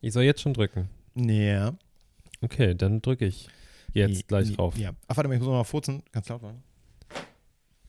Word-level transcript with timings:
Ich 0.00 0.12
soll 0.12 0.22
jetzt 0.24 0.40
schon 0.40 0.54
drücken. 0.54 0.88
Ja. 1.14 1.74
Okay, 2.40 2.74
dann 2.74 3.02
drücke 3.02 3.26
ich 3.26 3.48
jetzt 3.92 4.28
gleich 4.28 4.54
drauf. 4.54 4.76
Ja. 4.78 4.92
Ach, 5.08 5.16
warte 5.16 5.28
mal, 5.28 5.34
ich 5.34 5.40
muss 5.40 5.48
noch 5.48 5.54
mal 5.54 5.64
furzen. 5.64 6.02
Ganz 6.12 6.28
laut 6.28 6.42
machen. 6.42 6.62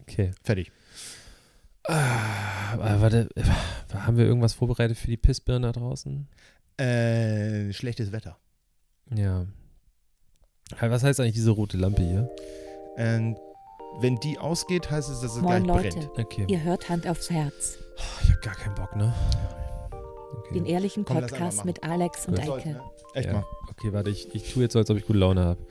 Okay. 0.02 0.32
Fertig. 0.44 0.72
Ah, 1.88 2.78
warte, 2.78 3.30
äh, 3.36 3.44
haben 3.94 4.18
wir 4.18 4.26
irgendwas 4.26 4.54
vorbereitet 4.54 4.98
für 4.98 5.08
die 5.08 5.18
Pissbirnen 5.18 5.64
da 5.64 5.72
draußen? 5.72 6.28
Äh, 6.78 7.74
schlechtes 7.74 8.12
Wetter. 8.12 8.38
Ja. 9.14 9.46
Was 10.80 11.04
heißt 11.04 11.20
eigentlich 11.20 11.34
diese 11.34 11.52
rote 11.52 11.78
Lampe 11.78 12.04
hier? 12.04 12.30
Und 12.98 13.38
wenn 14.02 14.18
die 14.18 14.38
ausgeht, 14.38 14.92
heißt 14.92 15.10
es, 15.10 15.22
dass 15.22 15.36
es 15.36 15.42
Moin 15.42 15.64
gleich 15.64 15.84
Leute, 15.86 15.98
brennt. 16.10 16.20
Okay. 16.20 16.46
ihr 16.48 16.64
hört 16.64 16.90
Hand 16.90 17.08
aufs 17.08 17.30
Herz. 17.30 17.78
Ich 18.24 18.30
habe 18.30 18.40
gar 18.42 18.56
keinen 18.56 18.76
Bock, 18.76 18.96
ne? 18.96 19.14
Okay. 20.32 20.54
Den 20.54 20.66
ehrlichen 20.66 21.06
Komm, 21.06 21.18
Podcast 21.20 21.66
mit 21.66 21.84
Alex 21.84 22.28
und 22.28 22.36
Gut. 22.36 22.46
Soll, 22.46 22.60
Eike. 22.60 22.70
ne? 22.70 22.82
Echt 23.14 23.28
ja. 23.28 23.34
mal. 23.34 23.46
Okay, 23.70 23.94
warte, 23.94 24.10
ich, 24.10 24.34
ich 24.34 24.54
tue 24.54 24.64
jetzt 24.64 24.74
so, 24.74 24.80
als 24.80 24.90
ob 24.90 24.98
ich 24.98 25.06
gute 25.06 25.20
Laune 25.20 25.44
habe. 25.44 25.62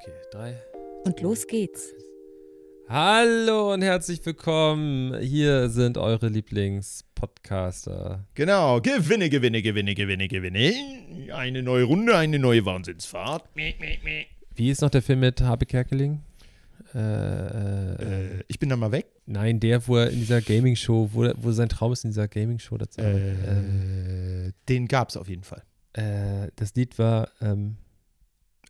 Okay, 0.00 0.12
drei. 0.30 0.62
Und 1.04 1.20
los 1.20 1.46
geht's. 1.46 1.92
Hallo 2.88 3.72
und 3.72 3.82
herzlich 3.82 4.24
willkommen. 4.24 5.18
Hier 5.20 5.68
sind 5.70 5.98
eure 5.98 6.28
Lieblingspodcaster. 6.28 8.24
Genau. 8.34 8.80
Gewinne, 8.80 9.28
gewinne, 9.28 9.60
gewinne, 9.60 9.94
gewinne, 9.94 10.28
gewinne. 10.28 10.72
Eine 11.34 11.64
neue 11.64 11.82
Runde, 11.84 12.16
eine 12.16 12.38
neue 12.38 12.64
Wahnsinnsfahrt. 12.64 13.44
Wie 14.54 14.70
ist 14.70 14.82
noch 14.82 14.90
der 14.90 15.02
Film 15.02 15.20
mit 15.20 15.40
Habe 15.40 15.66
Kerkeling? 15.66 16.22
Äh, 16.96 17.00
äh, 17.00 18.38
Äh, 18.38 18.44
ich 18.48 18.58
bin 18.58 18.68
dann 18.70 18.78
mal 18.78 18.90
weg. 18.92 19.06
nein, 19.26 19.60
der, 19.60 19.86
wo 19.86 19.96
er 19.98 20.08
in 20.10 20.20
dieser 20.20 20.40
Gaming-Show, 20.40 21.10
wo, 21.12 21.30
wo 21.36 21.52
sein 21.52 21.68
Traum 21.68 21.92
ist, 21.92 22.04
in 22.04 22.10
dieser 22.10 22.26
Gaming-Show 22.28 22.78
dazu. 22.78 23.00
Äh, 23.02 24.52
den 24.68 24.88
gab 24.88 25.10
es 25.10 25.16
auf 25.16 25.28
jeden 25.28 25.42
Fall. 25.44 25.62
äh, 25.92 26.48
das 26.56 26.74
Lied 26.74 26.98
war 26.98 27.28
ähm, 27.40 27.76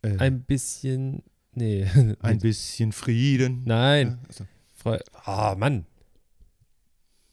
Äh, 0.03 0.17
ein 0.17 0.41
bisschen. 0.43 1.23
Nee. 1.53 1.87
ein 2.19 2.39
bisschen 2.41 2.91
Frieden. 2.91 3.63
Nein. 3.65 4.19
Ja, 4.21 4.27
also, 4.27 4.45
Ah, 5.25 5.55
Mann. 5.57 5.85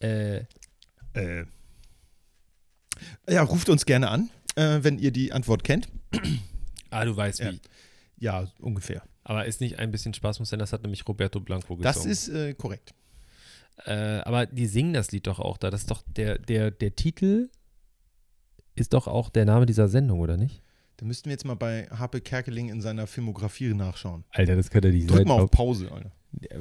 Äh, 0.01 0.45
äh, 1.15 1.45
ja, 3.29 3.43
ruft 3.43 3.69
uns 3.69 3.85
gerne 3.87 4.09
an, 4.11 4.31
wenn 4.57 4.99
ihr 4.99 5.11
die 5.13 5.33
Antwort 5.33 5.63
kennt. 5.65 5.89
ah, 6.91 7.05
du 7.05 7.17
weißt 7.17 7.41
Ja. 7.41 7.53
wie. 7.53 7.61
Ja, 8.19 8.49
ungefähr. 8.61 9.03
Aber 9.25 9.47
ist 9.47 9.61
nicht 9.61 9.79
ein 9.79 9.91
bisschen 9.91 10.15
Spaß 10.15 10.39
muss 10.39 10.51
sein, 10.51 10.59
das 10.59 10.73
hat 10.73 10.83
nämlich 10.83 11.07
Roberto 11.09 11.41
Blanco 11.41 11.77
gesungen. 11.77 11.83
Das 11.83 12.05
ist 12.05 12.29
äh, 12.29 12.55
korrekt. 12.55 12.95
Äh, 13.87 14.21
aber 14.21 14.47
die 14.47 14.67
singen 14.67 14.93
das 14.93 15.11
Lied 15.13 15.27
doch 15.27 15.41
auch 15.41 15.57
da. 15.57 15.71
Das 15.71 15.83
ist 15.83 15.91
doch 15.91 16.03
der, 16.07 16.39
der, 16.39 16.71
der 16.71 16.95
Titel 16.95 17.49
ist 18.75 18.93
doch 18.93 19.07
auch 19.07 19.31
der 19.31 19.45
Name 19.45 19.67
dieser 19.67 19.89
Sendung, 19.89 20.21
oder 20.21 20.37
nicht? 20.37 20.63
Da 20.97 21.07
müssten 21.07 21.27
wir 21.27 21.33
jetzt 21.33 21.45
mal 21.45 21.55
bei 21.55 21.89
Harpe 21.91 22.21
Kerkeling 22.21 22.69
in 22.69 22.81
seiner 22.81 23.07
Filmografie 23.07 23.75
nachschauen. 23.75 24.25
Alter, 24.31 24.57
das 24.57 24.71
könnte 24.71 24.91
nicht 24.91 25.11
Drück 25.11 25.27
mal 25.27 25.41
auf 25.41 25.51
Pause, 25.51 25.91
Alter. 25.91 26.13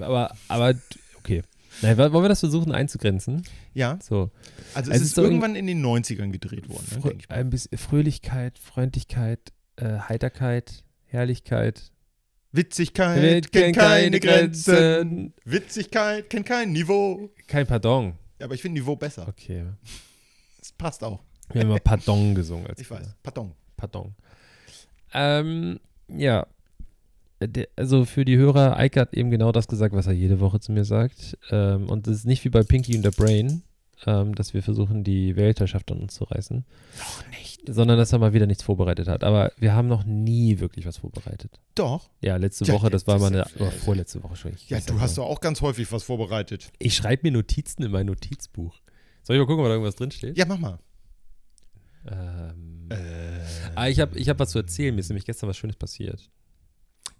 Aber, 0.03 0.35
aber, 0.47 0.73
okay. 1.17 1.43
Nein, 1.81 1.97
wollen 1.97 2.13
wir 2.13 2.29
das 2.29 2.39
versuchen 2.41 2.71
einzugrenzen? 2.71 3.43
Ja, 3.73 3.97
So. 4.01 4.29
also 4.75 4.91
Es 4.91 4.97
es 4.97 5.03
ist 5.07 5.17
irgendwann 5.17 5.55
in 5.55 5.65
den 5.65 5.83
90ern 5.83 6.31
gedreht 6.31 6.69
worden, 6.69 6.85
ne, 7.03 7.17
ein 7.29 7.49
bisschen 7.49 7.77
Fröhlichkeit, 7.77 8.59
Freundlichkeit, 8.59 9.53
äh, 9.77 9.97
Heiterkeit, 9.99 10.83
Herrlichkeit. 11.05 11.91
Witzigkeit 12.53 13.21
Welt 13.21 13.51
kennt 13.51 13.75
keine 13.75 14.19
Grenzen. 14.19 15.33
Witzigkeit 15.43 16.29
kennt 16.29 16.45
kein 16.45 16.71
Niveau. 16.71 17.29
Kein 17.47 17.65
Pardon. 17.65 18.13
Ja, 18.39 18.45
aber 18.45 18.53
ich 18.53 18.61
finde 18.61 18.79
Niveau 18.79 18.95
besser. 18.95 19.27
Okay. 19.27 19.65
Das 20.59 20.71
passt 20.71 21.03
auch. 21.03 21.19
Wir 21.51 21.61
haben 21.61 21.71
immer 21.71 21.79
Pardon 21.79 22.35
gesungen. 22.35 22.67
Ich 22.77 22.87
Kinder. 22.87 23.01
weiß. 23.01 23.15
Pardon. 23.23 23.53
Pardon. 23.75 24.15
Ähm, 25.13 25.79
ja. 26.07 26.45
Der, 27.41 27.67
also 27.75 28.05
für 28.05 28.23
die 28.23 28.37
Hörer, 28.37 28.77
Eike 28.77 29.01
hat 29.01 29.13
eben 29.15 29.31
genau 29.31 29.51
das 29.51 29.67
gesagt, 29.67 29.93
was 29.95 30.07
er 30.07 30.13
jede 30.13 30.39
Woche 30.39 30.59
zu 30.59 30.71
mir 30.71 30.85
sagt. 30.85 31.37
Ähm, 31.49 31.89
und 31.89 32.07
es 32.07 32.19
ist 32.19 32.25
nicht 32.25 32.45
wie 32.45 32.49
bei 32.49 32.61
Pinky 32.61 32.95
und 32.95 33.03
der 33.03 33.11
Brain, 33.11 33.63
ähm, 34.05 34.35
dass 34.35 34.53
wir 34.53 34.61
versuchen, 34.63 35.03
die 35.03 35.35
Weltherrschaft 35.35 35.91
an 35.91 35.99
uns 36.01 36.15
zu 36.15 36.23
reißen. 36.25 36.65
Noch 36.99 37.27
nicht. 37.29 37.61
Sondern 37.67 37.97
dass 37.97 38.11
er 38.11 38.19
mal 38.19 38.33
wieder 38.33 38.45
nichts 38.47 38.63
vorbereitet 38.63 39.07
hat. 39.07 39.23
Aber 39.23 39.51
wir 39.57 39.73
haben 39.73 39.87
noch 39.87 40.03
nie 40.03 40.59
wirklich 40.59 40.85
was 40.85 40.97
vorbereitet. 40.97 41.59
Doch. 41.75 42.09
Ja, 42.21 42.35
letzte 42.37 42.65
Ja, 42.65 42.73
Woche, 42.73 42.89
das 42.89 43.07
war 43.07 43.19
mal 43.19 43.27
eine, 43.27 43.45
oder 43.55 43.71
vorletzte 43.71 44.21
Woche 44.23 44.35
schon. 44.35 44.53
Ich 44.53 44.69
Ja, 44.69 44.79
du 44.81 44.99
hast 44.99 45.17
doch 45.17 45.25
auch 45.25 45.39
ganz 45.39 45.61
häufig 45.61 45.89
was 45.91 46.03
vorbereitet. 46.03 46.71
Ich 46.79 46.95
schreibe 46.95 47.21
mir 47.27 47.31
Notizen 47.31 47.83
in 47.83 47.91
mein 47.91 48.05
Notizbuch. 48.07 48.81
Soll 49.21 49.37
ich 49.37 49.39
mal 49.39 49.45
gucken, 49.45 49.63
ob 49.63 49.69
da 49.69 49.73
irgendwas 49.73 49.95
drinsteht? 49.95 50.37
Ja, 50.37 50.45
mach 50.45 50.57
mal. 50.59 50.79
Ähm, 52.05 52.89
Äh, 52.89 52.95
ah, 53.75 53.87
ich 53.87 53.99
habe 54.01 54.17
ich 54.19 54.27
hab 54.27 54.37
was 54.39 54.49
zu 54.49 54.59
erzählen. 54.59 54.93
Mir 54.93 54.99
ist 54.99 55.09
nämlich 55.09 55.25
gestern 55.25 55.47
was 55.49 55.55
Schönes 55.57 55.77
passiert. 55.77 56.29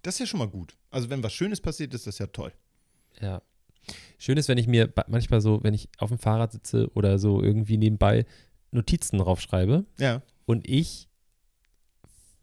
das 0.02 0.14
ist 0.16 0.18
ja 0.20 0.26
schon 0.26 0.38
mal 0.40 0.48
gut. 0.48 0.76
Also 0.90 1.08
wenn 1.08 1.22
was 1.22 1.32
Schönes 1.32 1.60
passiert, 1.62 1.94
ist 1.94 2.06
das 2.06 2.18
ja 2.18 2.26
toll. 2.26 2.52
Ja. 3.20 3.40
Schön 4.18 4.36
ist, 4.38 4.48
wenn 4.48 4.58
ich 4.58 4.66
mir 4.66 4.92
manchmal 5.08 5.40
so, 5.40 5.62
wenn 5.62 5.74
ich 5.74 5.88
auf 5.98 6.08
dem 6.10 6.18
Fahrrad 6.18 6.52
sitze 6.52 6.90
oder 6.94 7.18
so 7.18 7.42
irgendwie 7.42 7.76
nebenbei 7.76 8.24
Notizen 8.70 9.18
draufschreibe 9.18 9.84
Ja. 9.98 10.22
und 10.46 10.68
ich 10.68 11.08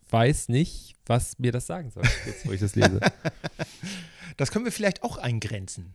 weiß 0.10 0.50
nicht, 0.50 0.96
was 1.06 1.40
mir 1.40 1.52
das 1.52 1.68
sagen 1.68 1.90
soll, 1.92 2.04
jetzt 2.26 2.46
wo 2.46 2.52
ich 2.52 2.60
das 2.60 2.76
lese. 2.76 3.00
Das 4.38 4.50
können 4.52 4.64
wir 4.64 4.72
vielleicht 4.72 5.04
auch 5.04 5.18
eingrenzen. 5.18 5.94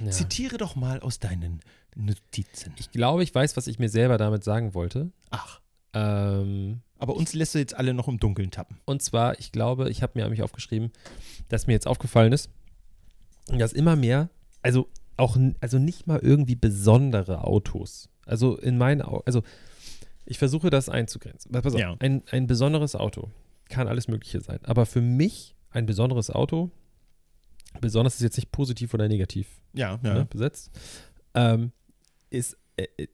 Ja. 0.00 0.10
Zitiere 0.10 0.56
doch 0.56 0.76
mal 0.76 1.00
aus 1.00 1.18
deinen 1.18 1.60
Notizen. 1.94 2.72
Ich 2.78 2.90
glaube, 2.90 3.22
ich 3.22 3.34
weiß, 3.34 3.54
was 3.58 3.66
ich 3.66 3.78
mir 3.78 3.90
selber 3.90 4.16
damit 4.16 4.44
sagen 4.44 4.72
wollte. 4.72 5.10
Ach, 5.30 5.60
Ähm, 5.92 6.80
aber 6.98 7.14
uns 7.16 7.34
lässt 7.34 7.54
du 7.54 7.58
jetzt 7.58 7.74
alle 7.76 7.92
noch 7.92 8.08
im 8.08 8.18
Dunkeln 8.18 8.50
tappen. 8.50 8.78
und 8.86 9.02
zwar, 9.02 9.38
ich 9.38 9.52
glaube, 9.52 9.90
ich 9.90 10.02
habe 10.02 10.12
mir 10.16 10.22
nämlich 10.24 10.42
aufgeschrieben, 10.42 10.90
dass 11.48 11.66
mir 11.66 11.74
jetzt 11.74 11.86
aufgefallen 11.86 12.32
ist, 12.32 12.48
dass 13.48 13.74
immer 13.74 13.94
mehr, 13.94 14.30
also 14.62 14.88
auch, 15.16 15.36
also 15.60 15.78
nicht 15.78 16.06
mal 16.06 16.18
irgendwie 16.20 16.56
besondere 16.56 17.44
Autos, 17.44 18.08
also 18.26 18.56
in 18.56 18.76
meinen 18.78 19.02
Augen, 19.02 19.22
also 19.26 19.42
ich 20.24 20.38
versuche 20.38 20.70
das 20.70 20.88
einzugrenzen. 20.88 21.52
Pass 21.52 21.74
auf, 21.74 21.80
Ja. 21.80 21.96
ein, 22.00 22.22
ein 22.30 22.46
besonderes 22.46 22.94
Auto 22.96 23.30
kann 23.68 23.88
alles 23.88 24.08
Mögliche 24.08 24.40
sein, 24.40 24.58
aber 24.64 24.86
für 24.86 25.00
mich 25.00 25.54
ein 25.70 25.86
besonderes 25.86 26.30
Auto, 26.30 26.70
besonders 27.80 28.14
ist 28.16 28.22
jetzt 28.22 28.36
nicht 28.36 28.52
positiv 28.52 28.94
oder 28.94 29.08
negativ 29.08 29.48
Ja, 29.74 29.98
ne, 30.02 30.26
besetzt, 30.28 30.70
ähm, 31.34 31.72
ist, 32.30 32.56
äh, 32.76 32.86
äh, 32.96 33.06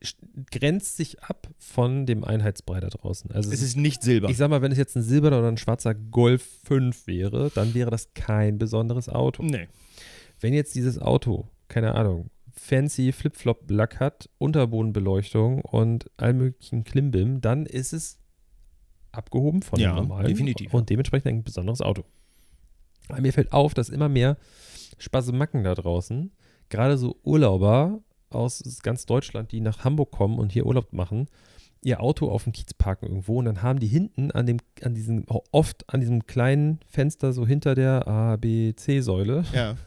grenzt 0.51 0.97
sich 0.97 1.21
ab 1.23 1.49
von 1.57 2.05
dem 2.05 2.23
Einheitsbrei 2.23 2.79
da 2.79 2.89
draußen. 2.89 3.31
Also 3.31 3.51
Es 3.51 3.61
ist 3.61 3.77
nicht 3.77 4.01
Silber. 4.03 4.29
ich 4.29 4.37
sag 4.37 4.49
mal, 4.49 4.61
wenn 4.61 4.71
es 4.71 4.77
jetzt 4.77 4.95
ein 4.95 5.03
silberner 5.03 5.39
oder 5.39 5.47
ein 5.49 5.57
schwarzer 5.57 5.93
Golf 5.93 6.43
5 6.65 7.07
wäre, 7.07 7.51
dann 7.53 7.73
wäre 7.73 7.89
das 7.91 8.13
kein 8.13 8.57
besonderes 8.57 9.07
Auto. 9.09 9.43
nee. 9.43 9.67
Wenn 10.39 10.53
jetzt 10.53 10.75
dieses 10.75 10.99
Auto, 10.99 11.47
keine 11.73 11.95
Ahnung, 11.95 12.29
fancy 12.51 13.11
Flip-Flop-Lack 13.11 13.99
hat, 13.99 14.29
Unterbodenbeleuchtung 14.37 15.61
und 15.61 16.09
all 16.17 16.33
möglichen 16.33 16.83
Klimbim, 16.83 17.41
dann 17.41 17.65
ist 17.65 17.93
es 17.93 18.19
abgehoben 19.11 19.63
von 19.63 19.79
Ja, 19.79 19.93
dem 19.93 20.07
normalen 20.07 20.27
definitiv. 20.27 20.73
und 20.73 20.89
dementsprechend 20.89 21.27
ein 21.27 21.43
besonderes 21.43 21.81
Auto. 21.81 22.03
Aber 23.09 23.21
mir 23.21 23.33
fällt 23.33 23.51
auf, 23.53 23.73
dass 23.73 23.89
immer 23.89 24.07
mehr 24.07 24.37
Spasemacken 24.99 25.63
da 25.63 25.73
draußen, 25.75 26.31
gerade 26.69 26.97
so 26.97 27.19
Urlauber 27.23 27.99
aus 28.29 28.63
ganz 28.83 29.05
Deutschland, 29.05 29.51
die 29.51 29.59
nach 29.59 29.83
Hamburg 29.83 30.11
kommen 30.11 30.37
und 30.39 30.51
hier 30.51 30.65
Urlaub 30.65 30.93
machen, 30.93 31.27
ihr 31.81 32.01
Auto 32.01 32.29
auf 32.29 32.43
dem 32.45 32.53
Kiez 32.53 32.73
parken 32.73 33.07
irgendwo 33.07 33.39
und 33.39 33.45
dann 33.45 33.61
haben 33.61 33.79
die 33.79 33.87
hinten 33.87 34.31
an 34.31 34.45
dem, 34.45 34.57
an 34.83 34.93
diesem, 34.93 35.25
oft 35.51 35.83
an 35.93 35.99
diesem 35.99 36.25
kleinen 36.27 36.79
Fenster 36.87 37.33
so 37.33 37.45
hinter 37.45 37.75
der 37.75 38.07
A, 38.07 38.35
B, 38.37 38.73
C-Säule 38.75 39.43
Ja. 39.53 39.75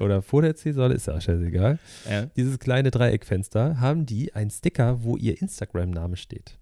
oder 0.00 0.22
vor 0.22 0.42
der 0.42 0.56
C-Säule, 0.56 0.94
ist 0.94 1.06
ja 1.06 1.14
auch 1.16 1.20
scheißegal, 1.20 1.78
ja. 2.08 2.26
dieses 2.36 2.58
kleine 2.58 2.90
Dreieckfenster, 2.90 3.80
haben 3.80 4.06
die 4.06 4.34
einen 4.34 4.50
Sticker, 4.50 5.02
wo 5.02 5.16
ihr 5.16 5.40
Instagram-Name 5.40 6.16
steht. 6.16 6.58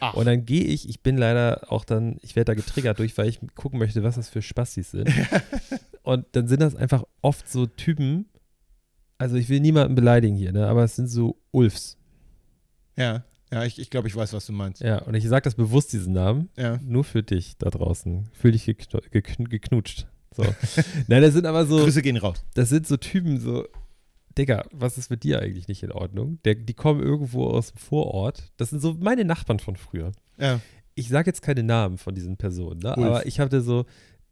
Ach. 0.00 0.14
Und 0.14 0.26
dann 0.26 0.44
gehe 0.44 0.64
ich, 0.64 0.88
ich 0.88 1.02
bin 1.02 1.16
leider 1.16 1.70
auch 1.70 1.84
dann, 1.84 2.18
ich 2.22 2.34
werde 2.36 2.52
da 2.52 2.54
getriggert 2.54 2.98
durch, 2.98 3.16
weil 3.18 3.28
ich 3.28 3.40
gucken 3.54 3.78
möchte, 3.78 4.02
was 4.02 4.16
das 4.16 4.28
für 4.28 4.42
Spastis 4.42 4.90
sind. 4.90 5.08
und 6.02 6.26
dann 6.32 6.48
sind 6.48 6.60
das 6.60 6.74
einfach 6.74 7.04
oft 7.22 7.48
so 7.48 7.66
Typen, 7.66 8.26
also 9.18 9.36
ich 9.36 9.48
will 9.48 9.60
niemanden 9.60 9.94
beleidigen 9.94 10.36
hier, 10.36 10.52
ne, 10.52 10.66
aber 10.66 10.84
es 10.84 10.96
sind 10.96 11.08
so 11.08 11.36
Ulfs. 11.52 11.96
ja. 12.96 13.24
Ja, 13.52 13.64
ich, 13.64 13.78
ich 13.78 13.90
glaube, 13.90 14.08
ich 14.08 14.16
weiß, 14.16 14.32
was 14.32 14.44
du 14.46 14.52
meinst. 14.52 14.82
Ja, 14.82 15.02
und 15.02 15.14
ich 15.14 15.26
sage 15.28 15.44
das 15.44 15.54
bewusst, 15.54 15.92
diesen 15.92 16.12
Namen, 16.12 16.48
Ja. 16.56 16.80
nur 16.82 17.04
für 17.04 17.22
dich 17.22 17.56
da 17.58 17.70
draußen. 17.70 18.28
Fühl 18.32 18.50
dich 18.50 18.64
geknu 18.66 18.98
gekn 19.12 19.44
geknutscht. 19.48 20.08
So. 20.34 20.44
Nein, 21.08 21.22
das 21.22 21.34
sind 21.34 21.46
aber 21.46 21.66
so, 21.66 21.78
Grüße 21.78 22.02
gehen 22.02 22.16
raus. 22.16 22.44
das 22.54 22.68
sind 22.68 22.86
so 22.86 22.96
Typen, 22.96 23.38
so, 23.40 23.66
Digga, 24.36 24.66
was 24.72 24.98
ist 24.98 25.10
mit 25.10 25.22
dir 25.24 25.40
eigentlich 25.40 25.66
nicht 25.68 25.82
in 25.82 25.92
Ordnung? 25.92 26.38
Der, 26.44 26.54
die 26.54 26.74
kommen 26.74 27.02
irgendwo 27.02 27.46
aus 27.46 27.72
dem 27.72 27.78
Vorort. 27.78 28.52
Das 28.58 28.70
sind 28.70 28.80
so 28.80 28.94
meine 28.94 29.24
Nachbarn 29.24 29.58
von 29.60 29.76
früher. 29.76 30.12
Ja. 30.38 30.60
Ich 30.94 31.08
sage 31.08 31.28
jetzt 31.30 31.42
keine 31.42 31.62
Namen 31.62 31.96
von 31.98 32.14
diesen 32.14 32.36
Personen, 32.36 32.80
ne? 32.80 32.94
Ulf. 32.96 33.06
aber 33.06 33.26
ich 33.26 33.40
hatte 33.40 33.60
so 33.62 33.86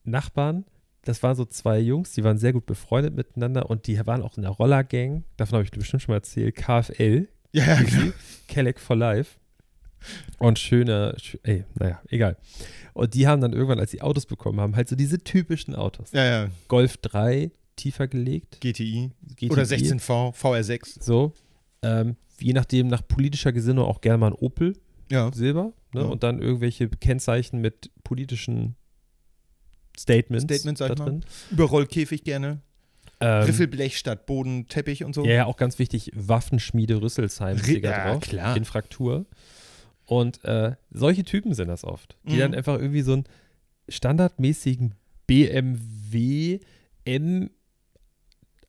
Nachbarn, 0.05 0.65
das 1.03 1.23
waren 1.23 1.37
so 1.37 1.45
zwei 1.45 1.79
Jungs, 1.79 2.13
die 2.13 2.25
waren 2.25 2.39
sehr 2.39 2.53
gut 2.53 2.67
befreundet 2.67 3.15
miteinander 3.15 3.69
und 3.71 3.87
die 3.87 3.99
waren 4.07 4.23
auch 4.23 4.37
in 4.37 4.43
der 4.43 4.53
Rollergang. 4.53 5.25
Davon 5.37 5.55
habe 5.57 5.65
ich 5.65 5.71
dir 5.71 5.79
bestimmt 5.79 6.03
schon 6.03 6.13
mal 6.13 6.19
erzählt. 6.19 6.57
KFL, 6.57 7.29
Ja, 7.53 7.65
ja, 7.65 7.83
genau. 7.83 8.13
Kelleck 8.49 8.81
for 8.81 8.97
Life. 8.97 9.39
Und 10.39 10.59
schöne, 10.59 11.15
sch 11.21 11.37
ey, 11.43 11.65
naja, 11.75 12.01
egal. 12.09 12.37
Und 12.93 13.15
die 13.15 13.27
haben 13.27 13.41
dann 13.41 13.53
irgendwann, 13.53 13.81
als 13.81 13.91
sie 13.91 14.03
Autos 14.03 14.27
bekommen 14.27 14.61
haben, 14.61 14.77
halt 14.77 14.89
so 14.89 14.97
diese 14.97 15.19
typischen 15.19 15.75
Autos. 15.75 16.13
Ja, 16.13 16.25
ja. 16.25 16.49
Golf 16.69 16.97
3 16.99 17.51
tiefer 17.77 18.07
gelegt. 18.09 18.61
GTI. 18.61 19.11
GTI, 19.37 19.51
Oder 19.51 19.63
16V, 19.65 20.35
VR6. 20.35 21.03
So. 21.03 21.33
Ähm, 21.83 22.17
je 22.39 22.53
nachdem, 22.53 22.87
nach 22.89 23.07
politischer 23.07 23.53
Gesinnung 23.53 23.85
auch 23.87 24.01
gerne 24.01 24.19
mal 24.19 24.29
ein 24.29 24.33
Opel, 24.35 24.77
Ja. 25.11 25.31
Silber. 25.33 25.73
Ne? 25.93 26.01
Ja. 26.03 26.07
Und 26.07 26.23
dann 26.23 26.41
irgendwelche 26.41 26.89
Kennzeichen 26.89 27.61
mit 27.61 27.91
politischen 28.05 28.77
Statements, 29.99 30.45
Statements, 30.45 30.79
sag 30.81 30.97
da. 30.97 31.19
Überrollkäfig 31.51 32.25
gerne. 32.25 32.61
Ähm, 33.21 33.45
Riffelblech 33.45 33.97
statt 33.97 34.27
Boden, 34.27 34.67
Teppich 34.69 35.05
und 35.05 35.15
so. 35.15 35.25
Ja, 35.25 35.33
ja, 35.35 35.45
auch 35.47 35.57
ganz 35.57 35.79
wichtig, 35.79 36.11
Waffenschmiede 36.15 37.01
Rüsselsheim 37.01 37.57
Ri- 37.59 37.81
ja, 37.81 38.11
drauf. 38.13 38.23
klar. 38.23 38.57
In 38.57 38.65
Fraktur. 38.65 39.27
Und 40.07 40.45
äh, 40.45 40.77
solche 40.91 41.25
Typen 41.25 41.55
sind 41.55 41.69
das 41.69 41.85
oft, 41.85 42.17
die 42.25 42.35
Mhm. 42.35 42.39
dann 42.39 42.55
einfach 42.55 42.79
irgendwie 42.79 43.03
so 43.03 43.15
einen 43.15 43.25
standardmäßigen 43.89 44.95
BMW 45.27 46.61
M, 47.05 47.51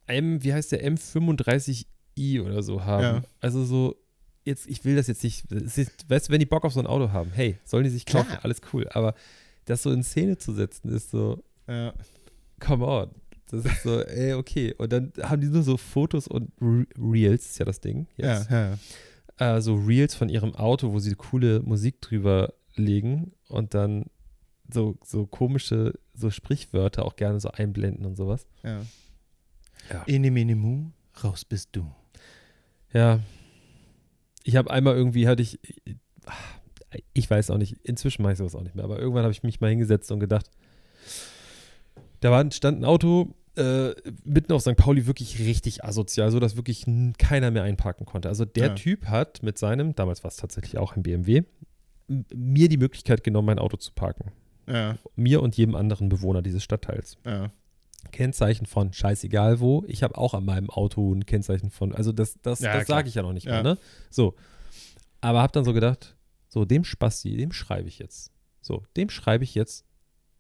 M, 0.08 0.44
wie 0.44 0.54
heißt 0.54 0.72
der, 0.72 0.84
M35i 0.90 2.42
oder 2.42 2.64
so 2.64 2.84
haben. 2.86 3.04
Ja. 3.04 3.22
Also 3.42 3.64
so, 3.66 3.96
jetzt, 4.44 4.68
ich 4.68 4.86
will 4.86 4.96
das 4.96 5.08
jetzt 5.08 5.24
nicht, 5.24 5.52
ist, 5.52 6.10
weißt 6.10 6.28
du, 6.30 6.32
wenn 6.34 6.40
die 6.40 6.46
Bock 6.46 6.64
auf 6.66 6.74
so 6.74 6.80
ein 6.80 6.88
Auto 6.88 7.12
haben, 7.12 7.32
hey, 7.34 7.58
sollen 7.66 7.84
die 7.84 7.90
sich 7.90 8.06
kaufen, 8.06 8.28
Klar. 8.30 8.46
alles 8.46 8.62
cool. 8.74 8.88
Aber 8.90 9.16
das 9.66 9.84
so 9.84 9.92
in 9.92 10.04
Szene 10.04 10.38
zu 10.38 10.54
setzen, 10.54 10.90
ist 10.90 11.10
so, 11.12 11.44
Ja. 11.68 11.94
come 12.60 12.86
on. 12.86 13.10
Das 13.52 13.64
ist 13.64 13.84
so, 13.84 14.02
ey, 14.02 14.34
okay. 14.34 14.74
Und 14.78 14.92
dann 14.92 15.12
haben 15.22 15.40
die 15.42 15.48
nur 15.48 15.62
so 15.64 15.78
Fotos 15.78 16.28
und 16.28 16.52
Re 16.62 16.86
Reels, 17.00 17.46
ist 17.46 17.60
ja 17.60 17.66
das 17.66 17.80
Ding. 17.80 18.08
Ja, 18.18 18.40
Jetzt. 18.40 18.50
ja. 18.52 18.78
Äh, 19.38 19.62
so 19.62 19.76
Reels 19.76 20.16
von 20.16 20.30
ihrem 20.30 20.56
Auto, 20.56 20.94
wo 20.94 21.00
sie 21.00 21.16
coole 21.16 21.62
Musik 21.62 22.02
drüber 22.02 22.54
legen 22.76 23.34
und 23.48 23.74
dann 23.74 24.06
so, 24.72 24.98
so 25.04 25.26
komische, 25.26 25.94
so 26.14 26.30
Sprichwörter 26.30 27.06
auch 27.06 27.16
gerne 27.16 27.40
so 27.40 27.50
einblenden 27.50 28.06
und 28.06 28.16
sowas. 28.16 28.48
ja. 28.64 28.82
Ja. 29.92 30.04
Ene, 30.08 30.32
mene, 30.32 30.56
mu, 30.56 30.90
raus 31.24 31.46
bist 31.46 31.70
du. 31.74 31.92
Ja. 32.92 33.20
Ich 34.44 34.56
habe 34.56 34.72
einmal 34.72 34.96
irgendwie, 34.96 35.28
hatte 35.28 35.42
ich, 35.42 35.60
ich 37.14 37.30
weiß 37.30 37.52
auch 37.52 37.58
nicht, 37.58 37.78
inzwischen 37.84 38.22
mache 38.22 38.34
ich 38.34 38.38
sowas 38.38 38.56
auch 38.56 38.62
nicht 38.62 38.76
mehr, 38.76 38.86
aber 38.86 39.00
irgendwann 39.00 39.24
habe 39.24 39.32
ich 39.32 39.44
mich 39.44 39.62
mal 39.62 39.70
hingesetzt 39.70 40.12
und 40.12 40.20
gedacht, 40.20 40.50
da 42.22 42.32
war, 42.32 42.52
stand 42.52 42.80
ein 42.80 42.86
Auto 42.86 43.36
äh, 43.58 43.94
mitten 44.24 44.52
auf 44.54 44.62
St. 44.62 44.76
Pauli 44.76 45.06
wirklich 45.08 45.40
richtig 45.40 45.84
asozial, 45.84 46.32
so 46.32 46.40
dass 46.40 46.56
wirklich 46.56 46.86
keiner 47.18 47.52
mehr 47.52 47.64
einparken 47.64 48.06
konnte. 48.06 48.30
Also 48.30 48.46
der 48.46 48.68
Ja. 48.68 48.76
Typ 48.76 49.06
hat 49.08 49.44
mit 49.44 49.58
seinem, 49.58 49.96
damals 49.96 50.24
war 50.24 50.30
es 50.30 50.38
tatsächlich 50.38 50.78
auch 50.78 50.96
ein 50.96 51.04
BMW, 51.04 51.44
mir 52.34 52.70
die 52.70 52.78
Möglichkeit 52.78 53.24
genommen, 53.24 53.48
mein 53.48 53.60
Auto 53.60 53.78
zu 53.78 53.92
parken. 53.94 54.32
Ja, 54.68 54.98
Mir 55.16 55.42
und 55.44 55.56
jedem 55.58 55.76
anderen 55.76 56.10
Bewohner 56.10 56.42
dieses 56.42 56.64
Stadtteils. 56.64 57.18
ja. 57.26 57.52
Kennzeichen 58.12 58.68
von 58.68 58.94
scheißegal 58.94 59.60
wo. 59.60 59.84
Ich 59.88 60.04
habe 60.04 60.16
auch 60.16 60.36
an 60.36 60.46
meinem 60.46 60.70
Auto 60.70 61.12
ein 61.12 61.26
Kennzeichen 61.26 61.72
von, 61.72 61.92
also 61.92 62.12
das, 62.12 62.40
das, 62.44 62.60
Ja, 62.60 62.78
das 62.78 62.86
sage 62.88 63.10
ich 63.10 63.16
ja 63.16 63.24
noch 63.24 63.34
nicht 63.34 63.48
mal, 63.48 63.64
ne? 63.64 63.80
So. 64.12 64.36
Aber 65.22 65.42
habe 65.42 65.52
dann 65.54 65.66
so 65.66 65.74
gedacht, 65.74 66.16
so 66.48 66.66
dem 66.66 66.84
Spasti, 66.84 67.36
dem 67.36 67.52
schreibe 67.52 67.88
ich 67.88 67.98
jetzt. 67.98 68.32
So, 68.62 68.84
dem 68.96 69.10
schreibe 69.10 69.44
ich 69.44 69.56
jetzt, 69.56 69.86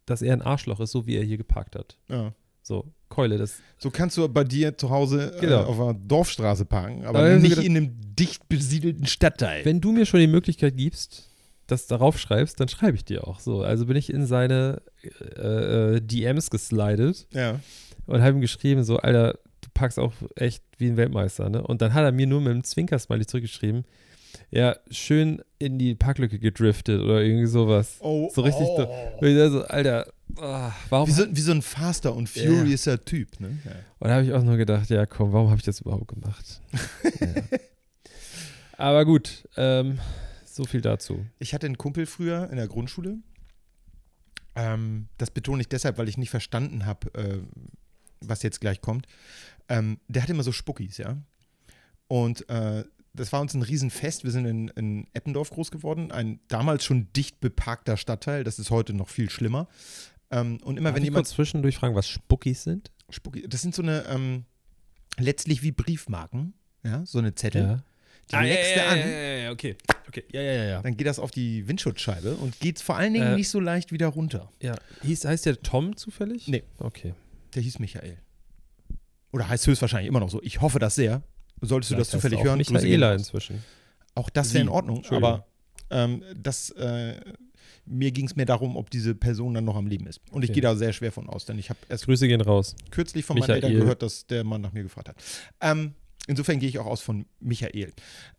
dass 0.05 0.21
er 0.21 0.33
ein 0.33 0.43
Arschloch 0.43 0.79
ist, 0.79 0.91
so 0.91 1.07
wie 1.07 1.15
er 1.15 1.23
hier 1.23 1.37
geparkt 1.37 1.75
hat. 1.75 1.97
ja. 2.07 2.33
So, 2.67 2.83
Keule, 3.09 3.37
das, 3.37 3.59
So 3.77 3.91
kannst 3.91 4.17
du 4.17 4.27
bei 4.27 4.43
dir 4.43 4.75
zu 4.75 4.89
Hause 4.89 5.37
Genau. 5.39 5.61
äh, 5.61 5.65
auf 5.65 5.79
einer 5.79 5.93
Dorfstraße 5.93 6.65
parken, 6.65 7.05
aber 7.05 7.33
hab 7.33 7.39
nicht 7.39 7.59
in 7.59 7.77
einem 7.77 7.95
dicht 8.15 8.49
besiedelten 8.49 9.05
Stadtteil. 9.05 9.63
wenn 9.65 9.81
du 9.81 9.91
mir 9.91 10.07
schon 10.07 10.19
die 10.19 10.25
Möglichkeit 10.27 10.75
gibst, 10.75 11.29
das 11.67 11.85
darauf 11.85 12.17
schreibst, 12.17 12.59
dann 12.59 12.67
schreibe 12.67 12.97
ich 12.97 13.05
dir 13.05 13.27
auch 13.27 13.39
so. 13.39 13.61
Also 13.61 13.85
bin 13.85 13.95
ich 13.95 14.11
in 14.11 14.25
seine 14.25 14.81
äh, 15.03 15.95
äh, 15.97 16.01
DMs 16.01 16.49
geslidet 16.49 17.27
ja. 17.31 17.59
und 18.07 18.21
habe 18.21 18.31
ihm 18.37 18.41
geschrieben, 18.41 18.83
so, 18.83 18.97
Alter, 18.97 19.37
du 19.61 19.69
packst 19.75 19.99
auch 19.99 20.13
echt 20.35 20.63
wie 20.79 20.87
ein 20.87 20.97
Weltmeister, 20.97 21.49
ne? 21.49 21.61
Und 21.61 21.83
dann 21.83 21.93
hat 21.93 22.03
er 22.03 22.11
mir 22.11 22.25
nur 22.25 22.41
mit 22.41 22.49
einem 22.49 22.63
Zwinkersmiley 22.63 23.27
zurückgeschrieben, 23.27 23.85
ja, 24.51 24.75
schön 24.89 25.41
in 25.59 25.79
die 25.79 25.95
Parklücke 25.95 26.39
gedriftet 26.39 27.01
oder 27.01 27.21
irgendwie 27.21 27.47
sowas. 27.47 27.97
Oh, 27.99 28.29
So 28.33 28.41
richtig 28.41 28.67
oh. 28.67 29.19
So, 29.21 29.65
Alter, 29.65 30.07
ah, 30.37 30.71
warum? 30.89 31.07
Wie 31.07 31.13
so, 31.13 31.25
wie 31.29 31.41
so 31.41 31.51
ein 31.51 31.61
faster 31.61 32.15
und 32.15 32.29
furiouser 32.29 33.03
Typ, 33.03 33.39
ne? 33.39 33.57
Ja. 33.65 33.71
Und 33.99 34.07
da 34.09 34.15
habe 34.15 34.25
ich 34.25 34.33
auch 34.33 34.43
nur 34.43 34.57
gedacht, 34.57 34.89
ja 34.89 35.05
komm, 35.05 35.33
warum 35.33 35.49
habe 35.49 35.59
ich 35.59 35.65
das 35.65 35.81
überhaupt 35.81 36.07
gemacht? 36.07 36.61
ja. 37.19 37.59
Aber 38.77 39.05
gut, 39.05 39.47
ähm, 39.55 39.99
so 40.45 40.65
viel 40.65 40.81
dazu. 40.81 41.25
Ich 41.39 41.53
hatte 41.53 41.65
einen 41.65 41.77
Kumpel 41.77 42.05
früher 42.05 42.49
in 42.49 42.57
der 42.57 42.67
Grundschule. 42.67 43.17
Ähm, 44.55 45.07
das 45.17 45.31
betone 45.31 45.61
ich 45.61 45.67
deshalb, 45.67 45.97
weil 45.97 46.09
ich 46.09 46.17
nicht 46.17 46.29
verstanden 46.29 46.85
habe, 46.85 47.13
äh, 47.13 47.39
was 48.21 48.43
jetzt 48.43 48.61
gleich 48.61 48.81
kommt. 48.81 49.07
Ähm, 49.67 49.99
der 50.07 50.21
hatte 50.21 50.33
immer 50.33 50.43
so 50.43 50.51
Spuckis, 50.51 50.97
ja. 50.97 51.17
Und 52.07 52.47
äh, 52.49 52.83
das 53.15 53.31
war 53.31 53.41
uns 53.41 53.53
ein 53.53 53.61
Riesenfest. 53.61 54.23
Wir 54.23 54.31
sind 54.31 54.45
in, 54.45 54.67
in 54.69 55.07
Eppendorf 55.13 55.49
groß 55.49 55.71
geworden, 55.71 56.11
ein 56.11 56.39
damals 56.47 56.83
schon 56.85 57.11
dicht 57.13 57.39
beparkter 57.39 57.97
Stadtteil. 57.97 58.43
Das 58.43 58.59
ist 58.59 58.69
heute 58.69 58.93
noch 58.93 59.09
viel 59.09 59.29
schlimmer. 59.29 59.67
Ähm, 60.31 60.57
und 60.63 60.77
immer 60.77 60.89
Darf 60.89 60.95
wenn 60.97 61.03
ich 61.03 61.07
jemand 61.07 61.25
kurz 61.25 61.35
zwischendurch 61.35 61.77
fragen, 61.77 61.95
was 61.95 62.07
Spuckis 62.07 62.63
sind? 62.63 62.91
Spucki, 63.09 63.47
das 63.47 63.61
sind 63.61 63.75
so 63.75 63.81
eine 63.83 64.05
ähm, 64.09 64.45
letztlich 65.17 65.61
wie 65.63 65.71
Briefmarken, 65.71 66.53
ja, 66.83 67.05
so 67.05 67.19
eine 67.19 67.35
Zettel. 67.35 67.83
Die 68.31 68.35
legst 68.37 68.75
du 68.75 68.83
an. 68.83 68.89
Ah, 68.89 68.95
ja, 68.95 69.07
ja, 69.37 69.51
okay. 69.51 69.75
Okay, 70.07 70.23
ja, 70.31 70.41
ja, 70.41 70.51
ja, 70.53 70.63
ja. 70.63 70.81
Dann 70.81 70.97
geht 70.97 71.05
das 71.05 71.19
auf 71.19 71.29
die 71.29 71.67
Windschutzscheibe 71.67 72.35
und 72.37 72.59
geht 72.59 72.79
vor 72.79 72.95
allen 72.97 73.13
Dingen 73.13 73.33
Äh, 73.33 73.35
nicht 73.35 73.49
so 73.49 73.59
leicht 73.59 73.91
wieder 73.91 74.07
runter. 74.07 74.49
ja. 74.61 74.75
Hieß, 75.03 75.25
heißt 75.25 75.45
der 75.45 75.61
Tom 75.61 75.95
zufällig? 75.95 76.47
Nee. 76.47 76.63
Okay. 76.79 77.13
Der 77.53 77.61
hieß 77.61 77.77
Michael. 77.79 78.17
Oder 79.31 79.47
heißt 79.47 79.67
höchstwahrscheinlich 79.67 80.07
immer 80.07 80.21
noch 80.21 80.29
so. 80.29 80.41
Ich 80.41 80.61
hoffe 80.61 80.79
das 80.79 80.95
sehr. 80.95 81.21
Solltest 81.67 81.91
du 81.91 81.95
das 81.95 82.09
zufällig 82.09 82.43
hören, 82.43 82.59
Grüße 82.59 82.73
Michaela 82.73 83.11
raus. 83.11 83.21
inzwischen. 83.21 83.63
Auch 84.15 84.29
das 84.29 84.53
wäre 84.53 84.63
in. 84.63 84.69
Ordnung, 84.69 85.05
aber 85.09 85.45
ähm, 85.89 86.23
das, 86.35 86.69
äh, 86.71 87.19
mir 87.85 88.11
ging 88.11 88.25
es 88.25 88.35
mehr 88.35 88.45
darum, 88.45 88.75
ob 88.77 88.89
diese 88.89 89.13
Person 89.13 89.53
dann 89.53 89.65
noch 89.65 89.75
am 89.75 89.87
Leben 89.87 90.07
ist. 90.07 90.19
Und 90.31 90.43
ich 90.43 90.49
Okay. 90.49 90.55
gehe 90.55 90.61
da 90.63 90.75
sehr 90.75 90.93
schwer 90.93 91.11
von 91.11 91.29
aus, 91.29 91.45
denn 91.45 91.59
ich 91.59 91.69
habe 91.69 91.79
erst 91.89 92.05
Grüße 92.05 92.27
gehen 92.27 92.41
raus. 92.41 92.75
kürzlich 92.91 93.25
von 93.25 93.35
meinen 93.37 93.47
Michael. 93.47 93.63
Eltern 93.63 93.81
gehört, 93.81 94.01
dass 94.01 94.25
der 94.27 94.43
Mann 94.43 94.61
nach 94.61 94.71
mir 94.73 94.83
gefragt 94.83 95.09
hat. 95.09 95.17
Ähm, 95.61 95.93
insofern 96.27 96.59
gehe 96.59 96.69
ich 96.69 96.79
auch 96.79 96.85
aus 96.87 97.01
von 97.01 97.25
Michael. 97.39 97.93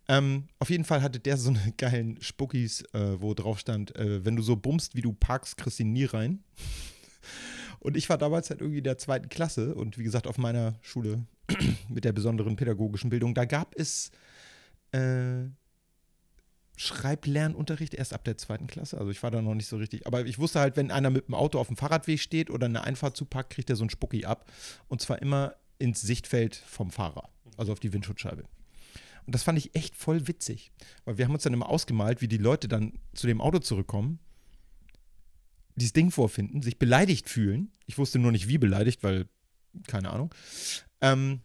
Ähm, 0.09 0.49
auf 0.59 0.71
jeden 0.71 0.85
Fall 0.85 1.03
hatte 1.03 1.21
der 1.21 1.37
so 1.37 1.51
eine 1.51 1.73
geilen 1.77 2.21
Spuckis, 2.21 2.83
äh, 2.95 3.21
wo 3.21 3.35
drauf 3.35 3.59
stand, 3.61 3.95
äh, 3.97 4.25
wenn 4.25 4.35
du 4.37 4.43
so 4.43 4.57
bummst, 4.57 4.97
wie 4.97 5.03
du 5.03 5.13
parkst, 5.13 5.57
kriegst 5.57 5.79
du 5.79 5.85
nie 5.85 6.05
rein. 6.05 6.43
Und 7.81 7.97
ich 7.97 8.09
war 8.09 8.19
damals 8.19 8.51
halt 8.51 8.61
irgendwie 8.61 8.79
in 8.79 8.85
der 8.85 8.99
zweiten 8.99 9.29
Klasse 9.29 9.75
und 9.75 9.97
wie 9.99 10.03
gesagt 10.03 10.27
auf 10.27 10.39
meiner 10.39 10.75
Schule 10.81 11.25
mit 11.89 12.05
der 12.05 12.13
besonderen 12.13 12.57
pädagogischen 12.57 13.11
Bildung, 13.11 13.35
da 13.35 13.45
gab 13.45 13.75
es 13.77 14.11
äh, 14.93 15.45
Schreiblernunterricht 16.77 17.95
erst 17.95 18.13
ab 18.13 18.25
der 18.25 18.37
zweiten 18.37 18.67
Klasse. 18.67 18.99
Also 18.99 19.11
ich 19.11 19.23
war 19.23 19.31
da 19.31 19.41
noch 19.41 19.55
nicht 19.55 19.67
so 19.67 19.77
richtig. 19.77 20.07
Aber 20.07 20.25
ich 20.27 20.39
wusste 20.39 20.61
halt, 20.61 20.77
wenn 20.77 20.91
einer 20.91 21.11
mit 21.11 21.29
dem 21.29 21.35
Auto 21.35 21.59
auf 21.59 21.69
dem 21.69 21.77
Fahrradweg 21.77 22.21
steht 22.21 22.51
oder 22.51 22.67
eine 22.67 22.85
Einfahrt 22.85 23.17
zupackt, 23.17 23.51
kriegt 23.51 23.71
er 23.71 23.77
so 23.77 23.85
ein 23.85 23.91
Spucki 23.91 24.27
ab. 24.27 24.51
Und 24.89 25.01
zwar 25.01 25.23
immer 25.23 25.55
ins 25.79 26.03
Sichtfeld 26.03 26.55
vom 26.55 26.91
Fahrer, 26.91 27.29
also 27.57 27.73
auf 27.73 27.81
die 27.81 27.93
Windschutzscheibe. 27.93 28.45
Und 29.25 29.35
das 29.35 29.43
fand 29.43 29.59
ich 29.59 29.75
echt 29.75 29.97
voll 29.97 30.29
witzig, 30.29 30.71
weil 31.05 31.19
wir 31.19 31.25
haben 31.25 31.35
uns 31.35 31.43
dann 31.43 31.53
immer 31.53 31.69
ausgemalt, 31.69 32.21
wie 32.21 32.29
die 32.29 32.37
Leute 32.37 32.69
dann 32.69 32.93
zu 33.15 33.27
dem 33.27 33.41
Auto 33.41 33.59
zurückkommen, 33.59 34.21
dieses 35.75 35.93
Ding 35.93 36.11
vorfinden, 36.11 36.63
sich 36.63 36.79
beleidigt 36.79 37.29
fühlen. 37.29 37.73
Ich 37.87 37.99
wusste 37.99 38.19
nur 38.19 38.33
nicht, 38.33 38.49
wie 38.49 38.59
beleidigt, 38.59 39.03
weil 39.03 39.29
keine 39.89 40.11
Ahnung. 40.11 40.35
Ähm, 41.01 41.41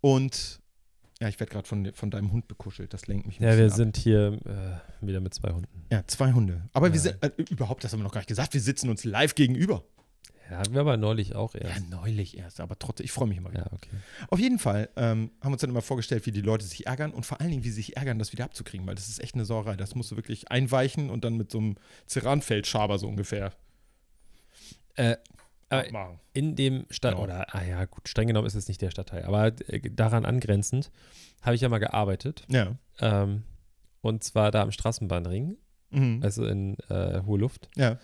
und 0.00 0.60
ja, 1.20 1.28
ich 1.28 1.38
werde 1.40 1.52
gerade 1.52 1.66
von, 1.66 1.92
von 1.94 2.10
deinem 2.10 2.32
Hund 2.32 2.48
bekuschelt. 2.48 2.92
Das 2.92 3.06
lenkt 3.06 3.26
mich 3.26 3.40
ein 3.40 3.44
Ja, 3.44 3.56
wir 3.56 3.66
ab. 3.66 3.72
sind 3.72 3.96
hier 3.96 4.38
äh, 4.44 5.06
wieder 5.06 5.20
mit 5.20 5.32
zwei 5.34 5.52
Hunden. 5.52 5.86
Ja, 5.90 6.04
zwei 6.06 6.32
Hunde. 6.32 6.68
Aber 6.72 6.88
wir 6.92 6.96
Ja. 6.96 7.02
sind, 7.02 7.22
äh, 7.22 7.30
überhaupt, 7.50 7.84
das 7.84 7.92
haben 7.92 8.00
wir 8.00 8.04
noch 8.04 8.12
gar 8.12 8.20
nicht 8.20 8.28
gesagt, 8.28 8.52
wir 8.54 8.60
sitzen 8.60 8.90
uns 8.90 9.04
live 9.04 9.34
gegenüber. 9.34 9.84
Ja, 10.50 10.58
hatten 10.58 10.74
wir 10.74 10.82
aber 10.82 10.98
neulich 10.98 11.34
auch 11.34 11.54
Ja, 11.54 11.60
erst. 11.62 11.88
neulich 11.88 12.36
erst, 12.36 12.60
aber 12.60 12.78
trotzdem, 12.78 13.04
ich 13.04 13.12
freue 13.12 13.26
mich 13.28 13.38
immer 13.38 13.50
wieder. 13.50 13.62
Ja, 13.66 13.72
okay. 13.72 13.88
Auf 14.28 14.38
jeden 14.38 14.58
Fall 14.58 14.90
ähm, 14.96 15.30
haben 15.40 15.50
wir 15.50 15.52
uns 15.52 15.62
dann 15.62 15.70
immer 15.70 15.80
vorgestellt, 15.80 16.26
wie 16.26 16.32
die 16.32 16.42
Leute 16.42 16.66
sich 16.66 16.86
ärgern 16.86 17.12
und 17.12 17.24
vor 17.24 17.40
allen 17.40 17.50
Dingen, 17.50 17.64
wie 17.64 17.70
sie 17.70 17.76
sich 17.76 17.96
ärgern, 17.96 18.18
das 18.18 18.32
wieder 18.32 18.44
abzukriegen, 18.44 18.86
weil 18.86 18.94
das 18.94 19.08
ist 19.08 19.20
echt 19.20 19.34
eine 19.36 19.46
Sauerei. 19.46 19.76
Das 19.76 19.94
musst 19.94 20.10
du 20.10 20.16
wirklich 20.16 20.50
einweichen 20.50 21.08
und 21.08 21.24
dann 21.24 21.38
mit 21.38 21.50
so 21.50 21.58
einem 21.58 21.76
Ceranfeldschaber 22.08 22.98
so 22.98 23.08
ungefähr 23.08 23.52
Äh, 24.96 25.16
abmachen. 25.80 26.18
in 26.32 26.56
dem 26.56 26.86
Stadt, 26.90 27.12
Genau. 27.12 27.24
oder, 27.24 27.54
ah 27.54 27.62
ja, 27.64 27.84
gut, 27.84 28.08
streng 28.08 28.26
genommen 28.28 28.46
ist 28.46 28.54
es 28.54 28.68
nicht 28.68 28.80
der 28.82 28.90
Stadtteil, 28.90 29.24
aber 29.24 29.46
äh, 29.68 29.80
daran 29.90 30.24
angrenzend 30.24 30.90
habe 31.42 31.54
ich 31.56 31.60
ja 31.62 31.68
mal 31.68 31.78
gearbeitet. 31.78 32.44
Ja. 32.48 32.76
Ähm, 33.00 33.42
und 34.00 34.22
zwar 34.24 34.50
da 34.50 34.62
am 34.62 34.70
Straßenbahnring, 34.72 35.56
Mhm. 35.90 36.20
also 36.22 36.44
in 36.46 36.76
äh, 36.88 37.20
Hohe 37.26 37.38
Luft. 37.38 37.68
ja. 37.76 37.98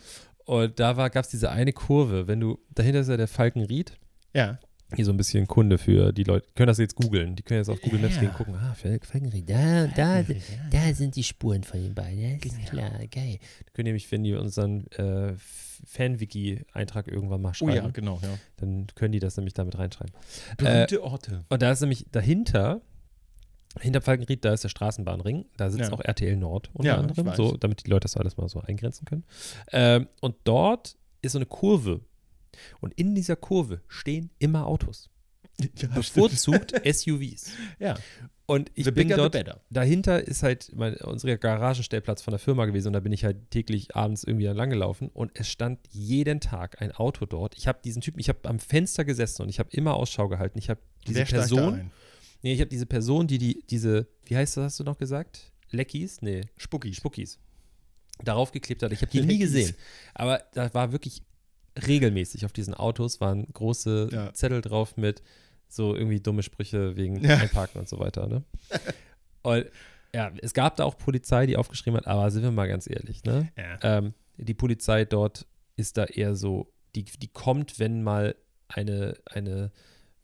Und 0.47 0.81
da 0.81 0.93
gab 1.09 1.25
es 1.25 1.31
diese 1.31 1.51
eine 1.51 1.73
Kurve, 1.73 2.27
wenn 2.27 2.41
du, 2.41 2.59
dahinter 2.71 3.01
ist 3.01 3.09
ja 3.09 3.17
der 3.17 3.29
Falkenried 3.29 3.93
Ja. 4.35 4.59
Hier 4.97 5.05
so 5.05 5.13
ein 5.13 5.17
bisschen 5.17 5.47
Kunde 5.47 5.79
für 5.79 6.13
die 6.13 6.25
Leute. 6.25 6.49
Die 6.49 6.55
können 6.55 6.67
das 6.67 6.79
jetzt 6.79 6.97
googeln. 6.97 7.37
Die 7.37 7.45
können 7.45 7.61
jetzt 7.61 7.69
auf 7.69 7.81
Google 7.81 8.01
Maps 8.01 8.17
Ja. 8.17 8.23
gehen 8.23 8.33
gucken. 8.33 8.57
Ah, 8.57 8.75
Felgenried, 8.75 9.49
da, 9.49 9.87
da, 9.87 10.25
Da 10.73 10.93
sind 10.95 11.15
die 11.15 11.23
Spuren 11.23 11.63
von 11.63 11.81
den 11.81 11.95
beiden. 11.95 12.41
Das 12.41 12.51
ist 12.53 12.59
Genau. 12.59 12.71
klar, 12.89 13.07
geil. 13.07 13.39
können 13.73 13.85
nämlich, 13.87 14.11
wenn 14.11 14.25
die 14.25 14.35
unseren 14.35 14.89
äh, 14.93 15.35
Fan-Wiki-Eintrag 15.85 17.09
irgendwann 17.09 17.43
mal 17.43 17.51
Oh 17.51 17.55
schreiben, 17.55 17.75
ja, 17.87 17.89
genau, 17.91 18.19
ja. 18.23 18.39
dann 18.57 18.87
können 18.95 19.13
die 19.13 19.19
das 19.21 19.37
nämlich 19.37 19.55
damit 19.55 19.79
reinschreiben. 19.79 20.13
Berühmte 20.57 21.03
Orte. 21.03 21.45
Und 21.49 21.63
da 21.63 21.71
ist 21.73 21.81
nämlich 21.81 22.07
dahinter, 22.11 22.81
hinter 23.81 24.01
Falkenried, 24.01 24.45
da 24.45 24.53
ist 24.53 24.65
der 24.65 24.69
Straßenbahnring. 24.69 25.45
Da 25.57 25.71
sitzt 25.71 25.91
Ja. 25.91 25.93
auch 25.93 26.01
RTL 26.01 26.37
Nord 26.37 26.71
unter 26.75 26.89
Ja, 26.89 26.97
anderem, 26.97 27.35
so, 27.35 27.57
damit 27.57 27.85
die 27.87 27.91
Leute 27.91 28.05
das 28.05 28.17
alles 28.17 28.37
mal 28.37 28.49
so 28.49 28.61
eingrenzen 28.61 29.05
können. 29.05 29.25
Ähm, 29.73 30.09
und 30.21 30.37
dort 30.45 30.97
ist 31.23 31.33
so 31.33 31.39
eine 31.39 31.47
Kurve. 31.47 32.01
Und 32.81 32.95
in 32.95 33.15
dieser 33.15 33.37
Kurve 33.37 33.81
stehen 33.89 34.31
immer 34.39 34.67
Autos. 34.67 35.09
Ja, 35.77 35.89
Bevorzugt 35.89 36.73
SUVs. 36.85 37.53
Ja. 37.79 37.95
Und 38.51 38.73
ich 38.75 38.85
The 38.85 38.91
bin 38.91 39.07
bigger, 39.07 39.29
dort, 39.29 39.61
dahinter 39.71 40.27
ist 40.27 40.43
halt 40.43 40.73
mein, 40.75 40.97
unser 40.97 41.39
Garagenstellplatz 41.39 42.21
von 42.21 42.33
der 42.33 42.41
Firma 42.41 42.65
gewesen 42.65 42.89
und 42.89 42.95
da 42.95 42.99
bin 42.99 43.13
ich 43.13 43.25
halt 43.25 43.49
täglich 43.53 43.95
abends 43.95 44.25
irgendwie 44.25 44.47
lang 44.47 44.71
gelaufen 44.71 45.09
und 45.15 45.31
es 45.35 45.47
stand 45.47 45.79
jeden 45.93 46.41
Tag 46.41 46.83
ein 46.83 46.91
Auto 46.91 47.27
dort. 47.27 47.57
Ich 47.57 47.69
habe 47.69 47.79
diesen 47.85 48.03
Typen, 48.03 48.19
ich 48.19 48.29
habe 48.29 48.41
am 48.49 48.59
Fenster 48.59 49.05
gesessen 49.05 49.43
und 49.43 49.51
ich 49.51 49.61
habe 49.61 49.69
immer 49.71 49.95
Ausschau 49.95 50.27
gehalten. 50.27 50.59
Ich 50.59 50.69
habe 50.69 50.81
diese 51.07 51.21
Wer 51.21 51.27
Person, 51.27 51.93
nee, 52.43 52.53
ich 52.53 52.59
habe 52.59 52.69
diese 52.69 52.87
Person, 52.87 53.29
die 53.29 53.39
die 53.39 53.63
diese, 53.71 54.09
wie 54.25 54.37
heißt 54.37 54.57
das, 54.57 54.65
hast 54.65 54.81
du 54.81 54.83
noch 54.83 54.99
gesagt? 54.99 55.53
Leckies? 55.71 56.21
Nee, 56.21 56.41
Spuckis. 56.57 56.97
Spuckis. 56.97 57.39
Darauf 58.25 58.51
geklebt 58.51 58.83
hat. 58.83 58.91
Ich 58.91 59.03
habe 59.03 59.13
die 59.13 59.21
nie 59.21 59.39
gesehen. 59.39 59.77
Aber 60.13 60.43
da 60.55 60.75
war 60.75 60.91
wirklich 60.91 61.23
regelmäßig 61.87 62.45
auf 62.45 62.53
diesen 62.53 62.75
Autos 62.75 63.21
waren 63.21 63.47
große 63.53 64.09
Ja. 64.11 64.35
Zettel 64.35 64.61
drauf 64.61 64.97
mit 64.97 65.23
so 65.73 65.95
irgendwie 65.95 66.21
dumme 66.21 66.43
Sprüche 66.43 66.97
wegen 66.97 67.23
Ja. 67.25 67.37
Einparken 67.37 67.81
und 67.81 67.89
so 67.89 67.99
weiter. 67.99 68.27
Ne? 68.27 68.43
und 69.43 69.67
ja, 70.15 70.33
es 70.43 70.55
gab 70.55 70.77
da 70.77 70.85
auch 70.85 70.99
Polizei, 70.99 71.47
die 71.47 71.57
aufgeschrieben 71.57 71.97
hat, 71.99 72.07
aber 72.09 72.31
sind 72.31 72.43
wir 72.43 72.51
mal 72.51 72.67
ganz 72.69 72.89
ehrlich, 72.91 73.23
ne? 73.25 73.49
Ja. 73.57 73.99
Ähm, 73.99 74.15
die 74.37 74.55
Polizei 74.55 75.05
dort 75.05 75.47
ist 75.77 75.97
da 75.97 76.05
eher 76.05 76.35
so, 76.35 76.73
die, 76.97 77.05
die 77.05 77.29
kommt, 77.29 77.79
wenn 77.79 78.03
mal 78.03 78.35
eine, 78.69 79.15
eine 79.27 79.71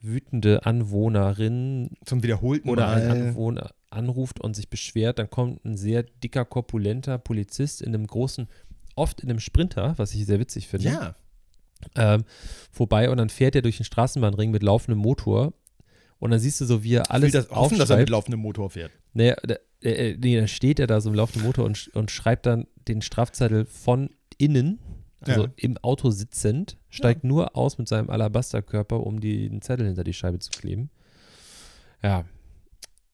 wütende 0.01 0.67
Anwohnerin 0.67 1.97
Zum 2.05 2.23
wiederholten 2.23 2.69
oder 2.69 2.89
ein 2.89 3.09
Mal. 3.09 3.29
Anwohner 3.29 3.71
anruft 3.91 4.41
und 4.41 4.55
sich 4.55 4.69
beschwert, 4.69 5.19
dann 5.19 5.31
kommt 5.31 5.65
ein 5.65 5.77
sehr 5.77 6.03
dicker, 6.03 6.45
korpulenter 6.45 7.19
Polizist 7.19 7.81
in 7.81 7.95
einem 7.95 8.07
großen, 8.07 8.49
oft 8.95 9.21
in 9.21 9.31
einem 9.31 9.41
Sprinter, 9.41 9.95
was 9.97 10.15
ich 10.15 10.27
sehr 10.27 10.41
witzig 10.41 10.69
finde, 10.69 10.89
Ja. 10.89 11.15
Ähm, 11.95 12.25
vorbei 12.71 13.11
und 13.11 13.19
dann 13.19 13.29
fährt 13.29 13.55
er 13.55 13.63
durch 13.63 13.77
den 13.79 13.85
Straßenbahnring 13.85 14.51
mit 14.51 14.63
laufendem 14.63 14.99
Motor 14.99 15.53
und 16.19 16.31
dann 16.31 16.41
siehst 16.41 16.61
du 16.61 16.65
so, 16.65 16.83
wie 16.83 16.95
er 16.95 17.11
alles 17.11 17.33
Will 17.33 17.41
das 17.43 17.51
hoffen, 17.51 17.79
dass 17.79 17.91
er 17.91 17.99
mit 17.99 18.11
laufendem 18.11 18.41
Motor 18.41 18.71
fährt. 18.71 18.91
Naja, 19.13 19.37
da, 19.43 19.57
äh, 19.83 20.17
nee, 20.19 20.37
dann 20.37 20.49
steht 20.49 20.79
er 20.81 20.87
da 20.87 21.01
so 21.01 21.11
im 21.11 21.15
laufenden 21.15 21.47
Motor 21.47 21.65
und, 21.65 21.89
und 21.95 22.11
schreibt 22.11 22.47
dann 22.47 22.67
den 22.89 23.03
Strafzettel 23.03 23.65
von 23.67 24.11
innen, 24.39 24.79
also 25.21 25.45
Ja. 25.45 25.53
im 25.57 25.77
Auto 25.79 26.11
sitzend, 26.11 26.77
steigt 26.91 27.25
nur 27.25 27.57
aus 27.57 27.79
mit 27.79 27.89
seinem 27.89 28.11
Alabasterkörper, 28.11 29.01
um 29.01 29.21
die, 29.21 29.49
den 29.49 29.63
Zettel 29.63 29.87
hinter 29.87 30.05
die 30.05 30.13
Scheibe 30.13 30.39
zu 30.39 30.51
kleben. 30.51 30.91
Ja. 32.03 32.25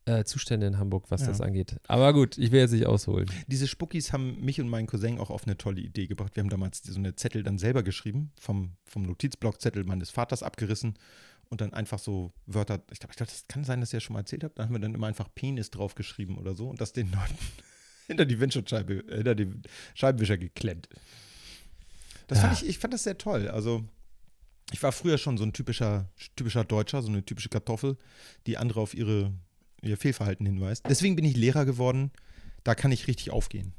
Äh, 0.05 0.25
Zustände 0.25 0.67
in 0.67 0.79
Hamburg, 0.79 1.05
was 1.11 1.21
Ja. 1.21 1.29
das 1.29 1.41
angeht. 1.41 1.77
Aber 1.87 2.13
gut, 2.13 2.37
ich 2.37 2.51
will 2.51 2.59
jetzt 2.61 2.73
nicht 2.73 2.87
ausholen. 2.87 3.31
Diese 3.47 3.69
Spuckis 3.69 4.13
haben 4.13 4.41
mich 4.45 4.61
und 4.61 4.69
meinen 4.69 4.89
Cousin 4.89 5.19
auch 5.21 5.31
auf 5.31 5.45
eine 5.45 5.57
tolle 5.57 5.81
Idee 5.81 6.09
gebracht. 6.09 6.35
Wir 6.35 6.43
haben 6.43 6.51
damals 6.51 6.83
so 6.83 6.99
eine 6.99 7.15
Zettel 7.15 7.45
dann 7.45 7.57
selber 7.59 7.83
geschrieben, 7.85 8.33
vom, 8.41 8.73
vom 8.85 9.03
Notizblockzettel 9.05 9.85
meines 9.85 10.11
Vaters 10.11 10.43
abgerissen 10.43 10.95
und 11.51 11.61
dann 11.61 11.73
einfach 11.73 12.01
so 12.01 12.33
Wörter, 12.47 12.83
ich 12.91 12.99
glaube, 12.99 13.13
ich 13.13 13.17
glaub, 13.17 13.29
das 13.29 13.47
kann 13.47 13.63
sein, 13.63 13.81
dass 13.81 13.91
ich 13.93 13.99
das 13.99 14.03
schon 14.03 14.15
mal 14.15 14.21
erzählt 14.21 14.43
habe, 14.43 14.55
da 14.57 14.65
haben 14.65 14.73
wir 14.73 14.81
dann 14.81 14.95
immer 14.95 15.07
einfach 15.07 15.29
Penis 15.35 15.71
draufgeschrieben 15.71 16.37
oder 16.37 16.55
so 16.55 16.69
und 16.69 16.81
das 16.81 16.93
den 16.93 17.13
Leuten 17.13 17.37
hinter 18.09 18.25
die 18.25 18.41
Windschutzscheibe, 18.41 19.05
äh, 19.09 19.17
hinter 19.19 19.35
den 19.37 19.63
Scheibenwischer 19.95 20.37
geklemmt. 20.39 20.89
Das 22.27 22.41
fand 22.41 22.55
Ja. 22.55 22.63
ich, 22.63 22.69
ich 22.71 22.79
fand 22.79 22.95
das 22.95 23.05
sehr 23.05 23.19
toll. 23.19 23.49
Also 23.49 23.85
ich 24.73 24.83
war 24.83 24.93
früher 24.93 25.19
schon 25.19 25.37
so 25.39 25.45
ein 25.45 25.53
typischer, 25.53 26.09
typischer 26.37 26.65
Deutscher, 26.65 27.03
so 27.03 27.09
eine 27.09 27.25
typische 27.25 27.49
Kartoffel, 27.51 27.97
die 28.47 28.57
andere 28.57 28.81
auf 28.81 28.95
ihre, 28.95 29.33
ihr 29.83 29.97
Fehlverhalten 29.97 30.47
hinweist. 30.47 30.85
Deswegen 30.89 31.17
bin 31.17 31.25
ich 31.25 31.37
Lehrer 31.37 31.65
geworden. 31.65 32.11
Da 32.65 32.75
kann 32.75 32.93
ich 32.93 33.09
richtig 33.09 33.31
aufgehen. 33.31 33.75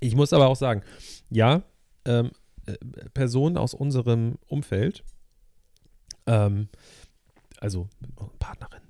Ich 0.00 0.16
muss 0.16 0.32
aber 0.32 0.48
auch 0.48 0.56
sagen, 0.56 0.82
ja, 1.30 1.62
ähm, 2.04 2.30
äh, 2.66 2.74
Personen 3.14 3.56
aus 3.56 3.74
unserem 3.74 4.36
Umfeld, 4.46 5.04
ähm, 6.26 6.68
also 7.60 7.88
Partnerin, 8.38 8.82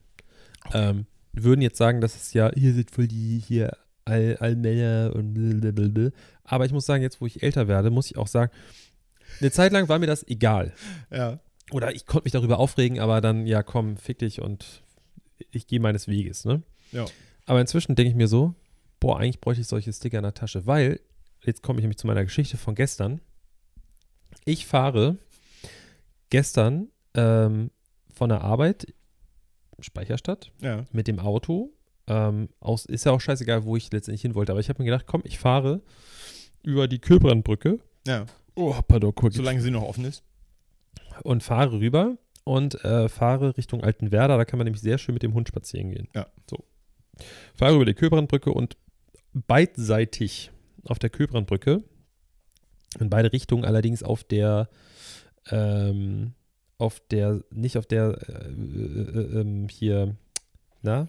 ähm, 0.72 1.06
würden 1.32 1.60
jetzt 1.60 1.78
sagen, 1.78 2.00
dass 2.00 2.14
es 2.14 2.32
ja, 2.32 2.50
hier 2.54 2.72
sind 2.72 2.90
voll 2.90 3.08
die 3.08 3.38
hier 3.38 3.76
all, 4.04 4.36
all 4.40 4.56
Männer 4.56 5.12
und 5.14 5.34
blablabla. 5.34 6.10
Aber 6.44 6.64
ich 6.66 6.72
muss 6.72 6.86
sagen, 6.86 7.02
jetzt 7.02 7.20
wo 7.20 7.26
ich 7.26 7.42
älter 7.42 7.68
werde, 7.68 7.90
muss 7.90 8.10
ich 8.10 8.16
auch 8.16 8.26
sagen, 8.26 8.52
eine 9.40 9.50
Zeit 9.50 9.72
lang 9.72 9.88
war 9.88 9.98
mir 9.98 10.06
das 10.06 10.26
egal. 10.26 10.72
Ja. 11.10 11.40
Oder 11.70 11.94
ich 11.94 12.06
konnte 12.06 12.24
mich 12.24 12.32
darüber 12.32 12.58
aufregen, 12.58 13.00
aber 13.00 13.20
dann, 13.20 13.46
ja 13.46 13.62
komm, 13.62 13.96
fick 13.96 14.18
dich 14.18 14.42
und 14.42 14.82
ich 15.50 15.66
gehe 15.66 15.80
meines 15.80 16.08
Weges, 16.08 16.44
ne? 16.44 16.62
Ja. 16.92 17.06
Aber 17.46 17.60
inzwischen 17.60 17.94
denke 17.94 18.10
ich 18.10 18.16
mir 18.16 18.28
so, 18.28 18.54
boah, 19.00 19.18
eigentlich 19.18 19.40
bräuchte 19.40 19.62
ich 19.62 19.66
solche 19.68 19.92
Sticker 19.92 20.18
in 20.18 20.22
der 20.24 20.34
Tasche, 20.34 20.66
weil, 20.66 21.00
jetzt 21.44 21.62
komme 21.62 21.78
ich 21.78 21.82
nämlich 21.82 21.98
zu 21.98 22.06
meiner 22.06 22.24
Geschichte 22.24 22.56
von 22.56 22.74
gestern. 22.74 23.20
Ich 24.44 24.66
fahre 24.66 25.18
gestern 26.30 26.88
ähm, 27.14 27.70
von 28.14 28.28
der 28.28 28.42
Arbeit, 28.42 28.86
Speicherstadt, 29.80 30.52
Ja. 30.60 30.86
mit 30.92 31.08
dem 31.08 31.18
Auto. 31.18 31.72
Ähm, 32.06 32.48
aus, 32.60 32.84
ist 32.86 33.04
ja 33.04 33.12
auch 33.12 33.20
scheißegal, 33.20 33.64
wo 33.64 33.76
ich 33.76 33.90
letztendlich 33.92 34.22
hin 34.22 34.34
wollte, 34.34 34.52
aber 34.52 34.60
ich 34.60 34.68
habe 34.68 34.80
mir 34.82 34.86
gedacht, 34.86 35.06
komm, 35.06 35.22
ich 35.24 35.38
fahre 35.38 35.82
über 36.62 36.86
die 36.88 36.98
Köbrandbrücke. 36.98 37.78
Ja. 38.06 38.26
Oh, 38.54 38.74
pardon, 38.86 39.14
kurz. 39.14 39.34
Solange 39.36 39.60
sie 39.60 39.70
noch 39.70 39.82
offen 39.82 40.04
ist. 40.04 40.22
Und 41.24 41.42
fahre 41.42 41.72
rüber 41.72 42.16
und 42.44 42.84
äh, 42.84 43.08
fahre 43.08 43.56
Richtung 43.56 43.82
Altenwerder. 43.82 44.36
Da 44.36 44.44
kann 44.44 44.58
man 44.58 44.64
nämlich 44.64 44.82
sehr 44.82 44.98
schön 44.98 45.14
mit 45.14 45.22
dem 45.22 45.34
Hund 45.34 45.48
spazieren 45.48 45.90
gehen. 45.90 46.08
Ja. 46.14 46.26
So. 46.48 46.64
Fahre 47.54 47.76
über 47.76 47.84
die 47.84 47.94
Köbrandbrücke 47.94 48.52
und 48.52 48.76
beidseitig 49.32 50.50
auf 50.84 50.98
der 50.98 51.10
Köbrandbrücke, 51.10 51.82
in 52.98 53.10
beide 53.10 53.32
Richtungen 53.32 53.64
allerdings 53.64 54.02
auf 54.02 54.24
der, 54.24 54.68
ähm, 55.50 56.32
auf 56.78 57.00
der, 57.10 57.42
nicht 57.50 57.76
auf 57.76 57.86
der, 57.86 58.18
äh, 58.28 58.48
äh, 58.48 59.40
ähm, 59.40 59.68
hier, 59.68 60.16
na? 60.82 61.08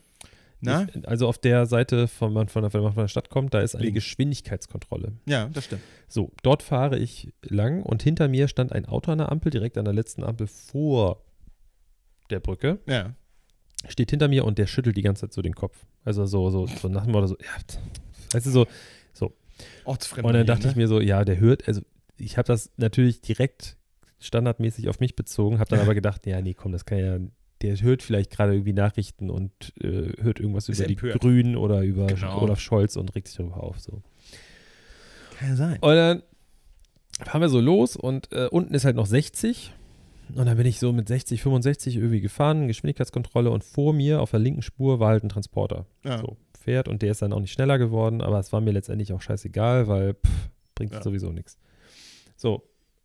Na? 0.66 0.88
Also 1.04 1.28
auf 1.28 1.38
der 1.38 1.66
Seite, 1.66 2.08
von, 2.08 2.34
man 2.34 2.48
von, 2.48 2.64
der, 2.64 2.74
wenn 2.74 2.82
man 2.82 2.94
von 2.94 3.04
der 3.04 3.08
Stadt 3.08 3.30
kommt, 3.30 3.54
da 3.54 3.62
ist 3.62 3.76
eine 3.76 3.86
Links. 3.86 3.96
Geschwindigkeitskontrolle. 3.96 5.14
Ja, 5.26 5.50
das 5.50 5.66
stimmt. 5.66 5.82
So, 6.08 6.32
dort 6.42 6.64
fahre 6.64 6.98
ich 6.98 7.34
lang 7.42 7.84
und 7.84 8.04
hinter 8.04 8.28
mir 8.28 8.48
stand 8.48 8.72
ein 8.72 8.86
Auto 8.86 9.12
an 9.12 9.18
der 9.18 9.32
Ampel, 9.32 9.50
direkt 9.50 9.78
an 9.78 9.86
der 9.86 9.94
letzten 9.94 10.24
Ampel 10.24 10.48
vor 10.48 11.24
der 12.30 12.40
Brücke. 12.40 12.80
Ja. 12.88 13.16
Steht 13.90 14.12
hinter 14.12 14.30
mir 14.30 14.46
und 14.46 14.58
der 14.58 14.68
schüttelt 14.68 14.96
die 14.96 15.02
ganze 15.02 15.22
Zeit 15.22 15.34
so 15.34 15.42
den 15.42 15.56
Kopf. 15.56 15.86
Also 16.06 16.26
so, 16.26 16.50
so, 16.50 16.68
so 16.68 16.88
nach 16.88 17.04
dem 17.04 17.12
Motto 17.12 17.28
so, 17.28 17.38
ja, 17.40 17.78
weißt 18.32 18.46
du, 18.46 18.52
so. 18.52 18.68
Ortsfremd. 19.86 20.26
Und 20.26 20.34
dann 20.34 20.46
dachte 20.46 20.68
ich 20.68 20.76
mir 20.76 20.88
so, 20.88 21.00
ja, 21.00 21.24
der 21.24 21.40
hört, 21.40 21.68
also 21.68 21.82
ich 22.18 22.38
habe 22.38 22.48
das 22.48 22.72
natürlich 22.78 23.22
direkt 23.22 23.78
standardmäßig 24.20 24.90
auf 24.90 25.00
mich 25.00 25.16
bezogen, 25.16 25.60
habe 25.60 25.70
dann 25.70 25.80
aber 25.82 25.96
gedacht, 25.96 26.26
ja, 26.26 26.42
nee, 26.42 26.54
komm, 26.54 26.72
das 26.72 26.86
kann 26.86 26.98
ja, 27.00 27.20
der 27.64 27.80
hört 27.82 28.04
vielleicht 28.04 28.30
gerade 28.32 28.54
irgendwie 28.54 28.74
Nachrichten 28.74 29.30
und 29.32 29.52
äh, 29.82 30.12
hört 30.22 30.40
irgendwas 30.40 30.70
Ist 30.70 30.80
über 30.80 30.88
die 30.88 30.94
empört. 30.94 31.20
Grünen 31.22 31.56
oder 31.56 31.82
über 31.82 32.06
Genau. 32.08 32.42
Olaf 32.42 32.60
Scholz 32.60 32.96
und 32.96 33.16
regt 33.16 33.28
sich 33.28 33.38
darüber 33.38 33.64
auf. 33.64 33.80
So. 33.80 34.02
Kann 35.38 35.50
ja 35.50 35.56
sein. 35.56 35.80
Und 35.82 35.96
dann 35.96 36.24
fahren 37.24 37.42
wir 37.42 37.50
so 37.50 37.60
los 37.60 37.96
und 37.96 38.32
äh, 38.32 38.48
unten 38.52 38.74
ist 38.74 38.86
halt 38.86 38.96
noch 38.96 39.06
60. 39.08 39.74
Und 40.36 40.46
dann 40.46 40.58
bin 40.58 40.66
ich 40.66 40.80
so 40.80 40.94
mit 40.94 41.08
60, 41.08 41.42
65 41.44 41.98
irgendwie 41.98 42.22
gefahren, 42.22 42.68
Geschwindigkeitskontrolle 42.68 43.52
und 43.52 43.64
vor 43.64 43.94
mir 43.94 44.22
auf 44.22 44.32
der 44.32 44.40
linken 44.40 44.62
Spur 44.62 45.00
war 45.00 45.10
halt 45.10 45.24
ein 45.24 45.30
Transporter. 45.30 45.86
Ja. 46.04 46.18
So, 46.20 46.38
fährt 46.60 46.88
und 46.88 47.02
der 47.02 47.12
ist 47.12 47.22
dann 47.22 47.34
auch 47.34 47.40
nicht 47.42 47.52
schneller 47.52 47.78
geworden, 47.78 48.22
aber 48.22 48.40
es 48.40 48.52
war 48.54 48.62
mir 48.62 48.72
letztendlich 48.72 49.12
auch 49.14 49.22
scheißegal, 49.22 49.88
weil 49.88 50.14
pff, 50.16 50.50
bringt 50.76 50.94
Ja. 50.94 51.04
sowieso 51.04 51.32
nichts. 51.32 51.58
So, 52.38 52.64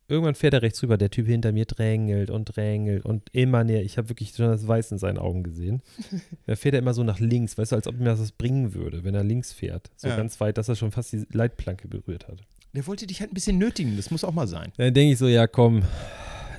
irgendwann 0.09 0.35
fährt 0.35 0.55
er 0.55 0.63
rechts 0.63 0.83
rüber, 0.83 0.97
der 0.97 1.11
Typ 1.11 1.27
hinter 1.27 1.53
mir 1.53 1.67
drängelt 1.67 2.31
und 2.31 2.45
drängelt 2.47 3.05
und 3.05 3.29
immer 3.33 3.63
näher. 3.65 3.83
Ich 3.85 3.99
habe 3.99 4.09
wirklich 4.09 4.35
schon 4.35 4.47
das 4.47 4.67
Weiß 4.67 4.91
in 4.93 4.99
seinen 4.99 5.19
Augen 5.19 5.43
gesehen. 5.43 5.83
da 6.47 6.57
fährt 6.57 6.75
er 6.75 6.81
immer 6.81 6.95
so 6.95 7.03
nach 7.05 7.21
links, 7.21 7.57
weißt 7.59 7.73
du, 7.73 7.77
als 7.77 7.87
ob 7.87 7.97
mir 7.99 8.05
das 8.07 8.21
was 8.21 8.33
bringen 8.33 8.75
würde, 8.75 9.05
wenn 9.05 9.15
er 9.15 9.25
links 9.25 9.53
fährt. 9.53 9.91
So 9.97 10.09
Ja. 10.09 10.17
ganz 10.17 10.41
weit, 10.41 10.59
dass 10.59 10.69
er 10.69 10.77
schon 10.77 10.91
fast 10.93 11.13
die 11.13 11.25
Leitplanke 11.33 11.89
berührt 11.89 12.27
hat. 12.29 12.41
Der 12.75 12.87
wollte 12.87 13.07
dich 13.07 13.21
halt 13.21 13.31
ein 13.31 13.35
bisschen 13.35 13.59
nötigen. 13.59 13.97
Das 13.97 14.11
muss 14.11 14.25
auch 14.25 14.33
mal 14.33 14.47
sein. 14.49 14.73
Dann 14.77 14.93
denke 14.95 15.13
ich 15.13 15.19
so, 15.19 15.27
ja 15.29 15.47
komm, 15.47 15.83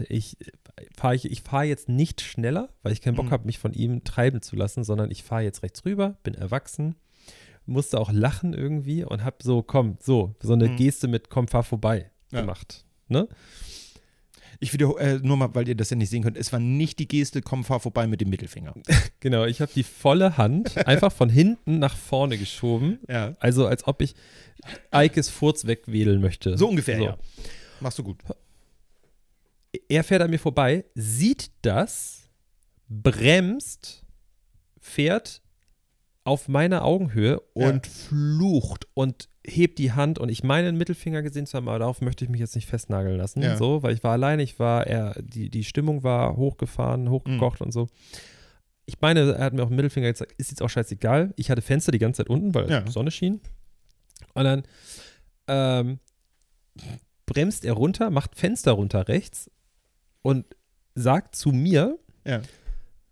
ich 0.07 0.37
fahre 0.95 1.15
ich, 1.15 1.29
ich 1.29 1.41
fahr 1.41 1.63
jetzt 1.65 1.89
nicht 1.89 2.21
schneller, 2.21 2.69
weil 2.83 2.93
ich 2.93 3.01
keinen 3.01 3.15
Bock 3.15 3.27
Mhm. 3.27 3.31
habe, 3.31 3.45
mich 3.45 3.59
von 3.59 3.73
ihm 3.73 4.03
treiben 4.03 4.41
zu 4.41 4.55
lassen, 4.55 4.83
sondern 4.83 5.11
ich 5.11 5.23
fahre 5.23 5.43
jetzt 5.43 5.61
rechts 5.63 5.83
rüber, 5.85 6.17
bin 6.23 6.33
erwachsen, 6.35 6.95
musste 7.65 7.99
auch 7.99 8.11
lachen 8.11 8.53
irgendwie 8.53 9.03
und 9.03 9.23
habe 9.23 9.37
so, 9.43 9.61
komm, 9.61 9.97
so, 9.99 10.35
so 10.41 10.53
eine 10.53 10.69
Mhm. 10.69 10.75
Geste 10.77 11.07
mit 11.07 11.29
komm, 11.29 11.47
fahr 11.47 11.63
vorbei 11.63 12.09
Ja. 12.31 12.41
gemacht. 12.41 12.85
Ne? 13.09 13.27
Ich 14.61 14.73
wiederhole, 14.73 14.99
äh, 15.01 15.19
nur 15.19 15.37
mal, 15.37 15.55
weil 15.55 15.67
ihr 15.69 15.75
das 15.75 15.89
ja 15.89 15.95
nicht 15.95 16.09
sehen 16.09 16.23
könnt, 16.23 16.35
es 16.37 16.51
war 16.51 16.59
nicht 16.59 16.99
die 16.99 17.07
Geste, 17.07 17.41
komm, 17.41 17.63
fahr 17.63 17.79
vorbei 17.79 18.07
mit 18.07 18.19
dem 18.21 18.29
Mittelfinger. 18.29 18.73
Genau, 19.21 19.43
ich 19.45 19.59
habe 19.59 19.71
die 19.75 19.83
volle 19.83 20.37
Hand 20.37 20.77
einfach 20.87 21.11
von 21.11 21.27
hinten 21.29 21.77
nach 21.79 21.97
vorne 21.97 22.37
geschoben. 22.37 22.99
Ja. 23.09 23.35
Also 23.41 23.67
als 23.67 23.85
ob 23.85 24.01
ich 24.01 24.15
Eikes 24.91 25.27
Furz 25.29 25.65
wegwedeln 25.65 26.21
möchte. 26.21 26.57
So 26.57 26.69
ungefähr, 26.69 26.97
So. 26.97 27.03
ja. 27.03 27.17
Machst 27.81 27.99
du 27.99 28.03
gut. 28.03 28.17
Er 29.89 30.03
fährt 30.05 30.21
an 30.21 30.29
mir 30.29 30.39
vorbei, 30.39 30.85
sieht 30.95 31.51
das, 31.63 32.29
bremst, 32.87 34.03
fährt 34.79 35.41
auf 36.23 36.47
meiner 36.47 36.83
Augenhöhe 36.85 37.39
und 37.53 37.85
flucht 37.87 38.87
und 38.93 39.27
hebt 39.49 39.79
die 39.79 39.91
Hand 39.91 40.19
und 40.19 40.29
ich 40.29 40.43
meine 40.43 40.67
den 40.67 40.77
Mittelfinger 40.77 41.21
gesehen 41.21 41.45
zu 41.45 41.57
haben, 41.57 41.67
aber 41.67 41.79
darauf 41.79 42.01
möchte 42.01 42.23
ich 42.23 42.29
mich 42.31 42.39
jetzt 42.39 42.55
nicht 42.55 42.67
festnageln 42.67 43.17
lassen, 43.17 43.41
Ja. 43.41 43.57
so, 43.57 43.83
weil 43.83 43.93
ich 43.93 44.03
war 44.03 44.11
alleine, 44.13 44.43
ich 44.43 44.59
war, 44.59 44.87
er, 44.87 45.15
die, 45.21 45.49
die 45.49 45.63
Stimmung 45.63 46.03
war 46.03 46.35
hochgefahren, 46.37 47.09
hochgekocht 47.09 47.61
und 47.61 47.71
so. 47.71 47.87
Ich 48.85 49.01
meine, 49.01 49.33
er 49.33 49.43
hat 49.45 49.53
mir 49.53 49.63
auch 49.63 49.67
den 49.67 49.75
Mittelfinger 49.75 50.07
gezeigt, 50.07 50.33
ist 50.37 50.49
jetzt 50.51 50.61
auch 50.61 50.69
scheißegal. 50.69 51.33
Ich 51.35 51.51
hatte 51.51 51.61
Fenster 51.61 51.91
die 51.91 51.99
ganze 51.99 52.17
Zeit 52.23 52.29
unten, 52.29 52.53
weil 52.55 52.69
Ja. 52.69 52.81
die 52.81 52.91
Sonne 52.91 53.11
schien. 53.11 53.39
Und 54.33 54.43
dann 54.45 54.63
ähm, 55.47 55.99
bremst 57.25 57.65
er 57.65 57.73
runter, 57.73 58.09
macht 58.09 58.35
Fenster 58.35 58.71
runter 58.71 59.07
rechts 59.07 59.49
und 60.21 60.45
sagt 60.95 61.35
zu 61.35 61.49
mir, 61.49 61.97
Ja. 62.25 62.41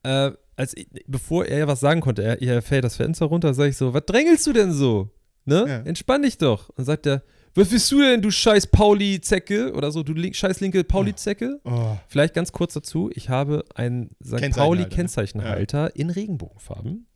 äh, 0.04 0.32
als 0.56 0.76
ich, 0.76 0.88
bevor 1.06 1.46
er 1.46 1.68
was 1.68 1.80
sagen 1.80 2.02
konnte, 2.02 2.24
er, 2.24 2.42
er 2.42 2.62
fällt 2.64 2.84
das 2.84 2.96
Fenster 2.96 3.28
runter, 3.28 3.54
sage 3.54 3.70
ich 3.70 3.78
so, 3.78 3.94
was 3.94 4.06
drängelst 4.06 4.48
du 4.48 4.54
denn 4.54 4.72
so? 4.74 5.10
Ne? 5.48 5.66
Ja. 5.68 5.78
Entspann 5.80 6.22
dich 6.24 6.38
doch. 6.38 6.70
Und 6.76 6.84
sagt 6.86 7.06
er, 7.08 7.24
was 7.56 7.70
bist 7.70 7.92
du 7.92 8.02
denn, 8.02 8.22
du 8.22 8.30
scheiß 8.30 8.68
Pauli-Zecke? 8.68 9.74
Oder 9.74 9.92
so, 9.92 10.04
du 10.04 10.14
link, 10.14 10.36
scheiß 10.36 10.60
linke 10.60 10.84
Pauli-Zecke? 10.84 11.60
Oh. 11.64 11.96
Vielleicht 12.10 12.34
ganz 12.36 12.52
kurz 12.52 12.74
dazu, 12.74 13.10
ich 13.16 13.30
habe 13.30 13.64
einen 13.74 14.10
St. 14.24 14.38
Kennzeichenhalter, 14.38 14.62
Pauli-Kennzeichenhalter 14.62 15.96
in 15.96 16.10
Regenbogenfarben. 16.10 17.08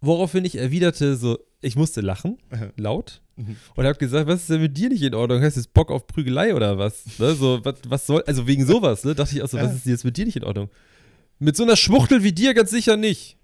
Woraufhin 0.00 0.44
ich 0.44 0.56
erwiderte 0.56 1.16
so, 1.16 1.38
ich 1.60 1.76
musste 1.76 2.00
lachen, 2.00 2.38
Aha. 2.50 2.68
laut, 2.76 3.20
Mhm. 3.36 3.56
und 3.76 3.84
habe 3.86 3.98
gesagt, 3.98 4.26
was 4.26 4.40
ist 4.40 4.50
denn 4.50 4.60
mit 4.62 4.76
dir 4.76 4.88
nicht 4.88 5.02
in 5.02 5.14
Ordnung? 5.14 5.42
Hast 5.42 5.56
du 5.56 5.60
jetzt 5.60 5.72
Bock 5.74 5.90
auf 5.92 6.06
Prügelei 6.08 6.54
oder 6.54 6.78
was? 6.78 7.04
Ne? 7.18 7.34
So, 7.34 7.60
was, 7.64 7.76
was 7.86 8.06
soll, 8.06 8.22
also 8.26 8.46
wegen 8.48 8.64
sowas, 8.66 9.04
ne? 9.04 9.14
Dachte 9.14 9.36
ich 9.36 9.42
auch 9.42 9.48
so, 9.48 9.56
was 9.58 9.66
Ja. 9.66 9.72
ist 9.74 9.86
jetzt 9.86 10.04
mit 10.04 10.16
dir 10.16 10.24
nicht 10.24 10.36
in 10.36 10.44
Ordnung? 10.44 10.70
Mit 11.38 11.56
so 11.56 11.62
einer 11.62 11.76
Schwuchtel 11.76 12.22
wie 12.24 12.32
dir 12.32 12.54
ganz 12.54 12.70
sicher 12.70 12.96
nicht. 12.96 13.36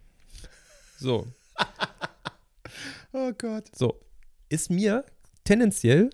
So, 0.99 1.26
oh 3.14 3.33
Gott. 3.38 3.64
so. 3.75 4.00
Ist 4.50 4.71
mir 4.71 5.04
tendenziell 5.44 6.11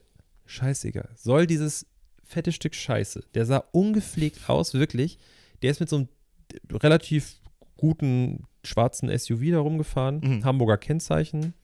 scheißegal. 0.46 1.08
Soll 1.16 1.46
dieses 1.46 1.86
fette 2.24 2.52
Stück 2.52 2.74
Scheiße, 2.74 3.22
der 3.34 3.44
sah 3.44 3.58
ungepflegt 3.72 4.48
aus, 4.48 4.72
wirklich. 4.74 5.18
Der 5.62 5.70
ist 5.72 5.80
mit 5.80 5.88
so 5.88 5.96
einem 5.96 6.08
relativ 6.72 7.34
guten 7.76 8.44
schwarzen 8.64 9.08
SUV 9.16 9.50
da 9.50 9.58
rumgefahren, 9.58 10.20
Mhm. 10.20 10.44
Hamburger 10.44 10.78
Kennzeichen, 10.78 11.54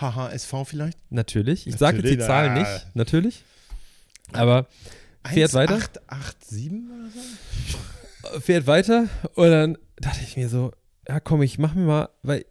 HHSV 0.00 0.54
vielleicht? 0.64 0.98
natürlich. 1.10 1.66
Ich 1.66 1.76
sage 1.76 1.98
jetzt 1.98 2.06
die 2.10 2.16
Natürlich, 2.16 2.26
Zahl 2.26 2.48
ah. 2.50 2.54
nicht, 2.58 2.86
natürlich. 2.94 3.44
Aber 4.32 4.66
Fährt 5.26 5.52
weiter? 5.54 5.78
887 6.06 6.72
oder 6.90 7.10
so? 8.32 8.40
fährt 8.40 8.66
weiter 8.66 9.08
und 9.34 9.50
dann 9.50 9.78
dachte 9.96 10.20
ich 10.22 10.36
mir 10.36 10.48
so, 10.48 10.72
ja 11.08 11.20
komm, 11.20 11.42
ich 11.42 11.58
mach 11.58 11.74
mir 11.74 11.84
mal, 11.84 12.08
weil 12.22 12.44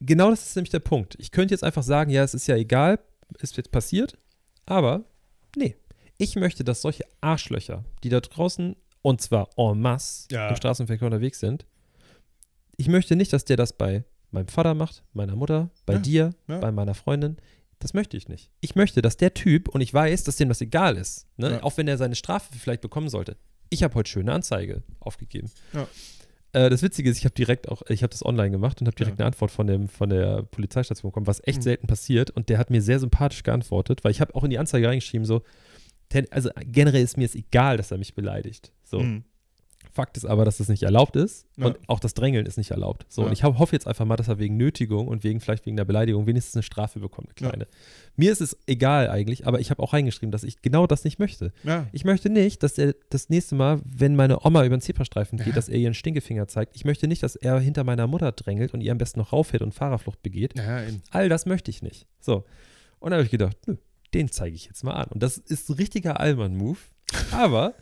genau 0.00 0.30
das 0.30 0.46
ist 0.46 0.56
nämlich 0.56 0.70
der 0.70 0.80
Punkt. 0.80 1.16
Ich 1.18 1.30
könnte 1.30 1.54
jetzt 1.54 1.64
einfach 1.64 1.82
sagen, 1.82 2.10
ja, 2.10 2.22
es 2.24 2.34
ist 2.34 2.46
ja 2.46 2.56
egal, 2.56 2.98
ist 3.40 3.56
jetzt 3.56 3.70
passiert, 3.72 4.16
aber 4.66 5.04
nee. 5.56 5.76
Ich 6.18 6.34
möchte, 6.36 6.64
dass 6.64 6.80
solche 6.80 7.04
Arschlöcher, 7.20 7.84
die 8.02 8.08
da 8.08 8.20
draußen, 8.20 8.74
und 9.02 9.20
zwar 9.20 9.50
en 9.58 9.80
masse, 9.80 10.28
Ja. 10.30 10.48
im 10.48 10.56
Straßenverkehr 10.56 11.06
unterwegs 11.06 11.40
sind, 11.40 11.66
ich 12.78 12.88
möchte 12.88 13.16
nicht, 13.16 13.32
dass 13.32 13.44
der 13.44 13.56
das 13.56 13.72
bei 13.74 14.04
meinem 14.30 14.48
Vater 14.48 14.74
macht, 14.74 15.02
meiner 15.12 15.36
Mutter, 15.36 15.70
bei 15.84 15.94
Ja, 15.94 15.98
dir, 15.98 16.34
ja. 16.48 16.58
bei 16.58 16.72
meiner 16.72 16.94
Freundin. 16.94 17.36
Das 17.78 17.92
möchte 17.94 18.16
ich 18.16 18.28
nicht. 18.28 18.50
Ich 18.60 18.74
möchte, 18.74 19.02
dass 19.02 19.18
der 19.18 19.34
Typ, 19.34 19.68
und 19.68 19.82
ich 19.82 19.92
weiß, 19.92 20.24
dass 20.24 20.36
dem 20.36 20.48
das 20.48 20.60
egal 20.62 20.96
ist, 20.96 21.26
ne? 21.36 21.62
Auch 21.62 21.76
wenn 21.76 21.86
er 21.88 21.98
seine 21.98 22.14
Strafe 22.14 22.54
vielleicht 22.58 22.80
bekommen 22.80 23.10
sollte. 23.10 23.36
Ich 23.68 23.82
habe 23.82 23.94
heute 23.94 24.08
schöne 24.10 24.32
Anzeige 24.32 24.82
aufgegeben. 25.00 25.50
Ja. 25.74 25.86
Äh, 26.56 26.70
das 26.70 26.82
Witzige 26.82 27.10
ist, 27.10 27.18
ich 27.18 27.24
habe 27.26 27.34
direkt 27.34 27.68
auch, 27.68 27.82
ich 27.88 28.02
habe 28.02 28.10
das 28.10 28.24
online 28.24 28.50
gemacht 28.50 28.80
und 28.80 28.86
habe 28.86 28.96
direkt 28.96 29.18
Ja. 29.18 29.24
eine 29.24 29.32
Antwort 29.34 29.50
von, 29.50 29.66
dem, 29.66 29.88
von 29.88 30.08
der 30.08 30.42
Polizeistation 30.44 31.10
bekommen, 31.10 31.26
was 31.26 31.40
echt 31.44 31.58
Mhm. 31.58 31.62
selten 31.62 31.86
passiert. 31.86 32.30
Und 32.30 32.48
der 32.48 32.56
hat 32.58 32.70
mir 32.70 32.80
sehr 32.80 32.98
sympathisch 32.98 33.42
geantwortet, 33.42 34.04
weil 34.04 34.10
ich 34.12 34.20
habe 34.22 34.34
auch 34.34 34.42
in 34.44 34.48
die 34.50 34.58
Anzeige 34.58 34.88
reingeschrieben, 34.88 35.26
so, 35.26 35.42
also 36.30 36.48
generell 36.64 37.02
ist 37.02 37.16
mir 37.18 37.24
es 37.26 37.34
egal, 37.34 37.76
dass 37.76 37.90
er 37.90 37.98
mich 37.98 38.14
beleidigt. 38.14 38.72
So. 38.84 39.00
Mhm. 39.00 39.24
Fakt 39.96 40.16
ist 40.16 40.24
aber, 40.26 40.44
dass 40.44 40.58
das 40.58 40.68
nicht 40.68 40.82
erlaubt 40.84 41.16
ist 41.16 41.46
Ja. 41.56 41.66
und 41.66 41.78
auch 41.88 41.98
das 41.98 42.14
Drängeln 42.14 42.46
ist 42.46 42.56
nicht 42.58 42.70
erlaubt. 42.70 43.04
So, 43.08 43.22
Ja. 43.22 43.26
und 43.26 43.32
ich 43.32 43.42
hoffe 43.44 43.74
jetzt 43.74 43.86
einfach 43.88 44.04
mal, 44.04 44.16
dass 44.16 44.28
er 44.28 44.38
wegen 44.38 44.56
Nötigung 44.56 45.08
und 45.08 45.24
wegen 45.24 45.40
vielleicht 45.40 45.66
wegen 45.66 45.76
der 45.76 45.84
Beleidigung 45.84 46.26
wenigstens 46.26 46.54
eine 46.56 46.62
Strafe 46.62 47.00
bekommt, 47.00 47.28
eine 47.30 47.34
Ja. 47.40 47.48
kleine. 47.50 47.66
Mir 48.14 48.30
ist 48.30 48.40
es 48.40 48.56
egal 48.66 49.10
eigentlich, 49.10 49.46
aber 49.46 49.58
ich 49.60 49.70
habe 49.70 49.82
auch 49.82 49.92
reingeschrieben, 49.92 50.30
dass 50.30 50.44
ich 50.44 50.62
genau 50.62 50.86
das 50.86 51.02
nicht 51.04 51.18
möchte. 51.18 51.52
Ja. 51.64 51.86
Ich 51.92 52.04
möchte 52.04 52.30
nicht, 52.30 52.62
dass 52.62 52.78
er 52.78 52.94
das 53.10 53.28
nächste 53.30 53.54
Mal, 53.56 53.80
wenn 53.84 54.14
meine 54.16 54.44
Oma 54.44 54.64
über 54.64 54.76
den 54.76 54.80
Zebrastreifen 54.80 55.38
geht, 55.38 55.48
Ja. 55.48 55.52
dass 55.54 55.68
er 55.68 55.78
ihren 55.78 55.94
Stinkefinger 55.94 56.46
zeigt. 56.46 56.76
Ich 56.76 56.84
möchte 56.84 57.08
nicht, 57.08 57.22
dass 57.22 57.34
er 57.34 57.58
hinter 57.58 57.82
meiner 57.84 58.06
Mutter 58.06 58.30
drängelt 58.32 58.74
und 58.74 58.80
ihr 58.82 58.92
am 58.92 58.98
besten 58.98 59.18
noch 59.20 59.32
rauffährt 59.32 59.62
und 59.62 59.72
Fahrerflucht 59.72 60.22
begeht. 60.22 60.56
Ja. 60.58 60.82
All 61.10 61.28
das 61.28 61.46
möchte 61.46 61.70
ich 61.70 61.82
nicht. 61.82 62.06
So. 62.20 62.44
Und 62.98 63.10
da 63.10 63.16
habe 63.16 63.24
ich 63.24 63.30
gedacht, 63.30 63.56
nö, 63.66 63.76
den 64.14 64.30
zeige 64.30 64.54
ich 64.54 64.66
jetzt 64.66 64.84
mal 64.84 64.92
an. 64.94 65.08
Und 65.08 65.22
das 65.22 65.36
ist 65.38 65.68
ein 65.68 65.74
richtiger 65.74 66.20
Allmann-Move. 66.20 66.78
Aber, 67.32 67.74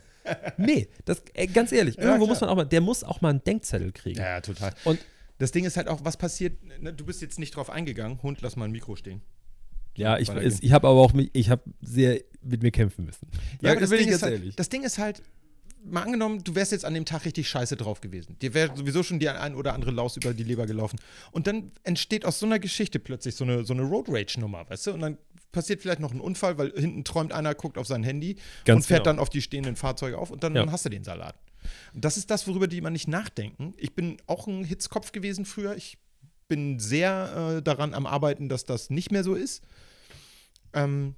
nee, 0.57 0.87
das, 1.05 1.21
äh, 1.33 1.47
ganz 1.47 1.71
ehrlich, 1.71 1.95
Ja, 1.95 2.03
irgendwo 2.03 2.25
klar. 2.25 2.27
muss 2.33 2.41
man 2.41 2.49
auch 2.49 2.55
mal, 2.55 2.65
der 2.65 2.81
muss 2.81 3.03
auch 3.03 3.21
mal 3.21 3.29
einen 3.29 3.43
Denkzettel 3.43 3.91
kriegen. 3.91 4.19
Ja, 4.19 4.25
ja, 4.35 4.41
total. 4.41 4.73
Und- 4.85 4.99
das 5.37 5.51
Ding 5.51 5.65
ist 5.65 5.75
halt 5.75 5.89
auch, 5.89 5.99
was 6.05 6.15
passiert, 6.15 6.53
ne, 6.81 6.93
du 6.93 7.05
bist 7.05 7.21
jetzt 7.21 7.39
nicht 7.39 7.55
drauf 7.57 7.69
eingegangen. 7.69 8.23
Hund, 8.23 8.39
lass 8.41 8.55
mal 8.55 8.65
ein 8.65 8.71
Mikro 8.71 8.95
stehen. 8.95 9.21
Ja, 9.97 10.17
ich, 10.17 10.29
ist, 10.29 10.63
ich 10.63 10.71
habe 10.71 10.87
aber 10.87 10.99
auch, 11.01 11.13
ich 11.33 11.49
habe 11.49 11.61
sehr 11.81 12.21
mit 12.41 12.63
mir 12.63 12.71
kämpfen 12.71 13.03
müssen. 13.05 13.27
Ja, 13.61 13.73
Da 13.73 13.81
das 13.81 13.89
Ding, 13.89 13.99
ich 13.99 14.07
ist 14.07 14.21
halt, 14.23 14.33
ehrlich. 14.33 14.55
das 14.55 14.69
Ding 14.69 14.83
ist 14.83 14.97
halt, 14.97 15.21
mal 15.83 16.03
angenommen, 16.03 16.41
du 16.43 16.55
wärst 16.55 16.71
jetzt 16.71 16.85
an 16.85 16.93
dem 16.93 17.03
Tag 17.05 17.25
richtig 17.25 17.49
scheiße 17.49 17.75
drauf 17.75 17.99
gewesen. 18.01 18.37
Dir 18.41 18.53
wäre 18.53 18.75
sowieso 18.77 19.03
schon 19.03 19.19
die 19.19 19.27
ein 19.29 19.55
oder 19.55 19.73
andere 19.73 19.91
Laus 19.91 20.15
über 20.17 20.33
die 20.33 20.43
Leber 20.43 20.65
gelaufen. 20.67 20.99
Und 21.31 21.47
dann 21.47 21.71
entsteht 21.83 22.23
aus 22.25 22.39
so 22.39 22.45
einer 22.45 22.59
Geschichte 22.59 22.99
plötzlich 22.99 23.35
so 23.35 23.43
eine, 23.43 23.65
so 23.65 23.73
eine 23.73 23.83
Road 23.83 24.07
Rage-Nummer, 24.09 24.69
weißt 24.69 24.87
du? 24.87 24.93
Und 24.93 25.01
dann 25.01 25.17
passiert 25.55 25.81
vielleicht 25.81 25.99
noch 26.01 26.13
ein 26.13 26.19
Unfall, 26.19 26.57
weil 26.59 26.71
hinten 26.75 27.03
träumt 27.03 27.33
einer, 27.33 27.55
guckt 27.55 27.77
auf 27.79 27.87
sein 27.87 28.03
Handy 28.03 28.35
Ganz 28.65 28.77
und 28.83 28.87
fährt 28.87 29.05
genau. 29.05 29.13
dann 29.15 29.19
auf 29.19 29.29
die 29.29 29.41
stehenden 29.41 29.75
Fahrzeuge 29.75 30.19
auf 30.19 30.29
und 30.29 30.43
dann 30.43 30.53
Ja. 30.55 30.69
hast 30.71 30.85
du 30.85 30.89
den 30.89 31.03
Salat. 31.03 31.35
Und 31.93 32.05
das 32.05 32.17
ist 32.17 32.29
das, 32.29 32.47
worüber 32.47 32.67
die 32.67 32.77
immer 32.77 32.91
nicht 32.91 33.07
nachdenken. 33.07 33.73
Ich 33.77 33.95
bin 33.95 34.17
auch 34.27 34.45
ein 34.45 34.63
Hitzkopf 34.63 35.11
gewesen 35.11 35.45
früher. 35.45 35.75
Ich 35.75 35.97
bin 36.47 36.77
sehr 36.77 37.55
äh, 37.57 37.61
daran 37.63 37.95
am 37.95 38.05
Arbeiten, 38.05 38.49
dass 38.49 38.65
das 38.65 38.91
nicht 38.91 39.11
mehr 39.11 39.23
so 39.23 39.33
ist. 39.33 39.63
Ähm, 40.73 41.15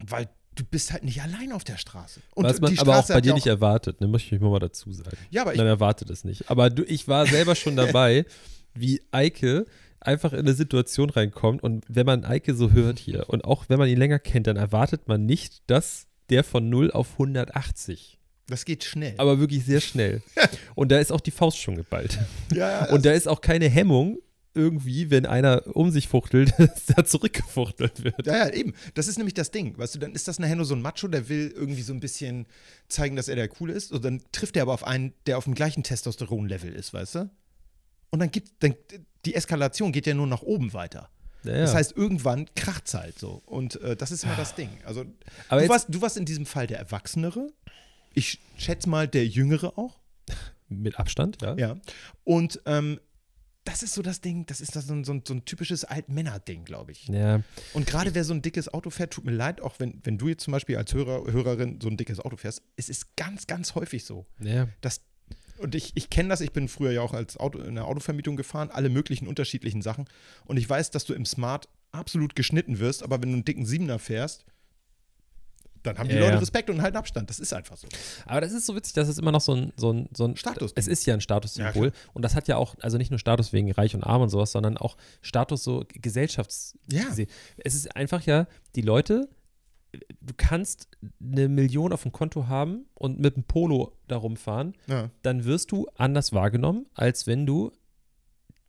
weil 0.00 0.28
du 0.56 0.64
bist 0.64 0.92
halt 0.92 1.04
nicht 1.04 1.22
allein 1.22 1.52
auf 1.52 1.64
der 1.64 1.76
Straße. 1.78 2.20
Und 2.34 2.44
Was 2.44 2.60
man 2.60 2.72
die 2.72 2.78
aber 2.80 2.98
auch 2.98 3.06
bei 3.06 3.20
dir 3.20 3.32
nicht 3.34 3.46
erwartet, 3.46 4.00
ne, 4.00 4.08
möchte 4.08 4.34
ich 4.34 4.40
mal 4.40 4.58
dazu 4.58 4.92
sagen. 4.92 5.16
Ja, 5.30 5.42
aber 5.42 5.52
ich, 5.52 5.58
Man 5.58 5.66
erwartet 5.68 6.10
es 6.10 6.24
nicht. 6.24 6.50
Aber 6.50 6.68
du, 6.68 6.82
ich 6.84 7.06
war 7.08 7.26
selber 7.26 7.54
schon 7.54 7.76
dabei, 7.76 8.26
wie 8.74 9.00
Eike 9.12 9.64
einfach 10.00 10.32
in 10.32 10.40
eine 10.40 10.54
Situation 10.54 11.10
reinkommt 11.10 11.62
und 11.62 11.84
wenn 11.88 12.06
man 12.06 12.24
Eike 12.24 12.54
so 12.54 12.72
hört 12.72 12.98
hier 12.98 13.28
und 13.28 13.44
auch 13.44 13.64
wenn 13.68 13.78
man 13.78 13.88
ihn 13.88 13.98
länger 13.98 14.18
kennt, 14.18 14.46
dann 14.46 14.56
erwartet 14.56 15.08
man 15.08 15.26
nicht, 15.26 15.62
dass 15.66 16.06
der 16.30 16.44
von 16.44 16.68
0 16.68 16.90
auf 16.90 17.12
180, 17.12 18.18
das 18.46 18.64
geht 18.64 18.84
schnell. 18.84 19.14
aber 19.18 19.38
wirklich 19.40 19.64
sehr 19.64 19.80
schnell. 19.80 20.22
Und 20.74 20.90
da 20.90 20.98
ist 20.98 21.12
auch 21.12 21.20
die 21.20 21.30
Faust 21.30 21.58
schon 21.58 21.76
geballt. 21.76 22.18
ja, 22.52 22.86
Und 22.90 23.04
da 23.04 23.12
ist 23.12 23.28
auch 23.28 23.40
keine 23.42 23.68
Hemmung 23.68 24.18
irgendwie, 24.54 25.10
wenn 25.10 25.26
einer 25.26 25.62
um 25.76 25.90
sich 25.90 26.08
fuchtelt, 26.08 26.52
dass 26.58 26.86
da 26.86 27.04
zurückgefuchtelt 27.04 28.04
wird. 28.04 28.26
ja, 28.26 28.46
ja, 28.46 28.52
eben. 28.52 28.74
Das 28.94 29.06
ist 29.06 29.18
nämlich 29.18 29.34
das 29.34 29.50
Ding. 29.50 29.76
Weißt 29.78 29.94
du, 29.94 29.98
dann 29.98 30.12
ist 30.12 30.28
das 30.28 30.38
nachher 30.38 30.56
nur 30.56 30.64
so 30.64 30.74
ein 30.74 30.82
Macho, 30.82 31.08
der 31.08 31.28
will 31.28 31.52
irgendwie 31.54 31.82
so 31.82 31.92
ein 31.92 32.00
bisschen 32.00 32.46
zeigen, 32.88 33.16
dass 33.16 33.28
er 33.28 33.36
der 33.36 33.48
Coole 33.48 33.74
ist. 33.74 33.92
Und 33.92 34.04
dann 34.04 34.22
trifft 34.32 34.56
er 34.56 34.62
aber 34.62 34.72
auf 34.74 34.84
einen, 34.84 35.12
der 35.26 35.38
auf 35.38 35.44
dem 35.44 35.54
gleichen 35.54 35.82
Testosteron-Level 35.82 36.72
ist, 36.74 36.92
weißt 36.94 37.14
du? 37.16 37.30
Und 38.10 38.20
dann 38.20 38.30
gibt, 38.30 38.50
dann, 38.62 38.74
die 39.28 39.34
Eskalation 39.34 39.92
geht 39.92 40.06
ja 40.06 40.14
nur 40.14 40.26
nach 40.26 40.42
oben 40.42 40.72
weiter. 40.72 41.10
Ja, 41.44 41.52
ja. 41.52 41.60
Das 41.60 41.74
heißt, 41.74 41.96
irgendwann 41.96 42.46
kracht's 42.56 42.94
halt 42.94 43.18
so. 43.18 43.42
Und 43.44 43.80
äh, 43.82 43.94
das 43.94 44.10
ist 44.10 44.24
immer 44.24 44.36
das 44.36 44.54
Ding. 44.54 44.70
Also, 44.84 45.04
aber 45.48 45.62
du, 45.62 45.68
warst, 45.68 45.86
du 45.90 46.00
warst 46.00 46.16
in 46.16 46.24
diesem 46.24 46.46
Fall 46.46 46.66
der 46.66 46.78
Erwachsenere. 46.78 47.48
Ich 48.14 48.40
schätze 48.56 48.88
mal 48.88 49.06
der 49.06 49.26
Jüngere 49.26 49.76
auch. 49.78 50.00
mit 50.68 50.98
Abstand, 50.98 51.42
ja. 51.42 51.56
Ja. 51.56 51.76
Und 52.24 52.60
ähm, 52.64 53.00
das 53.64 53.82
ist 53.82 53.92
so 53.92 54.00
das 54.00 54.22
Ding, 54.22 54.46
das 54.46 54.62
ist 54.62 54.74
das 54.76 54.86
so 54.86 54.94
ein, 54.94 55.04
so 55.04 55.12
ein, 55.12 55.22
so 55.26 55.34
ein 55.34 55.44
typisches 55.44 55.84
Altmänner-Ding, 55.84 56.64
glaube 56.64 56.92
ich. 56.92 57.06
Ja, 57.08 57.42
Und 57.74 57.86
gerade 57.86 58.14
wer 58.14 58.24
so 58.24 58.32
ein 58.32 58.40
dickes 58.40 58.72
Auto 58.72 58.88
fährt, 58.88 59.12
tut 59.12 59.24
mir 59.26 59.32
leid, 59.32 59.60
auch 59.60 59.78
wenn, 59.78 60.00
wenn 60.04 60.16
du 60.16 60.28
jetzt 60.28 60.44
zum 60.44 60.52
Beispiel 60.52 60.78
als 60.78 60.94
Hörer, 60.94 61.30
Hörerin 61.30 61.78
so 61.82 61.88
ein 61.88 61.98
dickes 61.98 62.18
Auto 62.18 62.38
fährst, 62.38 62.62
es 62.76 62.88
ist 62.88 63.14
ganz, 63.16 63.46
ganz 63.46 63.74
häufig 63.74 64.04
so. 64.04 64.26
ja. 64.40 64.68
Dass, 64.80 65.02
und 65.58 65.74
ich, 65.74 65.92
ich 65.94 66.10
kenne 66.10 66.28
das, 66.28 66.40
ich 66.40 66.52
bin 66.52 66.68
früher 66.68 66.92
ja 66.92 67.02
auch 67.02 67.12
als 67.14 67.36
Auto, 67.36 67.58
in 67.58 67.74
der 67.74 67.86
Autovermietung 67.86 68.36
gefahren, 68.36 68.70
alle 68.72 68.88
möglichen 68.88 69.26
unterschiedlichen 69.26 69.82
Sachen. 69.82 70.06
Und 70.46 70.56
ich 70.56 70.68
weiß, 70.68 70.90
dass 70.90 71.04
du 71.04 71.14
im 71.14 71.24
Smart 71.26 71.68
absolut 71.92 72.34
geschnitten 72.36 72.78
wirst, 72.78 73.02
aber 73.02 73.20
wenn 73.22 73.30
du 73.30 73.34
einen 73.36 73.44
dicken 73.44 73.66
Siebener 73.66 73.98
fährst, 73.98 74.44
Dann 75.82 75.96
haben 75.98 76.08
die 76.08 76.16
Ja, 76.16 76.20
Leute. 76.22 76.40
Respekt 76.40 76.70
und 76.70 76.82
halten 76.82 76.96
Abstand. 76.96 77.30
Das 77.30 77.38
ist 77.38 77.52
einfach 77.52 77.76
so. 77.76 77.86
Aber 78.26 78.40
das 78.40 78.52
ist 78.52 78.66
so 78.66 78.74
witzig, 78.74 78.94
dass 78.94 79.08
es 79.08 79.18
immer 79.18 79.32
noch 79.32 79.40
so 79.40 79.54
ein, 79.54 79.72
so 79.76 79.92
ein, 79.92 80.08
so 80.12 80.24
ein 80.24 80.36
Status. 80.36 80.72
Es 80.74 80.88
ist 80.88 81.06
ja 81.06 81.14
ein 81.14 81.20
Statussymbol. 81.20 81.86
Ja, 81.86 81.92
und 82.14 82.22
das 82.22 82.34
hat 82.34 82.48
ja 82.48 82.56
auch, 82.56 82.74
also 82.80 82.98
nicht 82.98 83.10
nur 83.10 83.18
Status 83.18 83.52
wegen 83.52 83.70
Reich 83.70 83.94
und 83.94 84.02
Arm 84.02 84.22
und 84.22 84.28
sowas, 84.28 84.52
sondern 84.52 84.76
auch 84.76 84.96
Status 85.22 85.62
so 85.62 85.84
Gesellschafts. 85.88 86.76
Ja. 86.90 87.04
Es 87.58 87.74
ist 87.74 87.94
einfach 87.96 88.22
ja, 88.22 88.46
die 88.74 88.82
Leute, 88.82 89.28
du 89.92 90.34
kannst 90.36 90.88
eine 91.20 91.48
Million 91.48 91.92
auf 91.92 92.02
dem 92.02 92.12
Konto 92.12 92.46
haben 92.46 92.86
und 92.94 93.18
mit 93.18 93.36
einem 93.36 93.44
Polo 93.44 93.92
da 94.06 94.16
rumfahren, 94.16 94.74
Ja. 94.86 95.10
dann 95.22 95.44
wirst 95.44 95.72
du 95.72 95.86
anders 95.96 96.32
wahrgenommen, 96.32 96.86
als 96.94 97.26
wenn 97.26 97.46
du 97.46 97.72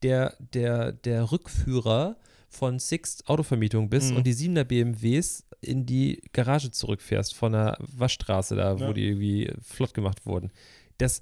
der, 0.03 0.35
der, 0.53 0.91
der 0.93 1.31
Rückführer 1.31 2.17
von 2.49 2.79
Six 2.79 3.25
Autovermietung 3.27 3.89
bist 3.89 4.11
Mhm. 4.11 4.17
und 4.17 4.27
die 4.27 4.33
7er 4.33 4.63
BMWs 4.63 5.45
in 5.61 5.85
die 5.85 6.21
Garage 6.31 6.71
zurückfährst 6.71 7.35
von 7.35 7.51
der 7.51 7.77
Waschstraße 7.79 8.55
da, 8.55 8.79
wo 8.79 8.85
Ja. 8.85 8.93
die 8.93 9.07
irgendwie 9.07 9.51
flott 9.61 9.93
gemacht 9.93 10.25
wurden. 10.25 10.51
Das, 10.97 11.21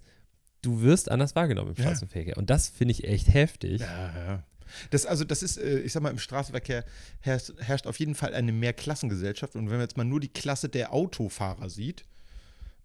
du 0.62 0.82
wirst 0.82 1.10
anders 1.10 1.36
wahrgenommen 1.36 1.72
im 1.72 1.76
Ja. 1.76 1.84
Straßenverkehr. 1.90 2.38
Und 2.38 2.50
das 2.52 2.70
finde 2.70 2.92
ich 2.92 3.04
echt 3.04 3.34
heftig. 3.34 3.82
Ja, 3.82 4.14
ja. 4.16 4.44
Das, 4.90 5.06
also, 5.06 5.24
das 5.24 5.44
ist, 5.44 5.58
äh, 5.58 5.80
ich 5.80 5.94
sag 5.94 6.04
mal, 6.04 6.10
im 6.10 6.20
Straßenverkehr 6.20 6.86
herrscht, 7.20 7.54
herrscht 7.60 7.88
auf 7.88 8.00
jeden 8.00 8.16
Fall 8.16 8.34
eine 8.34 8.52
Mehrklassengesellschaft. 8.52 9.56
Und 9.56 9.66
wenn 9.66 9.78
man 9.78 9.82
jetzt 9.82 9.98
mal 9.98 10.04
nur 10.04 10.20
die 10.20 10.30
Klasse 10.30 10.70
der 10.70 10.94
Autofahrer 10.94 11.70
sieht, 11.70 12.06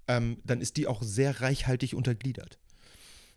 ähm, 0.09 0.39
dann 0.45 0.61
ist 0.61 0.77
die 0.77 0.87
auch 0.87 1.03
sehr 1.03 1.41
reichhaltig 1.41 1.95
untergliedert. 1.95 2.59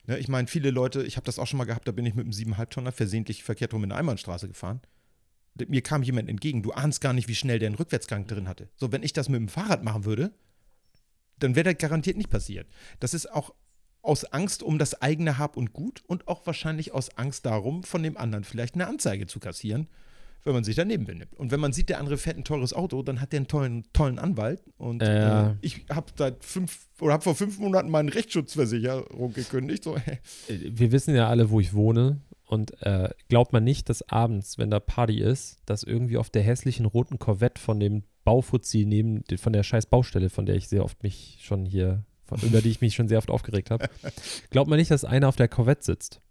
Ne, 0.07 0.17
ich 0.17 0.27
meine, 0.27 0.47
viele 0.47 0.71
Leute, 0.71 1.03
ich 1.03 1.17
habe 1.17 1.25
das 1.25 1.39
auch 1.39 1.47
schon 1.47 1.57
mal 1.57 1.65
gehabt, 1.65 1.87
da 1.87 1.91
bin 1.91 2.05
ich 2.05 2.15
mit 2.15 2.25
einem 2.25 2.33
7,5 2.33 2.69
Tonner 2.69 2.91
versehentlich 2.91 3.43
verkehrt 3.43 3.73
rum 3.73 3.83
in 3.83 3.91
eine 3.91 3.99
Einbahnstraße 3.99 4.47
gefahren. 4.47 4.81
Mir 5.67 5.81
kam 5.81 6.03
jemand 6.03 6.29
entgegen, 6.29 6.63
du 6.63 6.73
ahnst 6.73 6.99
gar 6.99 7.13
nicht, 7.13 7.27
wie 7.27 7.35
schnell 7.35 7.59
der 7.59 7.67
einen 7.67 7.77
Rückwärtsgang 7.77 8.27
drin 8.27 8.47
hatte. 8.49 8.69
So, 8.75 8.91
wenn 8.91 9.03
ich 9.03 9.13
das 9.13 9.29
mit 9.29 9.39
dem 9.39 9.47
Fahrrad 9.47 9.83
machen 9.83 10.03
würde, 10.03 10.33
dann 11.39 11.55
wäre 11.55 11.73
das 11.73 11.77
garantiert 11.77 12.17
nicht 12.17 12.29
passiert. 12.29 12.67
Das 12.99 13.13
ist 13.13 13.31
auch 13.31 13.53
aus 14.05 14.25
Angst 14.25 14.63
um 14.63 14.77
das 14.79 15.01
eigene 15.01 15.37
Hab 15.37 15.57
und 15.57 15.73
Gut 15.73 16.03
und 16.07 16.27
auch 16.27 16.45
wahrscheinlich 16.45 16.93
aus 16.93 17.17
Angst 17.17 17.45
darum, 17.45 17.83
von 17.83 18.03
dem 18.03 18.17
anderen 18.17 18.43
vielleicht 18.43 18.75
eine 18.75 18.87
Anzeige 18.87 19.27
zu 19.27 19.39
kassieren, 19.39 19.87
wenn 20.43 20.53
man 20.53 20.63
sich 20.63 20.75
daneben 20.75 21.05
benimmt. 21.05 21.33
Und 21.35 21.51
wenn 21.51 21.59
man 21.59 21.73
sieht, 21.73 21.89
der 21.89 21.99
andere 21.99 22.17
fährt 22.17 22.37
ein 22.37 22.43
teures 22.43 22.73
Auto, 22.73 23.01
dann 23.01 23.19
hat 23.19 23.31
der 23.33 23.39
einen 23.39 23.47
tollen, 23.47 23.83
tollen 23.93 24.19
Anwalt. 24.19 24.61
Und 24.77 25.01
Ja. 25.01 25.51
äh, 25.51 25.55
ich 25.61 25.85
habe 25.89 26.11
seit 26.15 26.43
fünf 26.45 26.87
oder 27.01 27.13
habe 27.13 27.23
vor 27.23 27.35
fünf 27.35 27.57
Monaten 27.57 27.89
meine 27.89 28.13
Rechtsschutzversicherung 28.13 29.33
gekündigt. 29.33 29.83
So, 29.83 29.95
Äh, 30.05 30.17
Wir 30.47 30.91
wissen 30.91 31.15
ja 31.15 31.27
alle, 31.27 31.49
wo 31.49 31.59
ich 31.59 31.73
wohne. 31.73 32.21
Und 32.47 32.79
äh, 32.83 33.09
glaubt 33.27 33.53
man 33.53 33.63
nicht, 33.63 33.89
dass 33.89 34.07
abends, 34.07 34.59
wenn 34.59 34.69
da 34.69 34.79
Party 34.79 35.19
ist, 35.19 35.57
dass 35.65 35.81
irgendwie 35.81 36.17
auf 36.17 36.29
der 36.29 36.43
hässlichen 36.43 36.85
roten 36.85 37.17
Corvette 37.17 37.59
von 37.59 37.79
dem 37.79 38.03
Baufuzzi 38.23 38.85
neben, 38.85 39.23
von 39.37 39.51
der 39.51 39.63
scheiß 39.63 39.87
Baustelle, 39.87 40.29
von 40.29 40.45
der 40.45 40.55
ich 40.55 40.67
sehr 40.67 40.83
oft 40.83 41.01
mich 41.01 41.39
schon 41.41 41.65
hier, 41.65 42.03
über 42.41 42.61
die 42.61 42.69
ich 42.69 42.81
mich 42.81 42.95
schon 42.95 43.07
sehr 43.07 43.17
oft 43.17 43.29
aufgeregt 43.29 43.71
habe, 43.71 43.89
glaubt 44.49 44.69
man 44.69 44.79
nicht, 44.79 44.91
dass 44.91 45.05
einer 45.05 45.27
auf 45.27 45.35
der 45.35 45.47
Corvette 45.47 45.83
sitzt. 45.83 46.21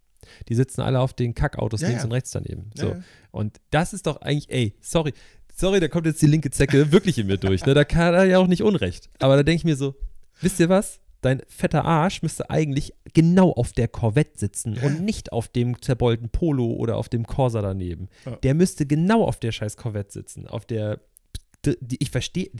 Die 0.48 0.54
sitzen 0.54 0.80
alle 0.80 1.00
auf 1.00 1.12
den 1.12 1.34
Kackautos 1.34 1.82
Ja, 1.82 1.88
links 1.88 2.02
ja. 2.02 2.06
und 2.06 2.12
rechts 2.12 2.30
daneben. 2.30 2.70
So. 2.74 2.88
Ja. 2.88 3.02
Und 3.30 3.60
das 3.70 3.92
ist 3.92 4.06
doch 4.06 4.20
eigentlich, 4.22 4.50
ey, 4.50 4.74
sorry, 4.80 5.12
sorry, 5.54 5.80
da 5.80 5.88
kommt 5.88 6.06
jetzt 6.06 6.22
die 6.22 6.26
linke 6.26 6.50
Zecke 6.50 6.92
wirklich 6.92 7.18
in 7.18 7.26
mir 7.26 7.36
durch. 7.36 7.64
Ne? 7.66 7.74
Da 7.74 7.84
kann 7.84 8.14
er 8.14 8.24
ja 8.24 8.38
auch 8.38 8.46
nicht 8.46 8.62
Unrecht. 8.62 9.10
Aber 9.18 9.36
da 9.36 9.42
denke 9.42 9.58
ich 9.58 9.64
mir 9.64 9.76
so, 9.76 9.94
wisst 10.40 10.60
ihr 10.60 10.68
was? 10.68 11.00
Dein 11.20 11.40
fetter 11.48 11.86
Arsch 11.86 12.22
müsste 12.22 12.50
eigentlich 12.50 12.92
genau 13.14 13.50
auf 13.50 13.72
der 13.72 13.88
Corvette 13.88 14.38
sitzen 14.38 14.76
und 14.76 15.00
nicht 15.02 15.32
auf 15.32 15.48
dem 15.48 15.80
zerbeulten 15.80 16.28
Polo 16.28 16.66
oder 16.66 16.96
auf 16.98 17.08
dem 17.08 17.26
Corsa 17.26 17.62
daneben. 17.62 18.08
Der 18.42 18.52
müsste 18.52 18.84
genau 18.84 19.24
auf 19.24 19.40
der 19.40 19.50
scheiß 19.50 19.78
Corvette 19.78 20.12
sitzen. 20.12 20.46
Auf 20.46 20.66
der, 20.66 21.00
die, 21.66 21.96
ich 22.00 22.10
verstehe, 22.10 22.50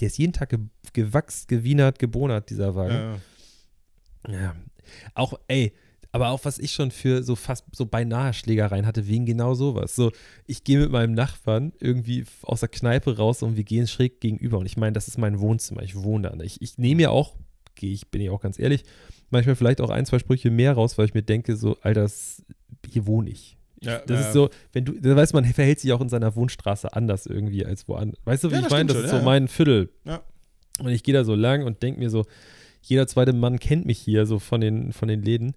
der 0.00 0.06
ist 0.08 0.18
jeden 0.18 0.32
Tag 0.32 0.50
ge, 0.50 0.58
gewachst, 0.92 1.48
gewienert, 1.48 1.98
gebonert, 1.98 2.50
dieser 2.50 2.74
Wagen. 2.74 3.20
Ja. 4.28 4.32
Ja. 4.40 4.56
Auch, 5.14 5.34
ey, 5.48 5.72
aber 6.12 6.28
auch 6.28 6.44
was 6.44 6.58
ich 6.58 6.72
schon 6.72 6.90
für 6.90 7.22
so 7.22 7.34
fast 7.34 7.64
so 7.74 7.86
beinahe 7.86 8.32
Schlägereien 8.32 8.86
hatte, 8.86 9.08
wegen 9.08 9.26
genau 9.26 9.54
sowas. 9.54 9.96
So, 9.96 10.12
ich 10.46 10.62
gehe 10.64 10.78
mit 10.78 10.90
meinem 10.90 11.12
Nachbarn 11.14 11.72
irgendwie 11.80 12.24
aus 12.42 12.60
der 12.60 12.68
Kneipe 12.68 13.16
raus 13.16 13.42
und 13.42 13.56
wir 13.56 13.64
gehen 13.64 13.86
schräg 13.88 14.20
gegenüber. 14.20 14.58
Und 14.58 14.66
ich 14.66 14.76
meine, 14.76 14.92
das 14.92 15.08
ist 15.08 15.18
mein 15.18 15.40
Wohnzimmer. 15.40 15.82
Ich 15.82 15.96
wohne 15.96 16.30
da. 16.30 16.44
Ich, 16.44 16.62
ich 16.62 16.78
nehme 16.78 17.02
ja 17.02 17.10
auch, 17.10 17.34
gehe 17.74 17.92
ich, 17.92 18.08
bin 18.10 18.20
ich 18.22 18.30
auch 18.30 18.40
ganz 18.40 18.58
ehrlich, 18.60 18.84
manchmal 19.30 19.56
vielleicht 19.56 19.80
auch 19.80 19.90
ein, 19.90 20.06
zwei 20.06 20.20
Sprüche 20.20 20.50
mehr 20.50 20.74
raus, 20.74 20.96
weil 20.96 21.06
ich 21.06 21.14
mir 21.14 21.22
denke, 21.22 21.56
so, 21.56 21.76
Alter, 21.80 22.02
das- 22.02 22.42
hier 22.88 23.06
wohne 23.06 23.30
ich. 23.30 23.56
Ja, 23.84 23.98
Das 24.06 24.20
ja. 24.20 24.26
ist 24.26 24.32
so, 24.32 24.50
wenn 24.72 24.84
du, 24.84 24.92
da 25.00 25.14
weiß 25.16 25.32
man, 25.32 25.44
verhält 25.44 25.80
sich 25.80 25.92
auch 25.92 26.00
in 26.00 26.08
seiner 26.08 26.34
Wohnstraße 26.36 26.92
anders 26.94 27.26
irgendwie 27.26 27.64
als 27.64 27.86
woanders. 27.88 28.18
Weißt 28.24 28.44
du, 28.44 28.50
wie 28.50 28.54
Ja, 28.54 28.58
ich 28.60 28.64
das 28.64 28.72
meine? 28.72 28.86
Das 28.88 28.96
schon, 28.96 29.04
ist 29.06 29.10
so 29.10 29.22
mein 29.22 29.48
Viertel. 29.48 29.90
Und 30.80 30.88
ich 30.90 31.02
gehe 31.02 31.14
da 31.14 31.24
so 31.24 31.34
lang 31.34 31.64
und 31.64 31.82
denke 31.82 32.00
mir 32.00 32.10
so, 32.10 32.24
jeder 32.82 33.06
zweite 33.06 33.32
Mann 33.32 33.58
kennt 33.60 33.86
mich 33.86 33.98
hier 33.98 34.26
so 34.26 34.38
von 34.38 34.60
den, 34.60 34.92
von 34.92 35.08
den 35.08 35.22
Läden. 35.22 35.54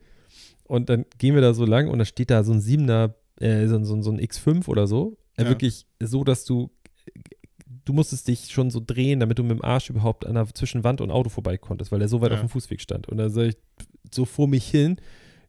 Und 0.63 0.89
dann 0.89 1.05
gehen 1.17 1.33
wir 1.35 1.41
da 1.41 1.53
so 1.53 1.65
lang 1.65 1.89
und 1.89 1.97
da 1.99 2.05
steht 2.05 2.29
da 2.29 2.43
so 2.43 2.51
ein 2.53 2.61
Siebener, 2.61 3.15
äh, 3.39 3.67
so, 3.67 3.83
so, 3.83 4.01
so 4.01 4.11
ein 4.11 4.19
X5 4.19 4.67
oder 4.67 4.85
so. 4.87 5.17
Äh. 5.37 5.45
Wirklich 5.45 5.85
so, 6.01 6.23
dass 6.23 6.45
du, 6.45 6.69
du 7.85 7.93
musstest 7.93 8.27
dich 8.27 8.51
schon 8.51 8.69
so 8.69 8.81
drehen, 8.85 9.19
damit 9.19 9.39
du 9.39 9.43
mit 9.43 9.51
dem 9.51 9.63
Arsch 9.63 9.89
überhaupt 9.89 10.25
an 10.25 10.35
der, 10.35 10.45
zwischen 10.53 10.83
Wand 10.83 11.01
und 11.01 11.09
Auto 11.11 11.29
vorbei 11.29 11.57
konntest, 11.57 11.91
weil 11.91 11.99
der 11.99 12.07
so 12.09 12.21
weit 12.21 12.31
Ja. 12.31 12.35
auf 12.35 12.41
dem 12.41 12.49
Fußweg 12.49 12.81
stand. 12.81 13.07
Und 13.07 13.17
da 13.17 13.29
sag 13.29 13.47
ich 13.47 13.57
so 14.11 14.25
vor 14.25 14.47
mich 14.47 14.67
hin, 14.69 14.97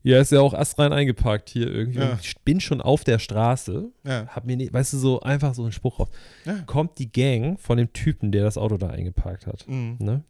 ja, 0.09 0.21
ist 0.21 0.33
ja 0.33 0.41
auch 0.41 0.55
astrein 0.55 0.93
eingeparkt 0.93 1.49
hier 1.51 1.69
irgendwie. 1.71 1.99
Ja. 2.01 2.19
Ich 2.23 2.35
bin 2.45 2.61
schon 2.61 2.81
auf 2.81 3.05
der 3.05 3.19
Straße, 3.19 3.91
Ja. 4.07 4.27
hab 4.29 4.45
mir, 4.47 4.57
nie, 4.57 4.73
weißt 4.73 4.93
du, 4.95 4.97
so 4.99 5.21
einfach 5.21 5.55
so 5.55 5.63
einen 5.63 5.73
Spruch 5.73 5.99
raus. 6.01 6.09
Ja. 6.45 6.61
Kommt 6.67 6.99
die 6.99 7.13
Gang 7.13 7.61
von 7.61 7.77
dem 7.79 7.93
Typen, 7.93 8.33
der 8.33 8.45
das 8.45 8.57
Auto 8.59 8.77
da 8.79 8.89
eingeparkt 8.89 9.47
hat 9.47 9.67
Mhm. 9.69 9.97
ne, 9.99 10.25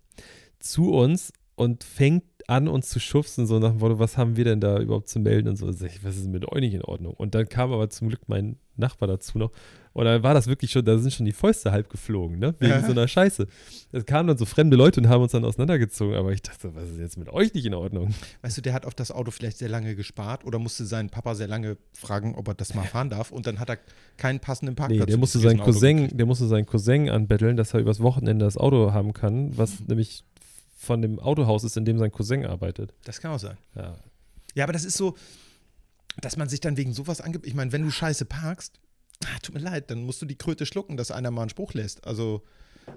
zu 0.59 0.93
uns 0.93 1.33
und 1.55 1.85
fängt 1.85 2.25
an, 2.49 2.67
uns 2.67 2.89
zu 2.89 2.99
schubsen, 2.99 3.47
so 3.47 3.59
nach 3.59 3.71
dem 3.71 3.79
Motto, 3.79 3.99
was 3.99 4.17
haben 4.17 4.37
wir 4.37 4.45
denn 4.45 4.61
da 4.61 4.81
überhaupt 4.81 5.09
zu 5.09 5.21
melden 5.21 5.49
und 5.49 5.57
so. 5.57 5.71
Sag 5.71 5.91
ich, 5.91 6.03
was 6.03 6.17
ist 6.17 6.29
mit 6.29 6.49
euch 6.51 6.61
nicht 6.61 6.75
in 6.75 6.83
Ordnung? 6.83 7.13
Und 7.13 7.35
dann 7.35 7.49
kam 7.49 7.73
aber 7.73 7.91
zum 7.91 8.09
Glück 8.09 8.23
mein 8.27 8.57
Nachbar 8.77 9.07
dazu 9.07 9.39
noch. 9.39 9.51
Und 9.93 10.05
dann 10.05 10.23
war 10.23 10.33
das 10.33 10.47
wirklich 10.47 10.71
schon, 10.71 10.85
da 10.85 10.97
sind 10.97 11.13
schon 11.13 11.27
die 11.27 11.33
Fäuste 11.33 11.73
halb 11.73 11.91
geflogen, 11.91 12.39
ne? 12.39 12.55
Wegen 12.59 12.71
Ja. 12.73 12.83
so 12.87 12.93
einer 12.93 13.07
Scheiße. 13.07 13.49
Es 13.93 14.07
kamen 14.07 14.29
dann 14.29 14.39
so 14.39 14.47
fremde 14.47 14.77
Leute 14.77 15.01
und 15.01 15.09
haben 15.09 15.23
uns 15.23 15.33
dann 15.33 15.45
auseinandergezogen, 15.45 16.15
aber 16.15 16.33
ich 16.33 16.41
dachte, 16.41 16.75
was 16.75 16.85
ist 16.85 16.99
jetzt 16.99 17.19
mit 17.19 17.29
euch 17.29 17.53
nicht 17.53 17.67
in 17.67 17.75
Ordnung? 17.75 18.15
Weißt 18.41 18.57
du, 18.57 18.63
der 18.63 18.73
hat 18.73 18.87
auf 18.87 18.95
das 18.95 19.11
Auto 19.11 19.31
vielleicht 19.31 19.59
sehr 19.59 19.69
lange 19.69 19.95
gespart 19.95 20.47
oder 20.47 20.59
musste 20.59 20.87
seinen 20.87 21.11
Papa 21.11 21.35
sehr 21.35 21.49
lange 21.49 21.77
fragen, 21.93 22.35
ob 22.35 22.49
er 22.49 22.55
das 22.55 22.75
mal 22.75 22.85
fahren 22.85 23.11
darf 23.11 23.31
und 23.31 23.47
dann 23.47 23.59
hat 23.59 23.69
er 23.69 23.79
keinen 24.17 24.41
passenden 24.41 24.75
Parkplatz. 24.75 25.01
Nee, 25.01 25.07
der 25.07 25.19
musste 25.19 25.39
seinen 25.39 25.59
Cousin, 25.59 26.17
der 26.17 26.27
musste 26.27 26.47
seinen 26.47 26.65
Cousin 26.67 27.11
anbetteln, 27.11 27.57
dass 27.57 27.75
er 27.75 27.81
übers 27.81 28.01
Wochenende 28.01 28.45
das 28.45 28.57
Auto 28.57 28.93
haben 28.93 29.13
kann, 29.13 29.59
was 29.59 29.81
nämlich 29.87 30.25
von 30.81 31.03
dem 31.03 31.19
Autohaus 31.19 31.65
ist, 31.65 31.77
in 31.77 31.85
dem 31.85 31.99
sein 31.99 32.13
Cousin 32.13 32.47
arbeitet. 32.47 32.95
Das 33.05 33.21
kann 33.21 33.33
auch 33.33 33.39
sein. 33.39 33.59
Ja. 33.75 33.97
Ja, 34.55 34.65
aber 34.65 34.73
das 34.73 34.85
ist 34.85 34.97
so, 34.97 35.17
dass 36.21 36.37
man 36.37 36.49
sich 36.49 36.61
dann 36.61 36.77
wegen 36.77 36.93
sowas 36.95 37.21
angibt. 37.21 37.47
Ich 37.47 37.55
meine, 37.55 37.73
wenn 37.73 37.83
du 37.83 37.91
scheiße 37.91 38.25
parkst, 38.25 38.79
ah, 39.25 39.39
tut 39.43 39.55
mir 39.55 39.61
leid, 39.61 39.91
dann 39.91 40.05
musst 40.05 40.23
du 40.23 40.27
die 40.27 40.37
Kröte 40.37 40.67
schlucken, 40.67 40.97
dass 40.97 41.11
einer 41.11 41.31
mal 41.33 41.43
einen 41.43 41.51
Spruch 41.51 41.75
lässt. 41.75 42.07
Also 42.07 42.43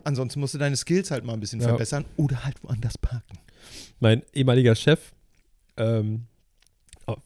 ansonsten 0.03 0.39
musst 0.39 0.53
du 0.53 0.57
deine 0.59 0.77
Skills 0.77 1.09
halt 1.11 1.25
mal 1.25 1.33
ein 1.33 1.39
bisschen 1.39 1.59
Ja. 1.59 1.67
verbessern 1.69 2.05
oder 2.17 2.43
halt 2.45 2.63
woanders 2.63 2.97
parken. 2.97 3.37
mein 3.99 4.23
ehemaliger 4.33 4.75
Chef 4.75 5.11
ähm, 5.77 6.25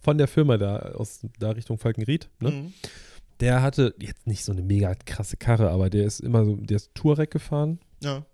von 0.02 0.18
der 0.18 0.28
Firma 0.28 0.58
da 0.58 0.78
aus 0.80 1.20
da 1.38 1.52
Richtung 1.52 1.78
Falkenried, 1.78 2.30
ne? 2.40 2.52
Mhm. 2.52 2.74
der 3.42 3.62
hatte 3.62 3.94
jetzt 4.00 4.26
nicht 4.26 4.44
so 4.44 4.52
eine 4.54 4.62
mega 4.64 4.96
krasse 4.96 5.38
Karre, 5.38 5.70
aber 5.70 5.90
der 5.90 6.06
ist 6.06 6.22
immer 6.22 6.44
so, 6.46 6.56
der 6.56 6.78
ist 6.78 6.94
Touareg 6.96 7.30
gefahren. 7.32 7.80
Ja. 8.02 8.26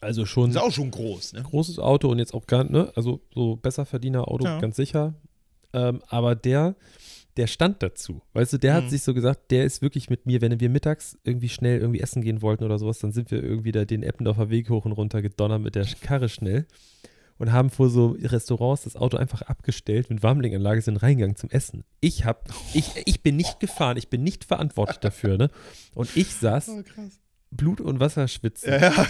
Also 0.00 0.26
schon 0.26 0.50
Ist 0.50 0.56
auch 0.58 0.72
schon 0.72 0.90
groß, 0.90 1.32
ne? 1.34 1.42
großes 1.42 1.78
Auto 1.78 2.08
und 2.08 2.18
jetzt 2.18 2.34
auch 2.34 2.46
gar, 2.46 2.64
ne, 2.64 2.92
also 2.96 3.20
so 3.34 3.56
Besserverdiener 3.56 4.28
Auto, 4.28 4.44
Ja. 4.44 4.60
ganz 4.60 4.76
sicher. 4.76 5.14
Ähm, 5.72 6.02
aber 6.08 6.34
der, 6.34 6.76
der 7.36 7.46
stand 7.46 7.82
dazu. 7.82 8.22
Weißt 8.34 8.52
du, 8.52 8.58
der 8.58 8.72
Mhm. 8.74 8.76
hat 8.84 8.90
sich 8.90 9.02
so 9.02 9.12
gesagt, 9.14 9.50
der 9.50 9.64
ist 9.64 9.82
wirklich 9.82 10.08
mit 10.10 10.26
mir, 10.26 10.40
wenn 10.40 10.58
wir 10.60 10.68
mittags 10.70 11.18
irgendwie 11.24 11.48
schnell 11.48 11.80
irgendwie 11.80 12.00
essen 12.00 12.22
gehen 12.22 12.40
wollten 12.42 12.64
oder 12.64 12.78
sowas, 12.78 12.98
dann 12.98 13.12
sind 13.12 13.30
wir 13.30 13.42
irgendwie 13.42 13.72
da 13.72 13.84
den 13.84 14.02
Eppendorfer 14.02 14.48
Weg 14.50 14.70
hoch 14.70 14.84
und 14.84 14.92
runter 14.92 15.22
gedonnert 15.22 15.60
mit 15.62 15.74
der 15.74 15.86
Karre 16.00 16.28
schnell 16.28 16.66
und 17.38 17.52
haben 17.52 17.68
vor 17.70 17.90
so 17.90 18.16
Restaurants 18.22 18.84
das 18.84 18.96
Auto 18.96 19.16
einfach 19.18 19.42
abgestellt 19.42 20.08
mit 20.08 20.22
Warmlinganlage 20.22 20.80
sind 20.80 20.96
reingegangen 20.98 21.36
zum 21.36 21.50
Essen. 21.50 21.84
Ich 22.00 22.24
hab, 22.24 22.48
ich, 22.74 22.90
ich 23.04 23.22
bin 23.22 23.36
nicht 23.36 23.60
gefahren, 23.60 23.96
ich 23.98 24.08
bin 24.08 24.22
nicht 24.22 24.44
verantwortlich 24.44 24.98
dafür, 24.98 25.36
ne? 25.36 25.50
Und 25.94 26.16
ich 26.16 26.28
saß 26.34 26.68
Oh. 26.70 26.82
Blut 27.50 27.80
und 27.80 28.00
Wasser 28.00 28.28
schwitzen 28.28 28.70
Ja, 28.72 28.78
ja. 28.92 29.06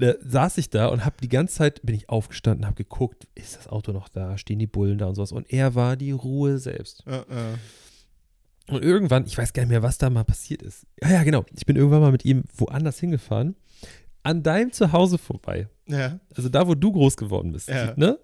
Da 0.00 0.14
saß 0.20 0.58
ich 0.58 0.70
da 0.70 0.86
und 0.86 1.04
habe 1.04 1.16
die 1.22 1.28
ganze 1.28 1.56
Zeit, 1.56 1.82
bin 1.82 1.94
ich 1.94 2.08
aufgestanden, 2.08 2.66
habe 2.66 2.76
geguckt, 2.76 3.28
ist 3.34 3.56
das 3.56 3.68
Auto 3.68 3.92
noch 3.92 4.08
da, 4.08 4.38
stehen 4.38 4.58
die 4.58 4.66
Bullen 4.66 4.98
da 4.98 5.06
und 5.06 5.14
sowas. 5.14 5.32
Und 5.32 5.52
er 5.52 5.74
war 5.74 5.96
die 5.96 6.12
Ruhe 6.12 6.58
selbst. 6.58 7.04
ja, 7.06 7.24
ja. 7.28 7.54
Und 8.68 8.84
irgendwann, 8.84 9.26
ich 9.26 9.36
weiß 9.36 9.52
gar 9.52 9.64
nicht 9.64 9.70
mehr, 9.70 9.82
was 9.82 9.98
da 9.98 10.10
mal 10.10 10.22
passiert 10.22 10.62
ist. 10.62 10.86
Ja, 11.02 11.10
ja, 11.10 11.22
genau. 11.24 11.44
Ich 11.56 11.66
bin 11.66 11.74
irgendwann 11.74 12.02
mal 12.02 12.12
mit 12.12 12.24
ihm 12.24 12.44
woanders 12.54 13.00
hingefahren, 13.00 13.56
an 14.22 14.44
deinem 14.44 14.72
Zuhause 14.72 15.18
vorbei. 15.18 15.68
ja. 15.86 16.20
Also 16.36 16.48
da, 16.48 16.68
wo 16.68 16.74
du 16.76 16.92
groß 16.92 17.16
geworden 17.16 17.52
bist. 17.52 17.68
Ja. 17.68 17.94
Ne? 17.96 18.18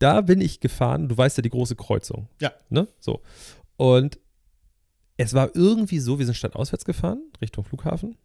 Da 0.00 0.20
bin 0.20 0.40
ich 0.40 0.58
gefahren, 0.58 1.08
du 1.08 1.16
weißt 1.16 1.36
ja, 1.38 1.42
die 1.42 1.50
große 1.50 1.76
Kreuzung. 1.76 2.28
Ja. 2.40 2.52
Ne? 2.70 2.88
So. 2.98 3.22
Und 3.76 4.18
es 5.16 5.32
war 5.32 5.54
irgendwie 5.54 6.00
so, 6.00 6.18
wir 6.18 6.26
sind 6.26 6.34
stadtauswärts 6.34 6.84
gefahren, 6.84 7.22
Richtung 7.40 7.62
Flughafen. 7.62 8.16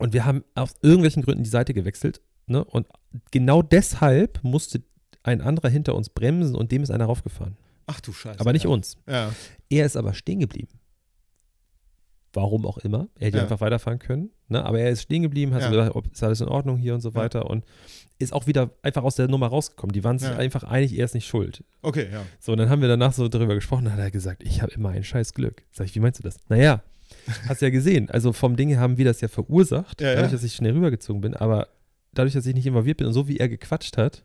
Und 0.00 0.12
wir 0.12 0.24
haben 0.24 0.44
aus 0.54 0.74
irgendwelchen 0.82 1.22
Gründen 1.22 1.42
die 1.44 1.50
Seite 1.50 1.74
gewechselt. 1.74 2.20
Ne? 2.46 2.64
Und 2.64 2.86
genau 3.30 3.62
deshalb 3.62 4.42
musste 4.42 4.82
ein 5.22 5.40
anderer 5.40 5.68
hinter 5.68 5.94
uns 5.94 6.08
bremsen 6.08 6.56
und 6.56 6.72
dem 6.72 6.82
ist 6.82 6.90
einer 6.90 7.04
raufgefahren. 7.04 7.56
Ach 7.86 8.00
du 8.00 8.12
Scheiße. 8.12 8.40
Aber 8.40 8.52
nicht 8.52 8.64
ja. 8.64 8.70
uns. 8.70 8.96
Ja. 9.08 9.32
Er 9.68 9.84
ist 9.86 9.96
aber 9.96 10.14
stehen 10.14 10.40
geblieben. 10.40 10.78
Warum 12.32 12.64
auch 12.64 12.78
immer. 12.78 13.08
Er 13.18 13.26
hätte 13.26 13.38
Ja. 13.38 13.42
einfach 13.42 13.60
weiterfahren 13.60 13.98
können. 13.98 14.30
Ne? 14.48 14.64
Aber 14.64 14.78
er 14.78 14.90
ist 14.90 15.02
stehen 15.02 15.22
geblieben, 15.22 15.52
hat 15.52 15.68
gesagt, 15.68 15.94
ob, 15.96 16.10
ist 16.12 16.22
alles 16.22 16.40
in 16.40 16.48
Ordnung 16.48 16.78
hier 16.78 16.94
und 16.94 17.00
so 17.00 17.14
weiter. 17.14 17.50
Und 17.50 17.64
ist 18.18 18.32
auch 18.32 18.46
wieder 18.46 18.70
einfach 18.82 19.02
aus 19.02 19.16
der 19.16 19.28
Nummer 19.28 19.48
rausgekommen. 19.48 19.92
Die 19.92 20.04
waren 20.04 20.18
sich 20.18 20.28
einfach 20.30 20.62
einig, 20.62 20.96
er 20.96 21.04
ist 21.06 21.14
nicht 21.14 21.26
schuld. 21.26 21.64
Okay, 21.82 22.08
ja. 22.12 22.22
So, 22.38 22.52
und 22.52 22.58
dann 22.58 22.68
haben 22.68 22.82
wir 22.82 22.88
danach 22.88 23.12
so 23.12 23.28
darüber 23.28 23.54
gesprochen. 23.54 23.86
Dann 23.86 23.94
hat 23.94 24.00
er 24.00 24.10
gesagt, 24.10 24.42
ich 24.44 24.62
habe 24.62 24.72
immer 24.72 24.90
ein 24.90 25.02
scheiß 25.02 25.34
Glück. 25.34 25.64
Sag 25.72 25.86
ich, 25.86 25.94
wie 25.94 26.00
meinst 26.00 26.20
du 26.20 26.22
das? 26.22 26.36
Naja, 26.48 26.82
hast 27.48 27.62
ja 27.62 27.70
gesehen. 27.70 28.10
Also 28.10 28.32
vom 28.32 28.56
Ding 28.56 28.68
her 28.68 28.80
haben 28.80 28.96
wir 28.98 29.04
das 29.04 29.20
ja 29.20 29.28
verursacht, 29.28 30.00
Ja, 30.00 30.14
dadurch, 30.14 30.32
dass 30.32 30.42
ich 30.44 30.54
schnell 30.54 30.72
rübergezogen 30.72 31.20
bin. 31.20 31.34
Aber 31.34 31.68
dadurch, 32.12 32.34
dass 32.34 32.46
ich 32.46 32.54
nicht 32.54 32.66
involviert 32.66 32.98
bin 32.98 33.06
und 33.06 33.12
so 33.12 33.28
wie 33.28 33.36
er 33.38 33.48
gequatscht 33.48 33.96
hat, 33.96 34.24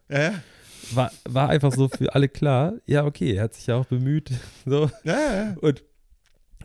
war, 0.93 1.11
war 1.27 1.49
einfach 1.49 1.71
so 1.73 1.87
für 1.89 2.13
alle 2.15 2.29
klar, 2.29 2.73
ja, 2.85 3.05
okay, 3.05 3.33
er 3.35 3.43
hat 3.43 3.53
sich 3.53 3.67
ja 3.67 3.75
auch 3.75 3.85
bemüht. 3.85 4.31
So. 4.65 4.89
Und 5.61 5.83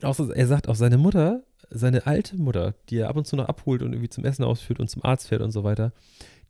auch 0.03 0.15
so, 0.15 0.31
er 0.33 0.47
sagt 0.47 0.69
auch 0.69 0.75
seine 0.75 0.99
Mutter, 0.99 1.43
seine 1.71 2.07
alte 2.07 2.37
Mutter, 2.37 2.75
die 2.89 2.97
er 2.99 3.09
ab 3.09 3.17
und 3.17 3.27
zu 3.27 3.37
noch 3.37 3.49
abholt 3.49 3.83
und 3.83 3.93
irgendwie 3.93 4.09
zum 4.09 4.25
Essen 4.25 4.45
ausführt 4.45 4.81
und 4.81 4.89
zum 4.89 5.05
Arzt 5.05 5.29
fährt 5.29 5.43
und 5.43 5.51
so 5.53 5.63
weiter, 5.65 5.93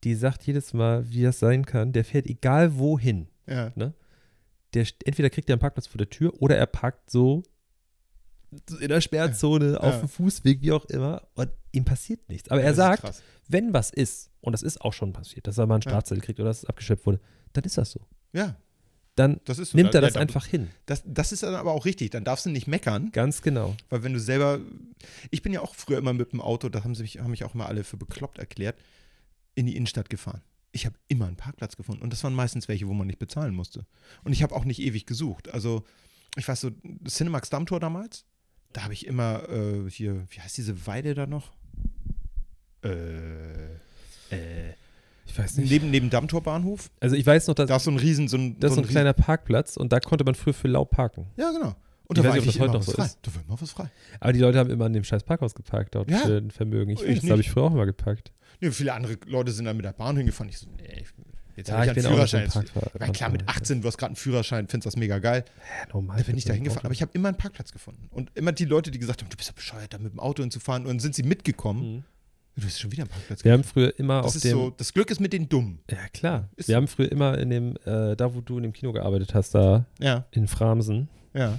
die 0.05 0.15
sagt 0.15 0.45
jedes 0.47 0.73
Mal, 0.73 1.11
wie 1.11 1.23
das 1.25 1.39
sein 1.41 1.67
kann, 1.67 1.93
der 1.93 2.05
fährt 2.05 2.27
egal 2.27 2.79
wohin. 2.79 3.27
ja. 3.47 3.73
Der, 4.73 4.87
st- 4.87 5.05
entweder 5.05 5.31
kriegt 5.31 5.51
er 5.51 5.55
einen 5.55 5.61
Parkplatz 5.61 5.89
vor 5.89 5.99
der 5.99 6.09
Tür 6.11 6.33
oder 6.41 6.57
er 6.57 6.67
parkt 6.67 7.11
so 7.11 7.43
in 8.81 8.89
der 8.89 9.01
Sperrzone, 9.01 9.81
auf 9.81 9.95
Ja. 9.95 9.99
dem 10.01 10.09
Fußweg, 10.09 10.61
wie 10.63 10.73
auch 10.73 10.85
immer, 10.87 11.23
und 11.35 11.51
ihm 11.73 11.85
passiert 11.85 12.29
nichts. 12.29 12.51
Aber 12.51 12.61
er 12.61 12.73
Das 12.75 12.79
ist 12.97 13.03
sagt, 13.03 13.23
wenn 13.49 13.73
was 13.73 13.91
ist, 13.91 14.31
und 14.41 14.53
das 14.53 14.63
ist 14.63 14.81
auch 14.81 14.93
schon 14.93 15.13
passiert, 15.13 15.47
dass 15.47 15.59
er 15.59 15.67
mal 15.67 15.75
einen 15.77 15.83
Ja. 15.83 15.91
Strafzettel 15.91 16.23
kriegt 16.23 16.41
oder 16.41 16.49
dass 16.51 16.59
es 16.59 16.65
abgeschleppt 16.65 17.07
wurde, 17.07 17.21
dann 17.53 17.65
ist 17.65 17.79
das 17.79 17.91
so. 17.93 18.01
Ja, 18.33 18.57
Dann 19.17 19.41
so. 19.47 19.55
nimmt 19.77 19.95
er 19.95 20.01
Ja, 20.01 20.07
das 20.07 20.15
da- 20.15 20.21
einfach 20.21 20.47
hin. 20.47 20.71
Das, 20.87 21.03
das 21.05 21.33
ist 21.33 21.43
dann 21.43 21.55
aber 21.55 21.73
auch 21.73 21.85
richtig. 21.85 22.11
Dann 22.11 22.25
darfst 22.25 22.47
du 22.47 22.51
nicht 22.51 22.67
meckern, 22.69 23.11
Ganz 23.13 23.43
genau. 23.43 23.77
weil 23.91 24.03
wenn 24.03 24.13
du 24.15 24.21
selber. 24.21 24.61
Ich 25.31 25.43
bin 25.43 25.53
ja 25.53 25.61
auch 25.61 25.75
früher 25.75 25.99
immer 25.99 26.13
mit 26.13 26.33
dem 26.33 26.41
Auto, 26.41 26.69
da 26.69 26.85
haben, 26.85 26.95
sie 26.95 27.03
mich, 27.03 27.19
haben 27.19 27.31
mich 27.33 27.45
auch 27.45 27.55
immer 27.55 27.67
alle 27.67 27.85
für 27.85 27.97
bekloppt 27.97 28.39
erklärt, 28.39 28.77
in 29.57 29.67
die 29.67 29.77
Innenstadt 29.77 30.09
gefahren. 30.11 30.43
Ich 30.73 30.87
habe 30.87 30.95
immer 31.09 31.27
einen 31.27 31.37
Parkplatz 31.37 31.77
gefunden. 31.77 32.03
Und 32.03 32.13
das 32.13 32.23
waren 32.23 32.33
meistens 32.35 32.69
welche, 32.69 32.87
wo 32.87 32.95
man 32.95 33.09
nicht 33.09 33.19
bezahlen 33.19 33.55
musste. 33.55 33.85
Und 34.23 34.33
ich 34.33 34.43
habe 34.45 34.55
auch 34.55 34.65
nicht 34.65 34.79
ewig 34.81 35.05
gesucht. 35.07 35.49
Also, 35.53 35.85
ich 36.37 36.47
weiß 36.47 36.61
so, 36.61 36.71
Cinemax 37.09 37.51
Dammtor 37.51 37.81
damals, 37.81 38.25
da 38.73 38.83
habe 38.85 38.93
ich 38.95 39.07
immer 39.07 39.49
äh, 39.49 39.91
hier, 39.91 40.27
wie 40.31 40.41
heißt 40.41 40.57
diese 40.57 40.87
Weide 40.87 41.15
da 41.15 41.27
noch? 41.27 41.51
Äh, 42.85 42.91
äh, 44.31 44.75
Ich 45.27 45.39
weiß 45.39 45.57
neben, 45.59 45.91
neben 45.91 46.11
Dammtor 46.11 46.43
Bahnhof. 46.43 46.91
Also 47.01 47.17
ich 47.17 47.27
weiß 47.27 47.47
noch, 47.49 47.55
dass 47.55 47.69
Da 47.69 47.77
ist 47.77 47.85
so 47.85 47.91
ein 47.91 47.99
Riesen, 47.99 48.29
so 48.29 48.37
ein. 48.37 48.59
das 48.59 48.71
ist 48.73 48.77
so 48.77 48.83
ein 48.83 48.89
kleiner 48.89 49.13
Parkplatz 49.13 49.77
und 49.77 49.93
da 49.93 50.01
konnte 50.01 50.25
man 50.25 50.35
früher 50.35 50.55
für 50.55 50.69
lau 50.69 50.85
parken. 50.85 51.27
Ja, 51.37 51.51
genau. 51.53 51.75
Und 52.07 52.19
Ich 52.19 52.23
da 52.25 52.29
weiß 52.31 52.39
war 52.39 52.47
nicht, 52.47 52.49
ob 52.49 52.53
das 52.55 52.61
heute 52.61 52.73
noch 52.73 52.83
so 52.83 52.93
frei. 52.93 53.05
ist. 53.05 53.19
Da 53.23 53.35
war 53.35 53.43
immer 53.47 53.61
was 53.61 53.71
frei. 53.71 53.91
Aber 54.19 54.33
die 54.33 54.41
Leute 54.41 54.59
haben 54.59 54.71
immer 54.71 54.87
an 54.87 54.93
dem 54.93 55.05
scheiß 55.05 55.23
Parkhaus 55.23 55.55
geparkt 55.55 55.95
dort 55.95 56.11
Ja. 56.11 56.19
für 56.19 56.39
ein 56.39 56.51
Vermögen. 56.51 56.91
Ich, 56.91 57.03
Ich 57.03 57.09
weiß, 57.09 57.21
da 57.23 57.29
habe 57.29 57.37
nicht. 57.39 57.47
ich 57.47 57.53
früher 57.53 57.63
auch 57.65 57.73
immer 57.73 57.87
geparkt. 57.87 58.33
Nee, 58.61 58.71
viele 58.73 58.93
andere 58.95 59.17
Leute 59.27 59.53
sind 59.53 59.67
dann 59.67 59.77
mit 59.77 59.85
der 59.87 59.93
Bahn 59.93 60.17
hingefahren. 60.17 60.49
Ich 60.49 60.59
so, 60.59 60.67
nee, 60.77 61.03
ich, 61.03 61.09
jetzt 61.61 61.69
Ja, 61.69 61.75
habe 61.77 61.85
ich 61.85 61.91
ich 61.91 61.95
bin 61.97 62.07
einen 62.07 62.15
Führerschein. 62.15 62.49
Meine, 62.99 63.13
klar, 63.13 63.31
mit 63.31 63.49
18, 63.49 63.81
du 63.83 63.89
hast 63.89 63.97
gerade 63.99 64.11
einen 64.11 64.17
Führerschein, 64.17 64.69
findest 64.69 64.87
das 64.87 64.97
mega 64.97 65.19
geil. 65.19 65.45
Ja, 65.87 65.93
normal. 65.95 66.19
Da 66.19 66.25
bin 66.25 66.37
ich 66.37 66.45
da 66.45 66.53
hingefahren. 66.53 66.85
Aber 66.85 66.93
ich 66.93 67.03
habe 67.03 67.13
immer 67.15 67.29
einen 67.29 67.37
Parkplatz 67.39 67.73
gefunden. 67.73 68.09
Und 68.11 68.31
immer 68.35 68.53
die 68.53 68.65
Leute, 68.65 68.91
die 68.91 68.99
gesagt 68.99 69.23
haben, 69.23 69.31
du 69.31 69.37
bist 69.37 69.49
ja 69.49 69.55
bescheuert, 69.55 69.95
da 69.95 69.99
mit 69.99 70.13
dem 70.13 70.21
Auto 70.21 70.43
hinzufahren. 70.43 70.83
Und 70.83 70.89
dann 70.89 70.99
sind 71.01 71.15
sie 71.15 71.23
mitgekommen. 71.23 71.97
Mhm. 71.97 72.05
Du 72.57 72.67
hast 72.67 72.81
schon 72.81 72.91
wieder 72.93 73.05
einen 73.05 73.11
Parkplatz 73.11 73.45
Wir 73.45 73.53
haben 73.53 73.65
früher 73.65 73.97
immer 73.99 74.19
Das 74.23 74.27
auf 74.31 74.35
ist 74.35 74.45
dem. 74.45 74.51
so, 74.59 74.71
das 74.71 74.93
Glück 74.93 75.11
ist 75.11 75.21
mit 75.21 75.33
den 75.33 75.49
Dummen. 75.49 75.79
ja, 75.91 75.97
klar. 76.13 76.49
Ist 76.57 76.69
Wir 76.69 76.75
so. 76.75 76.77
haben 76.77 76.89
früher 76.89 77.11
immer 77.11 77.39
in 77.39 77.49
dem, 77.49 77.77
äh, 77.85 78.17
da 78.17 78.35
wo 78.35 78.41
du 78.41 78.57
in 78.57 78.65
dem 78.65 78.73
Kino 78.73 78.93
gearbeitet 78.93 79.35
hast, 79.35 79.55
da 79.55 79.87
Ja, 80.01 80.27
in 80.33 80.49
Framsen. 80.49 81.09
ja, 81.33 81.59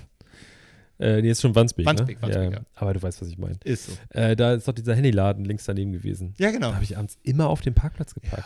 Äh, 0.99 1.21
nee, 1.23 1.31
ist 1.31 1.41
schon 1.41 1.55
Wandsbek. 1.55 1.85
Wandsbek, 1.87 2.17
ne? 2.17 2.21
Wandsbek, 2.21 2.51
ja, 2.51 2.57
ja. 2.59 2.65
Aber 2.75 2.93
du 2.93 3.01
weißt, 3.01 3.21
was 3.21 3.29
ich 3.29 3.37
meine. 3.39 3.57
ist 3.63 3.85
so. 3.87 3.93
Äh, 4.09 4.35
da 4.35 4.53
ist 4.53 4.67
doch 4.67 4.73
dieser 4.73 4.93
Handyladen 4.93 5.45
links 5.45 5.63
daneben 5.65 5.93
gewesen. 5.93 6.35
Ja, 6.37 6.51
genau. 6.51 6.67
Da 6.69 6.75
habe 6.75 6.83
ich 6.83 6.95
abends 6.97 7.17
immer 7.23 7.47
auf 7.47 7.61
dem 7.61 7.73
Parkplatz 7.73 8.13
geparkt. 8.13 8.45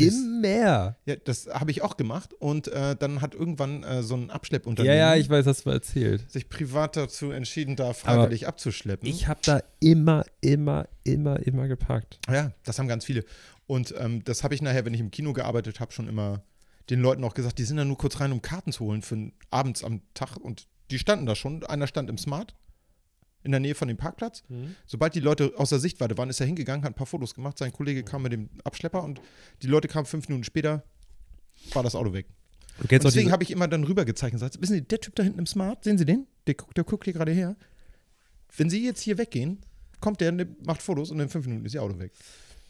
Bis- 0.00 0.14
Immer. 0.14 0.96
Ja, 1.04 1.16
das 1.16 1.46
habe 1.48 1.70
ich 1.70 1.82
auch 1.82 1.96
gemacht. 1.96 2.34
Und 2.34 2.68
äh, 2.68 2.96
dann 2.96 3.20
hat 3.20 3.34
irgendwann 3.34 3.82
äh, 3.82 4.02
so 4.02 4.14
ein 4.16 4.28
Ja, 4.28 4.34
Abschleppunternehmen 4.34 4.98
ja, 4.98 5.16
ich 5.16 5.28
weiß, 5.30 5.46
hast 5.46 5.66
du 5.66 5.70
erzählt. 5.70 6.30
sich 6.30 6.48
privat 6.48 6.96
dazu 6.96 7.30
entschieden, 7.30 7.76
da 7.76 7.92
freiwillig 7.92 8.46
abzuschleppen. 8.48 9.08
Ich 9.08 9.28
habe 9.28 9.40
da 9.44 9.62
immer, 9.80 10.24
immer, 10.40 10.88
immer, 11.04 11.38
immer 11.46 11.68
geparkt. 11.68 12.18
Ja, 12.30 12.52
das 12.64 12.78
haben 12.78 12.88
ganz 12.88 13.04
viele. 13.04 13.24
Und 13.66 13.94
ähm, 13.98 14.24
das 14.24 14.42
habe 14.44 14.54
ich 14.54 14.62
nachher, 14.62 14.84
wenn 14.84 14.94
ich 14.94 15.00
im 15.00 15.10
Kino 15.10 15.32
gearbeitet 15.32 15.78
habe, 15.80 15.92
schon 15.92 16.08
immer 16.08 16.42
den 16.88 17.00
Leuten 17.00 17.22
auch 17.22 17.34
gesagt, 17.34 17.58
die 17.58 17.64
sind 17.64 17.76
da 17.76 17.84
nur 17.84 17.96
kurz 17.98 18.18
rein, 18.18 18.32
um 18.32 18.42
Karten 18.42 18.72
zu 18.72 18.84
holen 18.84 19.02
für 19.02 19.30
abends 19.50 19.84
am 19.84 20.00
Tag. 20.14 20.36
Und 20.36 20.66
die 20.90 20.98
standen 20.98 21.26
da 21.26 21.36
schon. 21.36 21.62
Einer 21.64 21.86
stand 21.86 22.10
im 22.10 22.18
Smart 22.18 22.56
in 23.42 23.50
der 23.52 23.60
Nähe 23.60 23.74
von 23.74 23.88
dem 23.88 23.96
Parkplatz. 23.96 24.42
Sobald 24.86 25.14
die 25.14 25.20
Leute 25.20 25.52
außer 25.56 25.78
Sichtweite 25.78 26.16
waren, 26.18 26.28
ist 26.30 26.40
er 26.40 26.46
hingegangen, 26.46 26.84
hat 26.84 26.92
ein 26.92 26.94
paar 26.94 27.06
Fotos 27.06 27.34
gemacht. 27.34 27.56
Sein 27.58 27.72
Kollege 27.72 28.02
kam 28.02 28.22
mit 28.22 28.32
dem 28.32 28.50
Abschlepper 28.64 29.02
und 29.02 29.20
die 29.62 29.66
Leute 29.66 29.88
kamen 29.88 30.06
fünf 30.06 30.28
Minuten 30.28 30.44
später, 30.44 30.82
war 31.72 31.82
das 31.82 31.94
Auto 31.94 32.12
weg. 32.12 32.26
Deswegen 33.10 33.32
habe 33.32 33.42
ich 33.42 33.50
immer 33.50 33.68
dann 33.68 33.84
rübergezeichnet 33.84 34.40
und 34.40 34.46
gesagt, 34.48 34.62
wissen 34.62 34.74
Sie, 34.74 34.82
der 34.82 35.00
Typ 35.00 35.14
da 35.14 35.22
hinten 35.22 35.38
im 35.38 35.46
Smart, 35.46 35.84
sehen 35.84 35.98
Sie 35.98 36.04
den? 36.04 36.26
Der 36.46 36.54
guckt, 36.54 36.76
der 36.76 36.84
guckt 36.84 37.04
hier 37.04 37.12
gerade 37.12 37.32
her. 37.32 37.56
Wenn 38.56 38.70
Sie 38.70 38.84
jetzt 38.84 39.00
hier 39.02 39.18
weggehen, 39.18 39.58
kommt 40.00 40.20
der, 40.20 40.32
nimmt- 40.32 40.64
macht 40.66 40.80
Fotos 40.82 41.10
und 41.10 41.20
in 41.20 41.28
fünf 41.28 41.46
Minuten 41.46 41.66
ist 41.66 41.74
Ihr 41.74 41.82
Auto 41.82 41.98
weg. 41.98 42.12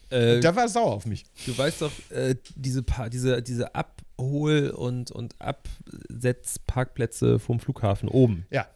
äh, 0.09 0.39
Der 0.41 0.55
war 0.55 0.67
sauer 0.67 0.93
auf 0.93 1.05
mich. 1.05 1.23
Du 1.45 1.57
weißt 1.57 1.81
doch, 1.81 1.91
äh, 2.09 2.35
diese, 2.55 2.83
pa 2.83 3.07
diese, 3.09 3.41
diese 3.41 3.73
Abhol- 3.73 4.69
und, 4.71 5.11
und 5.11 5.35
Absetzparkplätze 6.21 7.39
vom 7.39 7.59
Flughafen 7.59 8.09
oben. 8.09 8.45
Ja. 8.51 8.67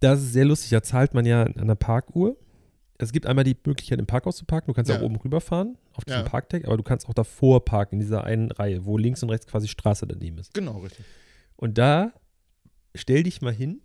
Das 0.00 0.20
ist 0.20 0.32
sehr 0.32 0.44
lustig. 0.44 0.70
Da 0.70 0.82
zahlt 0.82 1.14
man 1.14 1.26
ja 1.26 1.42
an 1.42 1.56
einer 1.56 1.74
Parkuhr. 1.74 2.36
Es 2.98 3.12
gibt 3.12 3.26
einmal 3.26 3.44
die 3.44 3.56
Möglichkeit, 3.64 3.98
im 3.98 4.06
Parkhaus 4.06 4.36
zu 4.36 4.44
parken. 4.44 4.68
Du 4.68 4.74
kannst 4.74 4.90
ja, 4.90 4.96
Ja. 4.96 5.02
oben 5.02 5.16
rüberfahren 5.16 5.76
auf 5.94 6.04
diesem 6.04 6.22
Ja. 6.22 6.28
Parkdeck, 6.28 6.66
aber 6.66 6.76
du 6.76 6.82
kannst 6.82 7.08
auch 7.08 7.14
davor 7.14 7.64
parken, 7.64 7.94
in 7.96 8.00
dieser 8.00 8.24
einen 8.24 8.50
Reihe, 8.50 8.84
wo 8.84 8.98
links 8.98 9.22
und 9.22 9.30
rechts 9.30 9.46
quasi 9.46 9.68
Straße 9.68 10.06
daneben 10.06 10.38
ist. 10.38 10.52
Genau, 10.54 10.78
richtig. 10.78 11.04
Und 11.56 11.78
da 11.78 12.12
stell 12.94 13.22
dich 13.22 13.40
mal 13.40 13.52
hin 13.52 13.80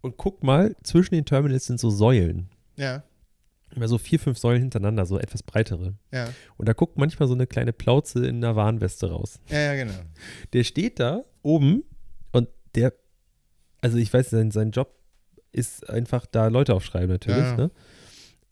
und 0.00 0.16
guck 0.16 0.42
mal, 0.42 0.74
zwischen 0.82 1.14
den 1.14 1.24
Terminals 1.24 1.66
sind 1.66 1.78
so 1.80 1.90
Säulen. 1.90 2.48
Ja, 2.76 3.02
Immer 3.74 3.88
so 3.88 3.98
vier, 3.98 4.20
fünf 4.20 4.38
Säulen 4.38 4.60
hintereinander, 4.60 5.04
so 5.04 5.18
etwas 5.18 5.42
breitere. 5.42 5.94
ja. 6.12 6.28
Und 6.56 6.68
da 6.68 6.74
guckt 6.74 6.96
manchmal 6.96 7.26
so 7.26 7.34
eine 7.34 7.48
kleine 7.48 7.72
Plauze 7.72 8.24
in 8.24 8.36
einer 8.36 8.54
Warnweste 8.54 9.10
raus. 9.10 9.40
Ja, 9.48 9.58
ja, 9.58 9.74
genau. 9.74 9.98
Der 10.52 10.62
steht 10.62 11.00
da 11.00 11.24
oben 11.42 11.82
und 12.30 12.48
der, 12.76 12.92
also 13.84 13.98
ich 13.98 14.12
weiß, 14.12 14.30
sein, 14.30 14.50
sein 14.50 14.70
Job 14.70 14.94
ist 15.52 15.88
einfach 15.88 16.26
da 16.26 16.48
Leute 16.48 16.74
aufschreiben 16.74 17.10
natürlich, 17.10 17.44
Ja. 17.44 17.56
ne? 17.56 17.70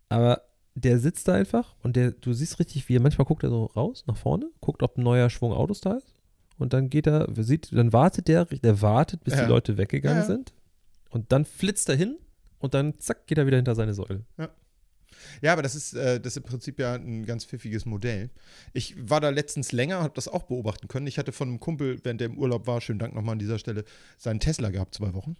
Aber 0.08 0.42
der 0.74 0.98
sitzt 0.98 1.26
da 1.28 1.34
einfach 1.34 1.74
und 1.82 1.96
der, 1.96 2.12
du 2.12 2.32
siehst 2.32 2.58
richtig, 2.58 2.88
wie 2.88 2.96
er 2.96 3.00
manchmal 3.00 3.24
guckt 3.26 3.42
er 3.42 3.50
so 3.50 3.64
raus, 3.66 4.04
nach 4.06 4.16
vorne, 4.16 4.50
guckt, 4.60 4.82
ob 4.82 4.96
ein 4.98 5.02
neuer 5.02 5.30
Schwung 5.30 5.52
Autos 5.52 5.80
da 5.80 5.94
ist. 5.94 6.14
Und 6.58 6.72
dann 6.74 6.90
geht 6.90 7.06
er, 7.06 7.28
sieht, 7.36 7.72
dann 7.72 7.92
wartet 7.92 8.28
der, 8.28 8.44
der 8.44 8.80
wartet, 8.82 9.24
bis 9.24 9.34
Ja. 9.34 9.42
die 9.44 9.48
Leute 9.48 9.76
weggegangen 9.78 10.20
Ja. 10.20 10.26
sind. 10.26 10.52
Und 11.10 11.32
dann 11.32 11.44
flitzt 11.44 11.88
er 11.88 11.96
hin 11.96 12.16
und 12.58 12.74
dann 12.74 12.98
zack, 13.00 13.26
geht 13.26 13.38
er 13.38 13.46
wieder 13.46 13.56
hinter 13.56 13.74
seine 13.74 13.94
Säule. 13.94 14.24
Ja, 14.38 14.50
aber 15.52 15.62
das 15.62 15.74
ist, 15.74 15.94
äh, 15.94 16.20
das 16.20 16.32
ist 16.32 16.36
im 16.38 16.42
Prinzip 16.44 16.78
ja 16.78 16.94
ein 16.94 17.24
ganz 17.24 17.44
pfiffiges 17.44 17.84
Modell. 17.86 18.30
Ich 18.72 18.94
war 18.98 19.20
da 19.20 19.30
letztens 19.30 19.72
länger, 19.72 20.02
habe 20.02 20.14
das 20.14 20.28
auch 20.28 20.44
beobachten 20.44 20.88
können. 20.88 21.06
Ich 21.06 21.18
hatte 21.18 21.32
von 21.32 21.48
einem 21.48 21.60
Kumpel, 21.60 21.98
während 22.02 22.20
der 22.20 22.26
im 22.28 22.38
Urlaub 22.38 22.66
war, 22.66 22.80
schönen 22.80 22.98
Dank 22.98 23.14
nochmal 23.14 23.34
an 23.34 23.38
dieser 23.38 23.58
Stelle, 23.58 23.84
seinen 24.18 24.40
Tesla 24.40 24.70
gehabt, 24.70 24.94
zwei 24.94 25.12
Wochen. 25.14 25.36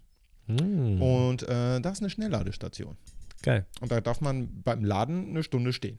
Hm, 0.47 1.01
Und 1.01 1.42
äh, 1.45 1.81
da 1.81 1.90
ist 1.90 2.01
eine 2.01 2.11
Schnellladestation. 2.11 2.97
geil. 3.42 3.66
Und 3.81 3.90
da 3.92 4.01
darf 4.01 4.21
man 4.21 4.62
beim 4.62 4.85
Laden 4.85 5.31
eine 5.31 5.42
Stunde 5.42 5.73
stehen. 5.73 5.99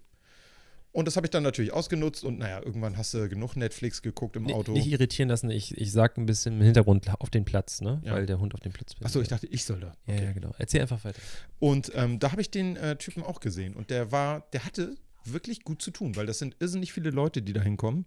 Und 0.93 1.07
das 1.07 1.15
habe 1.15 1.25
ich 1.25 1.31
dann 1.31 1.41
natürlich 1.41 1.73
ausgenutzt 1.73 2.23
und 2.23 2.37
naja, 2.37 2.61
irgendwann 2.63 2.97
hast 2.97 3.15
du 3.15 3.27
genug 3.27 3.55
Netflix 3.55 4.03
geguckt 4.03 4.35
im 4.35 4.47
Auto. 4.53 4.73
Nicht 4.73 4.87
irritieren 4.87 5.27
lassen, 5.27 5.49
ich, 5.49 5.75
ich 5.75 5.91
sag 5.91 6.19
ein 6.19 6.27
bisschen 6.27 6.59
im 6.59 6.61
Hintergrund 6.61 7.09
auf 7.19 7.31
den 7.31 7.45
Platz, 7.45 7.81
ne? 7.81 7.99
Ja. 8.05 8.13
Weil 8.13 8.27
der 8.27 8.39
Hund 8.39 8.53
auf 8.53 8.59
dem 8.59 8.71
Platz 8.71 8.93
Achso, 9.03 9.19
ich 9.19 9.27
dachte, 9.27 9.47
ich 9.47 9.65
soll 9.65 9.79
da. 9.79 9.93
Ja, 10.05 10.21
ja, 10.21 10.31
genau. 10.33 10.51
Erzähl 10.59 10.81
einfach 10.81 11.03
weiter. 11.03 11.19
Und 11.57 11.91
ähm, 11.95 12.19
da 12.19 12.31
habe 12.31 12.41
ich 12.41 12.51
den 12.51 12.75
äh, 12.75 12.95
Typen 12.95 13.23
auch 13.23 13.39
gesehen. 13.39 13.73
Und 13.73 13.89
der 13.89 14.11
war, 14.11 14.45
der 14.53 14.65
hatte 14.65 14.95
wirklich 15.25 15.63
gut 15.63 15.81
zu 15.81 15.89
tun, 15.89 16.15
weil 16.15 16.27
das 16.27 16.37
sind 16.37 16.57
irrsinnig 16.59 16.93
viele 16.93 17.09
Leute, 17.09 17.41
die 17.41 17.53
da 17.53 17.61
hinkommen 17.61 18.05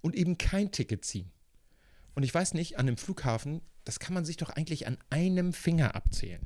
und 0.00 0.14
eben 0.14 0.38
kein 0.38 0.70
Ticket 0.70 1.04
ziehen. 1.04 1.32
Und 2.14 2.22
ich 2.22 2.32
weiß 2.32 2.54
nicht, 2.54 2.78
an 2.78 2.86
einem 2.86 2.96
Flughafen, 2.96 3.60
das 3.84 3.98
kann 3.98 4.14
man 4.14 4.24
sich 4.24 4.36
doch 4.36 4.50
eigentlich 4.50 4.86
an 4.86 4.98
einem 5.10 5.52
Finger 5.52 5.96
abzählen. 5.96 6.42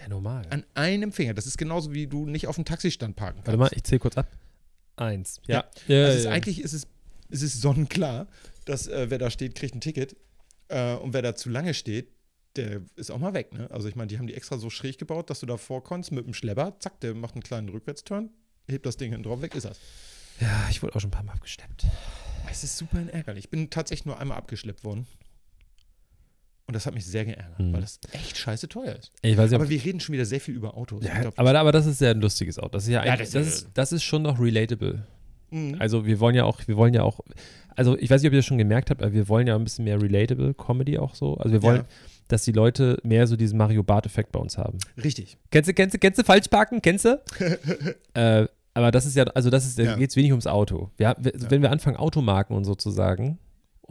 Ja, 0.00 0.08
normal. 0.08 0.46
An 0.50 0.64
einem 0.74 1.10
Finger. 1.10 1.34
Das 1.34 1.46
ist 1.46 1.58
genauso 1.58 1.92
wie 1.92 2.06
du 2.06 2.26
nicht 2.26 2.46
auf 2.46 2.54
dem 2.54 2.64
Taxistand 2.64 3.16
parken 3.16 3.38
kannst. 3.38 3.46
Warte 3.48 3.58
mal, 3.58 3.70
ich 3.74 3.82
zähle 3.82 3.98
kurz 3.98 4.16
ab. 4.16 4.28
Eins. 4.96 5.40
Ja. 5.46 5.64
ja, 5.88 6.04
also 6.04 6.12
es 6.12 6.16
ist 6.18 6.24
ja. 6.24 6.30
eigentlich 6.30 6.60
ist 6.60 6.72
es, 6.72 6.86
es 7.30 7.42
ist 7.42 7.60
sonnenklar, 7.60 8.26
dass 8.64 8.86
äh, 8.88 9.06
wer 9.08 9.18
da 9.18 9.30
steht, 9.30 9.54
kriegt 9.54 9.74
ein 9.74 9.80
Ticket. 9.80 10.16
Äh, 10.68 10.94
und 10.96 11.12
wer 11.12 11.22
da 11.22 11.34
zu 11.34 11.50
lange 11.50 11.74
steht, 11.74 12.08
der 12.56 12.82
ist 12.96 13.10
auch 13.10 13.18
mal 13.18 13.34
weg, 13.34 13.52
ne? 13.52 13.70
Also 13.70 13.88
ich 13.88 13.96
meine, 13.96 14.08
die 14.08 14.18
haben 14.18 14.26
die 14.26 14.34
extra 14.34 14.58
so 14.58 14.68
schräg 14.68 14.98
gebaut, 14.98 15.30
dass 15.30 15.40
du 15.40 15.46
da 15.46 15.56
vorkommst 15.56 16.12
mit 16.12 16.26
dem 16.26 16.34
Schlepper, 16.34 16.76
zack, 16.80 17.00
der 17.00 17.14
macht 17.14 17.34
einen 17.34 17.42
kleinen 17.42 17.68
Rückwärtsturn, 17.70 18.30
hebt 18.68 18.84
das 18.84 18.96
Ding 18.96 19.10
hinten 19.10 19.24
drauf, 19.24 19.40
weg 19.40 19.54
ist 19.54 19.64
das. 19.64 19.78
Ja, 20.40 20.66
ich 20.70 20.82
wurde 20.82 20.96
auch 20.96 21.00
schon 21.00 21.08
ein 21.08 21.12
paar 21.12 21.22
Mal 21.22 21.32
abgeschleppt. 21.32 21.86
Es 22.50 22.64
ist 22.64 22.76
super 22.76 23.00
ärgerlich. 23.10 23.44
Ich 23.44 23.50
bin 23.50 23.70
tatsächlich 23.70 24.06
nur 24.06 24.18
einmal 24.18 24.36
abgeschleppt 24.36 24.84
worden. 24.84 25.06
Und 26.72 26.76
das 26.76 26.86
hat 26.86 26.94
mich 26.94 27.04
sehr 27.04 27.26
geärgert, 27.26 27.58
Mhm. 27.58 27.74
weil 27.74 27.82
das 27.82 28.00
echt 28.12 28.38
scheiße 28.38 28.66
teuer 28.66 28.96
ist. 28.96 29.12
Ich 29.20 29.36
weiß 29.36 29.50
nicht, 29.50 29.60
Aber 29.60 29.68
wir 29.68 29.84
reden 29.84 30.00
schon 30.00 30.14
wieder 30.14 30.24
sehr 30.24 30.40
viel 30.40 30.54
über 30.54 30.74
Autos. 30.74 31.04
Ja, 31.04 31.20
glaub, 31.20 31.38
aber, 31.38 31.58
aber 31.60 31.70
das 31.70 31.84
ist 31.84 32.00
ja 32.00 32.12
ein 32.12 32.20
lustiges 32.22 32.58
Auto. 32.58 32.70
Das 32.70 32.84
ist 32.84 32.88
ja, 32.88 33.04
Ja, 33.04 33.12
eigentlich, 33.12 33.30
das 33.30 33.44
das, 33.44 33.54
ist- 33.54 33.68
das 33.74 33.92
ist 33.92 34.02
schon 34.04 34.22
noch 34.22 34.40
relatable. 34.40 35.02
Mhm. 35.50 35.76
Also 35.78 36.06
wir 36.06 36.18
wollen 36.18 36.34
ja 36.34 36.44
auch, 36.44 36.66
wir 36.66 36.78
wollen 36.78 36.94
ja 36.94 37.02
auch, 37.02 37.20
also 37.76 37.98
ich 37.98 38.08
weiß 38.08 38.22
nicht, 38.22 38.28
ob 38.30 38.32
ihr 38.32 38.38
das 38.38 38.46
schon 38.46 38.56
gemerkt 38.56 38.88
habt, 38.88 39.02
aber 39.02 39.12
wir 39.12 39.28
wollen 39.28 39.46
ja 39.46 39.54
ein 39.54 39.64
bisschen 39.64 39.84
mehr 39.84 40.00
relatable 40.00 40.54
Comedy 40.54 40.96
auch 40.96 41.14
so. 41.14 41.34
Also 41.36 41.52
wir 41.52 41.62
wollen, 41.62 41.82
Ja. 41.82 41.84
dass 42.28 42.42
die 42.44 42.52
Leute 42.52 42.96
mehr 43.02 43.26
so 43.26 43.36
diesen 43.36 43.58
Mario 43.58 43.82
Bart-Effekt 43.82 44.32
bei 44.32 44.40
uns 44.40 44.56
haben. 44.56 44.78
Richtig. 45.04 45.36
Kennst 45.50 45.68
du, 45.68 45.74
kennst 45.74 45.94
du, 45.94 45.98
kennst 45.98 46.18
du 46.18 46.24
Falschparken? 46.24 46.80
Kennst 46.80 47.04
du? 47.04 47.20
äh, 48.14 48.46
aber 48.74 48.90
das 48.90 49.04
ist 49.04 49.14
ja, 49.14 49.24
also 49.24 49.50
das 49.50 49.66
ist, 49.66 49.78
da 49.78 49.82
Ja. 49.82 49.96
geht 49.96 50.08
es 50.08 50.16
wenig 50.16 50.30
ums 50.30 50.46
Auto. 50.46 50.90
Wir. 50.96 51.14
Wenn 51.20 51.60
wir 51.60 51.70
anfangen, 51.70 51.98
Automarken 51.98 52.56
und 52.56 52.64
so 52.64 52.74
zu 52.74 52.90
sagen 52.90 53.38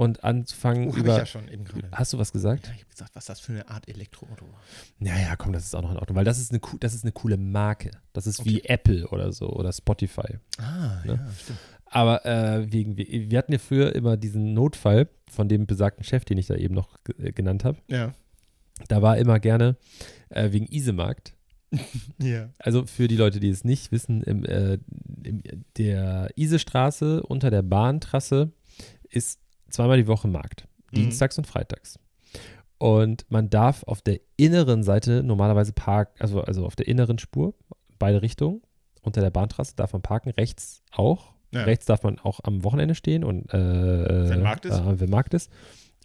und 0.01 0.23
anfangen 0.23 0.87
Oh, 0.87 0.91
hab 0.91 0.97
ich 0.97 1.03
über. 1.03 1.17
ja. 1.19 1.91
Hast 1.91 2.13
du 2.13 2.17
was 2.17 2.31
gesagt? 2.33 2.65
Ja, 2.65 2.73
ich 2.73 2.79
habe 2.81 2.89
gesagt, 2.89 3.11
was 3.15 3.25
das 3.25 3.39
für 3.39 3.51
eine 3.51 3.69
Art 3.69 3.87
Elektroauto 3.87 4.45
war. 4.51 4.59
Ja, 4.99 5.15
ja, 5.19 5.35
komm, 5.35 5.53
das 5.53 5.63
ist 5.65 5.75
auch 5.75 5.81
noch 5.83 5.91
ein 5.91 5.97
Auto, 5.97 6.15
weil 6.15 6.25
das 6.25 6.39
ist 6.39 6.51
eine, 6.51 6.59
das 6.79 6.93
ist 6.95 7.03
eine 7.03 7.11
coole 7.11 7.37
Marke. 7.37 7.91
Das 8.13 8.25
ist 8.25 8.43
wie 8.43 8.57
Okay. 8.57 8.73
Apple 8.73 9.07
oder 9.09 9.31
so 9.31 9.49
oder 9.49 9.71
Spotify. 9.71 10.37
Ah, 10.57 11.01
Ne? 11.05 11.13
ja, 11.25 11.31
stimmt. 11.39 11.59
Aber 11.85 12.25
äh, 12.25 12.71
wegen, 12.71 12.97
wir, 12.97 13.05
wir 13.29 13.37
hatten 13.37 13.51
ja 13.51 13.59
früher 13.59 13.93
immer 13.95 14.17
diesen 14.17 14.53
Notfall 14.53 15.07
von 15.29 15.47
dem 15.49 15.67
besagten 15.67 16.03
Chef, 16.03 16.25
den 16.25 16.37
ich 16.37 16.47
da 16.47 16.55
eben 16.55 16.73
noch 16.73 16.97
äh, 17.19 17.31
genannt 17.31 17.63
habe. 17.65 17.77
Ja. 17.87 18.13
Da 18.87 19.01
war 19.01 19.17
immer 19.17 19.39
gerne 19.39 19.75
äh, 20.29 20.51
wegen 20.51 20.65
Isemarkt. 20.67 21.33
Ja. 22.17 22.49
Also 22.59 22.85
für 22.85 23.07
die 23.07 23.15
Leute, 23.17 23.39
die 23.39 23.49
es 23.49 23.63
nicht 23.63 23.91
wissen, 23.91 24.21
im, 24.23 24.45
äh, 24.45 24.77
im, 25.23 25.41
der 25.77 26.29
Isestraße 26.35 27.23
unter 27.23 27.49
der 27.49 27.61
Bahntrasse 27.61 28.51
ist 29.09 29.39
zweimal 29.71 29.97
die 29.97 30.07
Woche 30.07 30.27
Markt. 30.27 30.67
Mhm. 30.91 30.97
Dienstags 30.97 31.38
und 31.38 31.47
freitags. 31.47 31.99
Und 32.77 33.25
man 33.29 33.49
darf 33.49 33.84
auf 33.84 34.01
der 34.01 34.19
inneren 34.38 34.84
Seite 34.84 35.21
normalerweise 35.23 35.71
parken, 35.71 36.15
also, 36.19 36.41
also 36.41 36.65
auf 36.65 36.75
der 36.75 36.88
inneren 36.88 37.19
Spur, 37.19 37.53
beide 37.99 38.21
Richtungen, 38.21 38.62
unter 39.01 39.21
der 39.21 39.29
Bahntrasse 39.29 39.75
darf 39.75 39.93
man 39.93 40.01
parken, 40.01 40.31
rechts 40.31 40.84
auch. 40.91 41.34
Ja. 41.53 41.63
Rechts 41.63 41.86
darf 41.86 42.03
man 42.03 42.17
auch 42.17 42.39
am 42.43 42.63
Wochenende 42.63 42.95
stehen 42.95 43.23
und 43.23 43.53
äh, 43.53 44.29
Wenn 44.29 44.41
Markt 44.41 44.65
ist? 44.65 44.79
Äh, 44.79 44.99
wenn 44.99 45.10
Markt 45.10 45.34
ist. 45.34 45.51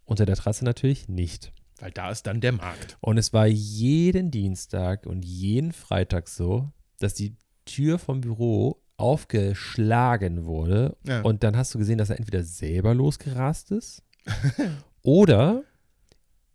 Unter 0.04 0.26
der 0.26 0.36
Trasse 0.36 0.64
natürlich 0.64 1.08
nicht. 1.08 1.52
Weil 1.78 1.92
da 1.92 2.10
ist 2.10 2.26
dann 2.26 2.40
der 2.40 2.52
Markt. 2.52 2.96
Und 3.00 3.18
es 3.18 3.32
war 3.32 3.46
jeden 3.46 4.30
Dienstag 4.30 5.06
und 5.06 5.24
jeden 5.24 5.72
Freitag 5.72 6.28
so, 6.28 6.72
dass 6.98 7.14
die 7.14 7.36
Tür 7.64 7.98
vom 7.98 8.20
Büro 8.20 8.82
aufgeschlagen 8.96 10.44
wurde. 10.44 10.96
Ja. 11.06 11.22
Und 11.22 11.42
dann 11.42 11.56
hast 11.56 11.74
du 11.74 11.78
gesehen, 11.78 11.98
dass 11.98 12.10
er 12.10 12.18
entweder 12.18 12.42
selber 12.42 12.94
losgerast 12.94 13.70
ist 13.70 14.02
oder 15.02 15.62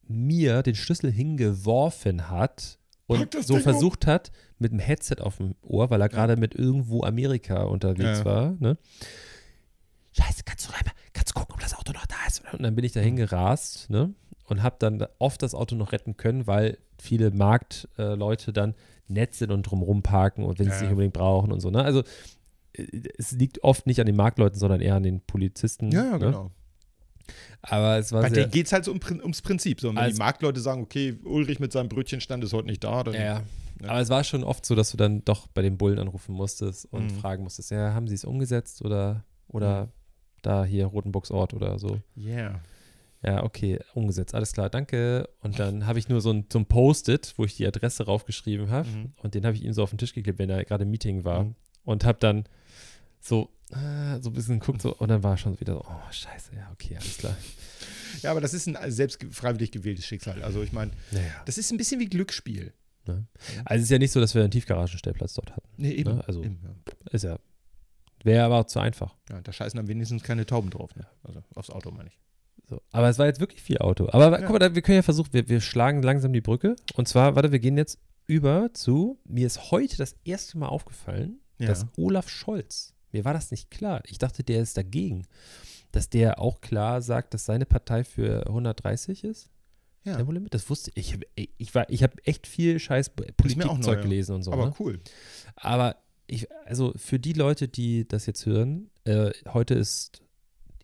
mir 0.07 0.61
den 0.63 0.75
Schlüssel 0.75 1.11
hingeworfen 1.11 2.29
hat 2.29 2.79
und 3.07 3.33
so 3.33 3.39
Ding 3.53 3.57
um. 3.57 3.61
versucht 3.61 4.07
hat, 4.07 4.31
mit 4.59 4.71
dem 4.71 4.79
Headset 4.79 5.17
auf 5.21 5.37
dem 5.37 5.55
Ohr, 5.61 5.89
weil 5.89 6.01
er 6.01 6.09
gerade 6.09 6.37
mit 6.37 6.55
irgendwo 6.55 7.03
Amerika 7.03 7.63
unterwegs 7.63 8.19
Ja. 8.19 8.25
war, 8.25 8.55
ne? 8.59 8.77
Scheiße, 10.13 10.43
kannst 10.45 10.67
du 10.67 10.73
rein, 10.73 10.81
kannst 11.13 11.31
du 11.31 11.39
gucken, 11.39 11.53
ob 11.55 11.61
das 11.61 11.73
Auto 11.73 11.93
noch 11.93 12.05
da 12.05 12.15
ist? 12.27 12.41
Und 12.51 12.63
dann 12.63 12.75
bin 12.75 12.83
ich 12.83 12.91
da 12.91 12.99
hingerast, 12.99 13.89
ne? 13.89 14.13
Und 14.45 14.63
habe 14.63 14.75
dann 14.79 15.05
oft 15.19 15.41
das 15.43 15.55
Auto 15.55 15.75
noch 15.75 15.93
retten 15.93 16.17
können, 16.17 16.45
weil 16.47 16.77
viele 16.99 17.31
Marktleute 17.31 18.51
äh, 18.51 18.53
dann 18.53 18.75
nett 19.11 19.33
sind 19.35 19.51
und 19.51 19.63
drumrum 19.63 20.01
parken 20.03 20.43
und 20.43 20.59
wenn 20.59 20.65
sie 20.67 20.71
es 20.71 20.77
Ja. 20.77 20.83
nicht 20.83 20.91
unbedingt 20.91 21.13
brauchen 21.13 21.51
und 21.51 21.59
so, 21.59 21.69
ne? 21.69 21.83
Also 21.83 22.03
äh, 22.73 22.85
es 23.17 23.31
liegt 23.33 23.63
oft 23.63 23.85
nicht 23.87 23.99
an 23.99 24.05
den 24.05 24.15
Marktleuten, 24.15 24.57
sondern 24.59 24.81
eher 24.81 24.95
an 24.95 25.03
den 25.03 25.21
Polizisten. 25.21 25.91
Ja, 25.91 26.03
ja, 26.05 26.11
ne? 26.13 26.19
genau. 26.19 26.51
Aber 27.61 27.97
es 27.97 28.11
war 28.11 28.21
Bei 28.23 28.29
sehr, 28.29 28.43
denen 28.43 28.51
geht 28.51 28.65
es 28.65 28.73
halt 28.73 28.85
so 28.85 28.91
um, 28.91 28.99
ums 29.21 29.41
Prinzip. 29.41 29.79
So, 29.79 29.89
wenn 29.89 29.97
Also- 29.97 30.15
die 30.15 30.19
Marktleute 30.19 30.59
sagen, 30.59 30.81
okay, 30.81 31.17
Ulrich 31.23 31.59
mit 31.59 31.71
seinem 31.71 31.89
Brötchenstand 31.89 32.43
ist 32.43 32.53
heute 32.53 32.67
nicht 32.67 32.83
da, 32.83 33.03
dann 33.03 33.13
Ja, 33.13 33.21
ja. 33.21 33.41
Ja. 33.83 33.89
Aber 33.89 33.99
es 33.99 34.09
war 34.09 34.23
schon 34.23 34.43
oft 34.43 34.63
so, 34.65 34.75
dass 34.75 34.91
du 34.91 34.97
dann 34.97 35.23
doch 35.25 35.47
bei 35.47 35.61
den 35.63 35.77
Bullen 35.77 35.97
anrufen 35.97 36.33
musstest 36.35 36.85
und 36.91 37.05
Mhm. 37.05 37.09
fragen 37.19 37.43
musstest, 37.43 37.71
ja, 37.71 37.93
haben 37.93 38.07
sie 38.07 38.13
es 38.15 38.25
umgesetzt 38.25 38.83
oder, 38.83 39.23
oder 39.47 39.85
Mhm. 39.85 39.89
da 40.43 40.65
hier 40.65 40.85
Rotenburgsort 40.85 41.53
oder 41.55 41.79
so. 41.79 41.99
Yeah. 42.17 42.59
Ja, 43.23 43.43
okay, 43.43 43.79
umgesetzt, 43.93 44.33
alles 44.33 44.51
klar, 44.53 44.69
danke. 44.69 45.29
Und 45.41 45.59
dann 45.59 45.85
habe 45.85 45.99
ich 45.99 46.09
nur 46.09 46.21
so 46.21 46.31
ein, 46.31 46.45
so 46.51 46.57
ein 46.57 46.65
Post-it, 46.65 47.33
wo 47.37 47.45
ich 47.45 47.55
die 47.55 47.67
Adresse 47.67 48.05
raufgeschrieben 48.05 48.69
habe 48.71 48.89
Mhm. 48.89 49.13
und 49.21 49.35
den 49.35 49.45
habe 49.45 49.55
ich 49.55 49.63
ihm 49.63 49.73
so 49.73 49.83
auf 49.83 49.91
den 49.91 49.99
Tisch 49.99 50.13
geklebt, 50.13 50.39
wenn 50.39 50.49
er 50.49 50.65
gerade 50.65 50.83
im 50.85 50.89
Meeting 50.91 51.23
war 51.23 51.43
Mhm. 51.43 51.55
und 51.83 52.03
habe 52.03 52.17
dann 52.19 52.45
so, 53.19 53.49
äh, 53.69 54.19
so 54.21 54.31
ein 54.31 54.33
bisschen 54.33 54.59
geguckt 54.59 54.81
so, 54.81 54.95
und 54.95 55.09
dann 55.09 55.21
war 55.21 55.37
schon 55.37 55.59
wieder 55.59 55.73
so, 55.75 55.81
oh, 55.87 56.11
scheiße, 56.11 56.55
ja, 56.55 56.69
okay, 56.73 56.95
alles 56.97 57.17
klar. 57.19 57.37
Ja, 58.23 58.31
aber 58.31 58.41
das 58.41 58.53
ist 58.55 58.67
ein 58.67 58.91
selbst 58.91 59.23
freiwillig 59.31 59.71
gewähltes 59.71 60.05
Schicksal. 60.07 60.41
Also 60.43 60.63
ich 60.63 60.71
meine, 60.71 60.91
Naja. 61.11 61.25
das 61.45 61.57
ist 61.59 61.71
ein 61.71 61.77
bisschen 61.77 61.99
wie 61.99 62.07
Glücksspiel. 62.09 62.73
Ne? 63.05 63.25
Also 63.65 63.79
es 63.79 63.83
ist 63.85 63.89
ja 63.91 63.99
nicht 63.99 64.11
so, 64.11 64.19
dass 64.19 64.33
wir 64.35 64.41
einen 64.41 64.51
Tiefgaragenstellplatz 64.51 65.33
dort 65.35 65.51
hatten. 65.55 65.67
Nee, 65.77 65.91
eben. 65.91 66.15
Ne, 66.17 66.23
also- 66.27 66.43
eben 66.43 66.59
ja. 66.63 66.93
Ist 67.11 67.23
ja, 67.23 67.39
wäre 68.23 68.43
aber 68.45 68.57
auch 68.59 68.65
zu 68.65 68.79
einfach. 68.79 69.15
ja, 69.29 69.41
da 69.41 69.53
scheißen 69.53 69.77
dann 69.77 69.87
wenigstens 69.87 70.23
keine 70.23 70.45
Tauben 70.45 70.69
drauf. 70.71 70.95
Ne? 70.95 71.05
Also 71.23 71.43
aufs 71.55 71.69
Auto 71.69 71.91
meine 71.91 72.09
ich. 72.09 72.19
So. 72.69 72.81
Aber 72.91 73.09
es 73.09 73.19
war 73.19 73.25
jetzt 73.25 73.39
wirklich 73.39 73.61
viel 73.61 73.79
Auto. 73.79 74.07
Aber 74.11 74.39
Ja. 74.39 74.45
guck 74.47 74.59
mal, 74.59 74.73
wir 74.75 74.81
können 74.81 74.97
ja 74.97 75.01
versuchen, 75.01 75.33
wir, 75.33 75.49
wir 75.49 75.59
schlagen 75.61 76.01
langsam 76.01 76.31
die 76.33 76.41
Brücke. 76.41 76.75
Und 76.95 77.07
zwar, 77.07 77.35
warte, 77.35 77.51
wir 77.51 77.59
gehen 77.59 77.77
jetzt 77.77 77.99
über 78.27 78.73
zu, 78.73 79.19
mir 79.25 79.47
ist 79.47 79.71
heute 79.71 79.97
das 79.97 80.15
erste 80.23 80.57
Mal 80.57 80.67
aufgefallen, 80.67 81.39
Ja. 81.59 81.67
dass 81.67 81.85
Olaf 81.97 82.29
Scholz, 82.29 82.93
mir 83.11 83.25
war 83.25 83.33
das 83.33 83.51
nicht 83.51 83.71
klar. 83.71 84.01
Ich 84.07 84.17
dachte, 84.19 84.43
der 84.43 84.61
ist 84.61 84.77
dagegen. 84.77 85.25
Dass 85.91 86.09
der 86.09 86.39
auch 86.39 86.61
klar 86.61 87.01
sagt, 87.01 87.33
dass 87.33 87.45
seine 87.45 87.65
Partei 87.65 88.05
für 88.05 88.45
130 88.47 89.25
ist. 89.25 89.49
Ja. 90.05 90.15
Tempolimit, 90.15 90.53
das 90.53 90.69
wusste 90.69 90.89
ich. 90.95 91.17
Ich, 91.35 91.49
ich, 91.57 91.75
war- 91.75 91.89
ich 91.89 92.01
habe 92.03 92.13
echt 92.25 92.47
viel 92.47 92.79
scheiß 92.79 93.09
Politikzeug 93.35 94.01
gelesen 94.01 94.35
und 94.35 94.43
so. 94.43 94.53
aber 94.53 94.67
ne? 94.67 94.73
cool. 94.79 94.99
Aber 95.57 95.97
ich, 96.27 96.47
also 96.65 96.93
für 96.95 97.19
die 97.19 97.33
Leute, 97.33 97.67
die 97.67 98.07
das 98.07 98.25
jetzt 98.25 98.45
hören, 98.45 98.89
äh, 99.03 99.31
heute 99.49 99.73
ist 99.75 100.21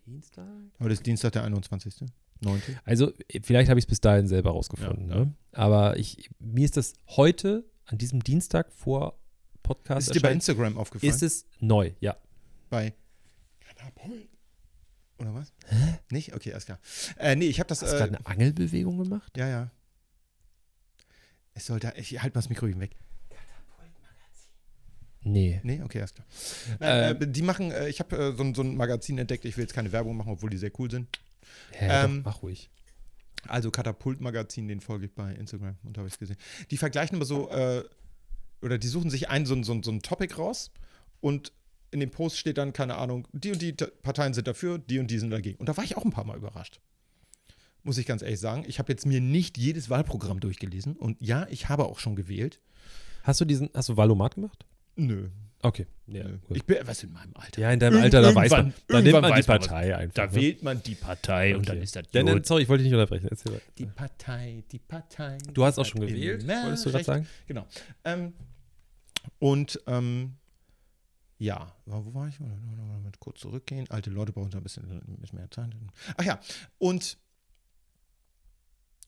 Dienstag? 0.08 0.48
Heute 0.80 0.94
ist 0.94 1.06
Dienstag, 1.06 1.34
der 1.34 1.44
21. 1.44 2.06
9. 2.40 2.62
Also, 2.86 3.12
vielleicht 3.44 3.70
habe 3.70 3.78
ich 3.78 3.84
es 3.86 3.90
bis 3.90 4.00
dahin 4.00 4.28
selber 4.28 4.52
rausgefunden. 4.52 5.10
Ja, 5.10 5.16
ja. 5.18 5.26
Ne? 5.26 5.34
Aber 5.52 5.98
ich, 5.98 6.30
mir 6.40 6.64
ist 6.64 6.78
das 6.78 6.94
heute, 7.08 7.66
an 7.86 7.98
diesem 7.98 8.24
Dienstag 8.24 8.72
vor 8.72 9.20
Podcast, 9.64 10.08
Ist 10.08 10.16
dir 10.16 10.22
bei 10.22 10.32
Instagram 10.32 10.78
aufgefallen? 10.78 11.12
ist 11.14 11.24
es 11.24 11.46
neu, 11.60 11.92
ja. 12.00 12.16
bei. 12.70 12.94
Oder 15.20 15.34
was? 15.34 15.52
Nicht? 16.10 16.34
Okay, 16.36 16.52
alles 16.54 16.66
klar. 16.66 16.80
Äh, 17.18 17.36
nee, 17.36 17.48
ich 17.48 17.60
habe 17.60 17.68
das. 17.68 17.82
Hast 17.82 17.92
du 17.92 17.96
Äh, 17.96 18.00
gerade 18.00 18.16
eine 18.18 18.26
Angelbewegung 18.28 18.98
gemacht? 18.98 19.36
ja, 19.36 19.48
ja. 19.48 19.72
Es 21.54 21.66
sollte. 21.66 21.92
Ich 21.98 22.22
halte 22.22 22.38
mal 22.38 22.42
das 22.42 22.50
Mikro 22.50 22.68
eben 22.68 22.80
weg. 22.80 22.96
Nee. 25.28 25.60
Nee, 25.64 25.82
okay, 25.84 26.00
alles 26.00 26.14
klar. 26.14 26.28
Äh, 26.80 27.12
äh, 27.12 27.28
die 27.28 27.42
machen, 27.42 27.72
äh, 27.72 27.90
ich 27.90 28.00
habe 28.00 28.16
äh, 28.18 28.36
so, 28.36 28.44
ein- 28.44 28.56
so 28.56 28.62
ein 28.62 28.76
Magazin 28.76 29.18
entdeckt, 29.18 29.46
ich 29.46 29.58
will 29.58 29.64
jetzt 29.64 29.74
keine 29.74 29.92
Werbung 29.92 30.16
machen, 30.18 30.32
obwohl 30.32 30.50
die 30.50 30.58
sehr 30.58 30.72
cool 30.80 30.90
sind. 30.90 31.08
Hä, 31.72 31.88
Ähm, 32.06 32.24
doch, 32.24 32.32
mach 32.34 32.42
ruhig. 32.44 32.70
Also 33.48 33.72
Katapult-Magazin, 33.72 34.68
den 34.68 34.82
folge 34.82 35.06
ich 35.06 35.14
bei 35.14 35.34
Instagram 35.34 35.76
und 35.84 35.98
habe 35.98 36.08
ich 36.08 36.18
gesehen. 36.18 36.38
Die 36.72 36.78
vergleichen 36.78 37.16
immer 37.16 37.26
so, 37.26 37.50
äh, 37.50 37.84
oder 38.62 38.78
die 38.78 38.88
suchen 38.88 39.10
sich 39.10 39.30
ein, 39.30 39.46
so, 39.46 39.54
ein- 39.56 39.64
so, 39.64 39.80
so 39.82 39.92
ein 39.92 40.02
Topic 40.02 40.34
raus 40.36 40.72
und 41.22 41.52
in 41.92 42.00
dem 42.02 42.10
Post 42.12 42.38
steht 42.38 42.58
dann, 42.58 42.74
keine 42.74 42.96
Ahnung, 42.96 43.28
die 43.32 43.52
und 43.52 43.62
die 43.62 43.72
Parteien 43.74 44.34
sind 44.34 44.48
dafür, 44.48 44.78
die 44.78 45.00
und 45.00 45.10
die 45.10 45.20
sind 45.20 45.30
dagegen. 45.30 45.58
Und 45.60 45.70
da 45.70 45.78
war 45.78 45.84
ich 45.84 45.96
auch 45.96 46.04
ein 46.04 46.12
paar 46.12 46.26
Mal 46.26 46.36
überrascht. 46.36 46.80
Muss 47.84 47.98
ich 47.98 48.06
ganz 48.06 48.22
ehrlich 48.22 48.42
sagen. 48.42 48.66
Ich 48.68 48.80
habe 48.80 48.92
jetzt 48.92 49.06
mir 49.06 49.22
nicht 49.22 49.58
jedes 49.58 49.90
Wahlprogramm 49.90 50.42
durchgelesen 50.42 50.98
und 50.98 51.16
ja, 51.22 51.48
ich 51.50 51.70
habe 51.70 51.86
auch 51.86 52.00
schon 52.00 52.18
gewählt. 52.18 52.60
Hast 53.24 53.40
du 53.40 53.46
diesen, 53.46 53.70
hast 53.74 53.88
du 53.88 53.96
Valomat 53.96 54.36
gemacht? 54.36 54.66
Nö. 54.98 55.30
Okay. 55.62 55.88
Ja. 56.06 56.24
Ich 56.50 56.64
bin, 56.64 56.78
was 56.86 57.04
in 57.04 57.12
meinem 57.12 57.36
Alter? 57.36 57.62
ja 57.62 57.72
in 57.72 57.80
deinem 57.80 58.02
Alter, 58.02 58.22
da 58.22 58.34
weiß 58.34 58.52
man, 58.52 58.74
da 58.88 59.02
nimmt 59.02 59.14
man 59.14 59.24
die 59.24 59.30
weiß 59.30 59.48
man. 59.48 59.60
Partei 59.60 59.96
einfach. 59.98 60.14
Da 60.14 60.26
ne? 60.28 60.36
wählt 60.36 60.64
man 60.64 60.84
die 60.84 60.96
Partei 60.96 61.56
und 61.56 61.68
dann 61.68 61.78
Okay. 61.78 61.84
ist 61.84 61.96
das 61.96 62.04
Dann, 62.12 62.26
dann, 62.26 62.44
sorry, 62.44 62.64
ich 62.64 62.70
wollte 62.70 62.84
dich 62.84 62.92
nicht 62.92 63.00
unterbrechen. 63.00 63.28
Erzähl 63.30 63.54
weiter. 63.54 63.64
Die 63.78 63.86
Partei, 63.88 64.64
die 64.72 64.80
Partei. 64.80 65.38
Du 65.54 65.66
hast 65.66 65.80
auch 65.80 65.86
schon 65.86 66.02
gewählt, 66.02 66.48
wolltest 66.48 66.86
du 66.86 66.92
gerade 66.92 67.04
sagen? 67.04 67.28
Genau. 67.48 67.68
Ähm, 68.06 68.34
und 69.40 69.82
ähm, 69.88 70.36
ja, 71.40 71.76
wo 71.86 72.14
war 72.14 72.28
ich? 72.28 72.40
Mal 72.40 73.12
kurz 73.20 73.42
zurückgehen. 73.42 73.90
Alte 73.90 74.10
Leute 74.10 74.32
brauchen 74.32 74.50
da 74.52 74.58
ein 74.58 74.64
bisschen, 74.64 74.90
ein 74.90 75.18
bisschen 75.20 75.40
mehr 75.40 75.52
Zeit. 75.52 75.70
Ach 76.18 76.24
ja, 76.24 76.40
und 76.78 77.18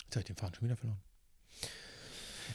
jetzt 0.04 0.16
habe 0.16 0.20
ich 0.20 0.26
den 0.26 0.36
Faden 0.36 0.56
schon 0.56 0.66
wieder 0.68 0.76
verloren. 0.76 1.00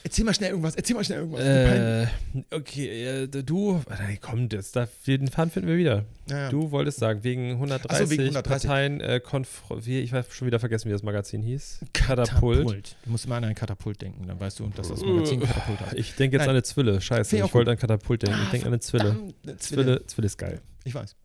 Erzähl 0.03 0.25
mal 0.25 0.33
schnell 0.33 0.51
irgendwas, 0.51 0.75
erzähl 0.75 0.95
mal 0.95 1.03
schnell 1.03 1.19
irgendwas. 1.19 1.41
Äh, 1.41 2.07
okay, 2.51 3.23
äh, 3.23 3.27
du, 3.27 3.81
nein, 3.89 4.17
komm, 4.21 4.49
das, 4.49 4.71
da, 4.71 4.87
den 5.07 5.27
Faden 5.27 5.49
finden 5.51 5.67
wir 5.69 5.77
wieder. 5.77 6.05
Ja, 6.29 6.37
ja. 6.37 6.49
Du 6.49 6.71
wolltest 6.71 6.99
sagen, 6.99 7.23
wegen 7.23 7.51
130, 7.51 7.89
Ach 7.91 7.97
so, 7.97 8.09
wegen 8.11 8.23
130. 8.23 8.67
Parteien, 8.69 9.01
äh, 9.01 9.19
konfro- 9.23 9.85
wie, 9.85 9.99
ich 10.01 10.13
habe 10.13 10.25
schon 10.29 10.47
wieder 10.47 10.59
vergessen, 10.59 10.87
wie 10.89 10.93
das 10.93 11.03
Magazin 11.03 11.41
hieß. 11.41 11.79
Katapult. 11.93 12.95
Du 13.03 13.09
musst 13.11 13.25
immer 13.25 13.35
an 13.35 13.45
ein 13.45 13.55
Katapult 13.55 14.01
denken, 14.01 14.27
dann 14.27 14.39
weißt 14.39 14.59
du, 14.59 14.67
dass 14.75 14.89
das 14.89 15.01
Magazin 15.01 15.39
Katapult 15.45 15.79
hat. 15.79 15.93
Ich 15.93 16.15
denke 16.15 16.35
jetzt 16.37 16.41
Nein. 16.41 16.49
an 16.49 16.55
eine 16.55 16.63
Zwille. 16.63 17.01
Scheiße, 17.01 17.37
ich 17.37 17.53
wollte 17.53 17.71
an 17.71 17.77
Katapult 17.77 18.23
denken. 18.23 18.37
Ich 18.41 18.47
Ah, 18.47 18.51
denke 18.51 18.67
an 18.67 18.73
eine 18.73 18.79
Zwille. 18.79 19.15
Zwille, 19.57 20.05
Zwille 20.05 20.25
ist 20.27 20.37
geil. 20.37 20.61
Ich 20.83 20.93
weiß. 20.95 21.15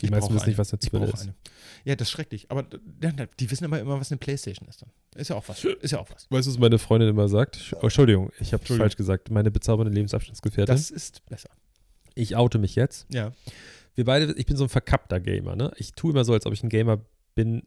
Die 0.00 0.06
Ich 0.06 0.10
meisten 0.10 0.34
wissen 0.34 0.48
nicht, 0.48 0.58
was 0.58 0.72
eine 0.72 0.80
Zwille 0.80 1.06
ist. 1.06 1.22
eine. 1.22 1.34
Ja, 1.84 1.94
das 1.94 2.08
ist 2.08 2.12
schrecklich. 2.12 2.50
Aber 2.50 2.64
die 2.64 3.50
wissen 3.50 3.64
aber 3.64 3.78
immer, 3.78 4.00
was 4.00 4.10
eine 4.10 4.18
Playstation 4.18 4.68
ist. 4.68 4.82
Dann. 4.82 4.90
Ist 5.14 5.30
ja 5.30 5.36
auch 5.36 5.48
was. 5.48 5.64
Ist 5.64 5.90
ja 5.92 6.00
auch 6.00 6.10
was. 6.10 6.26
Weißt 6.30 6.46
du, 6.46 6.50
was 6.52 6.58
meine 6.58 6.78
Freundin 6.78 7.08
immer 7.10 7.28
sagt? 7.28 7.74
Oh, 7.76 7.82
Entschuldigung, 7.84 8.30
ich 8.40 8.52
habe 8.52 8.64
falsch 8.64 8.96
gesagt. 8.96 9.30
Meine 9.30 9.50
bezaubernde 9.50 9.92
Lebensabschnittsgefährtin. 9.94 10.74
Das 10.74 10.90
ist 10.90 11.24
besser. 11.26 11.50
ich 12.14 12.36
oute 12.36 12.58
mich 12.58 12.74
jetzt. 12.74 13.06
Ja. 13.12 13.32
Wir 13.94 14.04
beide, 14.04 14.32
ich 14.36 14.46
bin 14.46 14.56
so 14.56 14.64
ein 14.64 14.68
verkappter 14.68 15.20
Gamer, 15.20 15.54
ne? 15.54 15.70
Ich 15.76 15.92
tue 15.92 16.10
immer 16.10 16.24
so, 16.24 16.32
als 16.32 16.46
ob 16.46 16.52
ich 16.52 16.62
ein 16.64 16.68
Gamer 16.68 17.00
bin, 17.36 17.62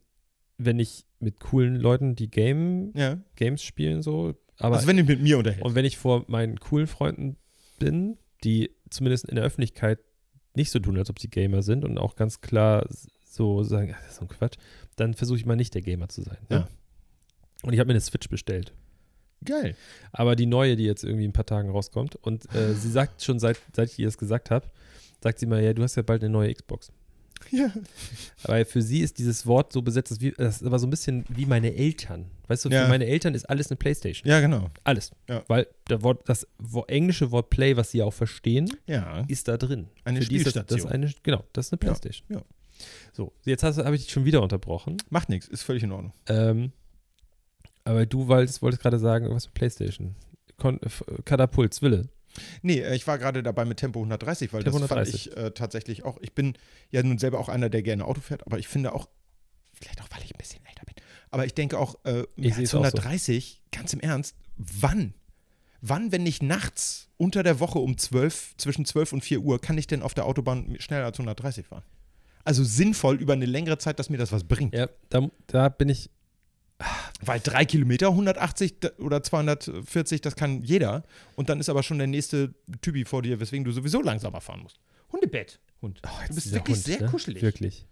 wenn 0.58 0.78
ich 0.78 1.06
mit 1.20 1.40
coolen 1.40 1.76
Leuten, 1.76 2.14
die 2.16 2.30
Game, 2.30 2.92
ja. 2.94 3.18
Games 3.36 3.62
spielen, 3.62 4.02
so. 4.02 4.34
Aber 4.58 4.76
also 4.76 4.86
wenn 4.88 4.96
du 4.98 5.04
mit 5.04 5.22
mir 5.22 5.38
unterhältst. 5.38 5.64
und 5.64 5.74
wenn 5.74 5.84
ich 5.86 5.96
vor 5.96 6.24
meinen 6.28 6.60
coolen 6.60 6.86
Freunden 6.86 7.36
bin, 7.78 8.18
die 8.44 8.70
zumindest 8.90 9.24
in 9.26 9.36
der 9.36 9.44
Öffentlichkeit 9.44 10.00
nicht 10.58 10.70
so 10.70 10.78
tun, 10.78 10.98
als 10.98 11.08
ob 11.08 11.18
sie 11.18 11.28
Gamer 11.28 11.62
sind 11.62 11.84
und 11.84 11.96
auch 11.98 12.16
ganz 12.16 12.40
klar 12.40 12.86
so 13.24 13.62
sagen, 13.62 13.94
"Ach, 13.96 14.00
das 14.02 14.10
ist 14.10 14.16
so 14.16 14.22
ein 14.22 14.28
Quatsch, 14.28 14.58
dann 14.96 15.14
versuche 15.14 15.38
ich 15.38 15.46
mal 15.46 15.56
nicht 15.56 15.74
der 15.74 15.82
Gamer 15.82 16.08
zu 16.08 16.22
sein. 16.22 16.38
Ne? 16.48 16.56
Ja. 16.56 16.68
Und 17.62 17.72
ich 17.72 17.78
habe 17.80 17.88
mir 17.88 17.94
eine 17.94 18.00
Switch 18.00 18.28
bestellt. 18.28 18.72
Geil. 19.44 19.76
Aber 20.12 20.36
die 20.36 20.46
neue, 20.46 20.76
die 20.76 20.84
jetzt 20.84 21.04
irgendwie 21.04 21.24
in 21.24 21.30
ein 21.30 21.34
paar 21.34 21.46
Tagen 21.46 21.70
rauskommt. 21.70 22.16
Und 22.16 22.52
äh, 22.54 22.74
sie 22.74 22.90
sagt 22.90 23.22
schon, 23.22 23.38
seit, 23.38 23.58
seit 23.74 23.90
ich 23.90 23.98
ihr 23.98 24.06
das 24.06 24.18
gesagt 24.18 24.50
habe, 24.50 24.66
sagt 25.22 25.38
sie 25.38 25.46
mal, 25.46 25.62
ja, 25.62 25.72
du 25.72 25.82
hast 25.82 25.96
ja 25.96 26.02
bald 26.02 26.22
eine 26.22 26.32
neue 26.32 26.52
Xbox. 26.52 26.92
Ja. 27.50 27.72
Weil 28.44 28.64
für 28.64 28.82
sie 28.82 29.00
ist 29.00 29.18
dieses 29.18 29.46
Wort 29.46 29.72
so 29.72 29.82
besetzt, 29.82 30.10
das, 30.10 30.20
wie, 30.20 30.32
das 30.32 30.56
ist 30.60 30.66
aber 30.66 30.78
so 30.78 30.86
ein 30.86 30.90
bisschen 30.90 31.24
wie 31.28 31.46
meine 31.46 31.74
Eltern. 31.74 32.26
Weißt 32.46 32.64
du, 32.64 32.68
für 32.68 32.74
Ja. 32.74 32.88
meine 32.88 33.06
Eltern 33.06 33.34
ist 33.34 33.44
alles 33.48 33.70
eine 33.70 33.76
Playstation. 33.76 34.28
Ja, 34.30 34.40
genau. 34.40 34.70
Alles. 34.84 35.12
Ja. 35.28 35.42
Weil 35.48 35.66
der 35.88 36.02
Wort, 36.02 36.28
das 36.28 36.46
englische 36.88 37.30
Wort 37.30 37.50
Play, 37.50 37.76
was 37.76 37.90
sie 37.90 38.02
auch 38.02 38.12
verstehen, 38.14 38.70
Ja. 38.86 39.24
ist 39.28 39.48
da 39.48 39.56
drin. 39.56 39.88
Eine 40.04 40.20
Für 40.22 40.34
ist 40.34 40.46
das, 40.46 40.52
das 40.54 40.62
ist 40.62 40.68
Spielstation. 40.82 40.92
eine, 40.92 41.12
genau, 41.22 41.44
das 41.52 41.66
ist 41.66 41.72
eine 41.72 41.78
Playstation. 41.78 42.26
ja. 42.30 42.42
So, 43.12 43.32
jetzt 43.44 43.64
habe 43.64 43.96
ich 43.96 44.02
dich 44.04 44.12
schon 44.12 44.24
wieder 44.24 44.40
unterbrochen. 44.42 44.98
Macht 45.10 45.28
nichts, 45.30 45.48
ist 45.48 45.62
völlig 45.62 45.82
in 45.82 45.90
Ordnung. 45.90 46.12
Ähm, 46.28 46.70
aber 47.84 48.06
du 48.06 48.28
wolltest, 48.28 48.62
wolltest 48.62 48.82
gerade 48.82 48.98
sagen, 49.00 49.28
was 49.30 49.46
mit 49.46 49.54
Playstation? 49.54 50.14
Kon 50.58 50.78
Katapult, 51.24 51.74
Zwille. 51.74 52.08
Nee, 52.62 52.80
äh, 52.80 52.94
ich 52.94 53.06
war 53.06 53.18
gerade 53.18 53.42
dabei 53.42 53.64
mit 53.64 53.78
Tempo 53.78 54.00
130, 54.00 54.52
weil 54.52 54.62
Tempo 54.62 54.78
das 54.78 54.90
130. 54.90 55.24
fand 55.24 55.36
ich 55.36 55.44
äh, 55.44 55.50
tatsächlich 55.52 56.04
auch. 56.04 56.18
Ich 56.20 56.34
bin 56.34 56.54
ja 56.90 57.02
nun 57.02 57.18
selber 57.18 57.38
auch 57.38 57.48
einer, 57.48 57.68
der 57.68 57.82
gerne 57.82 58.04
Auto 58.04 58.20
fährt, 58.20 58.46
aber 58.46 58.58
ich 58.58 58.68
finde 58.68 58.94
auch, 58.94 59.08
vielleicht 59.72 60.02
auch, 60.02 60.08
weil 60.10 60.22
ich 60.22 60.34
ein 60.34 60.38
bisschen 60.38 60.64
älter 60.66 60.84
bin, 60.86 60.94
aber 61.30 61.46
ich 61.46 61.54
denke 61.54 61.78
auch, 61.78 61.96
äh, 62.04 62.24
mehr 62.36 62.56
als 62.56 62.58
es 62.58 62.74
auch 62.74 62.84
so. 62.84 62.98
130, 62.98 63.62
ganz 63.72 63.92
im 63.92 64.00
Ernst, 64.00 64.36
wann? 64.56 65.14
Wann, 65.80 66.10
wenn 66.10 66.24
nicht 66.24 66.42
nachts 66.42 67.08
unter 67.16 67.42
der 67.42 67.60
Woche 67.60 67.78
um 67.78 67.96
12, 67.96 68.56
zwischen 68.56 68.84
12 68.84 69.12
und 69.12 69.20
4 69.22 69.40
Uhr, 69.40 69.60
kann 69.60 69.78
ich 69.78 69.86
denn 69.86 70.02
auf 70.02 70.14
der 70.14 70.26
Autobahn 70.26 70.76
schneller 70.80 71.04
als 71.04 71.18
130 71.18 71.66
fahren? 71.66 71.84
Also 72.44 72.64
sinnvoll 72.64 73.16
über 73.16 73.34
eine 73.34 73.46
längere 73.46 73.78
Zeit, 73.78 73.98
dass 73.98 74.10
mir 74.10 74.16
das 74.16 74.32
was 74.32 74.44
bringt. 74.44 74.74
Ja, 74.74 74.88
da, 75.10 75.28
da 75.46 75.68
bin 75.68 75.88
ich, 75.88 76.10
Weil 77.24 77.40
drei 77.40 77.64
Kilometer, 77.64 78.08
180 78.10 78.80
da- 78.80 78.90
oder 78.98 79.22
240, 79.22 80.20
das 80.20 80.36
kann 80.36 80.62
jeder. 80.62 81.02
Und 81.34 81.48
dann 81.48 81.58
ist 81.58 81.68
aber 81.68 81.82
schon 81.82 81.98
der 81.98 82.06
nächste 82.06 82.54
Typi 82.80 83.04
vor 83.04 83.22
dir, 83.22 83.40
weswegen 83.40 83.64
du 83.64 83.72
sowieso 83.72 84.00
langsamer 84.00 84.40
fahren 84.40 84.60
musst. 84.62 84.78
Hundebett. 85.12 85.58
Hund. 85.82 86.00
Oh, 86.06 86.08
du 86.28 86.34
bist 86.34 86.52
wirklich 86.52 86.76
Hund, 86.76 86.84
sehr 86.86 87.00
ne? 87.02 87.08
kuschelig. 87.08 87.42
Wirklich. 87.42 87.86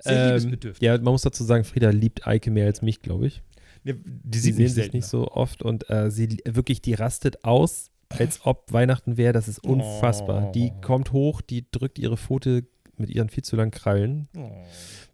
Sehr 0.00 0.12
Ähm, 0.24 0.28
liebesbedürftig. 0.28 0.84
Ja, 0.86 0.94
man 0.94 1.12
muss 1.12 1.22
dazu 1.22 1.44
sagen, 1.44 1.64
Frieda 1.64 1.90
liebt 1.90 2.26
Eike 2.26 2.50
mehr 2.50 2.66
als 2.66 2.82
mich, 2.82 3.02
glaube 3.02 3.26
ich. 3.28 3.42
Ja, 3.84 3.94
die 4.04 4.38
Sie 4.38 4.52
sieht 4.52 4.56
sehen 4.56 4.68
sich 4.70 4.92
nicht 4.92 5.06
so 5.06 5.28
oft 5.28 5.62
und 5.62 5.88
äh, 5.90 6.10
sie 6.10 6.38
wirklich, 6.44 6.82
die 6.82 6.94
rastet 6.94 7.44
aus, 7.44 7.90
als 8.08 8.44
ob 8.44 8.72
Weihnachten 8.72 9.16
wäre. 9.16 9.32
Das 9.32 9.46
ist 9.48 9.62
unfassbar. 9.62 10.50
Die 10.52 10.72
Oh. 10.74 10.80
kommt 10.80 11.12
hoch, 11.12 11.40
die 11.42 11.70
drückt 11.70 11.98
ihre 11.98 12.16
Pfote 12.16 12.66
mit 13.00 13.10
ihren 13.10 13.28
viel 13.28 13.42
zu 13.44 13.56
langen 13.56 13.70
Krallen. 13.70 14.28
Oh. 14.36 14.50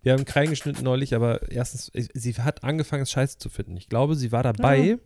Wir 0.02 0.12
haben 0.12 0.24
Krallen 0.24 0.50
geschnitten 0.50 0.84
neulich, 0.84 1.14
aber 1.14 1.50
erstens, 1.50 1.90
sie 2.14 2.34
hat 2.34 2.62
angefangen, 2.64 3.02
es 3.04 3.10
scheiße 3.10 3.38
zu 3.38 3.48
finden. 3.48 3.76
Ich 3.76 3.88
glaube, 3.88 4.14
sie 4.16 4.30
war 4.32 4.42
dabei, 4.42 4.98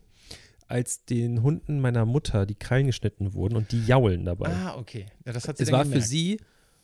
als 0.67 1.05
den 1.05 1.43
Hunden 1.43 1.81
meiner 1.81 2.05
Mutter 2.05 2.47
die 2.47 2.55
Krallen 2.55 2.87
geschnitten 2.87 3.35
wurden 3.35 3.57
und 3.57 3.73
die 3.73 3.85
jaulen 3.87 4.25
dabei. 4.25 4.49
Ah, 4.53 4.77
okay. 4.77 5.07
Ja, 5.27 5.33
das 5.33 5.49
hat 5.49 5.57
sie 5.59 5.65
es 5.65 5.73
war 5.73 5.85
für 5.85 5.91
gemerkt. 5.91 6.09
sie 6.09 6.41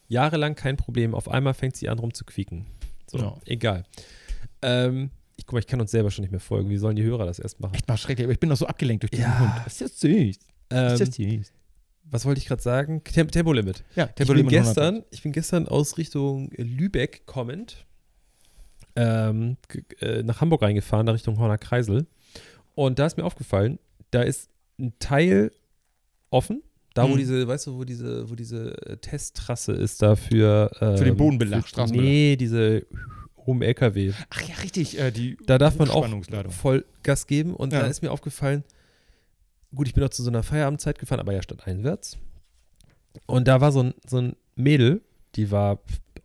jahrelang 0.08 0.54
kein 0.54 0.76
Problem. 0.76 1.14
Auf 1.14 1.28
einmal 1.28 1.54
fängt 1.54 1.76
sie 1.76 1.88
an 1.88 1.98
rumzuquieken. 1.98 2.66
So, 3.08 3.18
Ja. 3.18 3.36
egal. 3.44 3.84
Ähm, 4.62 5.10
ich 5.36 5.46
guck 5.46 5.52
mal, 5.54 5.58
ich 5.60 5.66
kann 5.66 5.80
uns 5.80 5.90
selber 5.90 6.10
schon 6.10 6.22
nicht 6.22 6.30
mehr 6.30 6.40
folgen. 6.40 6.70
Wie 6.70 6.76
sollen 6.78 6.96
die 6.96 7.02
Hörer 7.04 7.26
das 7.26 7.38
erst 7.38 7.60
machen? 7.60 7.74
Echt 7.74 7.86
mal 7.86 7.96
schrecklich, 7.96 8.24
aber 8.24 8.32
ich 8.32 8.40
bin 8.40 8.48
noch 8.48 8.56
so 8.56 8.66
abgelenkt 8.66 9.02
durch 9.02 9.10
diesen 9.10 9.24
Ja. 9.24 9.38
Hund. 9.40 9.52
Das 9.64 9.80
ist 9.80 9.80
ja 9.80 9.88
süß. 9.88 10.38
Das 10.68 11.00
ist 11.00 11.18
ja 11.18 11.24
Ähm, 11.26 11.38
süß. 11.42 11.52
Was 12.10 12.24
wollte 12.24 12.38
ich 12.38 12.46
gerade 12.46 12.62
sagen? 12.62 13.02
Tem 13.04 13.30
Tempolimit. 13.30 13.84
Ja, 13.96 14.04
Ich 14.06 14.12
Tempo 14.14 14.34
bin, 14.34 14.48
gestern, 14.48 15.04
ich 15.10 15.22
bin 15.22 15.32
gestern 15.32 15.66
aus 15.68 15.98
Richtung 15.98 16.50
Lübeck 16.56 17.26
kommend 17.26 17.84
ähm, 18.94 19.56
äh, 20.00 20.22
nach 20.22 20.40
Hamburg 20.40 20.62
reingefahren, 20.62 21.06
nach 21.06 21.14
Richtung 21.14 21.38
Horner 21.38 21.58
Kreisel. 21.58 22.06
Und 22.74 22.98
da 22.98 23.06
ist 23.06 23.16
mir 23.16 23.24
aufgefallen, 23.24 23.78
da 24.10 24.22
ist 24.22 24.48
ein 24.78 24.92
Teil 24.98 25.50
offen. 26.30 26.62
Da, 26.94 27.04
wo 27.04 27.08
Mhm. 27.08 27.18
diese, 27.18 27.46
weißt 27.46 27.66
du, 27.66 27.76
wo 27.78 27.84
diese, 27.84 28.30
wo 28.30 28.34
diese 28.34 28.70
äh, 28.86 28.96
Testtrasse 28.96 29.72
ist 29.72 30.00
da 30.00 30.16
für, 30.16 30.70
ähm, 30.80 30.96
Für 30.96 31.04
den 31.04 31.16
Bodenbelag, 31.16 31.62
für- 31.62 31.68
Straßenbelag. 31.68 32.06
Nee, 32.06 32.36
diese 32.36 32.86
um 33.34 33.60
LKW. 33.62 34.12
Ach 34.30 34.42
ja, 34.48 34.54
richtig. 34.62 34.98
Äh, 34.98 35.10
die 35.10 35.36
Da 35.46 35.58
darf 35.58 35.78
man 35.78 35.90
auch 35.90 36.08
voll 36.50 36.84
Gas 37.02 37.26
geben. 37.26 37.54
Und 37.54 37.72
Ja. 37.72 37.80
da 37.80 37.86
ist 37.86 38.00
mir 38.02 38.10
aufgefallen, 38.10 38.64
gut, 39.76 39.86
ich 39.86 39.94
bin 39.94 40.02
auch 40.02 40.10
zu 40.10 40.22
so 40.22 40.30
einer 40.30 40.42
Feierabendzeit 40.42 40.98
gefahren, 40.98 41.20
aber 41.20 41.32
ja 41.32 41.42
stadteinwärts. 41.42 42.18
Und 43.26 43.46
da 43.46 43.60
war 43.60 43.70
so 43.72 43.82
ein, 43.82 43.94
so 44.06 44.18
ein 44.18 44.36
Mädel, 44.56 45.02
die 45.36 45.50
war 45.50 45.78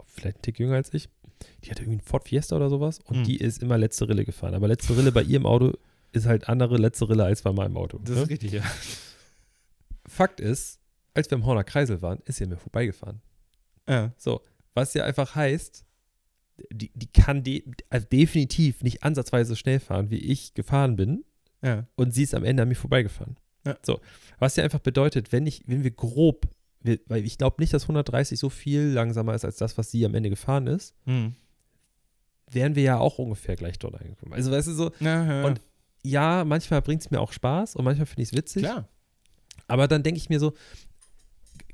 vielleicht 0.06 0.40
ein 0.40 0.42
Tick 0.42 0.60
jünger 0.60 0.76
als 0.76 0.94
ich. 0.94 1.10
Die 1.64 1.70
hatte 1.70 1.84
irgendwie 1.84 2.00
einen 2.00 2.08
Ford 2.08 2.28
Fiesta 2.28 2.56
oder 2.56 2.70
sowas. 2.70 3.00
Und 3.06 3.18
Hm. 3.18 3.24
die 3.26 3.38
ist 3.38 3.62
immer 3.62 3.78
letzte 3.78 4.10
Rille 4.10 4.26
gefahren. 4.26 4.56
Aber 4.56 4.68
letzte 4.68 4.98
Rille 4.98 5.12
bei 5.12 5.24
ihrem 5.24 5.46
Auto 5.46 5.74
ist 6.12 6.26
halt 6.26 6.50
andere 6.50 6.78
letzte 6.78 7.08
Rille 7.10 7.24
als 7.24 7.42
bei 7.42 7.52
meinem 7.52 7.78
Auto. 7.78 8.00
Das 8.00 8.16
ne? 8.16 8.22
ist 8.24 8.30
richtig, 8.30 8.52
ja. 8.52 8.64
Fakt 10.06 10.40
ist, 10.40 10.80
als 11.14 11.30
wir 11.30 11.38
im 11.38 11.46
Horner 11.46 11.64
Kreisel 11.64 12.02
waren, 12.02 12.20
ist 12.26 12.38
sie 12.38 12.46
mir 12.46 12.58
vorbeigefahren. 12.58 13.22
ja. 13.88 14.14
So, 14.18 14.42
was 14.74 14.94
ja 14.94 15.04
einfach 15.04 15.36
heißt, 15.36 15.86
die, 16.72 16.92
die 16.94 17.08
kann 17.08 17.44
de 17.44 17.64
also 17.90 18.08
definitiv 18.08 18.84
nicht 18.84 19.04
ansatzweise 19.04 19.50
so 19.50 19.56
schnell 19.56 19.80
fahren, 19.80 20.10
wie 20.10 20.20
ich 20.20 20.54
gefahren 20.54 20.96
bin. 20.96 21.24
Ja. 21.64 21.86
und 21.96 22.12
sie 22.12 22.24
ist 22.24 22.34
am 22.34 22.44
Ende 22.44 22.64
an 22.64 22.70
mir 22.70 22.76
vorbeigefahren. 22.76 23.38
Ja. 23.66 23.78
So, 23.84 24.00
was 24.40 24.56
ja 24.56 24.64
einfach 24.64 24.80
bedeutet, 24.80 25.32
wenn 25.32 25.46
ich, 25.46 25.64
wenn 25.68 25.84
wir 25.84 25.92
grob, 25.92 26.48
wir, 26.82 27.00
weil 27.08 27.24
ich 27.26 27.38
glaube 27.38 27.58
nicht, 27.60 27.74
dass 27.74 27.84
130 27.84 28.40
so 28.40 28.50
viel 28.50 28.82
langsamer 28.88 29.36
ist 29.36 29.46
als 29.46 29.58
das, 29.58 29.78
was 29.78 29.92
sie 29.92 30.04
am 30.06 30.16
Ende 30.16 30.30
gefahren 30.30 30.66
ist, 30.68 30.96
Hm. 31.06 31.36
wären 32.50 32.76
wir 32.76 32.84
ja 32.84 32.98
auch 32.98 33.18
ungefähr 33.20 33.56
gleich 33.56 33.80
dort 33.80 33.96
angekommen. 34.02 34.34
Also 34.34 34.52
weißt 34.52 34.68
du 34.68 34.74
so, 34.74 34.92
ja, 35.00 35.24
ja. 35.26 35.46
Und- 35.46 35.62
ja, 36.04 36.44
manchmal 36.44 36.82
bringt 36.82 37.04
es 37.04 37.12
mir 37.12 37.22
auch 37.22 37.32
Spaß 37.32 37.76
und 37.76 37.86
manchmal 37.86 38.08
finde 38.08 38.24
ich 38.24 38.30
es 38.30 38.34
witzig, 38.36 38.64
Klar. 38.64 38.88
aber 39.68 39.88
dann 39.88 40.02
denke 40.02 40.18
ich 40.18 40.30
mir 40.30 40.40
so, 40.40 40.54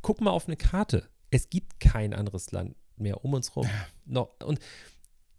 guck 0.02 0.20
mal 0.20 0.32
auf 0.32 0.48
eine 0.48 0.58
Karte. 0.58 1.08
Es 1.32 1.50
gibt 1.50 1.80
kein 1.80 2.14
anderes 2.14 2.52
Land 2.52 2.76
mehr 2.98 3.24
um 3.24 3.34
uns 3.34 3.56
rum. 3.56 3.68
No, 4.06 4.30
und 4.44 4.60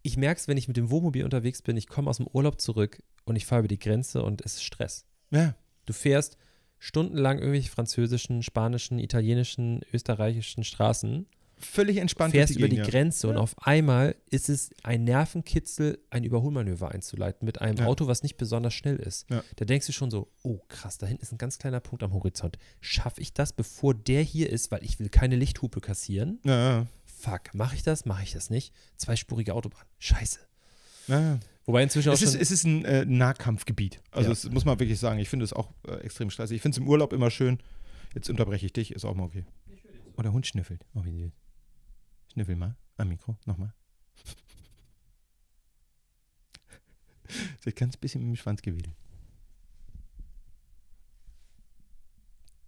ich 0.03 0.16
merke 0.16 0.40
es, 0.40 0.49
wenn 0.49 0.57
ich 0.57 0.68
mit 0.68 0.76
dem 0.78 0.90
Wohnmobil 0.90 1.24
unterwegs 1.24 1.61
bin, 1.61 1.76
ich 1.76 1.86
komme 1.86 2.09
aus 2.09 2.16
dem 2.16 2.26
Urlaub 2.28 2.61
zurück 2.61 3.03
und 3.26 3.36
ich 3.36 3.44
fahre 3.44 3.61
über 3.61 3.68
die 3.68 3.78
Grenze 3.78 4.22
und 4.22 4.40
es 4.42 4.55
ist 4.55 4.64
Stress. 4.64 5.05
Ja. 5.30 5.55
Du 5.89 5.95
fährst 5.95 6.36
stundenlang 6.78 7.39
irgendwelche 7.39 7.70
französischen, 7.70 8.43
spanischen, 8.43 8.99
italienischen, 8.99 9.80
österreichischen 9.93 10.64
Straßen, 10.64 11.26
Völlig 11.61 11.97
entspannt. 11.97 12.32
fährst 12.32 12.51
durch 12.51 12.59
über 12.59 12.68
die 12.68 12.76
Gegend, 12.76 12.91
Grenze 12.91 13.26
und 13.28 13.34
Ja. 13.36 13.41
auf 13.41 13.57
einmal 13.66 14.14
ist 14.30 14.49
es 14.51 14.70
ein 14.84 15.03
Nervenkitzel, 15.05 15.99
ein 16.11 16.22
Überholmanöver 16.24 16.91
einzuleiten 16.93 17.47
mit 17.47 17.61
einem 17.62 17.78
Ja. 17.78 17.86
Auto, 17.86 18.07
was 18.07 18.22
nicht 18.22 18.36
besonders 18.36 18.74
schnell 18.74 18.97
ist. 18.97 19.28
Ja. 19.30 19.43
Da 19.57 19.64
denkst 19.64 19.86
du 19.86 19.93
schon 19.93 20.11
so, 20.11 20.30
oh 20.43 20.61
krass, 20.68 20.99
da 20.99 21.07
hinten 21.07 21.22
ist 21.22 21.32
ein 21.32 21.39
ganz 21.39 21.59
kleiner 21.59 21.80
Punkt 21.80 22.03
am 22.05 22.12
Horizont. 22.12 22.59
Schaffe 22.80 23.20
ich 23.22 23.32
das, 23.32 23.53
bevor 23.55 23.95
der 23.95 24.22
hier 24.22 24.51
ist, 24.51 24.70
weil 24.70 24.84
ich 24.84 25.01
will 25.01 25.09
keine 25.09 25.34
Lichthupe 25.36 25.80
kassieren? 25.80 26.39
Fuck, 27.07 27.55
mache 27.55 27.74
ich 27.74 27.82
das, 27.82 28.05
mache 28.05 28.22
ich 28.22 28.32
das 28.34 28.51
nicht? 28.51 28.72
Zweispurige 28.99 29.55
Autobahn, 29.55 29.84
scheiße. 29.99 30.39
ja, 31.09 31.20
ja. 31.20 31.39
Wobei 31.69 31.83
inzwischen 31.83 32.09
auch 32.09 32.14
Es 32.14 32.23
ist, 32.23 32.35
es 32.35 32.51
ist 32.51 32.64
ein 32.64 32.83
äh, 32.87 33.05
Nahkampfgebiet. 33.05 34.01
Also 34.11 34.31
Ja. 34.31 34.35
das 34.35 34.49
muss 34.51 34.64
man 34.64 34.81
wirklich 34.81 34.99
sagen. 34.99 35.19
Ich 35.19 35.29
finde 35.29 35.45
es 35.45 35.53
auch 35.53 35.71
äh, 35.87 35.97
extrem 35.97 36.31
stressig. 36.31 36.57
Ich 36.57 36.62
finde 36.62 36.77
es 36.77 36.79
im 36.79 36.89
Urlaub 36.89 37.12
immer 37.12 37.31
schön. 37.31 37.59
Jetzt 38.14 38.31
unterbreche 38.31 38.64
ich 38.64 38.73
dich, 38.73 38.91
ist 38.93 39.05
auch 39.05 39.14
mal 39.14 39.25
okay. 39.25 39.45
Oh, 40.16 40.23
der 40.23 40.33
Hund 40.33 40.47
schnüffelt. 40.47 40.87
Oh, 40.95 41.05
wie 41.05 41.12
süß. 41.12 41.33
Schnüffel 42.33 42.57
mal 42.57 42.75
am 42.97 43.09
Mikro, 43.11 43.37
nochmal. 43.45 43.75
Sie 47.61 47.69
hat 47.69 47.77
ganz 47.77 47.99
bisschen 47.99 48.23
mit 48.23 48.31
dem 48.31 48.37
Schwanz 48.41 48.62
gewedelt. 48.62 48.97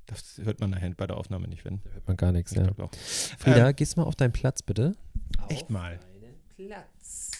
Das 0.04 0.38
hört 0.44 0.60
man 0.60 0.70
nachher 0.70 0.90
bei 0.90 1.06
der 1.06 1.16
Aufnahme 1.16 1.48
nicht, 1.48 1.64
wenn. 1.64 1.80
Da 1.84 1.90
hört 1.90 2.06
man 2.08 2.16
gar 2.18 2.32
nichts. 2.32 2.52
Ich 2.52 2.58
Ja. 2.58 2.70
Frieda, 3.38 3.68
Ähm, 3.70 3.76
gehst 3.76 3.96
mal 3.96 4.02
auf 4.02 4.16
deinen 4.16 4.32
Platz, 4.32 4.62
bitte. 4.62 4.94
Echt 5.48 5.70
mal. 5.70 5.98
Platz. 6.56 7.39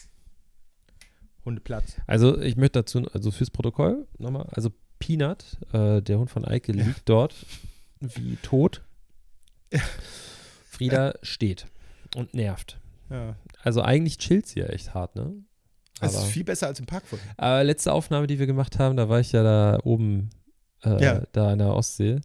Hundeplatz. 1.44 1.96
Also, 2.06 2.38
ich 2.40 2.56
möchte 2.56 2.80
dazu, 2.80 3.02
also 3.12 3.30
fürs 3.30 3.50
Protokoll 3.50 4.06
nochmal, 4.18 4.46
also 4.52 4.70
Peanut, 4.98 5.44
äh, 5.72 6.02
der 6.02 6.18
Hund 6.18 6.30
von 6.30 6.44
Eike, 6.44 6.76
Ja. 6.76 6.84
liegt 6.84 7.08
dort 7.08 7.34
wie 8.00 8.36
tot. 8.42 8.82
Frieda 10.64 11.14
steht 11.22 11.66
und 12.16 12.34
nervt. 12.34 12.78
Ja. 13.10 13.36
Also, 13.62 13.82
eigentlich 13.82 14.18
chillt 14.18 14.46
sie 14.46 14.60
ja 14.60 14.66
echt 14.66 14.94
hart, 14.94 15.16
ne? 15.16 15.32
Das 16.00 16.14
Aber, 16.14 16.24
ist 16.24 16.30
viel 16.32 16.44
besser 16.44 16.66
als 16.68 16.80
im 16.80 16.86
Park 16.86 17.04
vorhin. 17.06 17.28
aber 17.36 17.62
letzte 17.64 17.92
Aufnahme, 17.92 18.26
die 18.26 18.38
wir 18.38 18.46
gemacht 18.46 18.78
haben, 18.78 18.96
da 18.96 19.08
war 19.08 19.20
ich 19.20 19.32
ja 19.32 19.42
da 19.42 19.78
oben, 19.84 20.30
äh, 20.82 21.02
Ja. 21.02 21.22
da 21.32 21.52
in 21.52 21.58
der 21.58 21.74
Ostsee. 21.74 22.20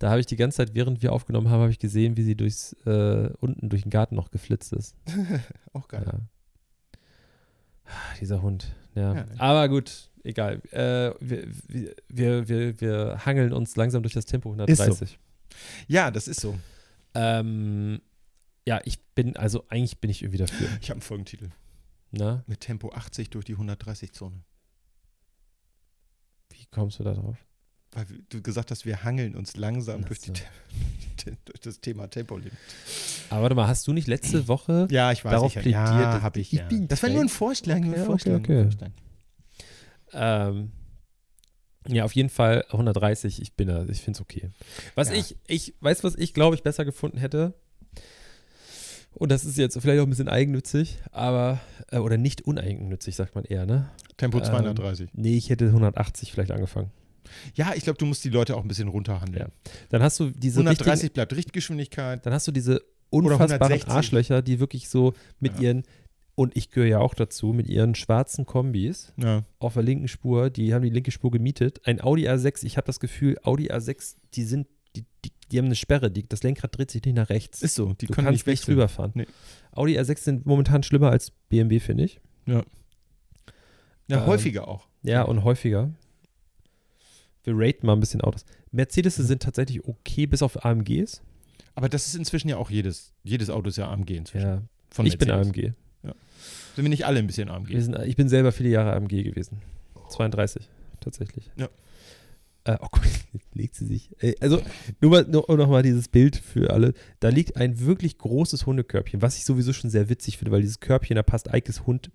Da 0.00 0.10
habe 0.10 0.18
ich 0.20 0.26
die 0.26 0.36
ganze 0.36 0.56
Zeit, 0.58 0.74
während 0.74 1.02
wir 1.02 1.12
aufgenommen 1.12 1.48
haben, 1.48 1.60
habe 1.60 1.70
ich 1.70 1.78
gesehen, 1.78 2.16
wie 2.16 2.22
sie 2.24 2.34
durchs, 2.36 2.72
äh, 2.86 3.30
unten 3.40 3.68
durch 3.68 3.82
den 3.82 3.90
Garten 3.90 4.16
noch 4.16 4.30
geflitzt 4.30 4.72
ist. 4.72 4.96
Auch 5.72 5.86
geil. 5.88 6.04
Ja. 6.06 6.18
Ah, 7.86 8.14
Dieser 8.20 8.42
Hund. 8.42 8.74
Ja. 8.94 9.14
Ja. 9.14 9.26
Aber 9.38 9.68
gut, 9.68 10.10
egal. 10.22 10.60
Äh, 10.70 11.14
wir, 11.20 11.48
wir, 12.08 12.48
wir, 12.48 12.80
wir, 12.80 13.26
hangeln 13.26 13.52
uns 13.52 13.76
langsam 13.76 14.02
durch 14.02 14.14
das 14.14 14.24
Tempo 14.24 14.50
130. 14.50 15.18
Ja, 15.88 16.10
das 16.10 16.28
ist 16.28 16.40
so. 16.40 16.58
Ähm, 17.14 18.00
ja, 18.66 18.80
ich 18.84 19.00
bin, 19.14 19.36
also 19.36 19.64
eigentlich 19.68 20.00
bin 20.00 20.10
ich 20.10 20.22
irgendwie 20.22 20.38
dafür. 20.38 20.68
Ich 20.80 20.90
habe 20.90 20.94
einen 20.94 21.02
Folgentitel. 21.02 21.50
Na, 22.10 22.44
Mit 22.46 22.60
Tempo 22.60 22.92
80 22.92 23.30
durch 23.30 23.44
die 23.44 23.56
130-Zone. 23.56 24.44
wie 26.50 26.66
kommst 26.70 27.00
du 27.00 27.04
da 27.04 27.12
drauf? 27.12 27.36
Weil 27.90 28.06
du 28.28 28.42
gesagt 28.42 28.70
hast, 28.70 28.86
wir 28.86 29.04
hangeln 29.04 29.34
uns 29.36 29.56
langsam 29.56 30.00
Ach 30.02 30.08
durch, 30.08 30.20
die, 30.20 30.28
so. 30.28 30.44
Durch 31.44 31.60
das 31.62 31.80
Thema 31.80 32.08
Tempolimit. 32.08 32.52
Aber 33.30 33.42
warte 33.42 33.54
mal, 33.54 33.68
hast 33.68 33.86
du 33.86 33.92
nicht 33.92 34.08
letzte 34.08 34.48
Woche 34.48 34.88
Ja, 34.90 35.12
ich 35.12 35.24
weiß. 35.24 35.32
Darauf 35.32 35.54
ich, 35.54 35.62
plädiert, 35.62 35.74
ja, 35.74 36.22
habe 36.22 36.40
ich. 36.40 36.52
ich 36.52 36.60
ja. 36.60 36.66
bin 36.66 36.88
das 36.88 37.02
war 37.02 37.10
nur 37.10 37.22
ein. 37.22 37.28
Vorschlag. 37.28 37.78
Nur 37.80 37.86
ein 37.86 37.90
Okay, 37.92 38.00
okay, 38.00 38.06
Vorschlag, 38.06 38.38
okay. 38.40 38.62
Vorschlag. 38.64 38.90
Ähm, 40.12 40.72
ja, 41.88 42.04
auf 42.04 42.12
jeden 42.14 42.30
Fall 42.30 42.64
130, 42.70 43.42
ich 43.42 43.54
bin 43.54 43.68
da, 43.68 43.84
ich 43.84 44.00
finde 44.00 44.16
es 44.18 44.20
okay. 44.22 44.50
Was 44.94 45.08
Ja. 45.10 45.16
ich, 45.16 45.36
ich, 45.46 45.74
weißt 45.80 46.02
du, 46.02 46.06
was 46.08 46.14
ich 46.16 46.32
glaube 46.32 46.56
ich 46.56 46.62
besser 46.62 46.84
gefunden 46.84 47.18
hätte? 47.18 47.54
Und 49.12 49.30
das 49.30 49.44
ist 49.44 49.58
jetzt 49.58 49.78
vielleicht 49.80 50.00
auch 50.00 50.06
ein 50.06 50.10
bisschen 50.10 50.28
eigennützig, 50.28 50.98
aber, 51.12 51.60
äh, 51.92 51.98
oder 51.98 52.16
nicht 52.16 52.42
uneigennützig, 52.42 53.14
sagt 53.14 53.34
man 53.36 53.44
eher, 53.44 53.64
ne? 53.64 53.90
Tempo 54.16 54.38
Ähm, 54.38 54.44
230. 54.44 55.10
Nee, 55.12 55.36
ich 55.36 55.50
hätte 55.50 55.66
180 55.66 56.32
vielleicht 56.32 56.50
angefangen. 56.50 56.90
Ja, 57.54 57.72
ich 57.74 57.84
glaube, 57.84 57.98
du 57.98 58.06
musst 58.06 58.24
die 58.24 58.30
Leute 58.30 58.56
auch 58.56 58.62
ein 58.62 58.68
bisschen 58.68 58.88
runterhandeln. 58.88 59.50
Dann 59.90 60.02
hast 60.02 60.20
du 60.20 60.30
diese 60.30 60.60
130 60.60 60.92
richtigen, 60.92 61.12
bleibt 61.14 61.32
Richtgeschwindigkeit. 61.34 62.24
dann 62.26 62.32
hast 62.32 62.46
du 62.48 62.52
diese 62.52 62.82
unfassbaren 63.10 63.60
160. 63.62 63.88
Arschlöcher, 63.90 64.42
die 64.42 64.60
wirklich 64.60 64.88
so 64.88 65.14
mit 65.40 65.54
Ja. 65.56 65.60
ihren, 65.62 65.82
und 66.34 66.56
ich 66.56 66.70
gehöre 66.70 66.88
ja 66.88 66.98
auch 66.98 67.14
dazu, 67.14 67.52
mit 67.52 67.68
ihren 67.68 67.94
schwarzen 67.94 68.44
Kombis 68.46 69.12
Ja. 69.16 69.44
auf 69.60 69.74
der 69.74 69.82
linken 69.84 70.08
Spur, 70.08 70.50
die 70.50 70.74
haben 70.74 70.82
die 70.82 70.90
linke 70.90 71.10
Spur 71.12 71.30
gemietet. 71.30 71.80
Ein 71.86 72.00
Audi 72.00 72.28
A6, 72.28 72.64
ich 72.64 72.76
habe 72.76 72.86
das 72.86 72.98
Gefühl, 73.00 73.38
Audi 73.44 73.70
A6, 73.70 74.16
die 74.34 74.42
sind, 74.44 74.66
die, 74.96 75.04
die, 75.24 75.30
die 75.52 75.58
haben 75.58 75.66
eine 75.66 75.76
Sperre, 75.76 76.10
die, 76.10 76.28
das 76.28 76.42
Lenkrad 76.42 76.76
dreht 76.76 76.90
sich 76.90 77.04
nicht 77.04 77.14
nach 77.14 77.28
rechts. 77.28 77.62
Ist 77.62 77.76
so. 77.76 77.92
Die 77.94 78.06
du 78.06 78.12
können 78.14 78.26
kannst 78.26 78.46
nicht 78.46 78.60
nicht 78.60 78.68
rüberfahren. 78.68 79.12
Nee. 79.14 79.26
Audi 79.72 79.96
A6 79.98 80.18
sind 80.18 80.46
momentan 80.46 80.82
schlimmer 80.82 81.10
als 81.10 81.30
BMW, 81.30 81.78
finde 81.80 82.04
ich. 82.04 82.20
Ja, 82.46 82.62
Ähm, 84.08 84.26
häufiger 84.26 84.68
auch. 84.68 84.86
Ja, 85.02 85.22
und 85.22 85.44
häufiger. 85.44 85.90
Wir 87.44 87.54
raten 87.56 87.86
mal 87.86 87.92
ein 87.92 88.00
bisschen 88.00 88.20
Autos. 88.20 88.44
Mercedes 88.72 89.16
sind 89.16 89.42
tatsächlich 89.42 89.84
okay, 89.84 90.26
bis 90.26 90.42
auf 90.42 90.64
AMGs. 90.64 91.22
Aber 91.74 91.88
das 91.88 92.06
ist 92.06 92.14
inzwischen 92.14 92.48
ja 92.48 92.56
auch 92.56 92.70
jedes, 92.70 93.12
jedes 93.22 93.50
Auto 93.50 93.68
ist 93.68 93.76
ja 93.76 93.90
AMG 93.90 94.10
inzwischen. 94.10 94.46
Ja, 94.46 94.62
Von 94.90 95.06
ich 95.06 95.18
bin 95.18 95.28
Mercedes. 95.28 95.48
AMG. 95.48 95.74
Sind 96.74 96.84
wir 96.84 96.90
nicht 96.90 97.06
alle 97.06 97.20
ein 97.20 97.26
bisschen 97.26 97.48
AMG? 97.48 97.80
Sind, 97.80 97.96
ich 98.04 98.16
bin 98.16 98.28
selber 98.28 98.50
viele 98.50 98.68
Jahre 98.68 98.94
AMG 98.94 99.22
gewesen. 99.22 99.62
32, 100.08 100.68
tatsächlich. 101.00 101.50
Ja. 101.56 101.68
Äh, 102.64 102.78
oh 102.80 102.88
Gott, 102.90 103.04
jetzt 103.32 103.54
legt 103.54 103.74
sie 103.76 103.86
sich. 103.86 104.10
Äh, 104.20 104.34
also, 104.40 104.60
nur, 105.00 105.10
mal, 105.10 105.24
nur 105.24 105.44
noch 105.56 105.68
mal 105.68 105.82
dieses 105.82 106.08
Bild 106.08 106.36
für 106.36 106.70
alle. 106.70 106.94
Da 107.20 107.28
liegt 107.28 107.56
ein 107.56 107.78
wirklich 107.80 108.18
großes 108.18 108.66
Hundekörbchen, 108.66 109.22
was 109.22 109.36
ich 109.36 109.44
sowieso 109.44 109.72
schon 109.72 109.90
sehr 109.90 110.08
witzig 110.08 110.38
finde, 110.38 110.50
weil 110.50 110.62
dieses 110.62 110.80
Körbchen, 110.80 111.14
da 111.14 111.22
passt 111.22 111.52
Eikes 111.52 111.86
Hund. 111.86 112.10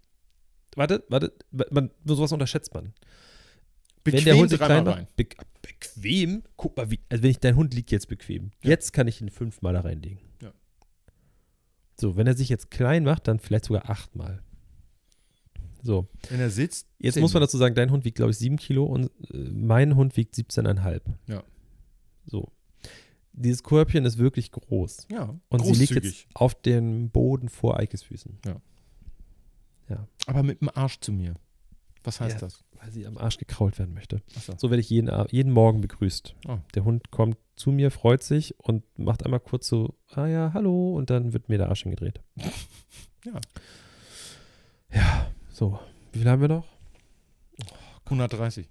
Warte, 0.75 1.03
warte, 1.07 1.33
man, 1.71 1.91
sowas 2.03 2.31
unterschätzt 2.31 2.73
man. 2.73 2.93
Wenn 4.03 4.23
der 4.23 4.37
Hund 4.37 4.51
klein 4.51 4.87
rein. 4.87 5.03
macht, 5.03 5.15
be 5.15 5.25
bequem, 5.61 6.43
guck 6.57 6.75
mal, 6.77 6.89
wie, 6.89 6.99
also 7.09 7.23
wenn 7.23 7.29
ich, 7.31 7.39
dein 7.39 7.55
Hund 7.55 7.73
liegt 7.73 7.91
jetzt 7.91 8.07
bequem. 8.07 8.51
Ja. 8.63 8.69
Jetzt 8.71 8.93
kann 8.93 9.07
ich 9.07 9.21
ihn 9.21 9.29
fünfmal 9.29 9.73
da 9.73 9.81
reinlegen. 9.81 10.19
Ja. 10.41 10.51
So, 11.99 12.15
wenn 12.15 12.27
er 12.27 12.35
sich 12.35 12.49
jetzt 12.49 12.71
klein 12.71 13.03
macht, 13.03 13.27
dann 13.27 13.39
vielleicht 13.39 13.65
sogar 13.65 13.89
achtmal. 13.89 14.41
So, 15.81 16.07
Wenn 16.29 16.39
er 16.41 16.49
sitzt. 16.49 16.87
jetzt 16.97 17.13
zehn 17.13 17.21
muss 17.21 17.33
man 17.33 17.41
dazu 17.41 17.57
sagen, 17.57 17.73
dein 17.75 17.89
Hund 17.91 18.03
wiegt, 18.03 18.17
glaube 18.17 18.31
ich, 18.31 18.37
sieben 18.37 18.57
Kilo 18.57 18.83
und 18.85 19.11
äh, 19.33 19.37
mein 19.37 19.95
Hund 19.95 20.17
wiegt 20.17 20.35
17,5. 20.35 21.01
Ja. 21.27 21.43
So. 22.25 22.51
Dieses 23.31 23.63
Körbchen 23.63 24.03
ist 24.05 24.17
wirklich 24.17 24.51
groß. 24.51 25.07
Ja, 25.11 25.39
Und 25.47 25.63
sie 25.63 25.71
liegt 25.71 25.93
großzügig. 25.93 26.23
jetzt 26.23 26.35
auf 26.35 26.61
dem 26.61 27.09
Boden 27.11 27.47
vor 27.47 27.79
Eikes 27.79 28.03
Füßen. 28.03 28.37
Aber 30.27 30.43
mit 30.43 30.61
dem 30.61 30.69
Arsch 30.69 30.99
zu 30.99 31.11
mir. 31.11 31.33
Was 32.03 32.19
heißt 32.19 32.35
Ja. 32.35 32.39
das? 32.41 32.63
Weil 32.81 32.91
sie 32.91 33.05
am 33.05 33.17
Arsch 33.17 33.37
gekrault 33.37 33.77
werden 33.79 33.93
möchte. 33.93 34.21
Achso. 34.35 34.53
So 34.57 34.69
werde 34.69 34.81
ich 34.81 34.89
jeden, 34.89 35.11
jeden 35.29 35.51
Morgen 35.51 35.81
begrüßt. 35.81 36.35
Oh. 36.47 36.57
Der 36.75 36.85
Hund 36.85 37.11
kommt 37.11 37.37
zu 37.55 37.71
mir, 37.71 37.91
freut 37.91 38.23
sich 38.23 38.57
und 38.59 38.83
macht 38.97 39.25
einmal 39.25 39.41
kurz 39.41 39.67
so, 39.67 39.95
ah 40.11 40.27
ja, 40.27 40.51
hallo, 40.53 40.95
und 40.95 41.09
dann 41.09 41.33
wird 41.33 41.49
mir 41.49 41.57
der 41.57 41.67
Arsch 41.69 41.83
hingedreht. 41.83 42.21
Ja. 43.25 43.33
Ja, 44.93 45.31
so. 45.51 45.77
Wie 46.13 46.19
viel 46.19 46.29
haben 46.29 46.39
wir 46.41 46.47
noch? 46.47 46.65
130. 48.05 48.67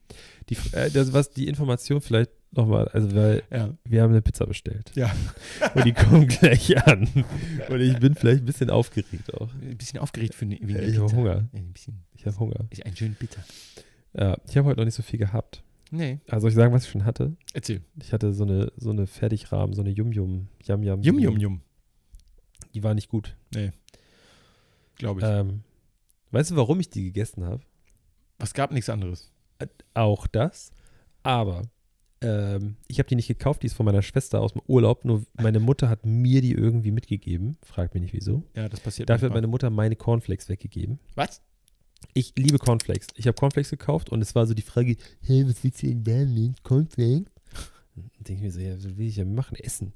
Die, 0.48 0.56
äh, 0.72 0.90
das, 0.90 1.12
was 1.12 1.30
die 1.30 1.46
Information 1.48 2.00
vielleicht 2.00 2.30
nochmal, 2.50 2.88
also 2.88 3.14
weil 3.14 3.42
Ja. 3.50 3.74
wir 3.84 4.02
haben 4.02 4.10
eine 4.10 4.22
Pizza 4.22 4.46
bestellt. 4.46 4.90
Ja. 4.94 5.14
Und 5.74 5.84
die 5.84 5.92
kommen 5.92 6.26
gleich 6.26 6.76
an. 6.86 7.08
Und 7.68 7.80
ich 7.80 7.98
bin 7.98 8.14
vielleicht 8.14 8.40
ein 8.42 8.46
bisschen 8.46 8.70
aufgeregt 8.70 9.32
auch. 9.34 9.52
Ein 9.60 9.76
bisschen 9.76 10.00
aufgeregt 10.00 10.34
für 10.34 10.46
ne, 10.46 10.58
wegen 10.62 10.70
Ja, 10.70 10.78
der 10.80 10.88
ich 10.88 10.96
habe 10.96 11.04
Pizza. 11.06 11.16
Hunger. 11.18 11.48
Ein 11.52 11.72
bisschen. 11.72 12.04
Ich 12.14 12.26
habe 12.26 12.38
Hunger. 12.38 12.66
Ist 12.70 12.84
ein 12.86 12.96
schön 12.96 13.14
bitter. 13.14 13.44
Ja, 14.18 14.36
ich 14.48 14.56
habe 14.56 14.68
heute 14.68 14.80
noch 14.80 14.84
nicht 14.84 14.94
so 14.94 15.02
viel 15.02 15.18
gehabt. 15.18 15.62
Nee. 15.90 16.18
Also 16.28 16.42
soll 16.42 16.50
ich 16.50 16.56
sagen, 16.56 16.74
was 16.74 16.84
ich 16.84 16.90
schon 16.90 17.04
hatte? 17.04 17.36
Erzähl. 17.54 17.82
Ich 18.00 18.12
hatte 18.12 18.34
so 18.34 18.44
eine, 18.44 18.72
so 18.76 18.90
eine 18.90 19.06
Fertigrahmen, 19.06 19.74
so 19.74 19.80
eine 19.80 19.90
Yum-Yum, 19.90 20.48
Yum-Yum. 20.66 21.02
Yum, 21.02 21.18
yum, 21.18 21.38
yum. 21.38 21.60
Die 22.74 22.82
war 22.82 22.94
nicht 22.94 23.08
gut. 23.08 23.36
Glaube 24.96 25.20
ich. 25.20 25.26
Ähm, 25.26 25.62
weißt 26.32 26.50
du, 26.50 26.56
warum 26.56 26.80
ich 26.80 26.90
die 26.90 27.04
gegessen 27.04 27.44
habe? 27.44 27.62
Was 28.38 28.54
gab 28.54 28.72
nichts 28.72 28.90
anderes. 28.90 29.32
Auch 29.94 30.26
das. 30.26 30.72
Aber 31.22 31.62
ähm, 32.20 32.76
ich 32.88 32.98
habe 32.98 33.08
die 33.08 33.16
nicht 33.16 33.28
gekauft, 33.28 33.62
die 33.62 33.66
ist 33.66 33.74
von 33.74 33.86
meiner 33.86 34.02
Schwester 34.02 34.40
aus 34.40 34.52
dem 34.52 34.62
Urlaub. 34.66 35.04
Nur 35.04 35.24
meine 35.34 35.60
Mutter 35.60 35.88
hat 35.88 36.04
mir 36.04 36.40
die 36.40 36.52
irgendwie 36.52 36.90
mitgegeben. 36.90 37.56
Frag 37.62 37.94
mich 37.94 38.02
nicht 38.02 38.12
wieso. 38.12 38.44
Ja, 38.54 38.68
das 38.68 38.80
passiert 38.80 39.08
Dafür 39.08 39.28
hat 39.28 39.34
meine 39.34 39.46
Mutter 39.46 39.70
meine 39.70 39.96
Cornflakes 39.96 40.48
weggegeben. 40.48 40.98
Was? 41.14 41.40
Ich 42.14 42.32
liebe 42.36 42.58
Cornflakes. 42.58 43.08
Ich 43.16 43.26
habe 43.26 43.34
Cornflakes 43.36 43.70
gekauft 43.70 44.10
und 44.10 44.20
es 44.22 44.34
war 44.34 44.46
so 44.46 44.54
die 44.54 44.62
Frage, 44.62 44.96
hey, 45.20 45.46
was 45.48 45.62
willst 45.62 45.82
du 45.82 45.86
denn 45.88 46.04
damit? 46.04 46.62
Cornflakes? 46.64 47.30
Dann 47.94 48.10
denke 48.20 48.32
ich 48.34 48.40
mir 48.42 48.52
so, 48.52 48.60
ja, 48.60 48.76
was 48.76 48.96
will 48.96 49.06
ich 49.08 49.16
ja 49.16 49.24
machen? 49.24 49.56
Essen. 49.56 49.92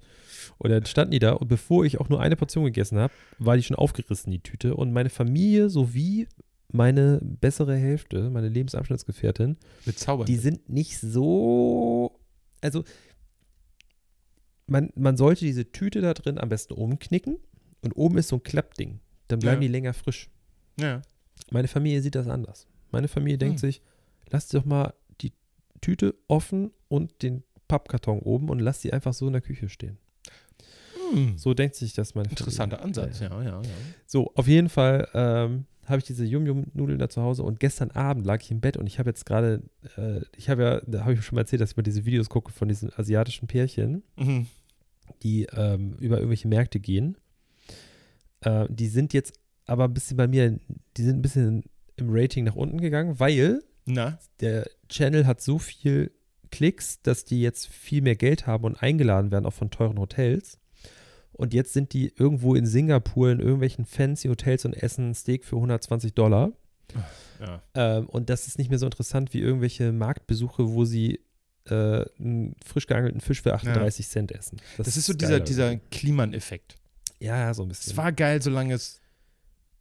Und 0.59 0.70
dann 0.70 0.84
standen 0.86 1.12
die 1.12 1.18
da 1.20 1.32
und 1.34 1.46
bevor 1.48 1.84
ich 1.84 2.00
auch 2.00 2.09
nur 2.09 2.20
eine 2.20 2.34
Portion 2.36 2.64
gegessen 2.64 2.98
habe, 2.98 3.12
war 3.38 3.57
die 3.57 3.62
schon 3.62 3.76
aufgerissen, 3.76 4.32
die 4.32 4.40
Tüte. 4.40 4.74
Und 4.74 4.92
meine 4.92 5.11
Familie 5.11 5.70
sowie 5.70 6.26
meine 6.72 7.20
bessere 7.22 7.76
Hälfte, 7.76 8.30
meine 8.30 8.48
Lebensabschnittsgefährtin, 8.48 9.57
Bezaubert. 9.84 10.28
die 10.28 10.36
sind 10.36 10.68
nicht 10.68 10.98
so. 10.98 12.18
Also, 12.61 12.82
man, 14.66 14.90
man 14.94 15.16
sollte 15.16 15.44
diese 15.44 15.70
Tüte 15.70 16.00
da 16.00 16.14
drin 16.14 16.38
am 16.38 16.48
besten 16.48 16.74
umknicken 16.74 17.38
und 17.82 17.92
oben 17.92 18.18
ist 18.18 18.28
so 18.28 18.36
ein 18.36 18.42
Klappding. 18.42 19.00
Dann 19.28 19.38
bleiben 19.40 19.62
Ja. 19.62 19.68
die 19.68 19.72
länger 19.72 19.92
frisch. 19.94 20.30
ja. 20.78 21.03
Meine 21.51 21.68
Familie 21.68 22.01
sieht 22.03 22.14
das 22.14 22.28
anders. 22.28 22.66
Meine 22.91 23.09
Familie 23.09 23.39
denkt 23.39 23.61
Hm. 23.61 23.68
sich, 23.68 23.83
lass 24.30 24.49
doch 24.49 24.64
mal 24.64 24.95
die 25.20 25.33
Tüte 25.80 26.14
offen 26.28 26.70
und 26.89 27.22
den 27.22 27.43
Pappkarton 27.68 28.18
oben 28.20 28.49
und 28.51 28.59
lass 28.61 28.80
die 28.80 28.93
einfach 28.93 29.14
so 29.14 29.26
in 29.26 29.33
der 29.33 29.43
Küche 29.43 29.68
stehen. 29.68 29.99
Hm. 31.12 31.37
So 31.39 31.55
denkt 31.55 31.74
sich 31.74 31.93
das 31.95 32.14
meine 32.14 32.28
Familie. 32.28 32.41
Interessanter 32.41 32.83
Ansatz, 32.83 33.20
Ja, 33.20 33.28
ja, 33.28 33.43
ja, 33.43 33.62
ja. 33.62 33.68
So, 34.07 34.33
auf 34.35 34.47
jeden 34.47 34.68
Fall 34.68 35.09
ähm, 35.14 35.64
habe 35.87 35.99
ich 35.99 36.05
diese 36.05 36.24
Yum-Yum-Nudeln 36.24 36.99
da 36.99 37.09
zu 37.09 37.22
Hause 37.22 37.43
und 37.43 37.61
gestern 37.61 37.91
Abend 37.91 38.24
lag 38.24 38.41
ich 38.43 38.51
im 38.51 38.61
Bett 38.61 38.76
und 38.76 38.87
ich 38.87 38.99
habe 38.99 39.11
jetzt 39.11 39.26
gerade, 39.26 39.62
äh, 39.97 40.20
ich 40.37 40.49
habe 40.49 40.62
ja, 40.62 40.80
da 40.87 41.01
habe 41.01 41.14
ich 41.14 41.22
schon 41.24 41.37
mal 41.37 41.43
erzählt, 41.43 41.61
dass 41.61 41.72
ich 41.72 41.76
mal 41.76 41.83
diese 41.83 42.05
Videos 42.05 42.28
gucke 42.28 42.53
von 42.53 42.68
diesen 42.68 42.91
asiatischen 42.97 43.49
Pärchen, 43.49 44.03
Mhm. 44.16 44.47
die 45.22 45.45
ähm, 45.53 45.97
über 45.99 46.16
irgendwelche 46.18 46.49
Märkte 46.49 46.78
gehen. 46.80 47.16
Äh, 48.41 48.66
die 48.70 48.89
sind 48.89 49.12
jetzt 49.12 49.39
aber 49.66 49.84
ein 49.84 49.94
bisschen 49.94 50.16
bei 50.16 50.26
mir, 50.26 50.58
die 50.96 51.02
sind 51.02 51.18
ein 51.18 51.22
bisschen 51.22 51.64
im 51.96 52.08
Rating 52.10 52.44
nach 52.44 52.56
unten 52.56 52.80
gegangen, 52.80 53.18
weil 53.20 53.62
Na? 53.84 54.18
der 54.40 54.68
Channel 54.88 55.26
hat 55.26 55.40
so 55.40 55.58
viel 55.58 56.10
Klicks, 56.50 57.00
dass 57.02 57.24
die 57.24 57.40
jetzt 57.40 57.68
viel 57.68 58.02
mehr 58.02 58.16
Geld 58.16 58.46
haben 58.46 58.64
und 58.64 58.82
eingeladen 58.82 59.30
werden, 59.30 59.46
auch 59.46 59.52
von 59.52 59.70
teuren 59.70 59.98
Hotels. 59.98 60.58
Und 61.32 61.54
jetzt 61.54 61.72
sind 61.72 61.92
die 61.94 62.12
irgendwo 62.16 62.54
in 62.54 62.66
Singapur 62.66 63.30
in 63.30 63.40
irgendwelchen 63.40 63.86
fancy 63.86 64.28
Hotels 64.28 64.64
und 64.64 64.74
essen 64.74 65.10
ein 65.10 65.14
Steak 65.14 65.44
für 65.44 65.56
120 65.56 66.14
Dollar. 66.14 66.52
Ja. 67.40 67.62
Ähm, 67.74 68.06
und 68.06 68.30
das 68.30 68.46
ist 68.46 68.58
nicht 68.58 68.70
mehr 68.70 68.78
so 68.78 68.86
interessant 68.86 69.32
wie 69.32 69.40
irgendwelche 69.40 69.92
Marktbesuche, 69.92 70.72
wo 70.72 70.84
sie 70.84 71.20
äh, 71.66 72.04
einen 72.18 72.54
frisch 72.64 72.86
geangelten 72.86 73.20
Fisch 73.20 73.42
für 73.42 73.54
38 73.54 74.06
Cent 74.08 74.32
essen. 74.32 74.60
Das, 74.76 74.96
ist 74.96 75.06
so 75.06 75.14
dieser, 75.14 75.34
also. 75.34 75.44
dieser 75.44 75.76
Kliman-Effekt. 75.76 76.76
Ja, 77.18 77.38
ja, 77.38 77.54
so 77.54 77.62
ein 77.62 77.68
bisschen. 77.68 77.92
Es 77.92 77.96
war 77.96 78.12
geil, 78.12 78.42
solange 78.42 78.74
es 78.74 79.00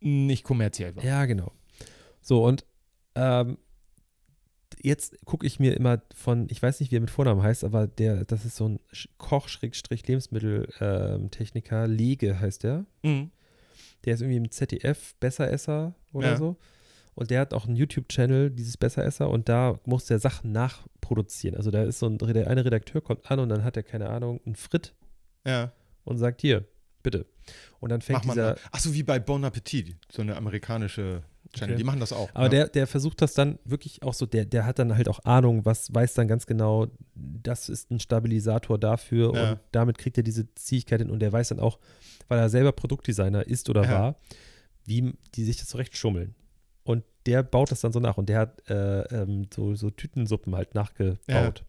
nicht 0.01 0.43
kommerziell 0.43 0.95
war. 0.95 1.03
Ja, 1.03 1.25
genau. 1.25 1.51
So, 2.21 2.45
und 2.45 2.65
ähm, 3.15 3.57
jetzt 4.81 5.23
gucke 5.25 5.45
ich 5.45 5.59
mir 5.59 5.75
immer 5.75 6.01
von, 6.15 6.47
ich 6.49 6.61
weiß 6.61 6.79
nicht, 6.79 6.91
wie 6.91 6.97
er 6.97 7.01
mit 7.01 7.09
Vornamen 7.11 7.43
heißt, 7.43 7.63
aber 7.63 7.87
der, 7.87 8.25
das 8.25 8.45
ist 8.45 8.55
so 8.55 8.67
ein 8.67 8.79
Koch-Lebensmitteltechniker, 9.17 11.87
Lege 11.87 12.39
heißt 12.39 12.63
der. 12.63 12.85
Mhm. 13.03 13.31
Der 14.05 14.13
ist 14.15 14.21
irgendwie 14.21 14.37
im 14.37 14.49
ZDF 14.51 15.13
Besseresser 15.19 15.93
oder 16.13 16.31
Ja. 16.31 16.37
so. 16.37 16.57
Und 17.13 17.29
der 17.29 17.41
hat 17.41 17.53
auch 17.53 17.67
einen 17.67 17.75
YouTube-Channel, 17.75 18.49
dieses 18.51 18.77
Besseresser, 18.77 19.29
und 19.29 19.49
da 19.49 19.77
muss 19.85 20.05
der 20.05 20.17
Sachen 20.19 20.53
nachproduzieren. 20.53 21.57
Also 21.57 21.69
da 21.69 21.83
ist 21.83 21.99
so 21.99 22.07
ein, 22.07 22.17
der 22.17 22.47
eine 22.49 22.63
Redakteur 22.63 23.01
kommt 23.01 23.29
an 23.29 23.39
und 23.39 23.49
dann 23.49 23.63
hat 23.65 23.75
er, 23.77 23.83
keine 23.83 24.09
Ahnung, 24.09 24.39
einen 24.45 24.55
Frit 24.55 24.95
Ja. 25.45 25.73
und 26.05 26.17
sagt, 26.17 26.39
hier, 26.41 26.65
bitte. 27.03 27.25
Und 27.79 27.89
dann 27.89 28.01
fängt 28.01 28.25
Mach 28.25 28.33
dieser, 28.33 28.49
mal. 28.51 28.59
Ach 28.71 28.79
so, 28.79 28.93
wie 28.93 29.03
bei 29.03 29.19
Bon 29.19 29.43
Appetit, 29.43 29.95
so 30.11 30.21
eine 30.21 30.35
amerikanische 30.35 31.23
Channel. 31.53 31.73
Okay. 31.73 31.77
Die 31.77 31.83
machen 31.83 31.99
das 31.99 32.13
auch. 32.13 32.29
Aber 32.33 32.45
ja. 32.45 32.49
der, 32.49 32.67
der 32.69 32.87
versucht 32.87 33.21
das 33.21 33.33
dann 33.33 33.59
wirklich 33.65 34.03
auch 34.03 34.13
so, 34.13 34.25
der, 34.25 34.45
der 34.45 34.65
hat 34.65 34.79
dann 34.79 34.95
halt 34.95 35.09
auch 35.09 35.23
Ahnung, 35.25 35.65
was 35.65 35.93
weiß 35.93 36.13
dann 36.13 36.27
ganz 36.27 36.45
genau, 36.45 36.87
das 37.15 37.69
ist 37.69 37.91
ein 37.91 37.99
Stabilisator 37.99 38.77
dafür 38.77 39.35
Ja. 39.35 39.51
und 39.51 39.59
damit 39.71 39.97
kriegt 39.97 40.17
er 40.17 40.23
diese 40.23 40.53
Zähigkeit 40.55 41.01
hin 41.01 41.09
und 41.09 41.19
der 41.19 41.31
weiß 41.31 41.49
dann 41.49 41.59
auch, 41.59 41.79
weil 42.27 42.39
er 42.39 42.49
selber 42.49 42.71
Produktdesigner 42.71 43.45
ist 43.45 43.69
oder 43.69 43.83
Ja. 43.83 43.91
war, 43.91 44.15
wie 44.85 45.13
die 45.35 45.43
sich 45.43 45.57
das 45.57 45.67
zurechtschummeln. 45.67 46.35
Und 46.83 47.03
der 47.25 47.43
baut 47.43 47.71
das 47.71 47.81
dann 47.81 47.91
so 47.91 47.99
nach 47.99 48.17
und 48.17 48.29
der 48.29 48.39
hat 48.39 48.69
äh, 48.69 49.01
ähm, 49.21 49.47
so, 49.53 49.75
so 49.75 49.89
Tütensuppen 49.89 50.55
halt 50.55 50.73
nachgebaut. 50.73 51.63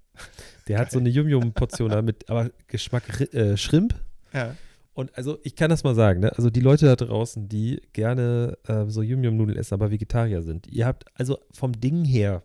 Der 0.69 0.79
hat 0.79 0.91
so 0.91 0.99
eine 0.99 1.09
Yum-Yum-Portion 1.09 1.91
da 1.91 2.03
mit, 2.03 2.29
aber 2.31 2.51
Geschmack 2.69 3.21
äh, 3.35 3.57
Shrimp 3.57 3.95
ja. 4.33 4.55
Und 4.95 5.17
also 5.17 5.39
ich 5.43 5.57
kann 5.57 5.71
das 5.71 5.85
mal 5.85 5.95
sagen, 5.95 6.21
ne? 6.21 6.33
also 6.37 6.51
die 6.51 6.61
Leute 6.61 6.87
da 6.87 6.97
draußen, 6.97 7.49
die 7.49 7.81
gerne 7.93 8.59
äh, 8.67 8.87
so 8.89 9.03
Yum-Yum-Nudeln 9.03 9.59
essen, 9.59 9.75
aber 9.75 9.91
Vegetarier 9.91 10.43
sind, 10.43 10.67
ihr 10.67 10.87
habt 10.87 11.05
also 11.15 11.39
vom 11.53 11.73
Ding 11.81 12.05
her, 12.05 12.43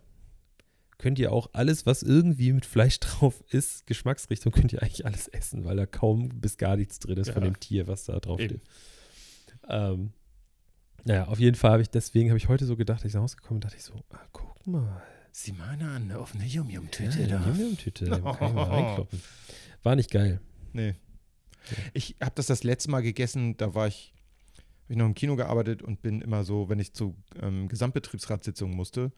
könnt 0.97 1.19
ihr 1.19 1.31
auch 1.31 1.49
alles, 1.53 1.85
was 1.85 2.03
irgendwie 2.03 2.53
mit 2.53 2.65
Fleisch 2.65 2.99
drauf 3.01 3.43
ist, 3.49 3.85
Geschmacksrichtung, 3.87 4.51
könnt 4.51 4.73
ihr 4.73 4.81
eigentlich 4.81 5.05
alles 5.05 5.27
essen, 5.27 5.65
weil 5.65 5.75
da 5.77 5.85
kaum 5.85 6.29
bis 6.29 6.57
gar 6.57 6.75
nichts 6.77 6.99
drin 6.99 7.17
ist 7.17 7.29
von 7.31 7.43
Ja. 7.43 7.49
dem 7.49 7.59
Tier, 7.59 7.87
was 7.87 8.05
da 8.05 8.19
drauf 8.19 8.39
Eben. 8.39 8.59
steht. 8.59 8.67
Ähm, 9.69 10.13
naja, 11.03 11.27
auf 11.27 11.39
jeden 11.39 11.55
Fall 11.55 11.71
habe 11.71 11.81
ich, 11.81 11.89
deswegen 11.89 12.29
habe 12.29 12.37
ich 12.37 12.47
heute 12.49 12.65
so 12.65 12.75
gedacht, 12.75 13.03
als 13.03 13.09
ich 13.09 13.13
nach 13.13 13.21
Hause 13.21 13.37
gekommen 13.37 13.59
bin, 13.59 13.67
dachte 13.67 13.77
ich 13.77 13.83
so, 13.83 13.93
ah, 14.11 14.19
guck 14.31 14.65
mal, 14.67 15.01
Sieh 15.31 15.51
mal 15.51 15.69
eine 15.69 15.87
an, 15.89 16.03
eine 16.03 16.19
offene 16.19 16.45
ja, 16.45 16.61
Yum-Yum-Tüte 16.61 17.19
eine 17.19 17.27
da. 17.27 17.45
Yum-Yum-Tüte, 17.45 18.05
da 18.05 18.17
kann 18.19 18.47
ich 18.49 18.53
mal 18.55 18.63
reinkloppen. 18.71 19.21
War 19.83 19.95
nicht 19.95 20.09
geil. 20.09 20.41
Nee. 20.73 20.95
Ich 21.93 22.15
habe 22.21 22.33
das 22.35 22.47
das 22.47 22.63
letzte 22.63 22.89
Mal 22.91 23.01
gegessen, 23.01 23.57
da 23.57 23.73
war 23.73 23.87
ich, 23.87 24.13
habe 24.83 24.93
ich 24.93 24.97
noch 24.97 25.05
im 25.05 25.13
Kino 25.15 25.35
gearbeitet 25.35 25.81
und 25.81 26.01
bin 26.01 26.21
immer 26.21 26.43
so, 26.43 26.69
wenn 26.69 26.79
ich 26.79 26.93
zu 26.93 27.15
ähm, 27.41 27.67
Gesamtbetriebsratssitzungen 27.67 28.75
musste, 28.75 29.11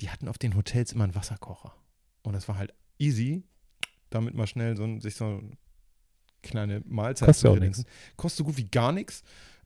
die 0.00 0.10
hatten 0.10 0.28
auf 0.28 0.38
den 0.38 0.56
Hotels 0.56 0.92
immer 0.92 1.04
einen 1.04 1.14
Wasserkocher. 1.14 1.74
Und 2.22 2.32
das 2.34 2.48
war 2.48 2.56
halt 2.58 2.72
easy, 2.98 3.42
damit 4.10 4.34
mal 4.34 4.46
schnell 4.46 4.76
so, 4.76 4.84
ein- 4.84 5.00
sich 5.00 5.14
so 5.16 5.24
eine 5.24 5.50
kleine 6.42 6.82
Mahlzeit 6.86 7.26
Kostet 7.28 7.50
zu 7.50 7.54
kredenzen. 7.56 7.84
Kostet 8.16 8.38
so 8.38 8.44
gut 8.44 8.56
wie 8.56 8.68
gar 8.68 8.92
nichts. 8.92 9.22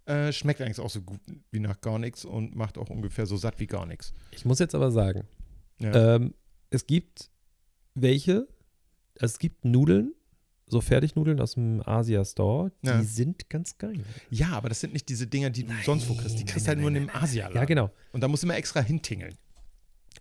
Äh, 0.06 0.32
schmeckt 0.32 0.60
eigentlich 0.60 0.80
auch 0.80 0.90
so 0.90 1.00
gut 1.00 1.20
wie 1.50 1.60
nach 1.60 1.80
gar 1.80 1.98
nichts 1.98 2.24
und 2.26 2.54
macht 2.54 2.76
auch 2.76 2.90
ungefähr 2.90 3.24
so 3.26 3.36
satt 3.38 3.58
wie 3.60 3.66
gar 3.66 3.86
nichts. 3.86 4.12
Ich 4.32 4.44
muss 4.44 4.58
jetzt 4.58 4.74
aber 4.74 4.90
sagen, 4.90 5.26
Ja. 5.78 6.16
Ähm, 6.16 6.34
es 6.70 6.86
gibt 6.86 7.30
welche, 7.94 8.46
es 9.14 9.38
gibt 9.38 9.64
Nudeln, 9.64 10.12
so 10.66 10.80
Fertignudeln 10.80 11.40
aus 11.40 11.54
dem 11.54 11.82
Asia-Store, 11.84 12.72
die 12.82 12.88
Ja. 12.88 13.02
sind 13.02 13.48
ganz 13.50 13.76
geil. 13.78 14.02
ja, 14.30 14.48
aber 14.52 14.68
das 14.70 14.80
sind 14.80 14.92
nicht 14.92 15.08
diese 15.08 15.26
Dinger, 15.26 15.50
die 15.50 15.64
du 15.64 15.72
sonst 15.84 16.08
wo 16.08 16.14
kriegst. 16.14 16.34
Die 16.38 16.44
Nein, 16.44 16.46
kriegst 16.46 16.66
nein, 16.66 16.76
halt 16.76 16.78
nur 16.80 16.88
in 16.88 16.94
nein, 16.94 17.06
dem 17.08 17.22
Asialaden. 17.22 17.56
Ja, 17.56 17.64
genau. 17.64 17.90
Und 18.12 18.22
da 18.22 18.28
musst 18.28 18.42
du 18.42 18.46
immer 18.46 18.56
extra 18.56 18.80
hintingeln. 18.80 19.34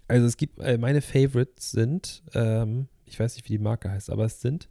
Also 0.08 0.28
es 0.28 0.36
gibt, 0.38 0.60
äh, 0.60 0.78
meine 0.78 1.02
Favorites 1.02 1.72
sind, 1.72 2.24
ähm, 2.34 2.88
ich 3.06 3.20
weiß 3.20 3.36
nicht, 3.36 3.46
wie 3.48 3.54
die 3.54 3.64
Marke 3.64 3.90
heißt, 3.90 4.10
aber 4.10 4.26
es 4.26 4.42
sind, 4.42 4.70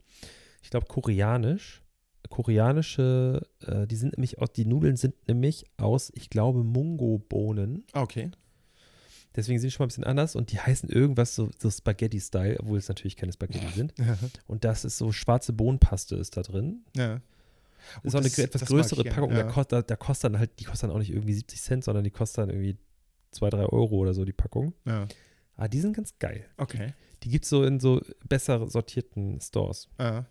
ich 0.62 0.70
glaube, 0.70 0.86
koreanisch. 0.86 1.82
Koreanische, 2.28 3.46
äh, 3.66 3.86
die 3.86 3.96
sind 3.96 4.16
nämlich 4.16 4.38
aus, 4.38 4.52
die 4.52 4.64
Nudeln 4.64 4.96
sind 4.96 5.14
nämlich 5.28 5.64
aus, 5.76 6.10
ich 6.14 6.28
glaube, 6.30 6.62
Mungo-Bohnen. 6.64 7.84
Ah, 7.92 8.02
okay. 8.02 8.30
Deswegen 9.34 9.58
sind 9.58 9.68
die 9.68 9.72
schon 9.72 9.84
mal 9.84 9.86
ein 9.86 9.88
bisschen 9.88 10.04
anders 10.04 10.36
und 10.36 10.52
die 10.52 10.58
heißen 10.60 10.88
irgendwas 10.90 11.34
so, 11.34 11.50
so 11.58 11.70
Spaghetti-Style, 11.70 12.58
obwohl 12.60 12.78
es 12.78 12.88
natürlich 12.88 13.16
keine 13.16 13.32
Spaghetti 13.32 13.66
sind. 13.74 13.94
Und 14.46 14.64
das 14.64 14.84
ist 14.84 14.98
so 14.98 15.10
schwarze 15.12 15.52
Bohnenpaste 15.54 16.16
ist 16.16 16.36
da 16.36 16.42
drin. 16.42 16.84
Ja. 16.96 17.20
Das 18.02 18.04
ist 18.04 18.14
Oh, 18.14 18.18
auch 18.18 18.20
eine 18.20 18.28
das- 18.28 18.38
etwas 18.38 18.60
das 18.60 18.70
mag 18.70 18.78
größere 18.78 19.04
Packung. 19.04 19.30
ja. 19.30 19.42
Da, 19.42 19.50
kostet, 19.50 19.72
da, 19.72 19.82
da 19.82 19.96
kostet 19.96 20.24
dann 20.32 20.38
halt, 20.38 20.50
die 20.60 20.64
kostet 20.64 20.84
dann 20.88 20.94
auch 20.96 20.98
nicht 21.00 21.10
irgendwie 21.10 21.32
70 21.32 21.60
Cent, 21.62 21.84
sondern 21.84 22.04
die 22.04 22.10
kostet 22.10 22.38
dann 22.38 22.50
irgendwie 22.50 22.76
2, 23.30 23.48
3 23.50 23.58
Euro 23.66 23.96
oder 23.96 24.12
so, 24.14 24.24
die 24.24 24.32
Packung. 24.34 24.74
Ja. 24.84 25.08
Ah, 25.56 25.66
die 25.68 25.80
sind 25.80 25.94
ganz 25.96 26.18
geil. 26.18 26.44
Okay. 26.58 26.92
Die 27.22 27.28
gibt 27.30 27.44
es 27.44 27.50
so 27.50 27.64
in 27.64 27.80
so 27.80 28.02
besser 28.28 28.68
sortierten 28.68 29.40
Stores. 29.40 29.88
Ah. 29.98 30.24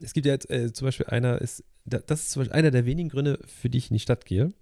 Es 0.00 0.12
gibt 0.12 0.26
ja 0.26 0.32
jetzt 0.32 0.50
äh, 0.50 0.72
zum 0.72 0.86
Beispiel 0.86 1.06
einer, 1.06 1.40
ist, 1.40 1.64
da, 1.86 1.98
das 1.98 2.20
ist 2.24 2.30
zum 2.32 2.40
Beispiel 2.40 2.56
einer 2.58 2.70
der 2.70 2.84
wenigen 2.84 3.08
Gründe, 3.08 3.38
für 3.46 3.70
die 3.70 3.78
ich 3.78 3.90
in 3.90 3.94
die 3.94 4.00
Stadt 4.00 4.26
gehe, 4.26 4.52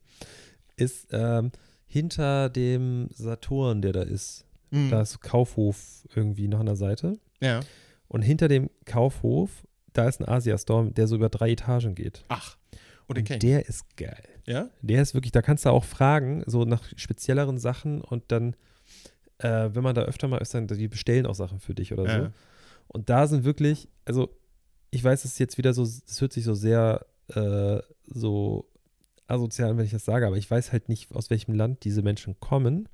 ist 0.77 1.09
ähm, 1.11 1.51
hinter 1.93 2.49
dem 2.49 3.09
Saturn, 3.13 3.83
der 3.83 3.93
da 3.93 4.01
ist. 4.01 4.47
Mhm. 4.71 4.89
Da 4.89 5.03
ist 5.03 5.21
Kaufhof 5.21 6.09
irgendwie 6.15 6.49
noch 6.49 6.61
an 6.61 6.67
der 6.67 6.77
Seite. 6.77 7.19
Ja. 7.43 7.61
Und 8.09 8.23
hinter 8.23 8.49
dem 8.49 8.71
Kaufhof, 8.87 9.51
da 9.93 10.09
ist 10.09 10.19
ein 10.19 10.27
Asia-Store, 10.27 10.91
der 10.91 11.07
so 11.07 11.17
über 11.17 11.29
drei 11.29 11.51
Etagen 11.51 11.95
geht. 11.95 12.25
Ach. 12.29 12.57
Und 13.09 13.19
den 13.19 13.27
Und 13.27 13.43
der 13.43 13.69
ist 13.69 13.95
geil. 13.99 14.25
Ja? 14.47 14.71
Der 14.81 15.03
ist 15.03 15.13
wirklich, 15.13 15.33
da 15.33 15.43
kannst 15.43 15.67
du 15.67 15.69
auch 15.69 15.85
fragen, 15.85 16.43
so 16.47 16.65
nach 16.65 16.83
spezielleren 16.97 17.59
Sachen 17.59 18.01
und 18.01 18.25
dann, 18.29 18.57
äh, 19.37 19.69
wenn 19.75 19.83
man 19.83 19.95
da 19.95 20.03
öfter 20.05 20.29
mal 20.29 20.39
ist, 20.39 20.55
dann 20.55 20.67
die 20.67 20.89
bestellen 20.89 21.27
auch 21.27 21.35
Sachen 21.35 21.61
für 21.61 21.75
dich 21.75 21.93
oder 21.93 22.05
so. 22.05 22.23
Ja. 22.23 22.33
Und 22.89 23.11
da 23.11 23.27
sind 23.27 23.45
wirklich, 23.45 23.87
also 24.07 24.35
ich 24.91 25.05
weiß, 25.05 25.27
es 25.27 25.33
ist 25.33 25.39
jetzt 25.39 25.59
wieder 25.59 25.75
so, 25.75 25.83
es 25.83 26.19
hört 26.23 26.33
sich 26.33 26.45
so 26.45 26.55
sehr 26.55 27.05
äh, 27.29 27.83
so 28.07 28.72
asozial 29.33 29.71
an, 29.71 29.79
wenn 29.79 29.85
ich 29.87 29.91
das 29.93 30.05
sage, 30.05 30.27
aber 30.27 30.37
ich 30.37 30.51
weiß 30.51 30.73
halt 30.73 30.89
nicht, 30.89 31.15
aus 31.15 31.31
welchem 31.31 31.55
Land 31.55 31.85
diese 31.85 32.03
Menschen 32.03 32.39
kommen. 32.41 32.89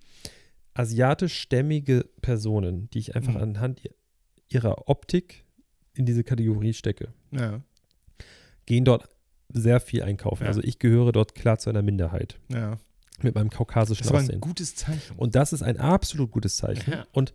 Asiatischstämmige 0.74 2.09
Personen, 2.22 2.89
die 2.91 2.99
ich 3.01 3.16
einfach 3.16 3.34
Mhm. 3.34 3.41
anhand 3.43 3.80
ihrer 4.49 4.89
Optik 4.89 5.45
in 5.95 6.07
diese 6.07 6.24
Kategorie 6.24 6.72
stecke, 6.72 7.12
Ja. 7.32 7.61
gehen 8.66 8.84
dort 8.84 9.09
sehr 9.49 9.80
viel 9.80 10.03
einkaufen. 10.03 10.45
Ja. 10.45 10.49
Also 10.49 10.62
ich 10.62 10.78
gehöre 10.78 11.12
dort 11.12 11.34
klar 11.34 11.59
zu 11.59 11.68
einer 11.70 11.82
Minderheit 11.82 12.39
Ja. 12.49 12.78
mit 13.22 13.34
meinem 13.34 13.49
Das 13.51 13.59
kaukasischen 13.59 14.05
ist 14.05 14.09
aber 14.11 14.18
ein 14.20 14.24
Aussehen. 14.26 14.41
gutes 14.41 14.76
Zeichen. 14.76 15.16
Und 15.16 15.34
das 15.34 15.53
ist 15.53 15.62
ein 15.62 15.78
absolut 15.78 16.30
gutes 16.30 16.57
Zeichen. 16.57 16.95
Und 17.12 17.34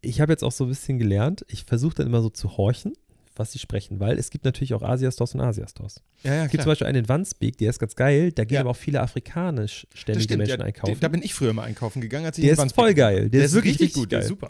ich 0.00 0.20
habe 0.20 0.32
jetzt 0.32 0.44
auch 0.44 0.52
so 0.52 0.64
ein 0.64 0.68
bisschen 0.68 0.98
gelernt, 0.98 1.44
ich 1.48 1.64
versuche 1.64 1.94
dann 1.94 2.06
immer 2.06 2.20
so 2.22 2.30
zu 2.30 2.56
horchen, 2.56 2.92
was 3.36 3.52
sie 3.52 3.58
sprechen, 3.58 3.98
weil 4.00 4.18
es 4.18 4.30
gibt 4.30 4.44
natürlich 4.44 4.74
auch 4.74 4.82
Asiastores 4.82 5.34
und 5.34 5.40
Asiastores. 5.40 6.02
ja, 6.22 6.34
ja, 6.34 6.44
Es 6.44 6.50
gibt 6.50 6.62
zum 6.62 6.70
Beispiel 6.70 6.86
einen 6.86 6.98
in 7.04 7.08
Wandsbek, 7.08 7.58
der 7.58 7.70
ist 7.70 7.78
ganz 7.78 7.96
geil, 7.96 8.30
da 8.32 8.44
gehen 8.44 8.54
Ja. 8.56 8.60
aber 8.60 8.70
auch 8.70 8.76
viele 8.76 9.00
afrikanischstämmige 9.00 10.36
Menschen 10.36 10.60
ja, 10.60 10.64
einkaufen. 10.66 10.96
Da 11.00 11.08
bin 11.08 11.22
ich 11.22 11.34
früher 11.34 11.52
mal 11.52 11.64
einkaufen 11.64 12.00
gegangen, 12.00 12.26
als 12.26 12.38
ich 12.38 12.42
Der 12.42 12.50
in 12.50 12.54
ist 12.54 12.58
Wandsbek 12.60 12.84
voll 12.84 12.94
geil. 12.94 13.20
Der 13.22 13.28
Der, 13.30 13.40
ist 13.44 13.52
ist 13.52 13.54
wirklich 13.64 13.92
gut, 13.92 14.12
der 14.12 14.20
ist 14.20 14.24
geil. 14.24 14.28
super. 14.28 14.48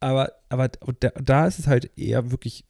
aber 0.00 0.32
aber 0.48 0.68
da, 0.68 1.10
da 1.10 1.46
ist 1.46 1.58
es 1.58 1.66
halt 1.66 1.90
eher 1.98 2.30
wirklich 2.30 2.64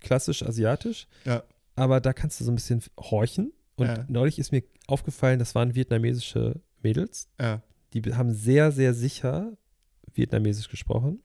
klassisch 0.00 0.42
asiatisch. 0.42 1.06
Ja. 1.24 1.42
Aber 1.74 2.00
da 2.00 2.12
kannst 2.12 2.40
du 2.40 2.44
so 2.44 2.52
ein 2.52 2.54
bisschen 2.54 2.82
horchen. 2.98 3.52
Und 3.76 3.86
Ja. 3.86 4.04
neulich 4.08 4.38
ist 4.38 4.52
mir 4.52 4.62
aufgefallen, 4.86 5.38
das 5.38 5.54
waren 5.54 5.74
vietnamesische 5.74 6.60
Mädels. 6.82 7.28
Ja. 7.40 7.62
Die 7.92 8.02
haben 8.14 8.32
sehr, 8.32 8.72
sehr 8.72 8.94
sicher 8.94 9.52
Vietnamesisch 10.14 10.68
gesprochen. 10.68 11.22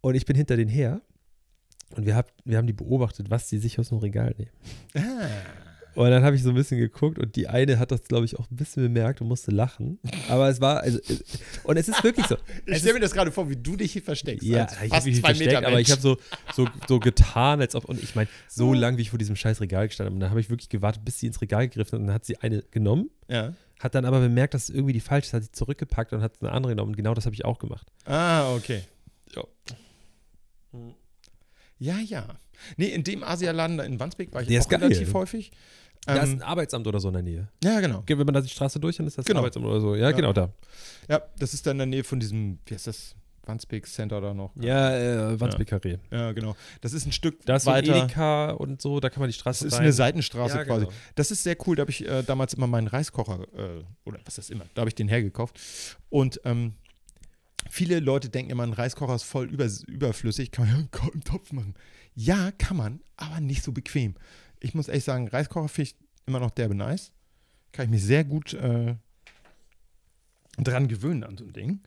Und 0.00 0.14
ich 0.14 0.24
bin 0.26 0.36
hinter 0.36 0.56
denen 0.56 0.70
her. 0.70 1.02
Und 1.94 2.06
wir, 2.06 2.16
hab, 2.16 2.32
wir 2.44 2.58
haben 2.58 2.66
die 2.66 2.72
beobachtet, 2.72 3.30
was 3.30 3.48
die 3.48 3.58
sich 3.58 3.78
aus 3.78 3.90
dem 3.90 3.98
Regal 3.98 4.34
nehmen. 4.36 4.50
Ah. 4.94 5.28
Und 5.94 6.10
dann 6.10 6.22
habe 6.24 6.36
ich 6.36 6.42
so 6.42 6.50
ein 6.50 6.54
bisschen 6.54 6.78
geguckt 6.78 7.18
und 7.18 7.36
die 7.36 7.48
eine 7.48 7.78
hat 7.78 7.90
das, 7.90 8.04
glaube 8.04 8.26
ich, 8.26 8.38
auch 8.38 8.50
ein 8.50 8.56
bisschen 8.56 8.82
bemerkt 8.82 9.22
und 9.22 9.28
musste 9.28 9.50
lachen. 9.50 9.98
Aber 10.28 10.46
es 10.50 10.60
war, 10.60 10.80
also, 10.80 10.98
äh, 10.98 11.16
und 11.64 11.78
es 11.78 11.88
ist 11.88 12.04
wirklich 12.04 12.26
so. 12.26 12.36
Ich 12.66 12.78
stelle 12.78 12.94
mir 12.94 13.00
das 13.00 13.12
gerade 13.12 13.32
vor, 13.32 13.48
wie 13.48 13.56
du 13.56 13.76
dich 13.76 13.92
hier 13.92 14.02
versteckst. 14.02 14.46
Ja, 14.46 14.64
als 14.64 14.72
ich 14.72 14.78
fast 14.78 14.92
habe 14.92 15.04
mich 15.06 15.20
versteckt, 15.20 15.52
Meter 15.54 15.66
aber 15.66 15.80
ich 15.80 15.90
habe 15.90 16.02
so, 16.02 16.18
so, 16.54 16.68
so 16.86 17.00
getan, 17.00 17.62
als 17.62 17.74
ob, 17.74 17.86
und 17.86 18.02
ich 18.02 18.14
meine, 18.14 18.28
so 18.46 18.74
lang, 18.74 18.98
wie 18.98 19.02
ich 19.02 19.10
vor 19.10 19.18
diesem 19.18 19.36
scheiß 19.36 19.62
Regal 19.62 19.88
gestanden 19.88 20.08
habe. 20.10 20.14
Und 20.16 20.20
dann 20.20 20.30
habe 20.30 20.40
ich 20.40 20.50
wirklich 20.50 20.68
gewartet, 20.68 21.02
bis 21.02 21.18
sie 21.18 21.28
ins 21.28 21.40
Regal 21.40 21.66
gegriffen 21.66 21.92
hat. 21.92 22.00
Und 22.00 22.06
dann 22.08 22.14
hat 22.14 22.26
sie 22.26 22.36
eine 22.42 22.60
genommen, 22.70 23.08
Ja. 23.28 23.54
hat 23.80 23.94
dann 23.94 24.04
aber 24.04 24.20
bemerkt, 24.20 24.52
dass 24.52 24.64
es 24.64 24.74
irgendwie 24.74 24.92
die 24.92 25.00
falsche 25.00 25.28
ist, 25.28 25.32
hat 25.32 25.44
sie 25.44 25.52
zurückgepackt 25.52 26.12
und 26.12 26.20
hat 26.20 26.32
eine 26.42 26.52
andere 26.52 26.72
genommen. 26.74 26.90
Und 26.90 26.96
genau 26.96 27.14
das 27.14 27.24
habe 27.24 27.34
ich 27.34 27.46
auch 27.46 27.58
gemacht. 27.58 27.90
Ah, 28.04 28.54
okay. 28.54 28.82
Ja, 29.34 29.44
ja. 31.78 32.24
Nee, 32.76 32.86
in 32.88 33.04
dem 33.04 33.22
Asialaden 33.22 33.76
da 33.78 33.84
in 33.84 34.00
Wandsbek 34.00 34.32
war 34.32 34.42
ich 34.42 34.48
Der 34.48 34.60
auch 34.62 34.70
relativ 34.70 35.12
häufig. 35.14 35.50
Da 36.06 36.14
ist 36.22 36.30
Ähm, 36.32 36.38
ein 36.38 36.42
Arbeitsamt 36.42 36.86
oder 36.86 37.00
so 37.00 37.08
in 37.08 37.14
der 37.14 37.22
Nähe. 37.22 37.48
ja, 37.64 37.80
genau. 37.80 38.02
Wenn 38.06 38.18
man 38.18 38.34
da 38.34 38.40
die 38.40 38.48
Straße 38.48 38.78
durch, 38.78 38.96
dann 38.96 39.06
ist 39.06 39.18
das 39.18 39.24
Genau. 39.26 39.40
Arbeitsamt 39.40 39.66
oder 39.66 39.80
so. 39.80 39.94
Ja, 39.94 40.10
Ja. 40.10 40.12
genau 40.12 40.32
da. 40.32 40.52
Ja, 41.08 41.20
das 41.38 41.52
ist 41.52 41.66
dann 41.66 41.72
in 41.72 41.78
der 41.78 41.86
Nähe 41.86 42.04
von 42.04 42.20
diesem, 42.20 42.58
wie 42.66 42.74
heißt 42.74 42.86
das? 42.86 43.14
Wandsbek 43.48 43.86
Center 43.86 44.20
da 44.20 44.34
noch. 44.34 44.50
Ja, 44.56 44.96
äh, 44.96 45.38
Wandsbek 45.40 45.68
Karree. 45.68 45.98
Ja, 46.10 46.32
genau. 46.32 46.56
Das 46.80 46.92
ist 46.92 47.06
ein 47.06 47.12
Stück 47.12 47.44
Da 47.46 47.54
ist 47.56 47.64
so 47.64 47.70
weiter. 47.70 47.94
Edeka 47.94 48.50
und 48.50 48.82
so, 48.82 48.98
da 48.98 49.08
kann 49.08 49.20
man 49.20 49.28
die 49.28 49.34
das 49.34 49.40
Straße 49.40 49.66
ist 49.68 49.74
rein. 49.74 49.82
eine 49.82 49.92
Seitenstraße 49.92 50.56
Ja, 50.56 50.64
quasi. 50.64 50.86
genau. 50.86 50.96
Das 51.14 51.30
ist 51.30 51.44
sehr 51.44 51.56
cool. 51.66 51.76
Da 51.76 51.82
habe 51.82 51.90
ich 51.92 52.04
äh, 52.08 52.22
damals 52.24 52.54
immer 52.54 52.66
meinen 52.66 52.88
Reiskocher, 52.88 53.42
äh, 53.56 53.84
oder 54.04 54.18
was 54.24 54.38
ist 54.38 54.38
das 54.38 54.50
immer, 54.50 54.64
da 54.74 54.80
habe 54.80 54.88
ich 54.88 54.96
den 54.96 55.06
hergekauft. 55.06 55.60
Und 56.10 56.40
ähm, 56.44 56.74
viele 57.70 58.00
Leute 58.00 58.28
denken 58.28 58.50
immer, 58.50 58.62
ein 58.62 58.72
Reiskocher 58.72 59.14
ist 59.14 59.24
voll 59.24 59.50
über, 59.50 59.68
überflüssig, 59.86 60.50
kann 60.50 60.66
man 60.66 60.88
ja 60.92 61.00
einen 61.12 61.22
Topf 61.22 61.52
machen. 61.52 61.74
Ja, 62.14 62.50
kann 62.52 62.76
man, 62.76 63.00
aber 63.16 63.40
nicht 63.40 63.62
so 63.62 63.72
bequem. 63.72 64.14
Ich 64.60 64.74
muss 64.74 64.88
ehrlich 64.88 65.04
sagen, 65.04 65.28
Reiskocher 65.28 65.68
finde 65.68 65.90
ich 65.90 65.96
immer 66.26 66.40
noch 66.40 66.50
derbe 66.50 66.74
nice. 66.74 67.12
Kann 67.72 67.86
ich 67.86 67.90
mich 67.90 68.02
sehr 68.02 68.24
gut 68.24 68.54
äh, 68.54 68.94
dran 70.58 70.88
gewöhnen 70.88 71.24
an 71.24 71.36
so 71.36 71.44
ein 71.44 71.52
Ding. 71.52 71.80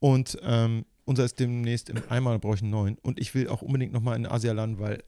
Und 0.00 0.38
ähm, 0.42 0.84
unser 1.04 1.24
ist 1.24 1.40
demnächst 1.40 1.88
im 1.90 2.02
da 2.08 2.38
brauche 2.38 2.56
ich 2.56 2.62
einen 2.62 2.70
neuen. 2.70 2.98
Und 2.98 3.18
ich 3.18 3.34
will 3.34 3.48
auch 3.48 3.62
unbedingt 3.62 3.92
nochmal 3.92 4.16
in 4.16 4.26
Asialand, 4.26 4.78
weil 4.78 5.02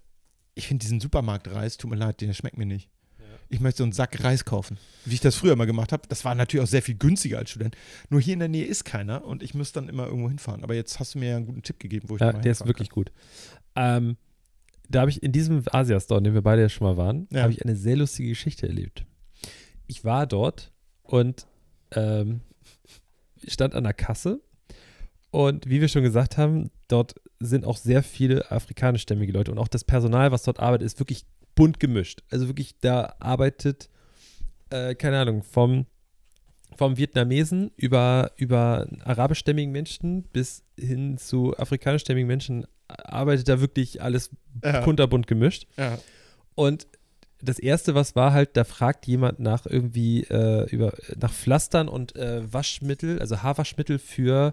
ich 0.55 0.67
finde 0.67 0.83
diesen 0.83 1.01
Supermarktreis, 1.01 1.77
tut 1.77 1.91
mir 1.91 1.97
leid, 1.97 2.21
der 2.21 2.33
schmeckt 2.33 2.59
mir 2.59 2.67
nicht. 2.67 2.91
Ich 3.53 3.61
möchte 3.61 3.79
so 3.79 3.83
einen 3.85 3.93
Sack 3.93 4.23
Reis 4.23 4.45
kaufen. 4.45 4.79
Wie 5.05 5.15
ich 5.15 5.21
das 5.21 5.35
früher 5.35 5.57
mal 5.57 5.65
gemacht 5.67 5.93
habe. 5.93 6.05
Das 6.09 6.25
war 6.25 6.35
natürlich 6.37 6.63
auch 6.65 6.69
sehr 6.71 6.83
viel 6.83 6.95
günstiger 6.95 7.39
als 7.39 7.51
Student. 7.51 7.77
Nur 8.09 8.21
hier 8.21 8.35
in 8.35 8.39
der 8.39 8.49
Nähe 8.49 8.65
ist 8.65 8.85
keiner 8.85 9.25
und 9.25 9.43
ich 9.43 9.55
muss 9.55 9.73
dann 9.73 9.89
immer 9.89 10.07
irgendwo 10.07 10.29
hinfahren. 10.29 10.63
Aber 10.63 10.75
jetzt 10.75 11.01
hast 11.01 11.15
du 11.15 11.19
mir 11.19 11.31
ja 11.31 11.37
einen 11.37 11.47
guten 11.47 11.63
Tipp 11.63 11.81
gegeben, 11.81 12.09
wo 12.09 12.15
ich 12.15 12.21
Ja, 12.21 12.33
mal 12.33 12.41
der 12.41 12.53
ist 12.53 12.65
wirklich 12.67 12.91
gut. 12.91 13.11
Ähm, 13.75 14.17
da 14.89 15.01
habe 15.01 15.11
ich 15.11 15.23
in 15.23 15.33
diesem 15.33 15.63
Asia-Store, 15.71 16.19
in 16.19 16.25
dem 16.25 16.35
wir 16.35 16.43
beide 16.43 16.63
ja 16.63 16.69
schon 16.69 16.87
mal 16.87 16.97
waren, 16.97 17.27
Ja. 17.33 17.43
habe 17.43 17.53
ich 17.53 17.63
eine 17.65 17.75
sehr 17.77 17.97
lustige 17.97 18.29
Geschichte 18.29 18.67
erlebt. 18.69 19.05
Ich 19.89 20.05
war 20.05 20.27
dort 20.29 20.73
und 21.03 21.47
ähm, 21.93 22.41
stand 23.47 23.75
an 23.75 23.83
der 23.85 23.95
Kasse 23.95 24.41
und 25.33 25.69
wie 25.69 25.81
wir 25.81 25.89
schon 25.89 26.03
gesagt 26.03 26.37
haben, 26.39 26.71
dort 26.89 27.15
sind 27.41 27.65
auch 27.65 27.77
sehr 27.77 28.03
viele 28.05 28.51
afrikanischstämmige 28.51 29.33
Leute 29.33 29.51
und 29.51 29.59
auch 29.59 29.69
das 29.69 29.83
Personal, 29.85 30.31
was 30.31 30.43
dort 30.45 30.61
arbeitet, 30.61 30.87
ist 30.87 31.01
wirklich 31.01 31.25
bunt 31.55 31.81
gemischt. 31.81 32.23
Also 32.31 32.49
wirklich, 32.49 32.75
da 32.81 33.15
arbeitet, 33.19 33.89
äh, 34.71 34.95
keine 34.95 35.19
Ahnung, 35.19 35.43
vom, 35.43 35.87
vom 36.77 36.97
Vietnamesen 36.97 37.73
über, 37.77 38.33
über 38.37 38.87
arabischstämmigen 39.05 39.73
Menschen 39.73 40.23
bis 40.25 40.63
hin 40.79 41.19
zu 41.19 41.57
afrikanischstämmigen 41.59 42.27
Menschen 42.29 42.67
arbeitet 42.89 43.49
da 43.49 43.61
wirklich 43.61 44.03
alles 44.03 44.31
Ja. 44.65 44.81
kunterbunt 44.83 45.27
gemischt. 45.27 45.67
Ja. 45.77 45.99
Und 46.55 46.87
das 47.43 47.59
erste, 47.59 47.95
was 47.95 48.17
war 48.17 48.33
halt, 48.33 48.57
da 48.57 48.65
fragt 48.65 49.07
jemand 49.07 49.41
nach 49.41 49.65
irgendwie 49.65 50.25
äh, 50.25 50.69
über 50.71 50.93
nach 51.17 51.33
Pflastern 51.33 51.89
und 51.89 52.15
äh, 52.17 52.53
Waschmittel, 52.53 53.19
also 53.19 53.43
Haarwaschmittel 53.43 53.99
für, 53.99 54.53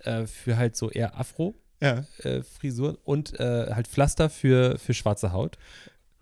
äh, 0.00 0.26
für 0.26 0.56
halt 0.56 0.76
so 0.76 0.90
eher 0.90 1.18
Afro. 1.18 1.54
Ja. 1.80 2.04
Äh, 2.22 2.42
Frisuren 2.42 2.96
und 3.04 3.38
äh, 3.38 3.66
halt 3.74 3.86
Pflaster 3.86 4.30
für, 4.30 4.78
für 4.78 4.94
schwarze 4.94 5.32
Haut. 5.32 5.58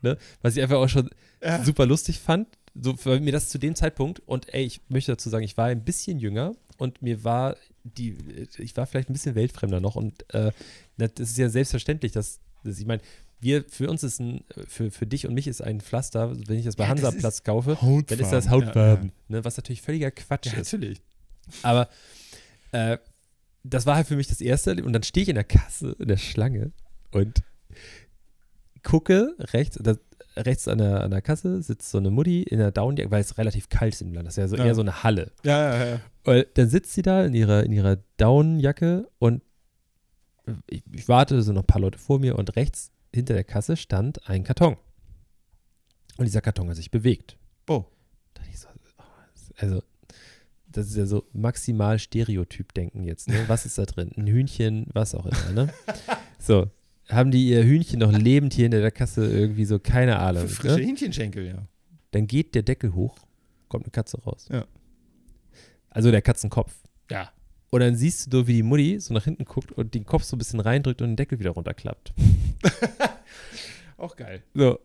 Ne? 0.05 0.17
Was 0.43 0.57
ich 0.57 0.63
einfach 0.63 0.77
auch 0.77 0.89
schon 0.89 1.11
Ja. 1.43 1.65
super 1.65 1.87
lustig 1.87 2.21
fand. 2.21 2.47
So 2.81 2.97
für 2.97 3.19
mir 3.21 3.33
das 3.33 3.49
zu 3.49 3.59
dem 3.59 3.75
Zeitpunkt. 3.75 4.21
Und 4.27 4.53
ey, 4.55 4.65
ich 4.65 4.81
möchte 4.89 5.13
dazu 5.13 5.29
sagen, 5.31 5.45
ich 5.45 5.57
war 5.57 5.67
ein 5.67 5.85
bisschen 5.85 6.19
jünger 6.19 6.55
und 6.79 7.03
mir 7.03 7.25
war 7.25 7.57
die, 7.85 8.17
ich 8.59 8.77
war 8.77 8.87
vielleicht 8.87 9.11
ein 9.11 9.13
bisschen 9.13 9.35
weltfremder 9.35 9.81
noch. 9.81 9.97
Und 9.97 10.25
äh, 10.35 10.53
das 10.97 11.13
ist 11.31 11.39
ja 11.39 11.49
selbstverständlich, 11.49 12.13
dass, 12.13 12.41
dass 12.65 12.79
ich 12.79 12.87
meine, 12.87 13.03
wir, 13.41 13.65
für 13.69 13.91
uns 13.91 14.03
ist 14.03 14.21
ein, 14.21 14.43
für, 14.69 14.91
für 14.91 15.07
dich 15.07 15.27
und 15.27 15.35
mich 15.35 15.47
ist 15.47 15.61
ein 15.63 15.81
Pflaster, 15.81 16.35
wenn 16.49 16.59
ich 16.59 16.65
das 16.65 16.77
bei 16.77 16.85
Ja, 16.85 16.91
Hansaplatz 16.91 17.43
kaufe, 17.43 17.73
Hautfarben. 17.83 18.07
dann 18.09 18.19
ist 18.21 18.31
das 18.33 18.45
Ja, 18.47 18.51
Hautfarben. 18.53 19.13
Ne, 19.29 19.45
was 19.45 19.57
natürlich 19.57 19.83
völliger 19.83 20.11
Quatsch 20.11 20.47
Ja, 20.47 20.53
ist. 20.53 20.73
natürlich. 20.73 21.01
Aber 21.63 21.89
äh, 22.73 22.97
das 23.63 23.85
war 23.87 23.97
halt 23.97 24.07
für 24.07 24.17
mich 24.17 24.27
das 24.29 24.41
Erste. 24.41 24.83
Und 24.83 24.93
dann 24.95 25.03
stehe 25.03 25.23
ich 25.23 25.29
in 25.29 25.35
der 25.37 25.45
Kasse, 25.45 25.95
in 25.99 26.09
der 26.09 26.17
Schlange 26.17 26.73
und 27.13 27.43
gucke 28.85 29.35
rechts, 29.39 29.79
da, 29.83 29.95
rechts 30.37 30.69
an 30.69 30.79
der, 30.79 31.03
an 31.03 31.11
der 31.11 31.23
Kasse 31.23 31.61
sitzt 31.63 31.91
so 31.91 31.99
eine 31.99 32.11
Mutti 32.11 32.43
in 32.43 32.59
der 32.59 32.71
Downjacke, 32.71 33.11
weil 33.11 33.21
es 33.21 33.37
relativ 33.39 33.69
kalt 33.69 33.95
ist 33.95 34.03
im 34.03 34.13
Land. 34.13 34.27
Das 34.29 34.35
ist 34.35 34.39
ja 34.39 34.49
so 34.49 34.57
Ja. 34.57 34.67
eher 34.67 34.75
so 34.75 34.83
eine 34.83 35.03
Halle. 35.03 35.33
Ja, 35.45 35.75
ja, 35.77 35.87
ja. 35.87 36.01
Und 36.25 36.47
dann 36.55 36.69
sitzt 36.69 36.93
sie 36.93 37.03
da 37.03 37.25
in 37.25 37.35
ihrer, 37.35 37.65
in 37.65 37.73
ihrer 37.73 37.97
Downjacke 38.19 39.09
und 39.19 39.43
ich, 40.69 40.83
ich 40.93 41.09
warte, 41.09 41.43
sind 41.43 41.55
noch 41.55 41.63
ein 41.63 41.67
paar 41.67 41.81
Leute 41.81 41.99
vor 41.99 42.19
mir 42.19 42.39
und 42.39 42.55
rechts 42.57 42.91
hinter 43.15 43.35
der 43.35 43.45
Kasse 43.45 43.77
stand 43.77 44.29
ein 44.29 44.45
Karton. 44.45 44.77
Und 46.17 46.27
dieser 46.27 46.41
Karton 46.43 46.69
hat 46.69 46.77
sich 46.77 46.91
bewegt. 46.91 47.37
Oh. 47.69 47.85
Da 48.35 48.43
ich 48.51 48.61
so, 48.61 48.69
oh, 48.99 49.03
das- 49.35 49.53
also, 49.63 49.83
das 50.67 50.87
ist 50.89 50.97
ja 50.97 51.07
so 51.07 51.25
maximal 51.33 51.99
Stereotyp-Denken 51.99 53.05
jetzt. 53.05 53.29
Ne? 53.29 53.45
Was 53.47 53.65
ist 53.65 53.79
da 53.79 53.85
drin? 53.85 54.11
Ein 54.17 54.27
Hühnchen, 54.27 54.87
was 54.93 55.15
auch 55.15 55.27
immer. 55.27 55.53
Ne? 55.67 55.73
So, 56.39 56.67
haben 57.09 57.31
die 57.31 57.49
ihr 57.49 57.63
Hühnchen 57.65 57.99
noch 58.01 58.13
lebend 58.13 58.55
hier 58.55 58.67
in 58.67 58.71
der 58.71 58.91
Kasse 58.91 59.31
irgendwie 59.31 59.65
so, 59.65 59.79
keine 59.79 60.19
Ahnung. 60.19 60.49
Frische 60.49 60.77
Ne? 60.79 60.85
Hähnchenschenkel, 60.87 61.47
ja. 61.47 61.67
Dann 62.13 62.27
geht 62.27 62.55
der 62.55 62.63
Deckel 62.63 62.95
hoch, 62.95 63.17
kommt 63.69 63.85
eine 63.85 63.91
Katze 63.91 64.21
raus. 64.23 64.49
Ja. 64.51 64.65
Also 65.91 66.11
der 66.11 66.23
Katzenkopf. 66.23 66.73
Ja. 67.11 67.31
Und 67.71 67.81
dann 67.81 67.97
siehst 67.97 68.33
du, 68.33 68.47
wie 68.47 68.53
die 68.55 68.63
Mutti 68.63 69.01
so 69.01 69.13
nach 69.15 69.25
hinten 69.25 69.45
guckt 69.45 69.73
und 69.73 69.95
den 69.95 70.05
Kopf 70.07 70.23
so 70.25 70.37
ein 70.37 70.39
bisschen 70.39 70.61
reindrückt 70.61 71.03
und 71.03 71.09
den 71.09 71.17
Deckel 71.17 71.39
wieder 71.41 71.51
runterklappt. 71.51 72.13
Auch 73.97 74.17
geil. 74.17 74.43
So. 74.55 74.79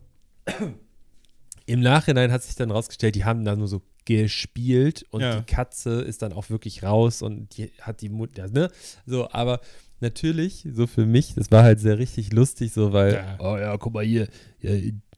Im 1.66 1.82
Nachhinein 1.82 2.32
hat 2.32 2.44
sich 2.44 2.56
dann 2.56 2.72
rausgestellt, 2.72 3.16
die 3.16 3.26
haben 3.26 3.46
da 3.46 3.56
nur 3.56 3.68
so 3.68 3.82
gespielt 4.06 5.06
und 5.12 5.22
Ja. 5.22 5.40
die 5.40 5.46
Katze 5.46 6.02
ist 6.02 6.24
dann 6.24 6.34
auch 6.34 6.50
wirklich 6.50 6.82
raus 6.82 7.22
und 7.22 7.56
die 7.58 7.72
hat 7.82 8.02
die 8.02 8.10
Mutter, 8.10 8.48
ne? 8.50 8.72
So, 9.06 9.30
aber 9.30 9.62
natürlich, 10.02 10.68
so 10.72 10.88
für 10.88 11.06
mich, 11.06 11.34
das 11.36 11.52
war 11.52 11.64
halt 11.64 11.80
sehr 11.80 11.98
richtig 11.98 12.32
lustig, 12.34 12.72
so, 12.74 12.94
weil, 12.94 13.14
Ja. 13.14 13.38
oh 13.40 13.58
ja, 13.58 13.78
guck 13.78 13.94
mal 13.94 14.04
hier, 14.06 14.28
ja, 14.62 14.72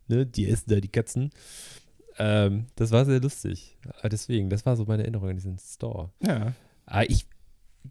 ne, 0.08 0.26
die 0.26 0.50
essen 0.50 0.70
da 0.70 0.80
die 0.80 0.88
Katzen. 0.88 1.32
Ähm, 2.18 2.68
das 2.76 2.92
war 2.92 3.06
sehr 3.06 3.20
lustig. 3.20 3.78
Aber 4.00 4.10
deswegen, 4.10 4.50
das 4.50 4.66
war 4.66 4.76
so 4.76 4.86
meine 4.86 5.04
Erinnerung 5.04 5.30
an 5.30 5.36
diesen 5.36 5.58
Store. 5.58 6.12
Ja. 6.22 6.54
Aber 6.86 7.10
ich 7.10 7.26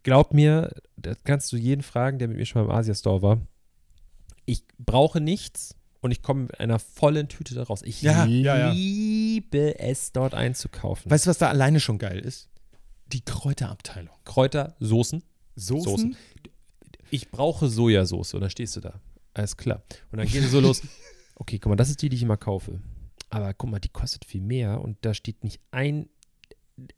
glaub 0.02 0.34
mir, 0.34 0.72
das 0.96 1.16
kannst 1.24 1.50
du 1.52 1.56
jeden 1.56 1.82
fragen, 1.82 2.18
der 2.18 2.28
mit 2.28 2.36
mir 2.36 2.46
schon 2.46 2.66
beim 2.66 2.76
Asia-Store 2.76 3.22
war. 3.22 3.40
Ich 4.44 4.64
brauche 4.78 5.20
nichts 5.20 5.74
und 6.00 6.10
ich 6.10 6.22
komme 6.22 6.42
mit 6.42 6.60
einer 6.60 6.78
vollen 6.78 7.28
Tüte 7.28 7.54
da 7.54 7.62
raus. 7.62 7.82
Ich 7.82 8.02
Ja, 8.02 8.24
ja, 8.26 8.58
ja. 8.58 8.70
liebe 8.72 9.78
es, 9.78 10.12
dort 10.12 10.34
einzukaufen. 10.34 11.10
Weißt 11.10 11.26
du, 11.26 11.30
was 11.30 11.38
da 11.38 11.48
alleine 11.48 11.80
schon 11.80 11.98
geil 11.98 12.18
ist? 12.20 12.48
Die 13.06 13.22
Kräuterabteilung. 13.24 14.14
Kräuter, 14.24 14.76
Soßen. 14.80 15.22
Soßen? 15.56 15.84
Soßen. 15.90 16.16
Ich 17.10 17.30
brauche 17.30 17.68
Sojasauce. 17.68 18.34
Und 18.34 18.40
dann 18.42 18.50
stehst 18.50 18.76
du 18.76 18.80
da. 18.80 19.00
Alles 19.34 19.56
klar. 19.56 19.82
Und 20.12 20.18
dann 20.18 20.26
geht 20.26 20.42
es 20.44 20.50
so 20.50 20.60
los. 20.60 20.82
Okay, 21.36 21.58
guck 21.58 21.70
mal, 21.70 21.76
das 21.76 21.88
ist 21.88 22.02
die, 22.02 22.10
die 22.10 22.16
ich 22.16 22.22
immer 22.22 22.36
kaufe. 22.36 22.80
Aber 23.30 23.54
guck 23.54 23.70
mal, 23.70 23.78
die 23.78 23.88
kostet 23.88 24.26
viel 24.26 24.42
mehr 24.42 24.78
und 24.82 24.98
da 25.00 25.14
steht 25.14 25.42
nicht 25.42 25.58
ein, 25.70 26.10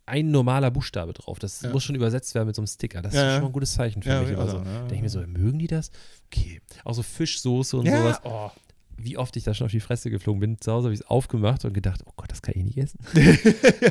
ein 0.05 0.33
normaler 0.33 0.73
Buchstabe 0.73 1.13
drauf. 1.13 1.39
Das 1.39 1.61
Ja. 1.63 1.71
muss 1.71 1.85
schon 1.85 1.95
übersetzt 1.95 2.35
werden 2.35 2.49
mit 2.49 2.57
so 2.57 2.61
einem 2.63 2.67
Sticker. 2.67 3.03
Das 3.03 3.13
ist 3.15 3.21
Ja, 3.21 3.25
ja. 3.27 3.33
schon 3.35 3.43
mal 3.43 3.51
ein 3.51 3.53
gutes 3.53 3.73
Zeichen 3.75 4.03
für 4.03 4.09
Ja, 4.09 4.23
mich. 4.23 4.37
Also, 4.37 4.59
so. 4.59 4.65
ja. 4.65 4.79
Denke 4.81 4.95
ich 4.97 5.03
mir 5.03 5.09
so, 5.11 5.21
mögen 5.21 5.61
die 5.61 5.69
das? 5.69 5.93
Okay. 6.27 6.61
Auch 6.85 6.95
so 6.95 7.05
Fischsoße 7.05 7.77
und 7.77 7.87
sowas. 7.87 8.19
oh. 8.25 8.51
Wie 8.97 9.17
oft 9.17 9.37
ich 9.37 9.45
da 9.45 9.55
schon 9.55 9.67
auf 9.67 9.71
die 9.71 9.79
Fresse 9.79 10.11
geflogen 10.11 10.41
bin. 10.41 10.61
Zu 10.61 10.73
Hause 10.73 10.87
habe 10.87 10.95
ich 10.95 11.01
es 11.03 11.07
aufgemacht 11.07 11.65
und 11.65 11.73
gedacht, 11.73 12.03
oh 12.05 12.13
Gott, 12.17 12.33
das 12.33 12.43
kann 12.43 12.55
ich 12.57 12.65
nicht 12.65 12.79
essen. 12.79 12.99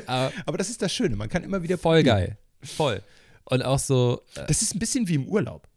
Aber 0.05 0.33
Aber 0.45 0.57
das 0.57 0.69
ist 0.69 0.81
das 0.81 0.91
Schöne, 0.91 1.15
man 1.15 1.29
kann 1.29 1.43
immer 1.43 1.63
wieder 1.63 1.77
voll 1.77 1.99
probieren. 1.99 2.17
geil. 2.17 2.37
Voll. 2.61 3.01
Und 3.45 3.63
auch 3.63 3.79
so, 3.79 4.21
äh, 4.35 4.45
Das 4.47 4.61
ist 4.61 4.75
ein 4.75 4.79
bisschen 4.79 5.07
wie 5.07 5.15
im 5.15 5.27
Urlaub. 5.29 5.67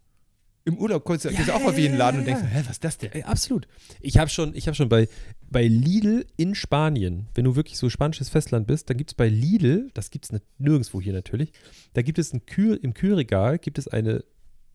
Im 0.66 0.78
Urlaub 0.78 1.04
kommst 1.04 1.26
du 1.26 1.28
Ja, 1.30 1.40
auch 1.54 1.58
ja, 1.60 1.66
mal 1.66 1.76
wie 1.76 1.84
in 1.84 1.92
den 1.92 1.98
ja, 1.98 2.06
Laden 2.06 2.14
ja, 2.16 2.20
und 2.20 2.26
denkst, 2.26 2.42
ja. 2.42 2.48
hä, 2.48 2.62
was 2.64 2.70
ist 2.72 2.84
das 2.84 2.96
denn? 2.98 3.12
Ey, 3.12 3.22
absolut. 3.22 3.68
Ich 4.00 4.16
habe 4.16 4.30
schon, 4.30 4.54
ich 4.54 4.66
habe 4.66 4.74
schon 4.74 4.88
bei, 4.88 5.08
bei 5.50 5.66
Lidl 5.66 6.24
in 6.36 6.54
Spanien, 6.54 7.28
wenn 7.34 7.44
du 7.44 7.54
wirklich 7.54 7.76
so 7.76 7.90
spanisches 7.90 8.30
Festland 8.30 8.66
bist, 8.66 8.88
dann 8.88 8.96
gibt 8.96 9.10
es 9.10 9.14
bei 9.14 9.28
Lidl, 9.28 9.90
das 9.92 10.10
gibt 10.10 10.24
es 10.30 10.40
nirgendwo 10.58 11.00
hier 11.02 11.12
natürlich, 11.12 11.52
da 11.92 12.00
gibt 12.02 12.18
es 12.18 12.32
ein 12.32 12.46
Kühl, 12.46 12.76
im 12.82 12.94
Kühlregal 12.94 13.58
gibt 13.58 13.78
es 13.78 13.88
eine, 13.88 14.24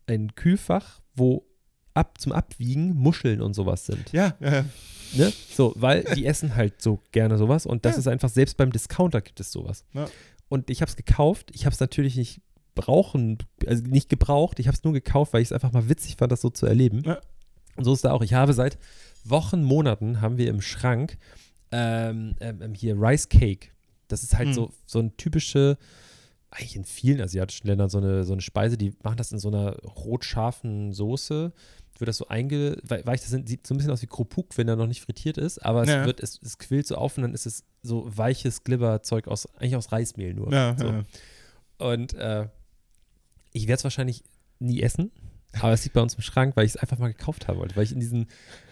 ein 0.06 0.34
Kühlfach, 0.36 1.00
wo 1.16 1.44
ab 1.92 2.20
zum 2.20 2.30
Abwiegen 2.32 2.94
Muscheln 2.94 3.42
und 3.42 3.54
sowas 3.54 3.86
sind. 3.86 4.12
Ja, 4.12 4.36
ja, 4.40 4.64
Ne? 5.12 5.32
So, 5.52 5.72
weil 5.76 6.04
die 6.14 6.24
essen 6.24 6.54
halt 6.54 6.80
so 6.80 7.00
gerne 7.10 7.36
sowas 7.36 7.66
und 7.66 7.84
das 7.84 7.96
Ja. 7.96 7.98
ist 7.98 8.06
einfach, 8.06 8.28
selbst 8.28 8.56
beim 8.56 8.70
Discounter 8.70 9.20
gibt 9.20 9.40
es 9.40 9.50
sowas. 9.50 9.84
Ja. 9.92 10.08
Und 10.48 10.70
ich 10.70 10.82
habe 10.82 10.88
es 10.88 10.94
gekauft, 10.94 11.50
ich 11.52 11.66
habe 11.66 11.74
es 11.74 11.80
natürlich 11.80 12.14
nicht 12.16 12.42
brauchen, 12.80 13.38
also 13.66 13.82
nicht 13.84 14.08
gebraucht, 14.08 14.58
ich 14.58 14.66
habe 14.66 14.76
es 14.76 14.84
nur 14.84 14.92
gekauft, 14.92 15.32
weil 15.32 15.42
ich 15.42 15.48
es 15.48 15.52
einfach 15.52 15.72
mal 15.72 15.88
witzig 15.88 16.16
fand, 16.16 16.32
das 16.32 16.40
so 16.40 16.50
zu 16.50 16.66
erleben. 16.66 17.02
Ja. 17.04 17.20
Und 17.76 17.84
so 17.84 17.92
ist 17.92 18.04
da 18.04 18.12
auch. 18.12 18.22
Ich 18.22 18.34
habe 18.34 18.52
seit 18.52 18.78
Wochen, 19.24 19.62
Monaten 19.62 20.20
haben 20.20 20.38
wir 20.38 20.48
im 20.48 20.60
Schrank 20.60 21.18
ähm, 21.72 22.36
ähm, 22.40 22.74
hier 22.74 22.96
Rice 23.00 23.28
Cake. 23.28 23.68
Das 24.08 24.22
ist 24.22 24.36
halt 24.36 24.48
Hm. 24.48 24.54
so, 24.54 24.72
so 24.86 24.98
ein 24.98 25.16
typische, 25.16 25.78
eigentlich 26.50 26.74
in 26.76 26.84
vielen 26.84 27.20
asiatischen 27.20 27.68
Ländern 27.68 27.88
so 27.90 27.98
eine, 27.98 28.24
so 28.24 28.32
eine 28.32 28.42
Speise, 28.42 28.76
die 28.76 28.92
machen 29.02 29.16
das 29.16 29.30
in 29.30 29.38
so 29.38 29.48
einer 29.48 29.76
rot-scharfen 29.82 30.92
Soße, 30.92 31.52
wird 31.98 32.08
das 32.08 32.16
so 32.16 32.28
einge, 32.28 32.78
weicht 32.82 33.22
das 33.24 33.30
sind, 33.30 33.46
sieht 33.48 33.66
so 33.66 33.74
ein 33.74 33.76
bisschen 33.76 33.92
aus 33.92 34.00
wie 34.02 34.06
Krupuk, 34.06 34.56
wenn 34.56 34.66
er 34.68 34.74
noch 34.76 34.86
nicht 34.86 35.02
frittiert 35.02 35.36
ist, 35.36 35.58
aber 35.64 35.82
es 35.82 35.90
Ja. 35.90 36.06
wird, 36.06 36.20
es, 36.20 36.40
es 36.42 36.56
quillt 36.58 36.86
so 36.86 36.96
auf 36.96 37.16
und 37.18 37.22
dann 37.24 37.34
ist 37.34 37.44
es 37.46 37.62
so 37.82 38.04
weiches 38.16 38.64
Glibberzeug 38.64 39.28
aus, 39.28 39.46
eigentlich 39.56 39.76
aus 39.76 39.92
Reismehl 39.92 40.32
nur. 40.34 40.50
Ja, 40.52 40.74
so. 40.78 40.86
ja. 40.86 41.02
Und 41.78 42.14
äh, 42.14 42.48
ich 43.52 43.62
werde 43.68 43.78
es 43.78 43.84
wahrscheinlich 43.84 44.22
nie 44.58 44.82
essen, 44.82 45.10
aber 45.60 45.72
es 45.72 45.82
liegt 45.84 45.94
bei 45.94 46.00
uns 46.02 46.14
im 46.14 46.22
Schrank, 46.22 46.56
weil 46.56 46.64
ich 46.66 46.72
es 46.72 46.76
einfach 46.76 46.98
mal 46.98 47.08
gekauft 47.12 47.48
haben 47.48 47.58
wollte, 47.58 47.74
weil 47.76 47.84
ich 47.84 47.92
in 47.92 48.00
diesen, 48.00 48.26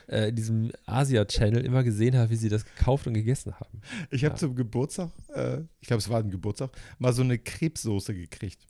äh, 0.09 0.29
in 0.29 0.37
diesem 0.37 0.71
Asia-Channel 0.87 1.65
immer 1.65 1.83
gesehen 1.83 2.17
habe, 2.17 2.31
wie 2.31 2.37
sie 2.37 2.49
das 2.49 2.65
gekauft 2.65 3.07
und 3.07 3.15
gegessen 3.15 3.55
haben. 3.55 3.81
Ich 4.11 4.25
habe 4.25 4.35
Ja. 4.35 4.39
zum 4.39 4.55
Geburtstag, 4.55 5.11
äh, 5.35 5.61
ich 5.81 5.89
glaube, 5.89 6.01
es 6.01 6.09
war 6.09 6.21
ein 6.21 6.31
Geburtstag, 6.31 6.71
mal 6.99 7.13
so 7.13 7.23
eine 7.23 7.39
Krebssoße 7.39 8.15
gekriegt. 8.15 8.61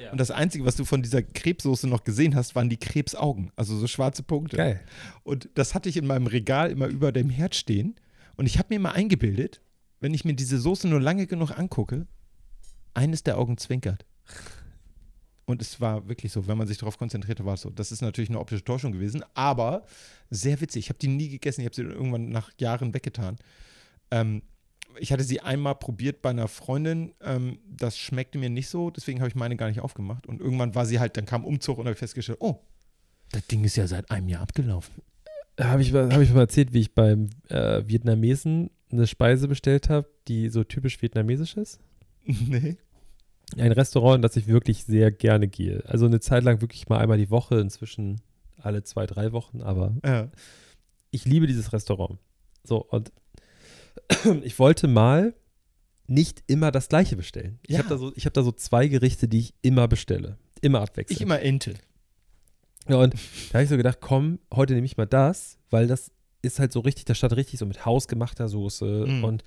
Ja. 0.00 0.12
Und 0.12 0.18
das 0.18 0.30
Einzige, 0.30 0.64
was 0.64 0.76
du 0.76 0.84
von 0.84 1.02
dieser 1.02 1.20
Krebssoße 1.22 1.88
noch 1.88 2.04
gesehen 2.04 2.36
hast, 2.36 2.54
waren 2.54 2.70
die 2.70 2.76
Krebsaugen, 2.76 3.50
also 3.56 3.76
so 3.76 3.88
schwarze 3.88 4.22
Punkte. 4.22 4.56
Geil. 4.56 4.80
Und 5.24 5.48
das 5.54 5.74
hatte 5.74 5.88
ich 5.88 5.96
in 5.96 6.06
meinem 6.06 6.28
Regal 6.28 6.70
immer 6.70 6.86
über 6.86 7.10
dem 7.10 7.28
Herd 7.28 7.56
stehen. 7.56 7.96
Und 8.36 8.46
ich 8.46 8.58
habe 8.58 8.68
mir 8.70 8.78
mal 8.78 8.92
eingebildet, 8.92 9.60
wenn 9.98 10.14
ich 10.14 10.24
mir 10.24 10.34
diese 10.34 10.58
Soße 10.58 10.86
nur 10.88 11.00
lange 11.00 11.26
genug 11.26 11.58
angucke, 11.58 12.06
eines 12.94 13.22
der 13.24 13.36
Augen 13.36 13.58
zwinkert. 13.58 14.06
Und 15.50 15.60
es 15.62 15.80
war 15.80 16.08
wirklich 16.08 16.32
so, 16.32 16.46
wenn 16.46 16.56
man 16.58 16.66
sich 16.66 16.78
darauf 16.78 16.96
konzentrierte, 16.98 17.44
war 17.44 17.54
es 17.54 17.62
so. 17.62 17.70
Das 17.70 17.92
ist 17.92 18.02
natürlich 18.02 18.30
eine 18.30 18.40
optische 18.40 18.64
Täuschung 18.64 18.92
gewesen, 18.92 19.22
aber 19.34 19.84
sehr 20.30 20.60
witzig. 20.60 20.84
Ich 20.86 20.88
habe 20.88 20.98
die 20.98 21.08
nie 21.08 21.28
gegessen, 21.28 21.60
ich 21.60 21.66
habe 21.66 21.74
sie 21.74 21.82
irgendwann 21.82 22.30
nach 22.30 22.50
Jahren 22.58 22.94
weggetan. 22.94 23.36
Ähm, 24.10 24.42
ich 24.98 25.12
hatte 25.12 25.22
sie 25.22 25.40
einmal 25.40 25.76
probiert 25.76 26.20
bei 26.22 26.30
einer 26.30 26.48
Freundin, 26.48 27.12
ähm, 27.22 27.58
das 27.68 27.96
schmeckte 27.98 28.38
mir 28.38 28.50
nicht 28.50 28.68
so, 28.68 28.90
deswegen 28.90 29.20
habe 29.20 29.28
ich 29.28 29.34
meine 29.36 29.56
gar 29.56 29.68
nicht 29.68 29.80
aufgemacht. 29.80 30.26
Und 30.26 30.40
irgendwann 30.40 30.74
war 30.74 30.86
sie 30.86 30.98
halt, 30.98 31.16
dann 31.16 31.26
kam 31.26 31.44
Umzug 31.44 31.78
und 31.78 31.84
habe 31.84 31.92
ich 31.92 31.98
festgestellt, 31.98 32.38
oh, 32.40 32.60
das 33.32 33.46
Ding 33.46 33.62
ist 33.64 33.76
ja 33.76 33.86
seit 33.86 34.10
einem 34.10 34.28
Jahr 34.28 34.42
abgelaufen. 34.42 34.94
Habe 35.60 35.82
ich, 35.82 35.92
mal- 35.92 36.12
hab 36.12 36.20
ich 36.20 36.32
mal 36.32 36.40
erzählt, 36.40 36.72
wie 36.72 36.80
ich 36.80 36.94
beim 36.94 37.30
äh, 37.48 37.82
Vietnamesen 37.86 38.70
eine 38.90 39.06
Speise 39.06 39.46
bestellt 39.46 39.88
habe, 39.88 40.08
die 40.26 40.48
so 40.48 40.64
typisch 40.64 41.00
vietnamesisch 41.00 41.56
ist? 41.56 41.78
nee. 42.24 42.76
Ein 43.56 43.72
Restaurant, 43.72 44.16
in 44.16 44.22
das 44.22 44.36
ich 44.36 44.46
wirklich 44.46 44.84
sehr 44.84 45.10
gerne 45.10 45.48
gehe. 45.48 45.82
Also 45.86 46.06
eine 46.06 46.20
Zeit 46.20 46.44
lang 46.44 46.60
wirklich 46.60 46.88
mal 46.88 46.98
einmal 46.98 47.18
die 47.18 47.30
Woche, 47.30 47.58
inzwischen 47.58 48.20
alle 48.58 48.82
zwei, 48.84 49.06
drei 49.06 49.32
Wochen, 49.32 49.62
aber 49.62 49.94
Ja. 50.04 50.30
ich 51.10 51.24
liebe 51.24 51.46
dieses 51.46 51.72
Restaurant. 51.72 52.18
So, 52.64 52.84
und 52.84 53.10
ich 54.42 54.58
wollte 54.58 54.86
mal 54.88 55.34
nicht 56.06 56.42
immer 56.46 56.70
das 56.72 56.88
gleiche 56.88 57.16
bestellen. 57.16 57.58
Ich 57.66 57.72
Ja. 57.74 57.78
habe 57.78 57.88
da, 57.88 57.98
so, 57.98 58.12
ich 58.16 58.26
hab 58.26 58.34
da 58.34 58.42
so 58.42 58.52
zwei 58.52 58.88
Gerichte, 58.88 59.28
die 59.28 59.38
ich 59.38 59.54
immer 59.62 59.88
bestelle. 59.88 60.36
Immer 60.60 60.80
abwechselnd. 60.82 61.18
Ich 61.18 61.22
immer 61.22 61.40
Ente. 61.40 61.74
Ja, 62.88 62.96
und 62.96 63.14
da 63.14 63.54
habe 63.54 63.64
ich 63.64 63.70
so 63.70 63.76
gedacht, 63.76 63.98
komm, 64.00 64.38
heute 64.52 64.74
nehme 64.74 64.86
ich 64.86 64.96
mal 64.96 65.06
das, 65.06 65.58
weil 65.70 65.86
das 65.86 66.10
ist 66.42 66.58
halt 66.58 66.72
so 66.72 66.80
richtig, 66.80 67.04
das 67.04 67.18
statt 67.18 67.36
richtig 67.36 67.58
so 67.58 67.66
mit 67.66 67.84
hausgemachter 67.86 68.48
Soße 68.48 69.06
Mm. 69.06 69.24
und 69.24 69.44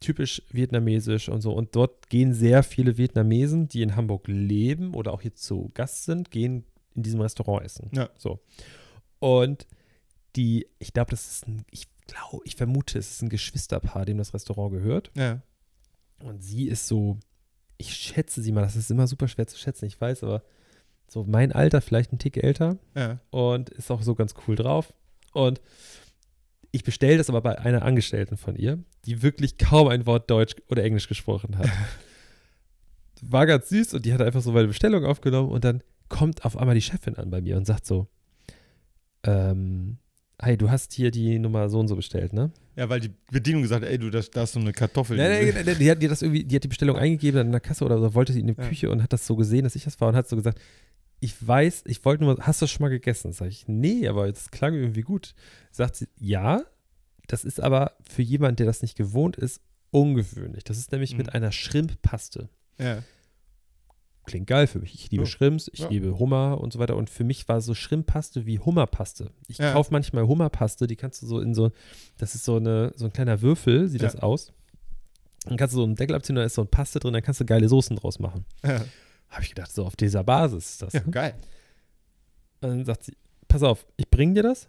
typisch 0.00 0.42
vietnamesisch 0.50 1.28
und 1.28 1.40
so. 1.40 1.52
Und 1.52 1.74
dort 1.74 2.08
gehen 2.08 2.32
sehr 2.32 2.62
viele 2.62 2.96
Vietnamesen, 2.98 3.68
die 3.68 3.82
in 3.82 3.96
Hamburg 3.96 4.28
leben 4.28 4.94
oder 4.94 5.12
auch 5.12 5.22
hier 5.22 5.34
zu 5.34 5.70
Gast 5.74 6.04
sind, 6.04 6.30
gehen 6.30 6.64
in 6.94 7.02
diesem 7.02 7.20
Restaurant 7.20 7.64
essen. 7.64 7.90
Ja. 7.92 8.08
So. 8.16 8.40
Und 9.18 9.66
die, 10.36 10.66
ich 10.78 10.92
glaube, 10.92 11.10
das 11.10 11.28
ist 11.30 11.48
ein, 11.48 11.64
ich 11.70 11.88
glaube, 12.06 12.42
ich 12.44 12.56
vermute, 12.56 12.98
es 12.98 13.10
ist 13.10 13.22
ein 13.22 13.28
Geschwisterpaar, 13.28 14.04
dem 14.04 14.18
das 14.18 14.34
Restaurant 14.34 14.72
gehört. 14.72 15.10
Ja. 15.16 15.42
Und 16.22 16.42
sie 16.42 16.68
ist 16.68 16.86
so, 16.88 17.18
ich 17.76 17.94
schätze 17.94 18.42
sie 18.42 18.52
mal, 18.52 18.62
das 18.62 18.76
ist 18.76 18.90
immer 18.90 19.06
super 19.06 19.28
schwer 19.28 19.46
zu 19.46 19.58
schätzen, 19.58 19.86
ich 19.86 20.00
weiß, 20.00 20.22
aber 20.24 20.42
so 21.08 21.24
mein 21.24 21.52
Alter, 21.52 21.80
vielleicht 21.80 22.12
ein 22.12 22.18
Tick 22.18 22.36
älter 22.36 22.78
Ja. 22.94 23.20
und 23.30 23.70
ist 23.70 23.90
auch 23.90 24.02
so 24.02 24.14
ganz 24.14 24.34
cool 24.46 24.56
drauf. 24.56 24.92
Und 25.32 25.60
ich 26.70 26.84
bestelle 26.84 27.16
das 27.16 27.28
aber 27.28 27.40
bei 27.40 27.58
einer 27.58 27.82
Angestellten 27.82 28.36
von 28.36 28.56
ihr, 28.56 28.78
die 29.06 29.22
wirklich 29.22 29.58
kaum 29.58 29.88
ein 29.88 30.06
Wort 30.06 30.30
Deutsch 30.30 30.54
oder 30.68 30.84
Englisch 30.84 31.08
gesprochen 31.08 31.56
hat. 31.58 31.68
War 33.22 33.46
ganz 33.46 33.68
süß 33.70 33.94
und 33.94 34.04
die 34.04 34.12
hat 34.12 34.20
einfach 34.20 34.42
so 34.42 34.52
meine 34.52 34.68
Bestellung 34.68 35.04
aufgenommen 35.04 35.50
und 35.50 35.64
dann 35.64 35.82
kommt 36.08 36.44
auf 36.44 36.56
einmal 36.56 36.74
die 36.74 36.82
Chefin 36.82 37.16
an 37.16 37.30
bei 37.30 37.40
mir 37.40 37.56
und 37.56 37.66
sagt 37.66 37.86
so, 37.86 38.06
ähm, 39.24 39.98
hey, 40.40 40.56
du 40.56 40.70
hast 40.70 40.92
hier 40.92 41.10
die 41.10 41.38
Nummer 41.38 41.68
so 41.68 41.80
und 41.80 41.88
so 41.88 41.96
bestellt, 41.96 42.32
ne? 42.32 42.52
Ja, 42.76 42.88
weil 42.88 43.00
die 43.00 43.10
Bedienung 43.32 43.62
gesagt 43.62 43.82
hat, 43.84 43.90
ey, 43.90 43.98
du, 43.98 44.08
das, 44.08 44.30
da 44.30 44.44
ist 44.44 44.52
so 44.52 44.60
eine 44.60 44.72
Kartoffel. 44.72 45.16
Nein, 45.16 45.30
nein, 45.30 45.52
nein, 45.54 45.64
nein, 45.66 45.76
die 45.80 45.90
hat, 45.90 46.00
die 46.00 46.06
hat 46.06 46.12
das 46.12 46.22
irgendwie, 46.22 46.44
die 46.44 46.54
hat 46.54 46.62
die 46.62 46.68
Bestellung 46.68 46.96
eingegeben 46.98 47.40
in 47.40 47.50
der 47.50 47.60
Kasse 47.60 47.84
oder 47.84 47.98
so, 47.98 48.14
wollte 48.14 48.32
sie 48.32 48.40
in 48.40 48.46
die 48.46 48.54
Ja. 48.56 48.68
Küche 48.68 48.88
und 48.90 49.02
hat 49.02 49.12
das 49.12 49.26
so 49.26 49.34
gesehen, 49.34 49.64
dass 49.64 49.74
ich 49.74 49.82
das 49.84 50.00
war 50.00 50.08
und 50.08 50.14
hat 50.16 50.28
so 50.28 50.36
gesagt, 50.36 50.60
ich 51.20 51.46
weiß, 51.46 51.84
ich 51.86 52.04
wollte 52.04 52.24
nur, 52.24 52.36
hast 52.40 52.60
du 52.60 52.64
das 52.64 52.70
schon 52.70 52.82
mal 52.84 52.88
gegessen? 52.90 53.32
Sag 53.32 53.48
ich, 53.48 53.66
nee, 53.68 54.06
aber 54.08 54.30
das 54.30 54.50
klang 54.50 54.74
irgendwie 54.74 55.02
gut. 55.02 55.34
Sagt 55.70 55.96
sie, 55.96 56.06
ja, 56.18 56.62
das 57.26 57.44
ist 57.44 57.60
aber 57.60 57.92
für 58.02 58.22
jemanden, 58.22 58.56
der 58.56 58.66
das 58.66 58.82
nicht 58.82 58.96
gewohnt 58.96 59.36
ist, 59.36 59.60
ungewöhnlich. 59.90 60.64
Das 60.64 60.78
ist 60.78 60.92
nämlich 60.92 61.12
Mhm. 61.12 61.18
mit 61.18 61.34
einer 61.34 61.50
Shrimp-Paste. 61.52 62.48
Ja. 62.78 63.02
Klingt 64.26 64.46
geil 64.46 64.66
für 64.66 64.78
mich. 64.78 64.94
Ich 64.94 65.10
liebe 65.10 65.24
Ja. 65.24 65.28
Shrimps, 65.30 65.70
ich 65.72 65.80
Ja. 65.80 65.88
liebe 65.88 66.18
Hummer 66.18 66.60
und 66.60 66.72
so 66.74 66.78
weiter. 66.78 66.96
Und 66.96 67.08
für 67.08 67.24
mich 67.24 67.48
war 67.48 67.62
so 67.62 67.74
Shrimp-Paste 67.74 68.44
wie 68.44 68.58
Hummerpaste. 68.58 69.30
Ich 69.48 69.56
Ja. 69.58 69.72
kaufe 69.72 69.90
manchmal 69.90 70.26
Hummerpaste, 70.26 70.86
die 70.86 70.96
kannst 70.96 71.22
du 71.22 71.26
so 71.26 71.40
in 71.40 71.54
so, 71.54 71.72
das 72.18 72.34
ist 72.34 72.44
so, 72.44 72.56
eine, 72.56 72.92
so 72.94 73.06
ein 73.06 73.12
kleiner 73.12 73.40
Würfel, 73.40 73.88
sieht 73.88 74.02
das 74.02 74.16
aus. 74.16 74.52
Dann 75.46 75.56
kannst 75.56 75.72
du 75.74 75.78
so 75.78 75.84
einen 75.84 75.94
Deckel 75.94 76.14
abziehen, 76.14 76.36
da 76.36 76.44
ist 76.44 76.54
so 76.54 76.62
ein 76.62 76.68
Paste 76.68 76.98
drin, 77.00 77.14
dann 77.14 77.22
kannst 77.22 77.40
du 77.40 77.46
geile 77.46 77.68
Soßen 77.70 77.96
draus 77.96 78.18
machen. 78.18 78.44
Ja. 78.62 78.84
Habe 79.30 79.42
ich 79.42 79.50
gedacht, 79.50 79.70
so 79.72 79.84
auf 79.84 79.96
dieser 79.96 80.24
Basis 80.24 80.70
ist 80.70 80.82
das. 80.82 80.92
ja, 80.94 81.00
ne? 81.00 81.10
geil. 81.10 81.34
Und 82.60 82.68
dann 82.70 82.84
sagt 82.84 83.04
sie, 83.04 83.16
pass 83.46 83.62
auf, 83.62 83.86
ich 83.96 84.08
bringe 84.10 84.34
dir 84.34 84.42
das, 84.42 84.68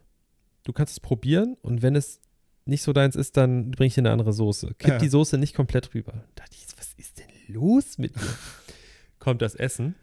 du 0.63 0.73
kannst 0.73 0.93
es 0.93 0.99
probieren 0.99 1.57
und 1.61 1.81
wenn 1.81 1.95
es 1.95 2.19
nicht 2.65 2.83
so 2.83 2.93
deins 2.93 3.15
ist, 3.15 3.35
dann 3.37 3.71
bringe 3.71 3.87
ich 3.87 3.95
dir 3.95 4.01
eine 4.01 4.11
andere 4.11 4.31
Soße. 4.33 4.75
Kipp 4.77 4.89
Ja. 4.91 4.97
die 4.99 5.07
Soße 5.09 5.37
nicht 5.37 5.55
komplett 5.55 5.93
rüber. 5.95 6.11
Da 6.35 6.43
dachte 6.43 6.55
ich, 6.55 6.67
was 6.77 6.93
ist 6.97 7.17
denn 7.19 7.27
los 7.47 7.97
mit 7.97 8.15
mir? 8.15 8.21
Kommt 9.19 9.41
das 9.41 9.55
Essen 9.55 9.95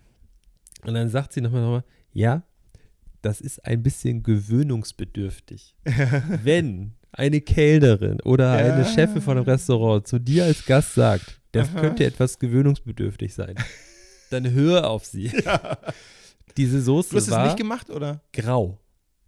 und 0.85 0.95
dann 0.95 1.09
sagt 1.09 1.33
sie 1.33 1.41
nochmal, 1.41 1.63
nochmal, 1.63 1.85
ja, 2.13 2.43
das 3.23 3.41
ist 3.41 3.65
ein 3.65 3.83
bisschen 3.83 4.23
gewöhnungsbedürftig. 4.23 5.75
Wenn 6.43 6.93
eine 7.13 7.41
Kellnerin 7.41 8.21
oder 8.23 8.61
Ja. 8.67 8.75
eine 8.75 8.85
Chefin 8.85 9.23
von 9.23 9.37
einem 9.37 9.47
Restaurant 9.47 10.07
zu 10.07 10.19
dir 10.19 10.45
als 10.45 10.65
Gast 10.67 10.95
sagt, 10.95 11.41
das 11.53 11.69
Aha. 11.71 11.81
könnte 11.81 12.05
etwas 12.05 12.39
gewöhnungsbedürftig 12.39 13.33
sein, 13.33 13.55
dann 14.31 14.51
hör 14.53 14.89
auf 14.91 15.05
sie. 15.05 15.31
Ja. 15.45 15.79
Diese 16.57 16.81
Soße 16.81 17.11
Du 17.11 17.17
hast 17.17 17.25
es 17.25 17.31
war 17.31 17.45
nicht 17.45 17.59
gemacht, 17.59 17.91
oder? 17.91 18.23
grau. 18.33 18.79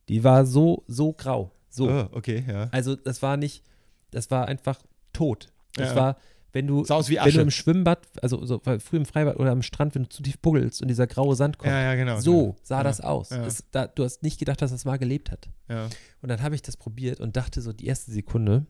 Die 0.09 0.25
war 0.25 0.47
so, 0.47 0.83
so 0.87 1.13
grau. 1.13 1.53
So. 1.69 1.91
Oh, 1.91 2.09
okay, 2.13 2.43
ja. 2.49 2.69
Also 2.73 2.97
das 2.97 3.21
war 3.21 3.37
nicht, 3.37 3.63
das 4.11 4.31
war 4.31 4.49
einfach 4.49 4.81
tot. 5.13 5.49
Das 5.75 5.91
Ja. 5.91 5.97
war, 5.97 6.17
wenn 6.53 6.67
du, 6.67 6.85
Sah 6.85 6.95
aus 6.95 7.11
wie 7.11 7.17
wenn 7.17 7.35
du 7.35 7.43
im 7.43 7.51
Schwimmbad, 7.51 8.07
also 8.23 8.45
so, 8.47 8.59
früh 8.61 8.97
im 8.97 9.05
Freibad 9.05 9.37
oder 9.37 9.51
am 9.51 9.61
Strand, 9.61 9.95
wenn 9.95 10.05
du 10.05 10.09
zu 10.09 10.23
tief 10.23 10.39
buggelst 10.39 10.81
und 10.81 10.89
dieser 10.89 11.07
graue 11.07 11.37
Sand 11.37 11.59
kommt. 11.59 11.71
Ja, 11.71 11.83
ja, 11.83 11.95
genau. 11.95 12.19
So 12.21 12.33
genau. 12.53 12.57
sah 12.63 12.79
ja. 12.79 12.83
das 12.85 13.01
aus. 13.03 13.29
Ja. 13.31 13.45
Es, 13.45 13.65
da, 13.71 13.87
du 13.87 14.05
hast 14.05 14.23
nicht 14.23 14.39
gedacht, 14.39 14.63
dass 14.63 14.71
das 14.71 14.87
mal 14.87 14.97
gelebt 14.97 15.31
hat. 15.31 15.51
Ja. 15.69 15.89
Und 16.23 16.31
dann 16.31 16.43
habe 16.43 16.55
ich 16.55 16.63
das 16.63 16.79
probiert 16.79 17.21
und 17.21 17.37
dachte 17.37 17.61
so 17.61 17.75
die 17.75 17.87
erste 17.87 18.11
Sekunde, 18.11 18.65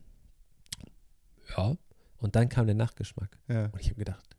ja. 1.57 1.75
Und 2.17 2.35
dann 2.35 2.49
kam 2.49 2.65
der 2.65 2.75
Nachgeschmack. 2.75 3.37
Ja. 3.47 3.65
Und 3.67 3.79
ich 3.79 3.87
habe 3.87 3.95
gedacht, 3.99 4.35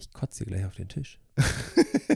ich 0.00 0.12
kotze 0.12 0.44
gleich 0.44 0.64
auf 0.64 0.74
den 0.74 0.88
Tisch. 0.88 1.18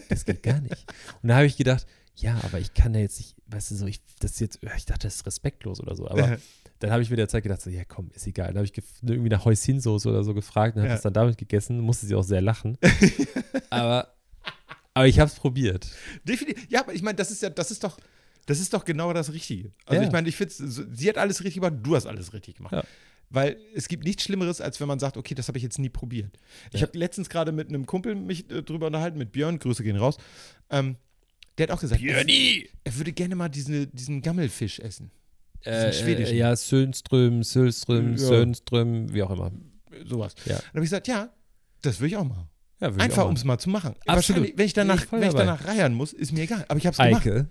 das 0.09 0.25
geht 0.25 0.43
gar 0.43 0.61
nicht. 0.61 0.85
Und 1.23 1.29
da 1.29 1.37
habe 1.37 1.47
ich 1.47 1.57
gedacht, 1.57 1.87
ja, 2.17 2.39
aber 2.45 2.59
ich 2.61 2.75
kann 2.75 2.95
ja 2.95 3.01
jetzt 3.01 3.19
nicht, 3.19 3.37
weißt 3.47 3.71
du, 3.71 3.75
so, 3.77 3.87
ich, 3.87 4.01
das 4.21 4.33
ist 4.33 4.41
jetzt, 4.41 4.59
ich 4.77 4.85
dachte, 4.87 5.07
das 5.07 5.17
ist 5.17 5.27
respektlos 5.27 5.81
oder 5.81 5.97
so. 5.97 6.09
Aber 6.09 6.37
dann 6.81 6.91
habe 6.91 7.03
ich 7.03 7.11
mir 7.11 7.17
der 7.17 7.29
Zeit 7.29 7.43
gedacht, 7.43 7.61
so, 7.63 7.71
ja, 7.71 7.85
komm, 7.85 8.11
ist 8.15 8.27
egal. 8.27 8.49
Dann 8.49 8.57
habe 8.57 8.67
ich 8.67 8.73
irgendwie 9.03 9.29
nach 9.31 9.45
Häuschensoße 9.45 10.09
oder 10.09 10.23
so 10.25 10.35
gefragt 10.35 10.77
und 10.77 10.83
habe 10.83 10.89
Ja. 10.89 10.95
das 10.97 11.03
dann 11.03 11.13
damit 11.15 11.39
gegessen, 11.39 11.81
musste 11.81 12.07
sie 12.07 12.15
auch 12.15 12.23
sehr 12.25 12.41
lachen. 12.43 12.77
aber, 13.71 14.15
aber 14.95 15.07
ich 15.07 15.19
habe 15.21 15.31
es 15.31 15.37
probiert. 15.37 15.89
Definitiv. 16.25 16.67
Ja, 16.71 16.81
aber 16.81 16.93
ich 16.95 17.03
meine, 17.03 17.17
das 17.17 17.31
ist 17.31 17.43
ja, 17.43 17.51
das 17.51 17.71
ist 17.71 17.83
doch, 17.85 17.99
das 18.47 18.59
ist 18.61 18.75
doch 18.75 18.85
genau 18.85 19.13
das 19.13 19.33
Richtige. 19.33 19.71
Also 19.87 20.03
Ja. 20.03 20.07
ich 20.07 20.13
meine, 20.13 20.29
ich 20.29 20.37
finde, 20.37 20.53
sie 20.53 21.09
hat 21.09 21.17
alles 21.19 21.41
richtig 21.41 21.63
gemacht, 21.63 21.75
du 21.83 21.95
hast 21.97 22.07
alles 22.07 22.33
richtig 22.33 22.57
gemacht. 22.57 22.73
Ja. 22.75 22.85
Weil 23.35 23.57
es 23.75 23.89
gibt 23.89 24.05
nichts 24.05 24.25
Schlimmeres, 24.25 24.61
als 24.61 24.79
wenn 24.81 24.89
man 24.89 24.99
sagt, 24.99 25.17
okay, 25.17 25.35
das 25.35 25.49
habe 25.49 25.57
ich 25.57 25.65
jetzt 25.65 25.79
nie 25.79 25.89
probiert. 25.89 26.39
Ich 26.73 26.81
Ja. 26.81 26.87
habe 26.87 26.99
letztens 26.99 27.29
gerade 27.31 27.51
mit 27.51 27.69
einem 27.69 27.87
Kumpel 27.87 28.15
mich 28.15 28.51
äh, 28.51 28.63
drüber 28.63 28.87
unterhalten, 28.89 29.17
mit 29.19 29.33
Björn, 29.33 29.59
Grüße 29.59 29.83
gehen 29.83 29.97
raus. 29.97 30.19
Ähm, 30.71 30.97
der 31.59 31.65
hat 31.65 31.71
auch 31.71 31.81
gesagt, 31.81 32.03
er, 32.03 32.25
er 32.29 32.97
würde 32.97 33.13
gerne 33.13 33.35
mal 33.35 33.49
diese, 33.49 33.87
diesen 33.87 34.21
Gammelfisch 34.23 34.79
essen. 34.81 35.11
Äh, 35.63 35.93
schwedischen. 35.93 36.35
äh, 36.35 36.39
ja, 36.39 36.57
Sönström, 36.57 37.43
Sölström, 37.43 38.13
Ja. 38.13 38.17
Sönström, 38.19 39.13
wie 39.15 39.23
auch 39.23 39.31
immer. 39.31 39.51
Sowas. 40.05 40.35
Ja. 40.45 40.57
Dann 40.57 40.65
habe 40.75 40.79
ich 40.81 40.91
gesagt, 40.91 41.09
ja, 41.09 41.31
das 41.83 42.01
will 42.01 42.09
ich 42.09 42.17
auch 42.17 42.25
machen. 42.25 42.49
Ja, 42.81 42.93
würde 42.93 43.05
Einfach, 43.05 43.27
um 43.27 43.35
es 43.35 43.45
mal 43.45 43.59
zu 43.59 43.71
machen. 43.71 43.95
Absolut. 44.07 44.59
Wenn 44.59 44.67
ich 44.67 44.73
danach, 44.73 45.05
ich 45.05 45.13
wenn 45.13 45.23
ich 45.23 45.35
danach 45.35 45.65
reiern 45.67 45.95
muss, 45.95 46.13
ist 46.13 46.33
mir 46.33 46.43
egal. 46.43 46.65
Aber 46.69 46.79
ich 46.79 46.87
habe 46.87 46.95
es 46.95 46.99
gemacht. 46.99 47.27
Eike. 47.27 47.47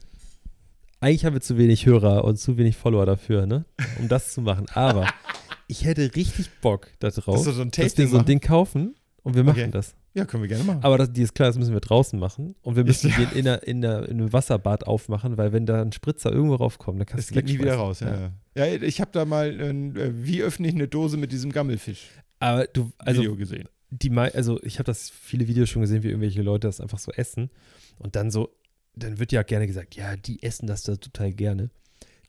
Eigentlich 1.00 1.26
haben 1.26 1.34
wir 1.34 1.42
zu 1.42 1.58
wenig 1.58 1.86
Hörer 1.86 2.26
und 2.26 2.38
zu 2.38 2.58
wenig 2.58 2.76
Follower 2.76 3.06
dafür, 3.06 3.46
ne? 3.48 3.66
Um 3.98 4.08
das 4.08 4.34
zu 4.34 4.42
machen. 4.42 4.68
Aber 4.74 5.08
ich 5.72 5.86
hätte 5.86 6.13
richtig 6.15 6.49
Bock 6.61 6.89
darauf, 6.99 7.36
Dass 7.36 7.45
du 7.45 7.51
so 7.53 7.61
ein 7.61 7.72
dass 7.72 7.97
wir 7.97 8.07
so 8.07 8.17
ein? 8.19 8.26
Ding 8.26 8.39
kaufen 8.39 8.95
und 9.24 9.36
wir 9.36 9.43
machen 9.43 9.61
Okay. 9.61 9.72
das. 9.72 9.95
Ja, 10.13 10.26
können 10.26 10.43
wir 10.43 10.49
gerne 10.49 10.65
machen. 10.65 10.84
Aber 10.84 10.97
das, 10.97 11.13
die 11.13 11.22
ist 11.22 11.34
klar, 11.34 11.47
das 11.47 11.57
müssen 11.57 11.72
wir 11.74 11.80
draußen 11.80 12.19
machen. 12.19 12.55
Und 12.63 12.76
wir 12.76 12.84
müssen 12.84 13.09
Ja. 13.11 13.15
den 13.17 13.38
in, 13.38 13.45
der, 13.45 13.63
in, 13.65 13.82
der, 13.82 14.09
in 14.09 14.19
einem 14.19 14.34
Wasserbad 14.34 14.86
aufmachen, 14.86 15.38
weil 15.38 15.53
wenn 15.53 15.65
da 15.65 15.82
ein 15.82 15.93
Spritzer 15.93 16.32
irgendwo 16.34 16.55
raufkommt, 16.55 16.99
dann 16.99 17.05
kannst 17.05 17.24
Es 17.24 17.28
du 17.30 17.36
geht 17.36 17.45
nie 17.45 17.59
wieder 17.59 17.76
raus, 17.76 18.01
ja. 18.01 18.32
Ja, 18.55 18.65
ja 18.65 18.82
ich 18.82 18.99
habe 18.99 19.11
da 19.13 19.24
mal, 19.24 19.57
äh, 19.59 20.11
wie 20.26 20.43
öffne 20.43 20.67
ich 20.67 20.76
eine 20.76 20.89
Dose 20.89 21.15
mit 21.15 21.32
diesem 21.32 21.51
Gammelfisch? 21.53 22.09
Aber 22.39 22.65
du, 22.65 22.91
also 22.97 23.22
Video 23.22 23.38
gesehen. 23.38 23.69
die 23.89 24.11
also 24.11 24.61
ich 24.63 24.80
habe 24.80 24.86
das 24.88 25.09
viele 25.09 25.47
Videos 25.47 25.69
schon 25.69 25.82
gesehen, 25.84 26.03
wie 26.03 26.07
irgendwelche 26.09 26.41
Leute 26.41 26.67
das 26.67 26.82
einfach 26.82 26.99
so 26.99 27.11
essen 27.13 27.49
und 27.97 28.17
dann 28.17 28.32
so, 28.32 28.49
dann 28.95 29.17
wird 29.19 29.32
ja 29.32 29.43
gerne 29.43 29.65
gesagt, 29.67 29.95
ja, 29.95 30.17
die 30.17 30.43
essen 30.43 30.67
das 30.67 30.84
da 30.84 30.97
total 30.97 31.32
gerne. 31.32 31.69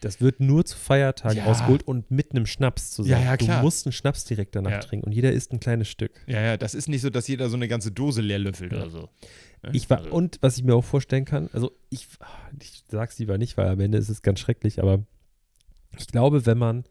Das 0.03 0.21
wird 0.21 0.41
nur 0.41 0.65
zu 0.65 0.77
Feiertagen 0.77 1.39
Ja. 1.39 1.45
ausgeholt 1.47 1.83
und 1.85 2.11
mit 2.11 2.33
einem 2.33 2.45
Schnaps 2.47 2.91
zusammen. 2.91 3.23
Ja, 3.23 3.31
ja, 3.31 3.37
klar. 3.37 3.59
Du 3.61 3.65
musst 3.65 3.87
einen 3.87 3.93
Schnaps 3.93 4.25
direkt 4.25 4.55
danach 4.57 4.71
Ja. 4.73 4.79
trinken 4.81 5.07
und 5.07 5.13
jeder 5.13 5.33
isst 5.33 5.53
ein 5.53 5.61
kleines 5.61 5.89
Stück. 5.89 6.21
Ja, 6.27 6.41
ja, 6.43 6.57
das 6.57 6.75
ist 6.75 6.89
nicht 6.89 7.03
so, 7.03 7.09
dass 7.09 7.29
jeder 7.29 7.49
so 7.49 7.57
eine 7.57 7.69
ganze 7.69 7.93
Dose 7.93 8.21
leer 8.21 8.39
löffelt 8.41 8.73
oder 8.73 8.91
so. 8.91 9.09
Ne? 9.63 9.71
Ich 9.73 9.89
war, 9.89 9.99
Also, 9.99 10.11
und 10.11 10.39
was 10.43 10.59
ich 10.59 10.65
mir 10.65 10.75
auch 10.75 10.85
vorstellen 10.85 11.25
kann, 11.25 11.49
also 11.53 11.71
ich, 11.89 12.09
ich 12.61 12.83
sag's 12.91 13.19
lieber 13.21 13.39
nicht, 13.39 13.57
weil 13.57 13.69
am 13.69 13.79
Ende 13.81 13.97
ist 13.99 14.09
es 14.09 14.23
ganz 14.23 14.41
schrecklich, 14.41 14.83
aber 14.83 15.05
ich 15.99 16.09
glaube, 16.09 16.47
wenn 16.47 16.59
man, 16.59 16.85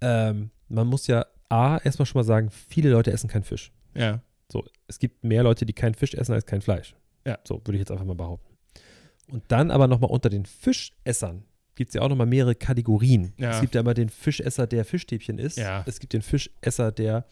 ähm, 0.00 0.50
man 0.68 0.86
muss 0.86 1.06
ja 1.08 1.26
A, 1.48 1.78
erstmal 1.78 2.06
schon 2.06 2.20
mal 2.20 2.24
sagen, 2.24 2.50
viele 2.50 2.90
Leute 2.90 3.10
essen 3.10 3.28
keinen 3.28 3.42
Fisch. 3.44 3.72
Ja, 3.96 4.20
So, 4.52 4.64
es 4.86 4.98
gibt 4.98 5.24
mehr 5.24 5.42
Leute, 5.42 5.66
die 5.66 5.72
keinen 5.72 5.94
Fisch 5.94 6.14
essen 6.14 6.32
als 6.34 6.46
kein 6.46 6.60
Fleisch. 6.62 6.94
Ja. 7.26 7.38
So, 7.44 7.56
würde 7.64 7.72
ich 7.74 7.80
jetzt 7.80 7.90
einfach 7.90 8.04
mal 8.04 8.14
behaupten. 8.14 8.56
Und 9.30 9.42
dann 9.48 9.70
aber 9.70 9.88
nochmal 9.88 10.10
unter 10.10 10.30
den 10.30 10.46
Fischessern 10.46 11.44
gibt 11.78 11.88
es 11.90 11.94
ja 11.94 12.02
auch 12.02 12.08
nochmal 12.10 12.26
mehrere 12.26 12.54
Kategorien. 12.54 13.32
Ja. 13.38 13.52
Es 13.52 13.60
gibt 13.62 13.74
ja 13.74 13.80
immer 13.80 13.94
den 13.94 14.10
Fischesser, 14.10 14.66
der 14.66 14.84
Fischstäbchen 14.84 15.38
isst. 15.38 15.56
Ja. 15.56 15.82
Es 15.86 15.98
gibt 16.00 16.12
den 16.12 16.20
Fischesser, 16.22 16.92
der 16.92 17.24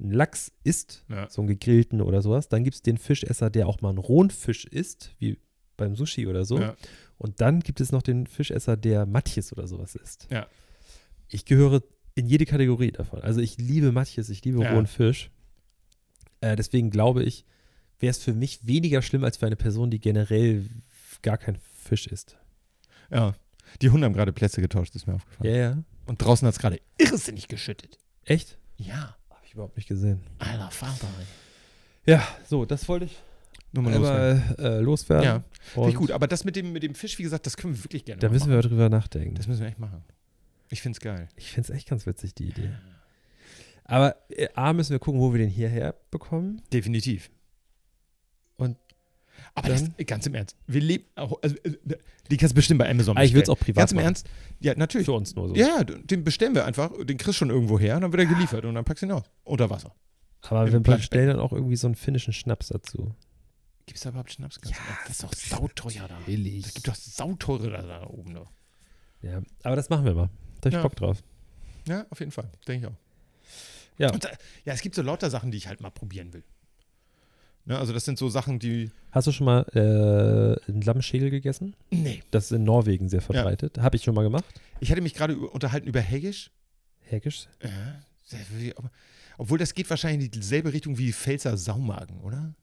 einen 0.00 0.10
Lachs 0.10 0.50
isst, 0.64 1.04
Ja. 1.08 1.28
so 1.30 1.40
einen 1.42 1.48
gegrillten 1.48 2.00
oder 2.00 2.20
sowas. 2.22 2.48
Dann 2.48 2.64
gibt 2.64 2.74
es 2.74 2.82
den 2.82 2.98
Fischesser, 2.98 3.48
der 3.50 3.68
auch 3.68 3.80
mal 3.80 3.90
einen 3.90 3.98
rohen 3.98 4.30
Fisch 4.30 4.64
isst, 4.64 5.14
wie 5.20 5.38
beim 5.76 5.94
Sushi 5.94 6.26
oder 6.26 6.44
so. 6.44 6.60
Und 7.18 7.40
dann 7.40 7.60
gibt 7.60 7.80
es 7.80 7.92
noch 7.92 8.02
den 8.02 8.26
Fischesser, 8.26 8.76
der 8.76 9.06
Matjes 9.06 9.52
oder 9.52 9.66
sowas 9.68 9.94
isst. 9.94 10.28
Ich 11.28 11.44
gehöre 11.44 11.82
in 12.16 12.26
jede 12.26 12.44
Kategorie 12.46 12.90
davon. 12.92 13.20
Also 13.22 13.40
ich 13.40 13.56
liebe 13.58 13.92
Matjes, 13.92 14.28
ich 14.30 14.44
liebe 14.44 14.58
rohen 14.68 14.86
Fisch. 14.86 15.30
Äh, 16.40 16.56
deswegen 16.56 16.90
glaube 16.90 17.22
ich, 17.22 17.44
wäre 17.98 18.10
es 18.10 18.18
für 18.18 18.34
mich 18.34 18.66
weniger 18.66 19.02
schlimm 19.02 19.24
als 19.24 19.36
für 19.36 19.46
eine 19.46 19.56
Person, 19.56 19.90
die 19.90 20.00
generell 20.00 20.64
gar 21.22 21.38
kein 21.38 21.56
Fisch 21.84 22.06
isst. 22.06 22.36
ja. 23.10 23.34
Die 23.82 23.90
Hunde 23.90 24.04
haben 24.06 24.12
gerade 24.14 24.32
Plätze 24.32 24.60
getauscht, 24.60 24.94
ist 24.94 25.06
mir 25.06 25.14
aufgefallen. 25.14 25.50
Ja, 25.54 25.56
ja. 25.60 25.78
Und 26.06 26.22
draußen 26.22 26.46
hat 26.46 26.54
es 26.54 26.60
gerade 26.60 26.80
irrsinnig 26.98 27.48
geschüttet. 27.48 27.98
Echt? 28.24 28.58
Ja, 28.76 29.16
Habe 29.30 29.40
ich 29.44 29.54
überhaupt 29.54 29.76
nicht 29.76 29.88
gesehen. 29.88 30.20
alter 30.38 30.70
Vater. 30.70 31.08
Ja, 32.06 32.26
so, 32.48 32.64
das 32.64 32.86
wollte 32.88 33.06
ich 33.06 33.16
Nur 33.72 33.84
mal 33.84 33.94
loswerden. 33.94 34.58
äh, 34.58 34.78
loswerden. 34.80 35.24
Ja, 35.24 35.44
finde 35.72 35.88
ich 35.90 35.94
gut. 35.96 36.10
Aber 36.10 36.26
das 36.26 36.44
mit 36.44 36.56
dem, 36.56 36.72
mit 36.72 36.82
dem 36.82 36.94
Fisch, 36.94 37.18
wie 37.18 37.22
gesagt, 37.22 37.46
das 37.46 37.56
können 37.56 37.74
wir 37.76 37.84
wirklich 37.84 38.04
gerne 38.04 38.20
Da 38.20 38.28
mal 38.28 38.32
müssen 38.34 38.48
machen. 38.50 38.62
wir 38.62 38.68
drüber 38.68 38.88
nachdenken. 38.88 39.34
Das 39.34 39.46
müssen 39.46 39.60
wir 39.60 39.68
echt 39.68 39.78
machen. 39.78 40.04
Ich 40.70 40.82
finde 40.82 40.96
es 40.96 41.00
geil. 41.00 41.28
Ich 41.36 41.50
finde 41.52 41.70
es 41.72 41.76
echt 41.76 41.88
ganz 41.88 42.06
witzig, 42.06 42.34
die 42.34 42.48
Idee. 42.48 42.70
Aber 43.84 44.16
äh, 44.30 44.48
A, 44.54 44.72
müssen 44.72 44.92
wir 44.92 44.98
gucken, 44.98 45.20
wo 45.20 45.32
wir 45.32 45.38
den 45.38 45.50
hierher 45.50 45.94
bekommen. 46.10 46.62
Definitiv. 46.72 47.30
Aber 49.56 49.68
das, 49.68 49.84
ganz 50.06 50.26
im 50.26 50.34
Ernst, 50.34 50.56
wir 50.66 50.80
leben, 50.80 51.04
auch- 51.14 51.40
also, 51.42 51.54
äh, 51.62 51.76
die 52.30 52.36
kannst 52.36 52.52
du 52.52 52.56
bestimmt 52.56 52.78
bei 52.78 52.90
Amazon 52.90 53.16
Ah, 53.16 53.22
ich 53.22 53.32
würde 53.32 53.42
es 53.42 53.48
bestellen. 53.48 53.56
auch 53.56 53.64
privat 53.64 53.76
Ganz 53.82 53.92
im 53.92 53.96
machen. 53.96 54.04
Ernst, 54.06 54.26
ja, 54.60 54.74
natürlich. 54.76 55.04
Für 55.04 55.12
uns 55.12 55.34
nur 55.36 55.48
so. 55.48 55.54
Ja, 55.54 55.84
den 55.84 56.24
bestellen 56.24 56.54
wir 56.56 56.64
einfach, 56.64 56.90
den 56.98 57.16
kriegst 57.18 57.28
du 57.28 57.32
schon 57.32 57.50
irgendwo 57.50 57.78
her 57.78 57.96
und 57.96 58.02
dann 58.02 58.12
wird 58.12 58.22
er 58.22 58.26
geliefert 58.26 58.64
und 58.64 58.74
dann 58.74 58.84
packst 58.84 59.02
du 59.02 59.06
ihn 59.06 59.12
aus. 59.12 59.24
Unter 59.44 59.70
Wasser. 59.70 59.94
Aber 60.42 60.70
wir 60.70 60.80
bestellen 60.80 61.28
dann 61.28 61.38
auch 61.40 61.52
irgendwie 61.52 61.76
so 61.76 61.86
einen 61.86 61.94
finnischen 61.94 62.32
Schnaps 62.32 62.68
dazu. 62.68 63.14
Gibt 63.86 63.96
es 63.98 64.02
da 64.02 64.10
überhaupt 64.10 64.32
Schnaps? 64.32 64.58
Ja, 64.64 64.70
das 65.06 65.10
ist 65.16 65.22
doch 65.22 65.32
sauteuer 65.34 66.08
da. 66.08 66.18
Billig. 66.26 66.62
Das 66.64 66.74
gibt 66.74 66.88
doch 66.88 66.94
sauteure 66.94 67.70
da, 67.70 67.82
da 67.82 68.06
oben. 68.08 68.34
Da. 68.34 68.44
Ja, 69.22 69.42
aber 69.62 69.76
das 69.76 69.88
machen 69.88 70.04
wir 70.04 70.14
mal. 70.14 70.30
Da 70.60 70.66
hab 70.66 70.66
ich 70.66 70.72
Ja. 70.74 70.82
Bock 70.82 70.96
drauf. 70.96 71.22
Ja, 71.86 72.06
auf 72.10 72.18
jeden 72.20 72.32
Fall. 72.32 72.50
Denke 72.66 72.86
ich 72.88 72.92
auch. 72.92 72.98
Ja. 73.98 74.12
Und, 74.12 74.24
äh, 74.24 74.30
ja, 74.64 74.72
es 74.72 74.80
gibt 74.80 74.94
so 74.96 75.02
lauter 75.02 75.30
Sachen, 75.30 75.50
die 75.50 75.58
ich 75.58 75.68
halt 75.68 75.80
mal 75.80 75.90
probieren 75.90 76.32
will. 76.32 76.42
Ne, 77.66 77.78
also 77.78 77.92
das 77.92 78.04
sind 78.04 78.18
so 78.18 78.28
Sachen, 78.28 78.58
die. 78.58 78.90
Hast 79.10 79.26
du 79.26 79.32
schon 79.32 79.46
mal 79.46 79.62
äh, 79.72 80.70
einen 80.70 80.82
Lammschädel 80.82 81.30
gegessen? 81.30 81.74
Nee. 81.90 82.22
Das 82.30 82.46
ist 82.46 82.52
in 82.52 82.64
Norwegen 82.64 83.08
sehr 83.08 83.22
verbreitet. 83.22 83.78
Habe 83.78 83.96
ich 83.96 84.02
schon 84.02 84.14
mal 84.14 84.22
gemacht. 84.22 84.44
Ich 84.80 84.90
hatte 84.90 85.00
mich 85.00 85.14
gerade 85.14 85.36
unterhalten 85.38 85.88
über 85.88 86.00
Heggisch. 86.00 86.50
Heckisch. 87.00 87.46
Ja, 87.62 88.72
Obwohl 89.38 89.58
das 89.58 89.74
geht 89.74 89.88
wahrscheinlich 89.88 90.26
in 90.26 90.40
dieselbe 90.40 90.72
Richtung 90.72 90.98
wie 90.98 91.12
Pfälzer 91.12 91.56
Saumagen, 91.56 92.20
oder? 92.20 92.54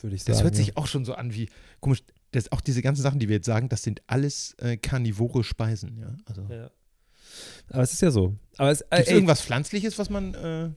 Würde 0.00 0.16
ich 0.16 0.24
sagen. 0.24 0.34
Das 0.34 0.42
hört 0.42 0.54
ja. 0.54 0.64
sich 0.64 0.76
auch 0.76 0.86
schon 0.86 1.04
so 1.04 1.14
an 1.14 1.32
wie, 1.32 1.48
komisch, 1.80 2.02
das, 2.32 2.50
auch 2.52 2.60
diese 2.60 2.82
ganzen 2.82 3.02
Sachen, 3.02 3.20
die 3.20 3.28
wir 3.28 3.36
jetzt 3.36 3.46
sagen, 3.46 3.68
das 3.68 3.82
sind 3.82 4.02
alles 4.06 4.54
äh, 4.58 4.76
karnivore 4.76 5.44
Speisen, 5.44 5.98
ja. 5.98 6.14
Also, 6.26 6.42
Ja. 6.50 6.70
Aber 7.70 7.82
es 7.82 7.92
ist 7.92 8.02
ja 8.02 8.10
so. 8.10 8.34
Aber 8.58 8.70
es, 8.70 8.82
äh, 8.82 9.04
ey, 9.04 9.14
irgendwas 9.14 9.40
Pflanzliches, 9.40 9.98
was 9.98 10.10
man, 10.10 10.34
äh, 10.34 10.70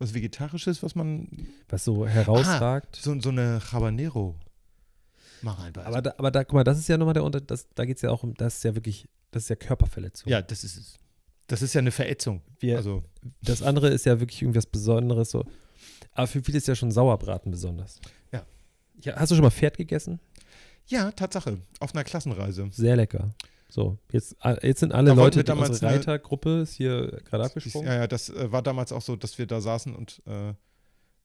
was 0.00 0.14
Vegetarisches, 0.14 0.82
was 0.82 0.94
man, 0.94 1.28
was 1.68 1.84
so 1.84 2.06
herausragt. 2.06 2.96
so, 2.96 3.18
so 3.20 3.28
eine 3.28 3.60
Habanero 3.72 4.34
mal 5.42 5.52
reinbeißt? 5.52 5.86
aber, 5.86 6.02
da, 6.02 6.14
aber 6.16 6.30
da, 6.30 6.44
guck 6.44 6.54
mal, 6.54 6.64
das 6.64 6.78
ist 6.78 6.88
ja 6.88 6.98
nochmal 6.98 7.14
der 7.14 7.22
Unter. 7.24 7.40
Das, 7.40 7.68
da 7.74 7.84
geht 7.84 7.96
es 7.96 8.02
ja 8.02 8.10
auch 8.10 8.22
um, 8.22 8.34
das 8.34 8.56
ist 8.56 8.64
ja 8.64 8.74
wirklich, 8.74 9.08
das 9.30 9.44
ist 9.44 9.48
ja 9.50 9.56
Körperverletzung. 9.56 10.28
ja, 10.30 10.42
das 10.42 10.64
ist 10.64 10.76
es. 10.76 10.98
Das 11.46 11.62
ist 11.62 11.74
ja 11.74 11.80
eine 11.80 11.90
Verätzung. 11.90 12.42
Wir, 12.60 12.76
Also, 12.76 13.02
Das 13.42 13.60
andere 13.62 13.88
ist 13.88 14.06
ja 14.06 14.20
wirklich 14.20 14.40
irgendwas 14.40 14.66
Besonderes. 14.66 15.30
So. 15.30 15.44
Aber 16.12 16.28
für 16.28 16.42
viele 16.42 16.58
ist 16.58 16.68
ja 16.68 16.76
schon 16.76 16.92
Sauerbraten 16.92 17.50
besonders. 17.50 18.00
Ja. 18.32 18.46
ja. 19.02 19.16
Hast 19.16 19.30
du 19.30 19.34
schon 19.34 19.42
mal 19.44 19.50
Pferd 19.50 19.76
gegessen? 19.76 20.20
ja, 20.86 21.10
Tatsache, 21.12 21.58
auf 21.78 21.94
einer 21.94 22.04
Klassenreise. 22.04 22.68
Sehr 22.72 22.96
lecker. 22.96 23.30
So, 23.70 23.98
jetzt, 24.12 24.36
äh, 24.42 24.56
jetzt 24.66 24.80
sind 24.80 24.92
alle 24.92 25.10
Da 25.10 25.14
Leute, 25.14 25.38
die 25.40 25.44
damals 25.44 25.70
unsere 25.70 25.88
eine- 25.88 25.98
Reitergruppe 25.98 26.60
ist 26.62 26.74
hier 26.74 27.20
gerade 27.24 27.44
abgesprungen. 27.44 27.86
ja, 27.88 27.94
ja, 28.00 28.06
das 28.06 28.28
äh, 28.28 28.50
war 28.52 28.62
damals 28.62 28.92
auch 28.92 29.02
so, 29.02 29.16
dass 29.16 29.38
wir 29.38 29.46
da 29.46 29.60
saßen 29.60 29.94
und 29.94 30.20
äh, 30.26 30.54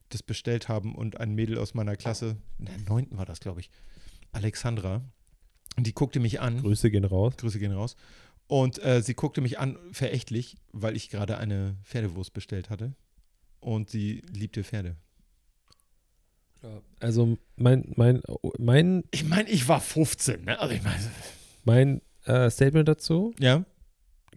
das 0.10 0.22
bestellt 0.24 0.70
haben 0.70 0.94
und 0.96 1.20
ein 1.20 1.34
Mädel 1.34 1.58
aus 1.58 1.74
meiner 1.74 1.96
Klasse, 1.96 2.38
in 2.60 2.66
der 2.66 2.78
neunten 2.88 3.18
war 3.18 3.26
das, 3.26 3.40
glaube 3.40 3.60
ich, 3.62 3.72
Alexandra, 4.32 5.02
die 5.78 5.94
guckte 5.94 6.20
mich 6.20 6.40
an. 6.40 6.62
Grüße 6.62 6.92
gehen 6.92 7.04
raus. 7.06 7.34
Grüße 7.38 7.58
gehen 7.60 7.72
raus. 7.72 7.96
Und 8.48 8.82
äh, 8.86 9.02
sie 9.02 9.16
guckte 9.16 9.42
mich 9.42 9.58
an, 9.58 9.78
verächtlich, 9.92 10.58
weil 10.72 10.96
ich 10.96 11.10
gerade 11.10 11.38
eine 11.40 11.76
Pferdewurst 11.84 12.32
bestellt 12.34 12.70
hatte. 12.70 12.94
Und 13.60 13.90
sie 13.90 14.22
liebte 14.32 14.64
Pferde. 14.64 14.96
Also 17.00 17.38
mein, 17.58 17.92
mein, 17.96 18.22
mein, 18.58 19.04
Ich 19.12 19.24
meine, 19.24 19.50
ich 19.50 19.68
war 19.68 19.80
15, 19.80 20.46
ne? 20.46 20.60
Also 20.60 20.74
ich 20.74 20.82
meine, 20.84 21.00
mein 21.64 22.02
äh, 22.26 22.50
Statement 22.50 22.88
dazu, 22.88 23.34
ja? 23.40 23.66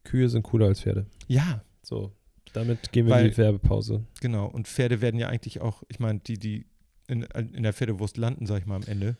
Kühe 0.04 0.28
sind 0.28 0.42
cooler 0.42 0.66
als 0.66 0.80
Pferde. 0.82 1.06
Ja, 1.26 1.62
So, 1.82 2.12
damit 2.52 2.92
gehen 2.92 3.06
wir 3.06 3.14
in 3.16 3.24
Weil- 3.24 3.30
die 3.30 3.36
Werbepause. 3.36 4.04
genau. 4.20 4.46
Und 4.46 4.68
Pferde 4.68 5.00
werden 5.00 5.18
ja 5.20 5.28
eigentlich 5.28 5.60
auch, 5.60 5.82
ich 5.88 5.98
meine, 5.98 6.20
die, 6.20 6.38
die 6.38 6.66
in, 7.08 7.22
in 7.22 7.62
der 7.62 7.72
Pferdewurst 7.72 8.16
landen, 8.16 8.46
sag 8.46 8.60
ich 8.60 8.66
mal, 8.66 8.76
am 8.76 8.82
Ende. 8.82 9.16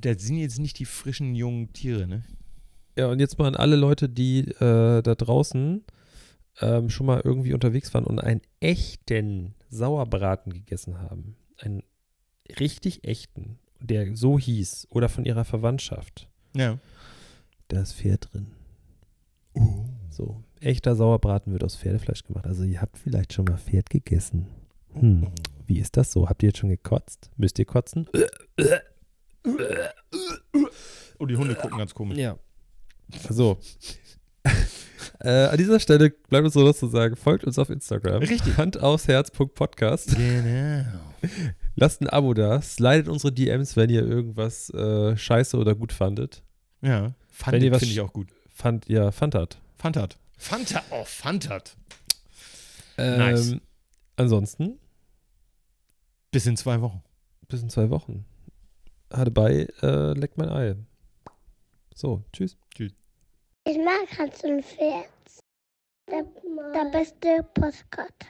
Das 0.00 0.22
sind 0.22 0.36
jetzt 0.38 0.58
nicht 0.58 0.78
die 0.78 0.84
frischen 0.84 1.34
jungen 1.34 1.72
Tiere, 1.72 2.06
ne? 2.06 2.24
Ja, 2.96 3.08
und 3.08 3.18
jetzt 3.20 3.38
mal 3.38 3.46
an 3.48 3.56
alle 3.56 3.76
Leute, 3.76 4.08
die 4.08 4.40
äh, 4.40 5.02
da 5.02 5.14
draußen 5.14 5.84
ähm, 6.60 6.88
schon 6.90 7.06
mal 7.06 7.20
irgendwie 7.22 7.52
unterwegs 7.52 7.92
waren 7.92 8.04
und 8.04 8.18
einen 8.20 8.40
echten 8.60 9.54
Sauerbraten 9.68 10.52
gegessen 10.52 10.98
haben. 11.00 11.36
Einen 11.58 11.82
richtig 12.58 13.04
echten, 13.04 13.58
der 13.80 14.16
so 14.16 14.38
hieß 14.38 14.86
oder 14.90 15.08
von 15.08 15.24
ihrer 15.26 15.44
Verwandtschaft. 15.44 16.28
Ja. 16.54 16.78
Da 17.68 17.82
ist 17.82 17.94
Pferd 17.94 18.32
drin. 18.32 18.46
So, 20.10 20.42
echter 20.60 20.94
Sauerbraten 20.96 21.52
wird 21.52 21.64
aus 21.64 21.76
Pferdefleisch 21.76 22.24
gemacht. 22.24 22.46
Also 22.46 22.64
ihr 22.64 22.80
habt 22.80 22.98
vielleicht 22.98 23.32
schon 23.32 23.46
mal 23.46 23.58
Pferd 23.58 23.90
gegessen. 23.90 24.46
Hm. 24.94 25.28
Wie 25.66 25.78
ist 25.78 25.96
das 25.96 26.12
so? 26.12 26.28
Habt 26.28 26.42
ihr 26.42 26.48
jetzt 26.50 26.58
schon 26.58 26.70
gekotzt? 26.70 27.30
Müsst 27.36 27.58
ihr 27.58 27.64
kotzen? 27.64 28.08
Oh, 31.18 31.26
die 31.26 31.36
Hunde 31.36 31.54
gucken 31.54 31.78
ganz 31.78 31.94
komisch. 31.94 32.18
Ja. 32.18 32.38
So. 33.30 33.58
äh, 35.20 35.46
an 35.46 35.56
dieser 35.56 35.80
Stelle 35.80 36.10
bleibt 36.10 36.44
uns 36.44 36.54
nur 36.54 36.64
noch 36.64 36.74
zu 36.74 36.88
sagen, 36.88 37.16
folgt 37.16 37.44
uns 37.44 37.58
auf 37.58 37.70
Instagram. 37.70 38.22
Richtig. 38.22 38.56
Hand 38.56 38.80
aufs 38.80 39.08
Herz.podcast. 39.08 40.16
Genau. 40.16 40.84
Lasst 41.74 42.00
ein 42.00 42.08
Abo 42.08 42.34
da. 42.34 42.60
Slidet 42.62 43.08
unsere 43.08 43.32
DMs, 43.32 43.76
wenn 43.76 43.90
ihr 43.90 44.06
irgendwas 44.06 44.70
äh, 44.70 45.16
scheiße 45.16 45.56
oder 45.56 45.74
gut 45.74 45.92
fandet. 45.92 46.42
Ja. 46.82 47.14
Was 47.38 47.80
finde 47.80 47.92
ich 47.92 48.00
auch 48.00 48.12
gut. 48.12 48.28
Fand, 48.48 48.88
ja, 48.88 49.10
fandet. 49.12 49.58
Fantat. 49.76 50.18
Fanta, 50.38 50.82
oh, 50.90 51.04
Fantat. 51.04 51.76
Ähm, 52.98 53.18
Nice. 53.18 53.56
Ansonsten, 54.16 54.78
Bis 56.30 56.46
in 56.46 56.56
zwei 56.56 56.80
Wochen. 56.80 57.02
bis 57.48 57.62
in 57.62 57.70
zwei 57.70 57.90
Wochen. 57.90 58.24
Hatte 59.12 59.30
bei, 59.30 59.66
äh, 59.82 60.12
leckt 60.12 60.36
mein 60.38 60.48
Ei. 60.48 60.76
So, 61.94 62.22
tschüss. 62.32 62.56
Ich 62.78 63.78
mag 63.78 64.06
Hans 64.18 64.42
und 64.44 64.64
Pferd. 64.64 65.08
Der, 66.10 66.22
der 66.72 66.90
beste 66.92 67.42
Postkarte. 67.54 68.26